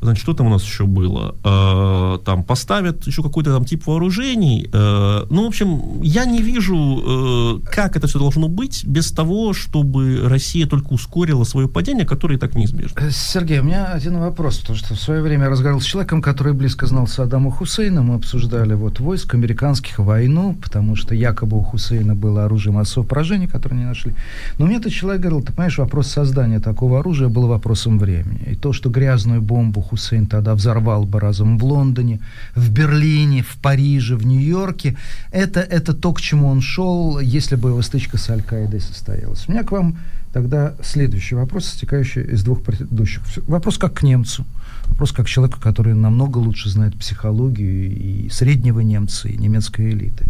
Значит, 0.00 0.22
что 0.22 0.34
там 0.34 0.46
у 0.46 0.50
нас 0.50 0.62
еще 0.62 0.84
было? 0.84 1.34
Э, 1.44 2.18
там 2.24 2.44
поставят 2.44 3.06
еще 3.06 3.22
какой-то 3.22 3.52
там 3.52 3.64
тип 3.64 3.86
вооружений. 3.86 4.68
Э, 4.72 5.26
ну, 5.30 5.44
в 5.44 5.48
общем, 5.48 6.02
я 6.02 6.24
не 6.24 6.42
вижу, 6.42 7.60
э, 7.64 7.70
как 7.70 7.96
это 7.96 8.06
все 8.06 8.18
должно 8.18 8.48
быть 8.48 8.84
без 8.84 9.12
того, 9.12 9.52
чтобы 9.52 10.28
Россия 10.28 10.66
только 10.66 10.92
ускорила 10.92 11.44
свое 11.44 11.68
падение, 11.68 12.06
которое 12.06 12.36
и 12.36 12.38
так 12.38 12.54
неизбежно. 12.54 12.98
Э, 13.00 13.10
Сергей, 13.10 13.60
у 13.60 13.64
меня 13.64 13.86
один 13.86 14.18
вопрос. 14.18 14.58
Потому 14.58 14.78
что 14.78 14.94
в 14.94 15.00
свое 15.00 15.22
время 15.22 15.44
я 15.44 15.50
разговаривал 15.50 15.80
с 15.80 15.84
человеком, 15.84 16.22
который 16.22 16.52
близко 16.52 16.86
знал 16.86 17.06
Саддама 17.06 17.50
Хусейна. 17.50 18.02
Мы 18.02 18.14
обсуждали 18.16 18.74
вот 18.74 19.00
войск 19.00 19.34
американских 19.34 19.98
войну, 19.98 20.56
потому 20.62 20.96
что 20.96 21.14
якобы 21.14 21.58
у 21.58 21.62
Хусейна 21.62 22.14
было 22.14 22.44
оружие 22.44 22.72
массового 22.72 23.06
поражения, 23.06 23.48
которое 23.48 23.76
не 23.76 23.84
нашли. 23.84 24.14
Но 24.58 24.66
мне 24.66 24.76
этот 24.76 24.92
человек 24.92 25.22
говорил, 25.22 25.42
ты 25.42 25.52
понимаешь, 25.52 25.78
вопрос 25.78 26.08
создания 26.08 26.60
такого 26.60 27.00
оружия 27.00 27.28
был 27.28 27.46
вопросом 27.46 27.98
времени. 27.98 28.40
И 28.46 28.54
то, 28.54 28.72
что 28.72 28.90
грязную 28.90 29.40
бомбу 29.40 29.80
Хусейн 29.86 30.26
тогда 30.26 30.54
взорвал 30.54 31.04
бы 31.04 31.20
разом 31.20 31.58
в 31.58 31.64
Лондоне, 31.64 32.20
в 32.54 32.70
Берлине, 32.70 33.42
в 33.42 33.56
Париже, 33.62 34.16
в 34.16 34.26
Нью-Йорке. 34.26 34.96
Это, 35.32 35.60
это 35.60 35.94
то, 35.94 36.12
к 36.12 36.20
чему 36.20 36.48
он 36.48 36.60
шел, 36.60 37.18
если 37.20 37.56
бы 37.56 37.70
его 37.70 37.82
стычка 37.82 38.18
с 38.18 38.30
Аль-Каидой 38.30 38.80
состоялась. 38.80 39.48
У 39.48 39.52
меня 39.52 39.62
к 39.62 39.72
вам 39.72 39.98
тогда 40.32 40.74
следующий 40.82 41.34
вопрос, 41.34 41.66
стекающий 41.66 42.22
из 42.22 42.42
двух 42.42 42.62
предыдущих. 42.62 43.22
Вопрос 43.46 43.78
как 43.78 43.94
к 43.94 44.02
немцу. 44.02 44.44
Вопрос 44.86 45.12
как 45.12 45.26
к 45.26 45.28
человеку, 45.28 45.60
который 45.60 45.94
намного 45.94 46.38
лучше 46.38 46.68
знает 46.68 46.94
психологию 46.96 47.96
и 47.96 48.28
среднего 48.30 48.80
немца, 48.80 49.28
и 49.28 49.36
немецкой 49.36 49.90
элиты. 49.90 50.26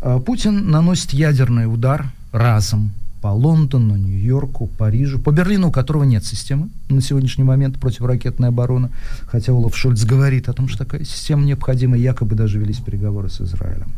А, 0.00 0.18
Путин 0.18 0.70
наносит 0.70 1.12
ядерный 1.12 1.72
удар 1.72 2.06
разом 2.32 2.92
по 3.20 3.28
Лондону, 3.28 3.96
Нью-Йорку, 3.96 4.66
Парижу, 4.66 5.18
по 5.18 5.30
Берлину, 5.30 5.68
у 5.68 5.72
которого 5.72 6.04
нет 6.04 6.24
системы 6.24 6.68
на 6.88 7.00
сегодняшний 7.00 7.44
момент 7.44 7.78
противоракетной 7.78 8.48
обороны, 8.48 8.90
хотя 9.26 9.52
Олаф 9.52 9.76
Шольц 9.76 10.04
говорит 10.04 10.48
о 10.48 10.52
том, 10.52 10.68
что 10.68 10.78
такая 10.78 11.04
система 11.04 11.44
необходима, 11.44 11.96
и 11.96 12.02
якобы 12.02 12.36
даже 12.36 12.58
велись 12.58 12.78
переговоры 12.78 13.28
с 13.28 13.40
Израилем. 13.40 13.92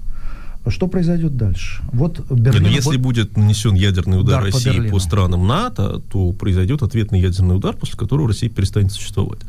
Что 0.67 0.89
произойдет 0.89 1.37
дальше? 1.37 1.83
Вот 1.93 2.21
Берлин... 2.31 2.65
Нет, 2.65 2.73
если 2.73 2.99
будет 2.99 3.37
нанесен 3.37 3.75
ядерный 3.75 4.21
удар, 4.21 4.43
удар 4.43 4.53
России 4.53 4.89
по, 4.89 4.97
по 4.97 4.99
странам 4.99 5.47
НАТО, 5.47 6.03
то 6.11 6.33
произойдет 6.33 6.83
ответный 6.83 7.21
ядерный 7.21 7.57
удар, 7.57 7.75
после 7.75 7.99
которого 7.99 8.29
Россия 8.29 8.51
перестанет 8.51 8.93
существовать. 8.93 9.41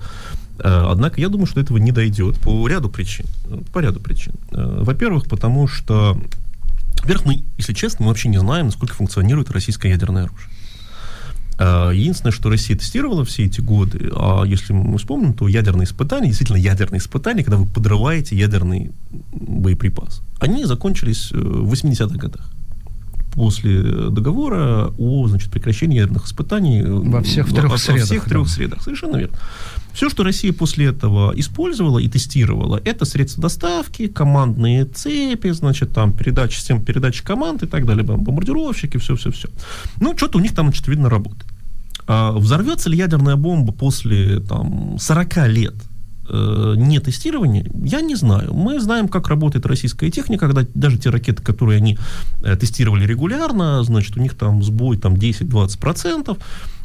Э, 0.59 0.85
однако 0.89 1.19
я 1.19 1.27
думаю, 1.27 1.47
что 1.47 1.59
этого 1.59 1.77
не 1.77 1.91
дойдет 1.91 2.37
по 2.39 2.65
ряду 2.67 2.89
причин. 2.89 3.25
По 3.73 3.79
ряду 3.79 3.99
причин. 3.99 4.33
Э, 4.51 4.83
во-первых, 4.83 5.25
потому 5.25 5.67
что 5.67 6.17
во-первых, 7.01 7.25
мы, 7.25 7.43
если 7.57 7.73
честно, 7.73 8.05
мы 8.05 8.09
вообще 8.09 8.29
не 8.29 8.39
знаем, 8.39 8.67
насколько 8.67 8.93
функционирует 8.93 9.49
российское 9.51 9.89
ядерное 9.89 10.25
оружие. 10.25 10.49
А, 11.57 11.91
единственное, 11.91 12.31
что 12.31 12.49
Россия 12.49 12.77
тестировала 12.77 13.25
все 13.25 13.45
эти 13.45 13.61
годы, 13.61 14.11
а 14.15 14.43
если 14.43 14.73
мы 14.73 14.97
вспомним, 14.97 15.33
то 15.33 15.47
ядерные 15.47 15.85
испытания, 15.85 16.27
действительно 16.27 16.57
ядерные 16.57 16.99
испытания, 16.99 17.43
когда 17.43 17.57
вы 17.57 17.65
подрываете 17.65 18.35
ядерный 18.35 18.91
боеприпас, 19.31 20.21
они 20.39 20.65
закончились 20.65 21.31
э, 21.31 21.37
в 21.37 21.71
80-х 21.71 22.17
годах 22.17 22.50
после 23.31 23.81
договора 23.81 24.93
о 24.97 25.27
значит, 25.27 25.51
прекращении 25.51 25.97
ядерных 25.97 26.25
испытаний 26.25 26.83
во 26.83 27.21
всех 27.21 27.49
трех 27.49 27.71
во, 27.71 27.77
средах. 27.77 28.01
Во 28.01 28.05
всех 28.05 28.23
да. 28.23 28.29
трех 28.29 28.49
средах, 28.49 28.81
совершенно 28.81 29.17
верно. 29.17 29.37
Все, 29.93 30.09
что 30.09 30.23
Россия 30.23 30.53
после 30.53 30.87
этого 30.87 31.33
использовала 31.35 31.99
и 31.99 32.07
тестировала, 32.07 32.79
это 32.83 33.05
средства 33.05 33.41
доставки, 33.43 34.07
командные 34.07 34.85
цепи, 34.85 35.51
значит, 35.51 35.91
там 35.91 36.13
передача, 36.13 36.55
система 36.55 36.81
передачи 36.81 37.23
команд 37.23 37.63
и 37.63 37.67
так 37.67 37.85
далее, 37.85 38.03
бомбардировщики, 38.03 38.97
все-все-все. 38.97 39.49
Ну, 39.99 40.17
что-то 40.17 40.37
у 40.37 40.41
них 40.41 40.55
там, 40.55 40.67
значит, 40.67 40.87
видно, 40.87 41.09
работает. 41.09 41.51
А 42.07 42.31
взорвется 42.31 42.89
ли 42.89 42.97
ядерная 42.97 43.35
бомба 43.35 43.73
после 43.73 44.39
там, 44.39 44.97
40 44.97 45.47
лет 45.47 45.75
э, 46.31 46.73
не 46.77 46.99
тестирование, 46.99 47.69
я 47.83 48.01
не 48.01 48.15
знаю. 48.15 48.53
Мы 48.53 48.79
знаем, 48.79 49.07
как 49.07 49.27
работает 49.27 49.65
российская 49.65 50.09
техника, 50.09 50.47
когда 50.47 50.65
даже 50.73 50.97
те 50.97 51.09
ракеты, 51.09 51.43
которые 51.43 51.77
они 51.77 51.97
э, 52.43 52.55
тестировали 52.55 53.05
регулярно, 53.05 53.83
значит, 53.83 54.17
у 54.17 54.21
них 54.21 54.35
там 54.35 54.63
сбой 54.63 54.97
там 54.97 55.13
10-20%. 55.13 56.37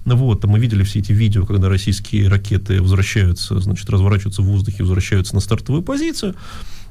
Вот, 0.05 0.45
мы 0.45 0.59
видели 0.59 0.85
все 0.85 1.01
эти 1.01 1.13
видео, 1.13 1.47
когда 1.47 1.69
российские 1.69 2.29
ракеты 2.29 2.81
возвращаются, 2.81 3.59
значит, 3.59 3.91
разворачиваются 3.91 4.43
в 4.43 4.47
воздухе, 4.47 4.83
возвращаются 4.85 5.35
на 5.35 5.41
стартовую 5.41 5.83
позицию. 5.83 6.35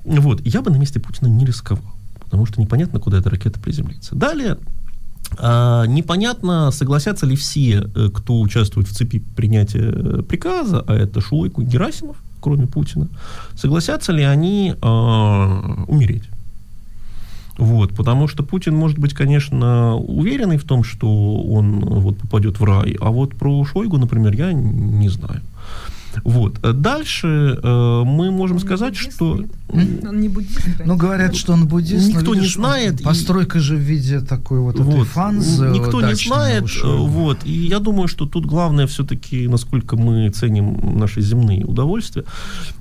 Вот, 0.04 0.42
я 0.46 0.62
бы 0.62 0.70
на 0.72 0.78
месте 0.78 1.00
Путина 1.00 1.28
не 1.28 1.46
рисковал, 1.46 1.96
потому 2.20 2.46
что 2.46 2.60
непонятно, 2.62 3.00
куда 3.00 3.20
эта 3.20 3.30
ракета 3.30 3.60
приземлится. 3.60 4.16
Далее, 4.16 4.58
а, 5.38 5.86
непонятно, 5.86 6.72
согласятся 6.72 7.26
ли 7.26 7.36
все, 7.36 7.90
э, 7.96 8.10
кто 8.14 8.40
участвует 8.40 8.88
в 8.88 8.94
цепи 8.94 9.20
принятия 9.20 9.92
э, 9.92 10.22
приказа, 10.22 10.84
а 10.88 10.94
это 10.94 11.20
Шойку 11.20 11.62
и 11.62 11.66
Герасимов, 11.66 12.18
кроме 12.46 12.68
Путина, 12.68 13.08
согласятся 13.56 14.14
ли 14.14 14.24
они 14.24 14.76
э, 14.80 15.86
умереть. 15.88 16.30
Вот, 17.58 17.96
потому 17.96 18.28
что 18.28 18.44
Путин 18.44 18.76
может 18.76 19.00
быть, 19.00 19.14
конечно, 19.14 19.96
уверенный 19.96 20.58
в 20.58 20.64
том, 20.64 20.84
что 20.84 21.08
он 21.08 21.80
вот 21.80 22.18
попадет 22.20 22.60
в 22.60 22.64
рай, 22.64 22.98
а 23.02 23.10
вот 23.10 23.36
про 23.36 23.66
Шойгу, 23.66 23.98
например, 23.98 24.36
я 24.36 24.54
не 24.54 25.10
знаю. 25.10 25.42
Вот. 26.24 26.60
Дальше 26.82 27.60
э, 27.62 28.04
мы 28.06 28.32
можем 28.32 28.58
Он 28.58 28.62
сказать, 28.62 28.94
буддист, 28.94 29.16
что... 29.16 29.36
нет? 29.38 29.50
Он 30.06 30.20
не 30.20 30.30
буддист. 30.30 30.60
Ну, 30.86 30.96
говорят, 30.96 31.36
что 31.36 31.54
он 31.54 31.68
буддист. 31.68 32.14
но, 32.14 32.20
Никто 32.20 32.34
не 32.34 32.42
видишь, 32.42 32.56
знает, 32.56 33.02
и- 33.02 33.04
Постройка 33.04 33.60
же 33.60 33.76
в 33.76 33.80
виде 33.80 34.22
такой 34.22 34.60
вот, 34.60 34.76
этой 34.76 34.84
Вот. 34.86 35.08
фанзы 35.08 35.70
Никто 35.70 36.02
не 36.02 36.14
знает, 36.16 36.64
э, 36.84 36.88
вот. 36.88 37.40
И 37.46 37.52
я 37.68 37.80
думаю, 37.80 38.08
что 38.08 38.26
тут 38.26 38.46
главное 38.46 38.86
все-таки, 38.88 39.48
насколько 39.48 39.96
мы 39.98 40.30
ценим 40.30 40.98
наши 41.00 41.22
земные 41.22 41.66
удовольствия, 41.66 42.24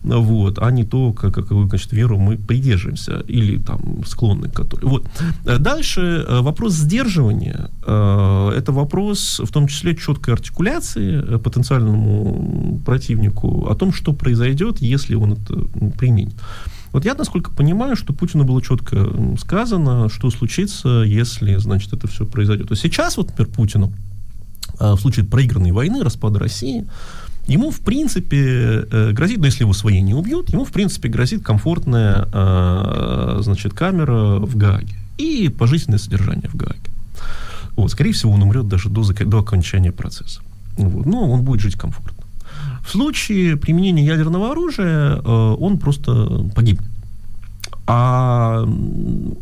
вот, 0.03 0.59
а 0.61 0.71
не 0.71 0.85
то, 0.85 1.13
как, 1.13 1.35
какую, 1.35 1.69
значит, 1.69 1.93
веру 1.93 2.19
мы 2.19 2.37
придерживаемся 2.37 3.21
или 3.29 3.59
там 3.59 4.05
склонны 4.07 4.49
к 4.49 4.53
которой. 4.55 4.85
Вот. 4.89 5.07
Э, 5.47 5.59
Дальше 5.59 6.25
э, 6.29 6.41
вопрос 6.41 6.75
сдерживания. 6.75 7.71
Э, 7.87 8.51
Это 8.57 8.73
вопрос, 8.73 9.41
в 9.45 9.51
том 9.51 9.67
числе, 9.67 9.97
четкой 9.97 10.35
артикуляции 10.35 11.35
э, 11.35 11.39
потенциальному 11.39 12.81
противнику 12.85 13.24
о 13.31 13.75
том, 13.75 13.93
что 13.93 14.13
произойдет, 14.13 14.81
если 14.81 15.15
он 15.15 15.35
это 15.35 15.55
применит. 15.97 16.35
Вот 16.93 17.05
я, 17.05 17.15
насколько 17.15 17.51
понимаю, 17.51 17.97
что 17.97 18.13
Путину 18.13 18.45
было 18.45 18.63
четко 18.63 19.11
сказано, 19.39 20.09
что 20.09 20.31
случится, 20.31 21.03
если, 21.05 21.57
значит, 21.57 21.93
это 21.93 22.07
все 22.07 22.25
произойдет. 22.25 22.69
То 22.69 22.77
сейчас, 22.77 23.17
вот, 23.17 23.31
например, 23.31 23.53
Путину 23.53 23.93
а, 24.79 24.95
в 24.95 25.01
случае 25.01 25.25
проигранной 25.25 25.73
войны, 25.73 26.03
распада 26.05 26.39
России, 26.39 26.87
ему, 27.47 27.71
в 27.71 27.81
принципе, 27.81 28.87
э, 28.91 29.11
грозит, 29.13 29.39
ну, 29.39 29.45
если 29.45 29.65
его 29.65 29.73
свои 29.73 30.01
не 30.01 30.15
убьют, 30.15 30.53
ему, 30.53 30.65
в 30.65 30.73
принципе, 30.73 31.09
грозит 31.09 31.43
комфортная, 31.43 32.29
а, 32.33 33.39
значит, 33.43 33.75
камера 33.75 34.39
в 34.39 34.57
Гааге 34.57 34.95
и 35.19 35.49
пожизненное 35.49 35.99
содержание 35.99 36.49
в 36.49 36.57
Гааге. 36.57 36.91
Вот, 37.77 37.91
скорее 37.91 38.13
всего, 38.13 38.33
он 38.33 38.43
умрет 38.43 38.69
даже 38.69 38.89
до, 38.89 39.03
до 39.03 39.39
окончания 39.39 39.93
процесса. 39.93 40.41
Вот, 40.77 41.07
но 41.07 41.29
он 41.31 41.43
будет 41.43 41.61
жить 41.61 41.75
комфортно. 41.75 42.24
В 42.85 42.91
случае 42.91 43.57
применения 43.57 44.05
ядерного 44.05 44.51
оружия 44.51 45.17
э, 45.17 45.57
он 45.59 45.79
просто 45.79 46.45
погибнет. 46.55 46.87
А 47.87 48.65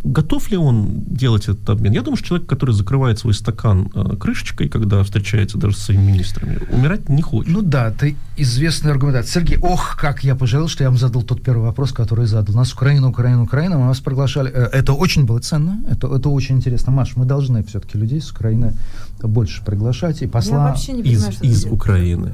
готов 0.02 0.50
ли 0.50 0.56
он 0.56 1.04
делать 1.06 1.44
этот 1.44 1.70
обмен? 1.70 1.92
Я 1.92 2.02
думаю, 2.02 2.16
что 2.16 2.28
человек, 2.28 2.48
который 2.48 2.74
закрывает 2.74 3.18
свой 3.20 3.34
стакан 3.34 3.88
э, 3.94 4.16
крышечкой, 4.16 4.68
когда 4.68 5.04
встречается 5.04 5.58
даже 5.58 5.76
с 5.76 5.82
своими 5.82 6.02
министрами, 6.02 6.58
умирать 6.72 7.08
не 7.08 7.22
хочет. 7.22 7.52
Ну 7.52 7.62
да, 7.62 7.88
это 7.88 8.12
известный 8.36 8.90
аргумент. 8.90 9.28
Сергей, 9.28 9.58
ох, 9.58 9.96
как 9.96 10.24
я 10.24 10.34
пожалел, 10.34 10.66
что 10.66 10.82
я 10.82 10.90
вам 10.90 10.98
задал 10.98 11.22
тот 11.22 11.40
первый 11.40 11.62
вопрос, 11.62 11.92
который 11.92 12.26
задал. 12.26 12.54
У 12.54 12.58
нас 12.58 12.72
Украина, 12.72 13.08
Украина, 13.08 13.42
Украина, 13.42 13.78
мы 13.78 13.86
вас 13.86 14.00
приглашали. 14.00 14.50
Э, 14.52 14.68
Это 14.72 14.92
очень 14.92 15.24
было 15.24 15.38
ценно, 15.38 15.80
это, 15.88 16.08
это 16.08 16.28
очень 16.28 16.56
интересно. 16.56 16.92
Маш, 16.92 17.14
мы 17.16 17.26
должны 17.26 17.62
все-таки 17.62 17.96
людей 17.96 18.20
с 18.20 18.32
Украины 18.32 18.74
больше 19.22 19.64
приглашать. 19.64 20.22
И 20.22 20.26
посла... 20.26 20.68
вообще 20.68 20.92
не 20.92 21.02
из, 21.02 21.42
из. 21.42 21.66
Украины. 21.66 22.32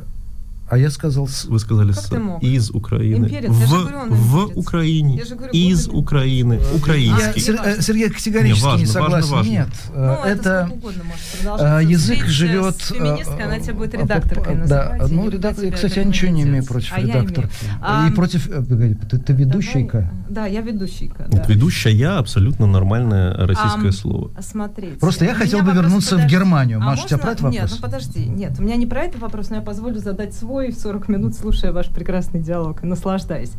А 0.70 0.77
я 0.77 0.90
сказал... 0.90 1.28
Вы 1.47 1.59
сказали 1.61 1.93
Как 1.93 2.01
с- 2.05 2.09
ты 2.09 2.19
мог? 2.19 2.43
из 2.43 2.70
Украины. 2.70 3.24
Имперец, 3.27 3.51
в 3.51 3.61
я 3.61 3.66
говорю, 3.66 4.15
в 4.15 4.43
имперец. 4.45 4.57
Украине. 4.66 5.16
Я 5.16 5.24
же 5.24 5.35
говорю, 5.35 5.53
из 5.53 5.86
буду 5.86 5.97
ли- 5.97 6.03
Украины. 6.03 6.53
Я, 6.61 6.77
Украинский. 6.77 7.40
Сер- 7.40 7.61
э, 7.65 7.81
Сергей 7.82 8.11
категорически 8.11 8.61
Не, 8.61 8.66
важно, 8.66 8.81
не 8.81 8.86
согласен. 8.86 9.12
важно, 9.15 9.36
важно. 9.36 9.51
Нет, 9.51 9.69
Ну, 9.95 9.95
э, 10.03 10.15
это, 10.24 10.28
это... 10.28 10.66
сколько 10.66 10.78
угодно 10.78 11.05
может 11.05 11.61
э, 11.61 11.85
язык 11.85 12.16
Встреча 12.19 12.32
живет... 12.32 12.77
С 12.82 12.89
феминисткой, 12.89 13.45
она 13.45 13.61
тебя 13.61 13.74
будет 13.74 13.95
редакторкой 13.95 14.55
называть. 14.57 14.99
Да, 15.01 15.07
ну, 15.09 15.28
редактор, 15.31 15.73
кстати, 15.73 15.99
я 15.99 16.05
ничего 16.05 16.31
не 16.32 16.43
имею 16.43 16.65
против 16.65 16.93
А 16.93 17.01
я 17.01 17.07
редакторки. 17.07 17.51
А, 17.81 18.09
И 18.09 18.12
против... 18.12 18.47
Ты, 18.47 19.19
ты 19.19 19.32
ведущейка? 19.32 20.11
давай, 20.28 20.51
Да, 20.51 20.55
я 20.55 20.61
ведущийка, 20.61 21.24
Вот 21.28 21.43
да. 21.43 21.45
Ведущая 21.49 22.09
абсолютно 22.09 22.66
нормальное 22.66 23.35
российское 23.35 23.89
Ам, 23.89 23.93
слово. 23.93 24.31
Смотрите. 24.40 24.99
Просто 24.99 25.24
я 25.24 25.35
хотел 25.35 25.62
бы 25.62 25.73
вернуться 25.73 26.16
в 26.16 26.19
подожди. 26.19 26.36
Германию. 26.36 26.78
А 26.78 26.85
Маша, 26.85 27.05
у 27.05 27.09
тебя 27.09 27.19
про 27.19 27.32
это 27.32 27.45
Нет, 27.47 27.62
вопрос? 27.62 27.70
ну 27.73 27.82
подожди. 27.82 28.24
Нет, 28.27 28.53
у 28.59 28.62
меня 28.62 28.77
не 28.77 28.86
про 28.86 29.03
этот 29.05 29.20
вопрос, 29.23 29.49
но 29.51 29.57
я 29.57 29.62
позволю 29.62 29.99
задать 29.99 30.35
свой 30.35 30.57
в 30.66 30.78
40 30.78 31.09
минут, 31.09 31.35
слушая 31.35 31.72
ваш 31.72 31.89
прекрасный 31.89 32.40
диалог 32.40 32.82
и 32.82 32.86
наслаждаясь. 32.86 33.52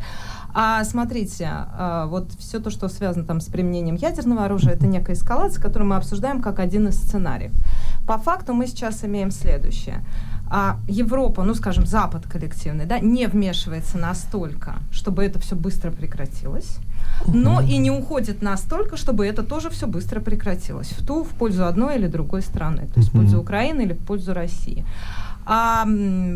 А 0.52 0.84
смотрите, 0.84 1.48
а, 1.48 2.06
вот 2.06 2.32
все 2.38 2.60
то, 2.60 2.70
что 2.70 2.88
связано 2.88 3.24
там 3.24 3.40
с 3.40 3.46
применением 3.46 3.94
ядерного 3.94 4.44
оружия, 4.44 4.72
это 4.72 4.86
некая 4.86 5.14
эскалация, 5.14 5.62
которую 5.62 5.88
мы 5.88 5.96
обсуждаем 5.96 6.42
как 6.42 6.58
один 6.58 6.88
из 6.88 6.96
сценариев. 6.96 7.52
По 8.06 8.18
факту 8.18 8.52
мы 8.52 8.66
сейчас 8.66 9.04
имеем 9.04 9.30
следующее. 9.30 10.04
А 10.52 10.78
Европа, 10.88 11.44
ну 11.44 11.54
скажем, 11.54 11.86
Запад 11.86 12.26
коллективный, 12.26 12.84
да, 12.84 12.98
не 12.98 13.28
вмешивается 13.28 13.98
настолько, 13.98 14.74
чтобы 14.90 15.24
это 15.24 15.38
все 15.38 15.54
быстро 15.54 15.92
прекратилось, 15.92 16.78
но 17.28 17.60
и 17.60 17.76
не 17.76 17.92
уходит 17.92 18.42
настолько, 18.42 18.96
чтобы 18.96 19.24
это 19.28 19.44
тоже 19.44 19.70
все 19.70 19.86
быстро 19.86 20.18
прекратилось 20.18 20.88
в 20.88 21.06
ту, 21.06 21.22
в 21.22 21.28
пользу 21.28 21.66
одной 21.66 21.98
или 21.98 22.08
другой 22.08 22.42
страны, 22.42 22.88
то 22.92 22.98
есть 22.98 23.10
в 23.10 23.12
пользу. 23.12 23.40
Украины 23.40 23.82
или 23.82 23.92
в 23.92 24.04
пользу 24.04 24.34
России. 24.34 24.84
А 25.52 25.84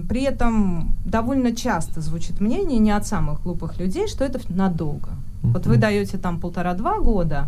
при 0.08 0.22
этом 0.22 0.96
довольно 1.04 1.54
часто 1.54 2.00
звучит 2.00 2.40
мнение 2.40 2.80
не 2.80 2.90
от 2.90 3.06
самых 3.06 3.42
глупых 3.44 3.78
людей, 3.78 4.08
что 4.08 4.24
это 4.24 4.40
надолго. 4.48 5.10
Вот 5.42 5.66
вы 5.66 5.76
даете 5.76 6.18
там 6.18 6.40
полтора-два 6.40 6.98
года, 6.98 7.46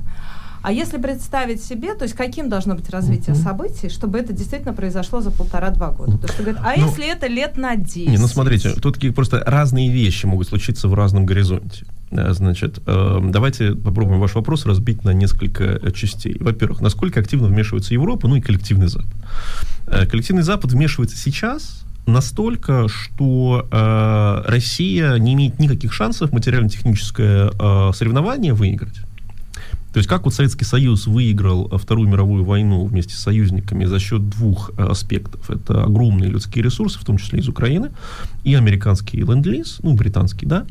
а 0.62 0.70
если 0.70 0.98
представить 0.98 1.64
себе, 1.64 1.94
то 1.94 2.04
есть 2.04 2.14
каким 2.14 2.48
должно 2.48 2.76
быть 2.76 2.88
развитие 2.90 3.34
Мгм. 3.34 3.42
событий, 3.42 3.88
чтобы 3.88 4.18
это 4.18 4.32
действительно 4.32 4.74
произошло 4.74 5.20
за 5.20 5.32
полтора-два 5.32 5.90
года? 5.90 6.18
То 6.18 6.28
есть 6.28 6.38
говорят, 6.38 6.62
а 6.64 6.76
Ну, 6.76 6.86
если 6.86 7.10
это 7.10 7.26
лет 7.26 7.56
на 7.56 7.74
10? 7.74 8.08
Не, 8.10 8.18
ну 8.18 8.28
смотрите, 8.28 8.70
тут 8.74 8.98
просто 9.12 9.42
разные 9.44 9.90
вещи 9.90 10.26
могут 10.26 10.46
случиться 10.46 10.86
в 10.86 10.94
разном 10.94 11.26
горизонте. 11.26 11.84
Значит, 12.10 12.80
э, 12.86 13.20
давайте 13.30 13.72
попробуем 13.72 14.20
ваш 14.20 14.34
вопрос 14.34 14.64
разбить 14.64 15.04
на 15.04 15.10
несколько 15.10 15.80
частей. 15.92 16.36
Во-первых, 16.38 16.80
насколько 16.80 17.18
активно 17.18 17.48
вмешивается 17.48 17.94
Европа, 17.94 18.28
ну 18.28 18.36
и 18.36 18.40
коллективный 18.40 18.86
Запад. 18.86 19.10
Э, 19.86 20.06
Коллективный 20.06 20.42
Запад 20.42 20.72
вмешивается 20.72 21.16
сейчас 21.16 21.84
настолько, 22.06 22.86
что 22.88 23.66
э, 23.70 24.42
Россия 24.46 25.16
не 25.16 25.34
имеет 25.34 25.58
никаких 25.58 25.92
шансов 25.92 26.32
материально-техническое 26.32 27.50
э, 27.50 27.90
соревнование 27.92 28.54
выиграть. 28.54 29.00
То 29.92 29.98
есть 29.98 30.08
как 30.08 30.26
вот 30.26 30.34
Советский 30.34 30.66
Союз 30.66 31.06
выиграл 31.06 31.68
Вторую 31.78 32.08
мировую 32.08 32.44
войну 32.44 32.84
вместе 32.84 33.14
с 33.14 33.18
союзниками 33.18 33.86
за 33.86 33.98
счет 33.98 34.28
двух 34.28 34.70
аспектов. 34.78 35.50
Это 35.50 35.84
огромные 35.84 36.28
людские 36.28 36.62
ресурсы, 36.62 36.98
в 36.98 37.04
том 37.04 37.16
числе 37.16 37.40
из 37.40 37.48
Украины, 37.48 37.90
и 38.44 38.54
американский 38.54 39.16
ленд-лиз, 39.22 39.78
ну, 39.82 39.94
британский, 39.94 40.44
да. 40.44 40.66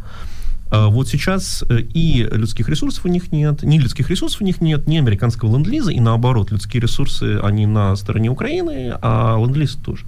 А 0.75 0.87
Вот 0.89 1.07
сейчас 1.07 1.63
э, 1.69 1.79
и 1.79 2.27
людских 2.29 2.67
ресурсов 2.67 3.05
у 3.05 3.07
них 3.07 3.31
нет, 3.31 3.63
ни 3.63 3.79
людских 3.79 4.09
ресурсов 4.09 4.41
у 4.41 4.43
них 4.43 4.59
нет, 4.59 4.87
ни 4.87 4.97
американского 4.97 5.55
ленд-лиза, 5.55 5.91
и 5.91 6.01
наоборот, 6.01 6.51
людские 6.51 6.81
ресурсы, 6.81 7.39
они 7.41 7.65
на 7.65 7.95
стороне 7.95 8.29
Украины, 8.29 8.93
а 9.01 9.37
ленд-лиз 9.39 9.75
тоже. 9.75 10.05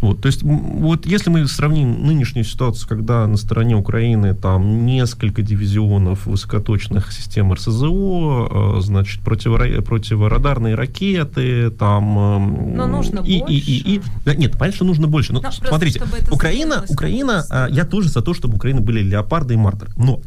Вот, 0.00 0.20
то 0.20 0.26
есть, 0.26 0.42
вот 0.42 1.06
если 1.06 1.30
мы 1.30 1.46
сравним 1.48 2.06
нынешнюю 2.06 2.44
ситуацию, 2.44 2.88
когда 2.88 3.26
на 3.26 3.36
стороне 3.36 3.76
Украины 3.76 4.34
там 4.34 4.84
несколько 4.86 5.42
дивизионов 5.42 6.26
высокоточных 6.26 7.12
систем 7.12 7.52
РСЗО, 7.52 8.76
э, 8.78 8.80
значит, 8.80 9.22
противора- 9.22 9.80
противорадарные 9.82 10.74
ракеты, 10.74 11.70
там... 11.70 12.18
эм, 12.18 12.76
Но 12.76 12.86
нужно 12.86 13.20
и, 13.20 13.38
и, 13.48 13.58
и, 13.58 13.94
и- 13.94 13.98
больше. 13.98 14.12
Да, 14.24 14.34
нет, 14.34 14.52
понятно, 14.52 14.76
что 14.76 14.84
нужно 14.84 15.06
больше. 15.06 15.32
Но, 15.32 15.38
Ну, 15.38 15.42
просто 15.42 15.66
смотрите, 15.66 16.02
Украина, 16.30 16.84
Украина, 16.88 17.44
а, 17.50 17.68
я 17.68 17.84
тоже 17.84 18.08
за 18.08 18.22
то, 18.22 18.34
чтобы 18.34 18.54
у 18.54 18.56
Украины 18.56 18.80
были 18.80 19.00
леопарды 19.00 19.54
и 19.54 19.56
мартер. 19.56 19.88
Но 19.96 20.20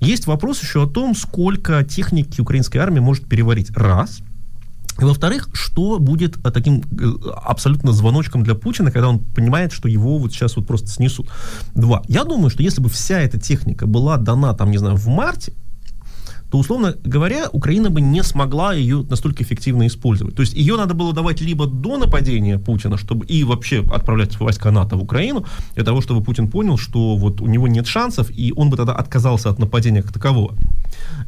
есть 0.00 0.26
вопрос 0.26 0.62
еще 0.62 0.84
о 0.84 0.86
том, 0.86 1.14
сколько 1.14 1.84
техники 1.84 2.40
украинской 2.40 2.78
армии 2.78 3.00
может 3.00 3.26
переварить. 3.26 3.70
Раз. 3.76 4.20
И 5.00 5.04
во-вторых, 5.04 5.48
что 5.52 5.98
будет 5.98 6.36
а, 6.44 6.50
таким 6.50 6.80
э, 6.80 7.30
абсолютно 7.44 7.92
звоночком 7.92 8.42
для 8.42 8.54
Путина, 8.54 8.90
когда 8.90 9.08
он 9.08 9.18
понимает, 9.18 9.72
что 9.72 9.88
его 9.88 10.18
вот 10.18 10.32
сейчас 10.32 10.56
вот 10.56 10.66
просто 10.66 10.88
снесут. 10.88 11.28
Два. 11.74 12.02
Я 12.08 12.24
думаю, 12.24 12.50
что 12.50 12.62
если 12.62 12.80
бы 12.80 12.88
вся 12.88 13.20
эта 13.20 13.38
техника 13.38 13.86
была 13.86 14.16
дана, 14.16 14.54
там, 14.54 14.70
не 14.70 14.78
знаю, 14.78 14.96
в 14.96 15.06
марте, 15.08 15.52
то, 16.50 16.58
условно 16.58 16.96
говоря, 17.04 17.48
Украина 17.52 17.90
бы 17.90 18.00
не 18.00 18.22
смогла 18.22 18.74
ее 18.74 19.04
настолько 19.08 19.44
эффективно 19.44 19.86
использовать. 19.86 20.34
То 20.34 20.42
есть 20.42 20.54
ее 20.54 20.76
надо 20.76 20.94
было 20.94 21.12
давать 21.12 21.40
либо 21.40 21.66
до 21.66 21.96
нападения 21.96 22.58
Путина, 22.58 22.96
чтобы 22.96 23.24
и 23.26 23.44
вообще 23.44 23.84
отправлять 23.92 24.38
войска 24.40 24.70
НАТО 24.70 24.96
в 24.96 25.02
Украину, 25.02 25.44
для 25.74 25.84
того, 25.84 26.00
чтобы 26.00 26.24
Путин 26.24 26.48
понял, 26.48 26.76
что 26.76 27.16
вот 27.16 27.40
у 27.40 27.46
него 27.46 27.68
нет 27.68 27.86
шансов, 27.86 28.30
и 28.30 28.52
он 28.56 28.70
бы 28.70 28.76
тогда 28.76 28.94
отказался 28.94 29.50
от 29.50 29.58
нападения 29.58 30.02
как 30.02 30.12
такового. 30.12 30.54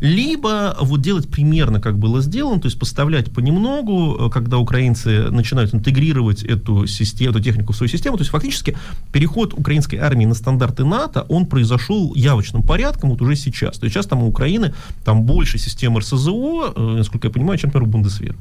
Либо 0.00 0.76
вот 0.80 1.00
делать 1.00 1.28
примерно, 1.28 1.80
как 1.80 1.98
было 1.98 2.20
сделано, 2.20 2.60
то 2.60 2.66
есть 2.66 2.78
поставлять 2.78 3.32
понемногу, 3.32 4.26
э, 4.26 4.30
когда 4.30 4.58
украинцы 4.58 5.30
начинают 5.30 5.74
интегрировать 5.74 6.42
эту 6.42 6.86
систему, 6.86 7.30
эту 7.30 7.40
технику 7.40 7.72
в 7.72 7.76
свою 7.76 7.88
систему, 7.88 8.16
то 8.16 8.22
есть 8.22 8.30
фактически 8.30 8.76
переход 9.12 9.54
украинской 9.54 9.96
армии 9.96 10.24
на 10.24 10.34
стандарты 10.34 10.84
НАТО, 10.84 11.24
он 11.28 11.46
произошел 11.46 12.12
явочным 12.16 12.62
порядком 12.62 13.10
вот 13.10 13.22
уже 13.22 13.36
сейчас. 13.36 13.78
То 13.78 13.84
есть 13.84 13.94
сейчас 13.94 14.06
там 14.06 14.22
у 14.24 14.26
Украины 14.26 14.74
там 15.04 15.11
больше 15.14 15.58
систем 15.58 15.98
РСЗО, 15.98 16.72
э, 16.74 16.80
насколько 16.98 17.28
я 17.28 17.32
понимаю, 17.32 17.58
чем, 17.58 17.68
например, 17.68 17.88
у 17.88 17.90
Бундесвера. 17.90 18.36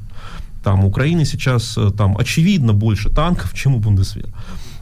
Там 0.64 0.84
у 0.84 0.88
Украины 0.88 1.24
сейчас 1.24 1.76
э, 1.76 1.90
там 1.90 2.16
очевидно 2.16 2.72
больше 2.72 3.10
танков, 3.10 3.52
чем 3.54 3.74
у 3.74 3.78
Бундесвера. 3.78 4.28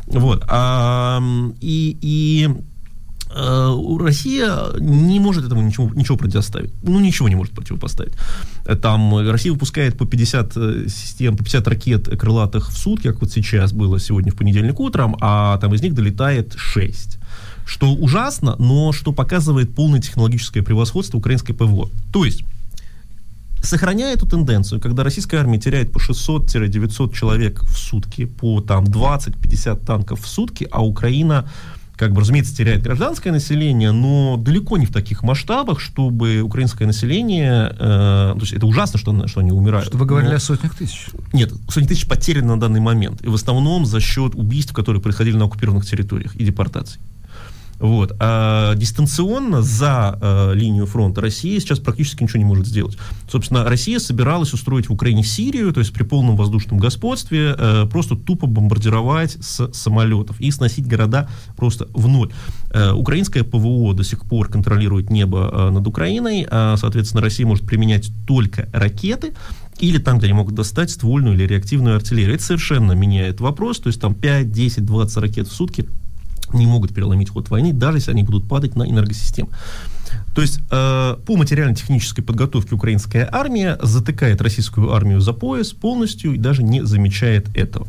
Вот. 0.07 0.45
А, 0.49 1.21
и, 1.61 1.99
и 2.01 2.49
Э, 3.33 3.73
Россия 4.01 4.73
не 4.81 5.21
может 5.21 5.45
этому 5.45 5.63
ничего, 5.63 5.91
ничего 5.95 6.17
противоставить. 6.17 6.73
Ну, 6.83 7.01
ничего 7.01 7.29
не 7.29 7.37
может 7.37 7.55
противопоставить. 7.55 8.15
Там 8.83 9.31
Россия 9.31 9.53
выпускает 9.53 9.97
по 9.97 10.05
50 10.05 10.57
э, 10.57 10.89
систем, 10.89 11.37
по 11.37 11.45
50 11.45 11.69
ракет 11.69 12.09
крылатых 12.19 12.71
в 12.71 12.77
сутки, 12.77 13.07
как 13.09 13.21
вот 13.21 13.31
сейчас 13.31 13.73
было 13.73 14.01
сегодня 14.01 14.33
в 14.33 14.37
понедельник 14.37 14.81
утром, 14.81 15.17
а 15.21 15.59
там 15.59 15.75
из 15.75 15.83
них 15.83 15.95
долетает 15.95 16.55
6 16.57 17.20
что 17.71 17.95
ужасно, 17.95 18.57
но 18.59 18.91
что 18.91 19.13
показывает 19.13 19.73
полное 19.73 20.01
технологическое 20.01 20.61
превосходство 20.61 21.19
украинской 21.19 21.53
ПВО. 21.53 21.89
То 22.13 22.25
есть, 22.25 22.43
сохраняя 23.63 24.13
эту 24.13 24.27
тенденцию, 24.27 24.81
когда 24.81 25.05
российская 25.05 25.37
армия 25.37 25.61
теряет 25.61 25.93
по 25.93 25.99
600-900 25.99 27.15
человек 27.15 27.63
в 27.63 27.79
сутки, 27.79 28.25
по 28.25 28.61
там 28.61 28.85
20-50 28.85 29.85
танков 29.85 30.21
в 30.23 30.27
сутки, 30.27 30.67
а 30.69 30.85
Украина 30.85 31.49
как 31.95 32.13
бы, 32.13 32.23
разумеется, 32.23 32.57
теряет 32.57 32.83
гражданское 32.83 33.31
население, 33.31 33.93
но 33.93 34.37
далеко 34.37 34.77
не 34.77 34.87
в 34.87 34.93
таких 34.93 35.23
масштабах, 35.23 35.79
чтобы 35.79 36.41
украинское 36.41 36.89
население, 36.89 37.71
э, 37.71 37.77
то 37.79 38.41
есть 38.41 38.55
это 38.55 38.67
ужасно, 38.67 38.99
что, 38.99 39.29
что 39.29 39.41
они 39.41 39.53
умирают. 39.53 39.89
Что 39.89 39.99
вы 39.99 40.07
говорили 40.07 40.31
но... 40.31 40.37
о 40.37 40.41
сотнях 40.41 40.75
тысяч? 40.75 41.07
Нет, 41.33 41.53
сотни 41.69 41.87
тысяч 41.87 42.09
потеряны 42.09 42.49
на 42.49 42.59
данный 42.59 42.81
момент, 42.81 43.23
и 43.23 43.29
в 43.29 43.35
основном 43.35 43.87
за 43.87 44.01
счет 44.01 44.35
убийств, 44.35 44.73
которые 44.73 45.01
происходили 45.01 45.37
на 45.37 45.45
оккупированных 45.45 45.87
территориях 45.87 46.35
и 46.35 46.45
депортаций. 46.45 47.01
Вот. 47.81 48.15
А 48.21 48.75
дистанционно 48.75 49.63
за 49.63 50.19
э, 50.21 50.55
линию 50.55 50.87
фронта 50.87 51.23
Россия 51.23 51.59
сейчас 51.59 51.79
практически 51.79 52.23
ничего 52.23 52.39
не 52.39 52.45
может 52.45 52.67
сделать. 52.67 52.97
Собственно, 53.29 53.65
Россия 53.65 53.99
собиралась 53.99 54.53
устроить 54.53 54.89
в 54.89 54.93
Украине 54.93 55.25
Сирию, 55.25 55.73
то 55.73 55.81
есть 55.81 55.93
при 55.93 56.03
полном 56.03 56.37
воздушном 56.37 56.79
господстве, 56.79 57.55
э, 57.57 57.87
просто 57.91 58.17
тупо 58.17 58.47
бомбардировать 58.47 59.39
с 59.41 59.73
самолетов 59.73 60.39
и 60.41 60.51
сносить 60.51 60.87
города 60.87 61.29
просто 61.57 61.89
в 61.95 62.07
ноль. 62.07 62.31
Э, 62.73 62.93
украинское 62.93 63.45
ПВО 63.45 63.95
до 63.95 64.05
сих 64.05 64.25
пор 64.27 64.49
контролирует 64.49 65.11
небо 65.11 65.51
э, 65.51 65.71
над 65.71 65.87
Украиной, 65.87 66.47
а, 66.51 66.77
соответственно, 66.77 67.23
Россия 67.23 67.47
может 67.47 67.65
применять 67.65 68.11
только 68.27 68.69
ракеты, 68.73 69.33
или 69.79 69.97
там, 69.97 70.19
где 70.19 70.27
они 70.27 70.35
могут 70.35 70.55
достать 70.55 70.91
ствольную 70.91 71.35
или 71.35 71.47
реактивную 71.47 71.97
артиллерию. 71.97 72.35
Это 72.35 72.45
совершенно 72.45 72.93
меняет 72.93 73.41
вопрос, 73.41 73.79
то 73.79 73.87
есть 73.87 74.01
там 74.01 74.15
5, 74.15 74.53
10, 74.53 74.85
20 74.85 75.17
ракет 75.17 75.49
в 75.49 75.53
сутки 75.53 75.87
не 76.55 76.67
могут 76.67 76.95
переломить 76.95 77.31
ход 77.31 77.51
войны, 77.51 77.73
даже 77.73 77.99
если 77.99 78.11
они 78.11 78.23
будут 78.23 78.49
падать 78.49 78.77
на 78.77 78.85
энергосистему. 78.85 79.51
То 80.35 80.43
есть 80.43 80.61
э, 80.71 81.17
по 81.27 81.37
материально-технической 81.37 82.25
подготовке 82.25 82.75
украинская 82.75 83.29
армия 83.31 83.79
затыкает 83.83 84.41
российскую 84.41 84.93
армию 84.93 85.21
за 85.21 85.33
пояс 85.33 85.73
полностью 85.73 86.35
и 86.35 86.39
даже 86.39 86.63
не 86.63 86.85
замечает 86.85 87.49
этого. 87.57 87.87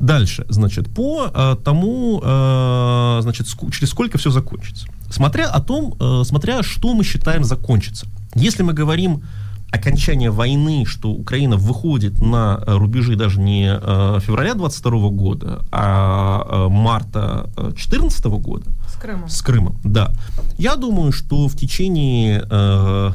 Дальше, 0.00 0.46
значит, 0.48 0.92
по 0.92 1.30
э, 1.32 1.56
тому, 1.64 2.20
э, 2.22 3.18
значит, 3.22 3.46
ск- 3.46 3.70
через 3.72 3.90
сколько 3.90 4.18
все 4.18 4.30
закончится. 4.30 4.86
Смотря 5.10 5.48
о 5.48 5.60
том, 5.60 5.94
э, 5.98 6.22
смотря 6.24 6.62
что 6.62 6.94
мы 6.94 7.04
считаем 7.04 7.44
закончится. 7.44 8.06
Если 8.34 8.62
мы 8.62 8.72
говорим 8.72 9.22
окончания 9.70 10.30
войны, 10.30 10.84
что 10.86 11.10
Украина 11.10 11.56
выходит 11.56 12.20
на 12.20 12.62
э, 12.66 12.76
рубежи 12.76 13.16
даже 13.16 13.40
не 13.40 13.68
э, 13.68 14.20
февраля 14.20 14.54
22 14.54 15.08
года, 15.10 15.64
а 15.70 16.46
э, 16.48 16.68
марта 16.68 17.50
14 17.76 18.24
года. 18.26 18.66
С 18.88 18.98
Крымом. 18.98 19.28
С 19.28 19.42
Крымом, 19.42 19.76
да. 19.84 20.12
Я 20.58 20.76
думаю, 20.76 21.12
что 21.12 21.48
в 21.48 21.56
течение, 21.56 22.44
э, 22.48 23.12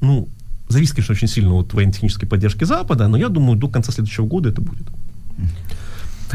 ну, 0.00 0.28
зависит, 0.68 0.94
конечно, 0.94 1.12
очень 1.12 1.28
сильно 1.28 1.54
от 1.54 1.72
военно-технической 1.72 2.28
поддержки 2.28 2.64
Запада, 2.64 3.08
но 3.08 3.16
я 3.16 3.28
думаю, 3.28 3.58
до 3.58 3.68
конца 3.68 3.92
следующего 3.92 4.26
года 4.26 4.50
это 4.50 4.60
будет. 4.60 4.86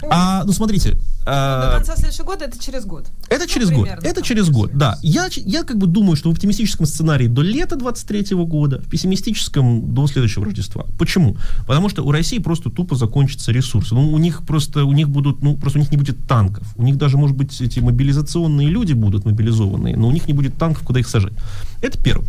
А, 0.09 0.43
ну, 0.45 0.53
смотрите. 0.53 0.97
А, 1.25 1.71
До 1.71 1.77
конца 1.77 1.95
следующего 1.95 2.25
года 2.25 2.45
это 2.45 2.59
через 2.59 2.85
год. 2.85 3.07
Это 3.29 3.41
ну, 3.41 3.47
через 3.47 3.69
год. 3.69 3.87
Это 3.87 4.21
через 4.21 4.49
год, 4.49 4.71
да. 4.73 4.97
Я, 5.01 5.29
я 5.31 5.63
как 5.63 5.77
бы 5.77 5.87
думаю, 5.87 6.15
что 6.15 6.29
в 6.29 6.33
оптимистическом 6.33 6.85
сценарии 6.85 7.27
до 7.27 7.41
лета 7.41 7.75
23 7.75 8.35
года, 8.45 8.79
в 8.79 8.89
пессимистическом 8.89 9.93
до 9.93 10.07
следующего 10.07 10.45
Рождества. 10.45 10.85
Почему? 10.97 11.37
Потому 11.67 11.89
что 11.89 12.03
у 12.03 12.11
России 12.11 12.39
просто 12.39 12.69
тупо 12.69 12.95
закончатся 12.95 13.51
ресурсы. 13.51 13.93
Ну, 13.93 14.11
у 14.11 14.17
них 14.17 14.43
просто, 14.45 14.85
у 14.85 14.93
них 14.93 15.09
будут, 15.09 15.43
ну, 15.43 15.55
просто 15.57 15.79
у 15.79 15.81
них 15.81 15.91
не 15.91 15.97
будет 15.97 16.17
танков. 16.27 16.67
У 16.75 16.83
них 16.83 16.97
даже, 16.97 17.17
может 17.17 17.35
быть, 17.35 17.59
эти 17.61 17.79
мобилизационные 17.79 18.69
люди 18.69 18.93
будут 18.93 19.25
мобилизованные, 19.25 19.95
но 19.95 20.07
у 20.07 20.11
них 20.11 20.27
не 20.27 20.33
будет 20.33 20.55
танков, 20.55 20.83
куда 20.83 20.99
их 20.99 21.07
сажать. 21.07 21.33
Это 21.81 22.01
первое. 22.01 22.27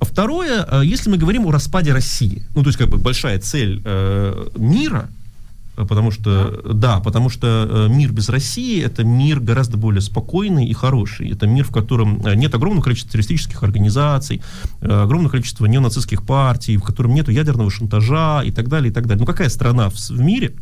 Второе, 0.00 0.66
э, 0.70 0.82
если 0.84 1.08
мы 1.08 1.16
говорим 1.16 1.46
о 1.46 1.52
распаде 1.52 1.92
России, 1.92 2.44
ну, 2.54 2.62
то 2.62 2.68
есть, 2.68 2.78
как 2.78 2.88
бы 2.88 2.98
большая 2.98 3.38
цель 3.38 3.80
э, 3.84 4.48
мира– 4.56 5.08
Потому 5.74 6.10
что, 6.10 6.60
да, 6.64 6.94
да 6.94 7.00
потому 7.00 7.28
что 7.28 7.66
э, 7.68 7.88
мир 7.88 8.12
без 8.12 8.28
России 8.28 8.82
это 8.82 9.04
мир 9.04 9.40
гораздо 9.40 9.76
более 9.76 10.00
спокойный 10.00 10.66
и 10.66 10.72
хороший. 10.72 11.30
Это 11.30 11.46
мир, 11.46 11.64
в 11.64 11.72
котором 11.72 12.24
э, 12.24 12.34
нет 12.34 12.54
огромного 12.54 12.84
количества 12.84 13.12
террористических 13.12 13.62
организаций, 13.62 14.42
э, 14.80 14.86
огромного 14.88 15.32
количества 15.32 15.66
неонацистских 15.66 16.24
партий, 16.24 16.76
в 16.76 16.82
котором 16.82 17.14
нет 17.14 17.28
ядерного 17.28 17.70
шантажа 17.70 18.42
и 18.44 18.52
так 18.52 18.68
далее, 18.68 18.90
и 18.90 18.94
так 18.94 19.06
далее. 19.06 19.20
Ну 19.20 19.26
какая 19.26 19.48
страна 19.48 19.88
в, 19.90 19.94
в 19.94 20.20
мире 20.20 20.54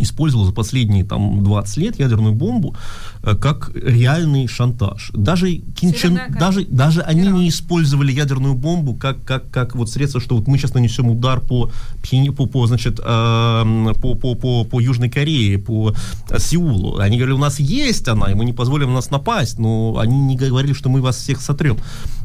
использовал 0.00 0.44
за 0.44 0.52
последние 0.52 1.04
там 1.04 1.42
20 1.44 1.76
лет 1.76 1.98
ядерную 1.98 2.34
бомбу 2.34 2.74
э, 3.22 3.34
как 3.34 3.70
реальный 3.74 4.46
шантаж. 4.46 5.10
Даже 5.14 5.52
Кинчен, 5.52 6.18
даже, 6.38 6.64
даже 6.64 7.02
они 7.02 7.26
не 7.28 7.48
использовали 7.48 8.12
ядерную 8.12 8.54
бомбу 8.54 8.94
как, 8.94 9.22
как, 9.24 9.50
как 9.50 9.76
вот 9.76 9.90
средство, 9.90 10.20
что 10.20 10.36
вот 10.36 10.46
мы 10.46 10.58
сейчас 10.58 10.74
нанесем 10.74 11.08
удар 11.08 11.40
по, 11.40 11.70
по, 12.36 12.46
по, 12.46 12.66
значит, 12.66 12.98
э, 12.98 13.92
по, 14.00 14.14
по, 14.14 14.34
по, 14.34 14.64
по 14.64 14.80
Южной 14.80 15.10
Корее, 15.10 15.58
по 15.58 15.94
Сеулу. 16.38 16.98
Они 16.98 17.16
говорили, 17.16 17.36
у 17.36 17.40
нас 17.40 17.60
есть 17.60 18.08
она, 18.08 18.30
и 18.30 18.34
мы 18.34 18.44
не 18.44 18.52
позволим 18.52 18.92
нас 18.92 19.10
напасть, 19.10 19.58
но 19.58 19.98
они 19.98 20.18
не 20.20 20.36
говорили, 20.36 20.72
что 20.72 20.88
мы 20.88 21.00
вас 21.00 21.16
всех 21.16 21.40
сотрем. 21.40 21.76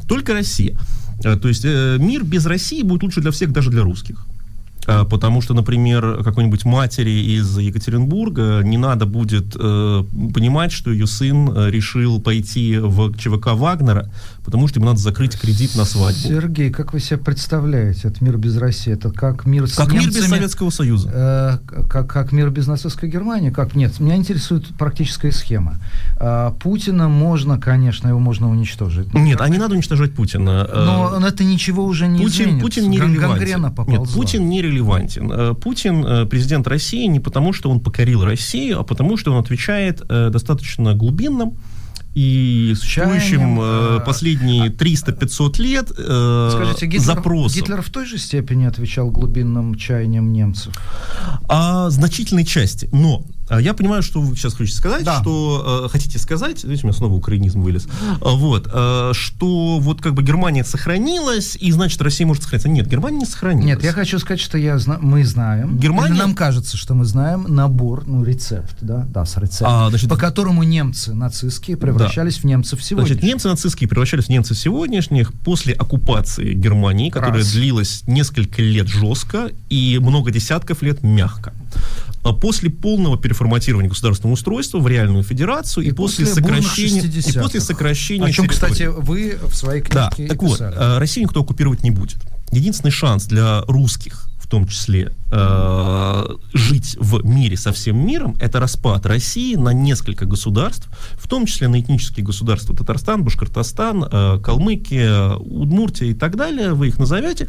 Только 0.08 0.32
Россия. 0.32 0.76
Э, 1.24 1.36
то 1.36 1.48
есть 1.48 1.64
э, 1.64 1.96
мир 1.98 2.24
без 2.24 2.46
России 2.46 2.82
будет 2.82 3.02
лучше 3.02 3.20
для 3.20 3.30
всех, 3.30 3.52
даже 3.52 3.70
для 3.70 3.82
русских. 3.82 4.26
А, 4.86 5.04
потому 5.04 5.40
что, 5.40 5.54
например, 5.54 6.22
какой-нибудь 6.22 6.64
матери 6.64 7.10
из 7.10 7.58
Екатеринбурга 7.58 8.62
не 8.62 8.78
надо 8.78 9.06
будет 9.06 9.56
э, 9.56 10.04
понимать, 10.32 10.72
что 10.72 10.90
ее 10.92 11.06
сын 11.06 11.50
э, 11.50 11.70
решил 11.70 12.20
пойти 12.20 12.78
в 12.78 13.16
ЧВК 13.16 13.48
Вагнера, 13.54 14.10
потому 14.46 14.68
что 14.68 14.78
ему 14.78 14.86
надо 14.86 15.00
закрыть 15.00 15.38
кредит 15.38 15.74
на 15.74 15.84
свадьбу. 15.84 16.20
Сергей, 16.20 16.70
как 16.70 16.92
вы 16.92 17.00
себе 17.00 17.18
представляете 17.18 18.08
этот 18.08 18.20
мир 18.22 18.38
без 18.38 18.56
России? 18.56 18.92
Это 18.92 19.10
как 19.10 19.44
мир 19.44 19.66
с 19.66 19.74
Как 19.74 19.92
немцами, 19.92 20.12
мир 20.12 20.22
без 20.22 20.28
Советского 20.30 20.70
Союза. 20.70 21.10
Э, 21.12 21.58
как, 21.88 22.10
как 22.10 22.32
мир 22.32 22.50
без 22.50 22.68
нацистской 22.68 23.10
Германии? 23.10 23.50
Как? 23.50 23.74
Нет, 23.74 23.98
меня 24.00 24.16
интересует 24.16 24.68
практическая 24.78 25.32
схема. 25.32 25.78
Э, 26.18 26.52
Путина 26.60 27.08
можно, 27.08 27.58
конечно, 27.58 28.08
его 28.08 28.20
можно 28.20 28.48
уничтожить. 28.48 29.12
Нет, 29.12 29.40
а 29.40 29.48
не 29.48 29.58
надо 29.58 29.74
уничтожать 29.74 30.14
Путина. 30.14 30.66
Э, 30.70 31.18
но 31.20 31.26
это 31.26 31.44
ничего 31.44 31.84
уже 31.84 32.06
не 32.06 32.22
Путин, 32.22 32.44
изменит. 32.44 32.62
Путин 32.62 32.88
не 32.88 32.98
релевантен. 33.00 33.74
Нет, 33.88 34.08
Путин 34.14 34.48
не 34.48 34.62
релевантен. 34.62 35.32
Э, 35.32 35.54
Путин 35.54 36.06
э, 36.06 36.26
президент 36.26 36.68
России 36.68 37.06
не 37.06 37.18
потому, 37.18 37.52
что 37.52 37.68
он 37.68 37.80
покорил 37.80 38.24
Россию, 38.24 38.78
а 38.78 38.84
потому, 38.84 39.16
что 39.16 39.32
он 39.32 39.42
отвечает 39.42 40.02
э, 40.08 40.30
достаточно 40.30 40.94
глубинным 40.94 41.56
и 42.16 42.72
существующим 42.74 43.60
э, 43.60 44.00
последние 44.00 44.70
300-500 44.70 45.62
лет 45.62 45.92
э, 45.98 46.50
Скажите, 46.50 46.86
Гитлер, 46.86 47.04
запросом. 47.04 47.60
Гитлер 47.60 47.82
в 47.82 47.90
той 47.90 48.06
же 48.06 48.16
степени 48.16 48.64
отвечал 48.64 49.10
глубинным 49.10 49.74
чаяниям 49.74 50.32
немцев? 50.32 50.74
О 51.46 51.90
значительной 51.90 52.46
части. 52.46 52.88
Но 52.90 53.20
А 53.20 53.35
Я 53.48 53.74
понимаю, 53.74 54.02
что 54.02 54.20
вы 54.20 54.34
сейчас 54.36 54.54
хотите 54.54 54.76
сказать, 54.76 55.04
Да. 55.04 55.20
что 55.20 55.84
э, 55.86 55.88
хотите 55.88 56.18
сказать, 56.18 56.64
видите, 56.64 56.82
у 56.84 56.88
меня 56.88 56.96
снова 56.98 57.14
украинизм 57.14 57.60
вылез, 57.62 57.86
А, 58.20 58.30
вот, 58.30 58.68
э, 58.72 59.12
что 59.14 59.78
вот 59.78 60.00
как 60.00 60.14
бы 60.14 60.22
Германия 60.24 60.64
сохранилась, 60.64 61.56
и 61.60 61.70
значит 61.70 62.00
Россия 62.02 62.26
может 62.26 62.42
сохраниться. 62.42 62.68
Нет, 62.68 62.88
Германия 62.88 63.18
не 63.18 63.24
сохранилась. 63.26 63.66
Нет, 63.66 63.84
я 63.84 63.92
хочу 63.92 64.18
сказать, 64.18 64.40
что 64.40 64.58
я 64.58 64.78
зна- 64.78 64.98
мы 65.00 65.24
знаем. 65.24 65.78
Германия- 65.78 66.14
нам 66.18 66.34
кажется, 66.34 66.76
что 66.76 66.94
мы 66.94 67.04
знаем 67.04 67.46
набор, 67.48 68.02
ну, 68.06 68.24
рецепт, 68.24 68.76
да, 68.80 69.06
да, 69.08 69.24
с 69.24 69.36
рецептом, 69.36 69.68
А, 69.70 69.88
значит, 69.90 70.10
по 70.10 70.16
которому 70.16 70.64
немцы 70.64 71.14
нацистские 71.14 71.76
превращались 71.76 72.38
в 72.38 72.44
немцев 72.44 72.82
сегодня. 72.82 73.06
Значит, 73.06 73.22
немцы 73.22 73.48
нацистские 73.48 73.88
превращались 73.88 74.24
в 74.24 74.28
немцев 74.28 74.58
сегодняшних 74.58 75.32
после 75.32 75.72
оккупации 75.72 76.52
Германии, 76.54 77.10
которая 77.10 77.38
Раз. 77.42 77.52
длилась 77.52 78.02
несколько 78.08 78.60
лет 78.60 78.88
жестко 78.88 79.50
и 79.70 79.98
много 80.02 80.30
десятков 80.32 80.82
лет 80.82 81.02
мягко. 81.04 81.52
А 82.28 82.32
После 82.32 82.70
полного 82.70 83.16
переформатирования 83.16 83.88
государственного 83.88 84.34
устройства 84.34 84.78
в 84.78 84.88
реальную 84.88 85.22
федерацию 85.22 85.84
и, 85.84 85.88
И 85.88 85.92
после, 85.92 86.26
после 86.26 86.42
сокращения 86.42 87.00
и 87.02 87.08
60-х. 87.08 87.40
после 87.42 87.60
сокращения 87.60 88.24
О 88.24 88.32
чем, 88.32 88.46
территории. 88.48 88.72
кстати, 88.72 88.82
вы 88.88 89.38
в 89.48 89.54
своей 89.54 89.82
Да, 89.82 90.10
книжке 90.10 90.34
так 90.34 90.42
вот, 90.42 90.52
писали. 90.58 90.74
э, 90.76 90.98
Россию 90.98 91.26
никто 91.26 91.40
оккупировать 91.42 91.82
не 91.84 91.90
будет. 91.90 92.16
Единственный 92.50 92.90
шанс 92.90 93.26
для 93.26 93.62
русских, 93.62 94.26
в 94.46 94.48
том 94.48 94.68
числе, 94.68 95.12
э, 95.32 96.24
жить 96.52 96.96
в 97.00 97.24
мире 97.24 97.56
со 97.56 97.72
всем 97.72 98.06
миром, 98.06 98.36
это 98.40 98.60
распад 98.60 99.04
России 99.04 99.56
на 99.56 99.70
несколько 99.70 100.24
государств, 100.24 100.88
в 101.18 101.26
том 101.26 101.46
числе 101.46 101.66
на 101.66 101.80
этнические 101.80 102.24
государства 102.24 102.74
Татарстан, 102.76 103.24
Башкортостан, 103.24 104.04
э, 104.04 104.38
Калмыкия, 104.40 105.34
Удмуртия 105.34 106.10
и 106.10 106.14
так 106.14 106.36
далее, 106.36 106.74
вы 106.74 106.88
их 106.88 107.00
назовете, 107.00 107.48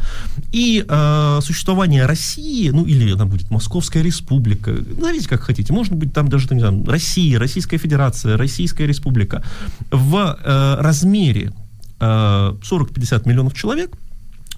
и 0.52 0.84
э, 0.88 1.40
существование 1.44 2.08
России, 2.08 2.70
ну 2.70 2.84
или 2.84 3.14
она 3.14 3.28
будет 3.28 3.52
Московская 3.52 4.02
республика, 4.02 4.72
назовите 4.72 5.30
как 5.30 5.42
хотите, 5.42 5.74
может 5.74 5.94
быть 5.94 6.14
там 6.14 6.30
даже, 6.30 6.48
не 6.56 6.62
знаю, 6.62 6.84
Россия, 6.88 7.38
Российская 7.38 7.78
Федерация, 7.78 8.38
Российская 8.38 8.88
республика, 8.88 9.44
в 9.92 10.36
э, 10.44 10.76
размере 10.82 11.54
э, 12.00 12.04
40-50 12.04 13.30
миллионов 13.30 13.54
человек, 13.54 13.92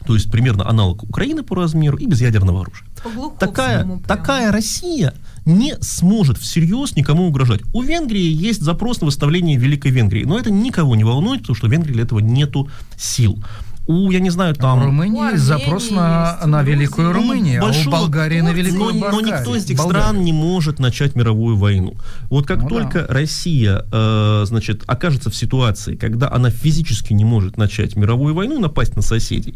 то 0.05 0.13
есть 0.13 0.31
примерно 0.31 0.67
аналог 0.67 1.03
Украины 1.03 1.43
по 1.43 1.55
размеру 1.55 1.97
и 1.97 2.05
без 2.05 2.21
ядерного 2.21 2.61
оружия. 2.61 2.87
Такая, 3.39 3.99
такая 4.07 4.51
Россия 4.51 5.13
не 5.45 5.75
сможет 5.81 6.37
всерьез 6.37 6.95
никому 6.95 7.27
угрожать. 7.27 7.61
У 7.73 7.81
Венгрии 7.81 8.31
есть 8.31 8.61
запрос 8.61 9.01
на 9.01 9.05
выставление 9.05 9.57
Великой 9.57 9.91
Венгрии, 9.91 10.23
но 10.23 10.37
это 10.37 10.51
никого 10.51 10.95
не 10.95 11.03
волнует, 11.03 11.41
потому 11.41 11.55
что 11.55 11.67
у 11.67 11.69
Венгрии 11.69 11.93
для 11.93 12.03
этого 12.03 12.19
нету 12.19 12.69
сил. 12.97 13.41
У, 13.89 14.11
я 14.11 14.19
не 14.19 14.29
знаю, 14.29 14.53
там... 14.53 14.79
в 14.79 14.85
Румынии 14.85 15.31
есть 15.31 15.43
запрос 15.43 15.89
на, 15.89 16.33
Армении 16.33 16.51
на 16.51 16.61
Великую 16.61 17.09
у 17.09 17.11
Грузии. 17.11 17.27
Румынию, 17.27 17.65
а 17.65 17.71
у 17.71 17.89
Болгарии 17.89 18.41
на 18.41 18.53
Великую 18.53 18.93
но, 18.93 18.99
но 18.99 18.99
Болгарию. 18.99 19.37
никто 19.39 19.55
из 19.55 19.63
этих 19.65 19.79
стран 19.79 20.23
не 20.23 20.31
может 20.31 20.77
начать 20.77 21.15
мировую 21.15 21.57
войну. 21.57 21.95
Вот 22.29 22.45
как 22.45 22.61
Ну 22.61 22.69
да. 22.69 22.69
только 22.69 23.07
Россия, 23.09 23.83
э, 23.91 24.43
значит, 24.45 24.83
окажется 24.85 25.31
в 25.31 25.35
ситуации, 25.35 25.95
когда 25.95 26.31
она 26.31 26.51
физически 26.51 27.13
не 27.13 27.25
может 27.25 27.57
начать 27.57 27.95
мировую 27.95 28.35
войну 28.35 28.59
напасть 28.59 28.95
на 28.95 29.01
соседей, 29.01 29.55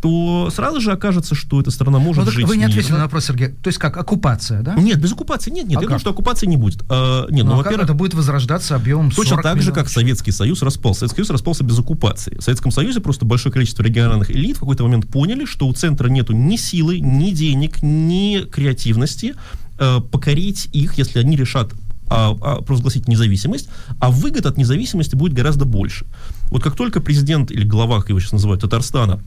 то 0.00 0.50
сразу 0.54 0.80
же 0.80 0.92
окажется, 0.92 1.34
что 1.34 1.60
эта 1.60 1.70
страна 1.70 1.98
может 1.98 2.24
Ну, 2.24 2.30
жить 2.30 2.46
вы 2.46 2.56
не 2.56 2.64
ответили 2.64 2.84
мирно. 2.84 2.98
на 2.98 3.04
вопрос, 3.04 3.26
Сергей. 3.26 3.48
То 3.48 3.68
есть 3.68 3.78
как, 3.78 3.96
оккупация, 3.96 4.62
да? 4.62 4.74
Нет, 4.74 5.00
без 5.00 5.12
оккупации 5.12 5.50
нет, 5.50 5.66
нет. 5.66 5.78
А 5.78 5.80
я 5.80 5.86
думаю, 5.86 5.94
как? 5.94 6.00
что 6.00 6.10
оккупации 6.10 6.46
не 6.46 6.56
будет. 6.56 6.84
А, 6.88 7.26
нет, 7.30 7.44
Ну, 7.44 7.50
ну, 7.50 7.54
а 7.54 7.56
во-первых, 7.58 7.84
это 7.84 7.94
будет 7.94 8.14
возрождаться 8.14 8.74
объемом 8.76 9.10
Точно 9.10 9.36
40 9.36 9.42
так 9.42 9.62
же, 9.62 9.72
как 9.72 9.88
Советский 9.88 10.32
Союз 10.32 10.62
распался. 10.62 11.00
Советский 11.00 11.16
Союз 11.16 11.30
распался 11.30 11.64
без 11.64 11.78
оккупации. 11.78 12.36
В 12.38 12.42
Советском 12.42 12.70
Союзе 12.70 13.00
просто 13.00 13.24
большое 13.24 13.52
количество 13.52 13.82
региональных 13.82 14.30
элит 14.30 14.56
в 14.56 14.60
какой-то 14.60 14.84
момент 14.84 15.08
поняли, 15.08 15.44
что 15.44 15.66
у 15.66 15.72
центра 15.72 16.08
нету 16.08 16.34
ни 16.34 16.56
силы, 16.56 17.00
ни 17.00 17.30
денег, 17.30 17.82
ни 17.82 18.40
креативности 18.40 19.34
э, 19.78 20.00
покорить 20.00 20.68
их, 20.72 20.98
если 20.98 21.20
они 21.20 21.36
решат 21.36 21.72
а, 22.08 22.36
а, 22.40 22.62
провозгласить 22.62 23.08
независимость, 23.08 23.68
а 23.98 24.10
выгод 24.10 24.46
от 24.46 24.56
независимости 24.56 25.16
будет 25.16 25.32
гораздо 25.32 25.64
больше. 25.64 26.06
Вот 26.50 26.62
как 26.62 26.76
только 26.76 27.00
президент 27.00 27.50
или 27.50 27.64
глава, 27.64 28.00
как 28.00 28.10
его 28.10 28.20
сейчас 28.20 28.32
называют, 28.32 28.60
Татарстана, 28.60 29.20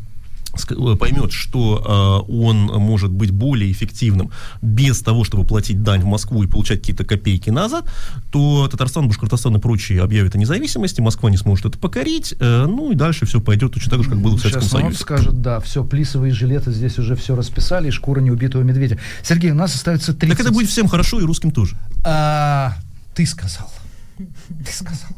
поймет, 1.00 1.32
что 1.32 2.26
э, 2.28 2.32
он 2.32 2.66
может 2.66 3.12
быть 3.12 3.32
более 3.32 3.72
эффективным 3.72 4.32
без 4.62 5.02
того, 5.02 5.24
чтобы 5.24 5.46
платить 5.46 5.84
дань 5.84 6.02
в 6.02 6.06
Москву 6.06 6.44
и 6.44 6.48
получать 6.48 6.80
какие-то 6.80 7.04
копейки 7.04 7.50
назад, 7.50 7.90
то 8.32 8.68
Татарстан, 8.68 9.08
Башкортостан 9.08 9.56
и 9.56 9.60
прочие 9.60 10.02
объявят 10.02 10.36
о 10.36 10.38
независимости, 10.38 11.02
Москва 11.02 11.30
не 11.30 11.38
сможет 11.38 11.66
это 11.66 11.78
покорить, 11.78 12.34
э, 12.40 12.66
ну 12.66 12.92
и 12.92 12.96
дальше 12.96 13.26
все 13.26 13.42
пойдет 13.42 13.74
точно 13.74 13.92
так 13.92 14.04
же, 14.04 14.10
как 14.10 14.22
было 14.22 14.36
в 14.36 14.40
Советском 14.40 14.64
Сейчас 14.64 14.72
Союзе. 14.72 14.98
скажет, 14.98 15.42
да, 15.42 15.60
все, 15.60 15.84
плисовые 15.84 16.34
жилеты 16.34 16.72
здесь 16.72 16.98
уже 17.00 17.16
все 17.16 17.36
расписали, 17.36 17.88
и 17.88 17.92
шкура 17.92 18.20
неубитого 18.20 18.64
медведя. 18.64 18.98
Сергей, 19.24 19.52
у 19.52 19.56
нас 19.56 19.76
остается 19.76 20.14
30... 20.14 20.38
Так 20.38 20.46
это 20.46 20.54
будет 20.54 20.70
всем 20.70 20.88
хорошо 20.88 21.20
и 21.20 21.24
русским 21.24 21.52
тоже. 21.52 21.78
А, 22.04 22.76
ты 23.16 23.26
сказал. 23.26 23.72
Ты 24.18 24.72
сказал. 24.72 25.10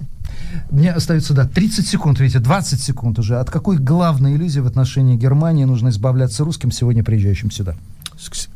Мне 0.69 0.91
остается, 0.91 1.33
да, 1.33 1.45
30 1.47 1.87
секунд, 1.87 2.19
видите, 2.19 2.39
20 2.39 2.81
секунд 2.81 3.19
уже. 3.19 3.39
От 3.39 3.49
какой 3.49 3.77
главной 3.77 4.35
иллюзии 4.35 4.59
в 4.59 4.67
отношении 4.67 5.17
Германии 5.17 5.65
нужно 5.65 5.89
избавляться 5.89 6.43
русским, 6.43 6.71
сегодня 6.71 7.03
приезжающим 7.03 7.51
сюда? 7.51 7.75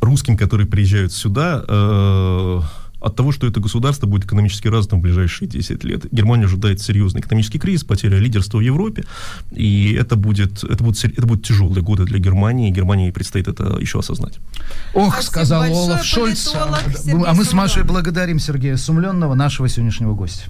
Русским, 0.01 0.37
которые 0.37 0.67
приезжают 0.67 1.11
сюда, 1.11 1.63
э, 1.67 2.61
от 3.05 3.15
того, 3.15 3.31
что 3.31 3.45
это 3.45 3.59
государство 3.59 4.07
будет 4.07 4.25
экономически 4.25 4.67
развитым 4.67 4.99
в 4.99 5.03
ближайшие 5.03 5.47
10 5.47 5.83
лет. 5.83 6.05
Германия 6.11 6.45
ожидает 6.45 6.81
серьезный 6.81 7.21
экономический 7.21 7.59
кризис, 7.59 7.83
потеря 7.83 8.17
лидерства 8.17 8.57
в 8.57 8.61
Европе, 8.61 9.05
и 9.51 9.93
это 9.93 10.15
будет, 10.15 10.63
это 10.63 10.83
будут, 10.83 10.97
сер- 10.97 11.11
это 11.11 11.27
будут 11.27 11.45
тяжелые 11.45 11.83
годы 11.83 12.05
для 12.05 12.17
Германии, 12.17 12.69
и 12.69 12.71
Германии 12.71 13.11
предстоит 13.11 13.47
это 13.47 13.77
еще 13.79 13.99
осознать. 13.99 14.39
Ох, 14.93 15.13
Спасибо 15.13 15.31
сказал 15.31 15.63
Олаф 15.63 16.03
Шольц. 16.03 16.51
А, 16.55 17.33
мы 17.33 17.45
с 17.45 17.53
Машей 17.53 17.83
благодарим 17.83 18.39
Сергея 18.39 18.77
Сумленного, 18.77 19.35
нашего 19.35 19.69
сегодняшнего 19.69 20.13
гостя. 20.15 20.45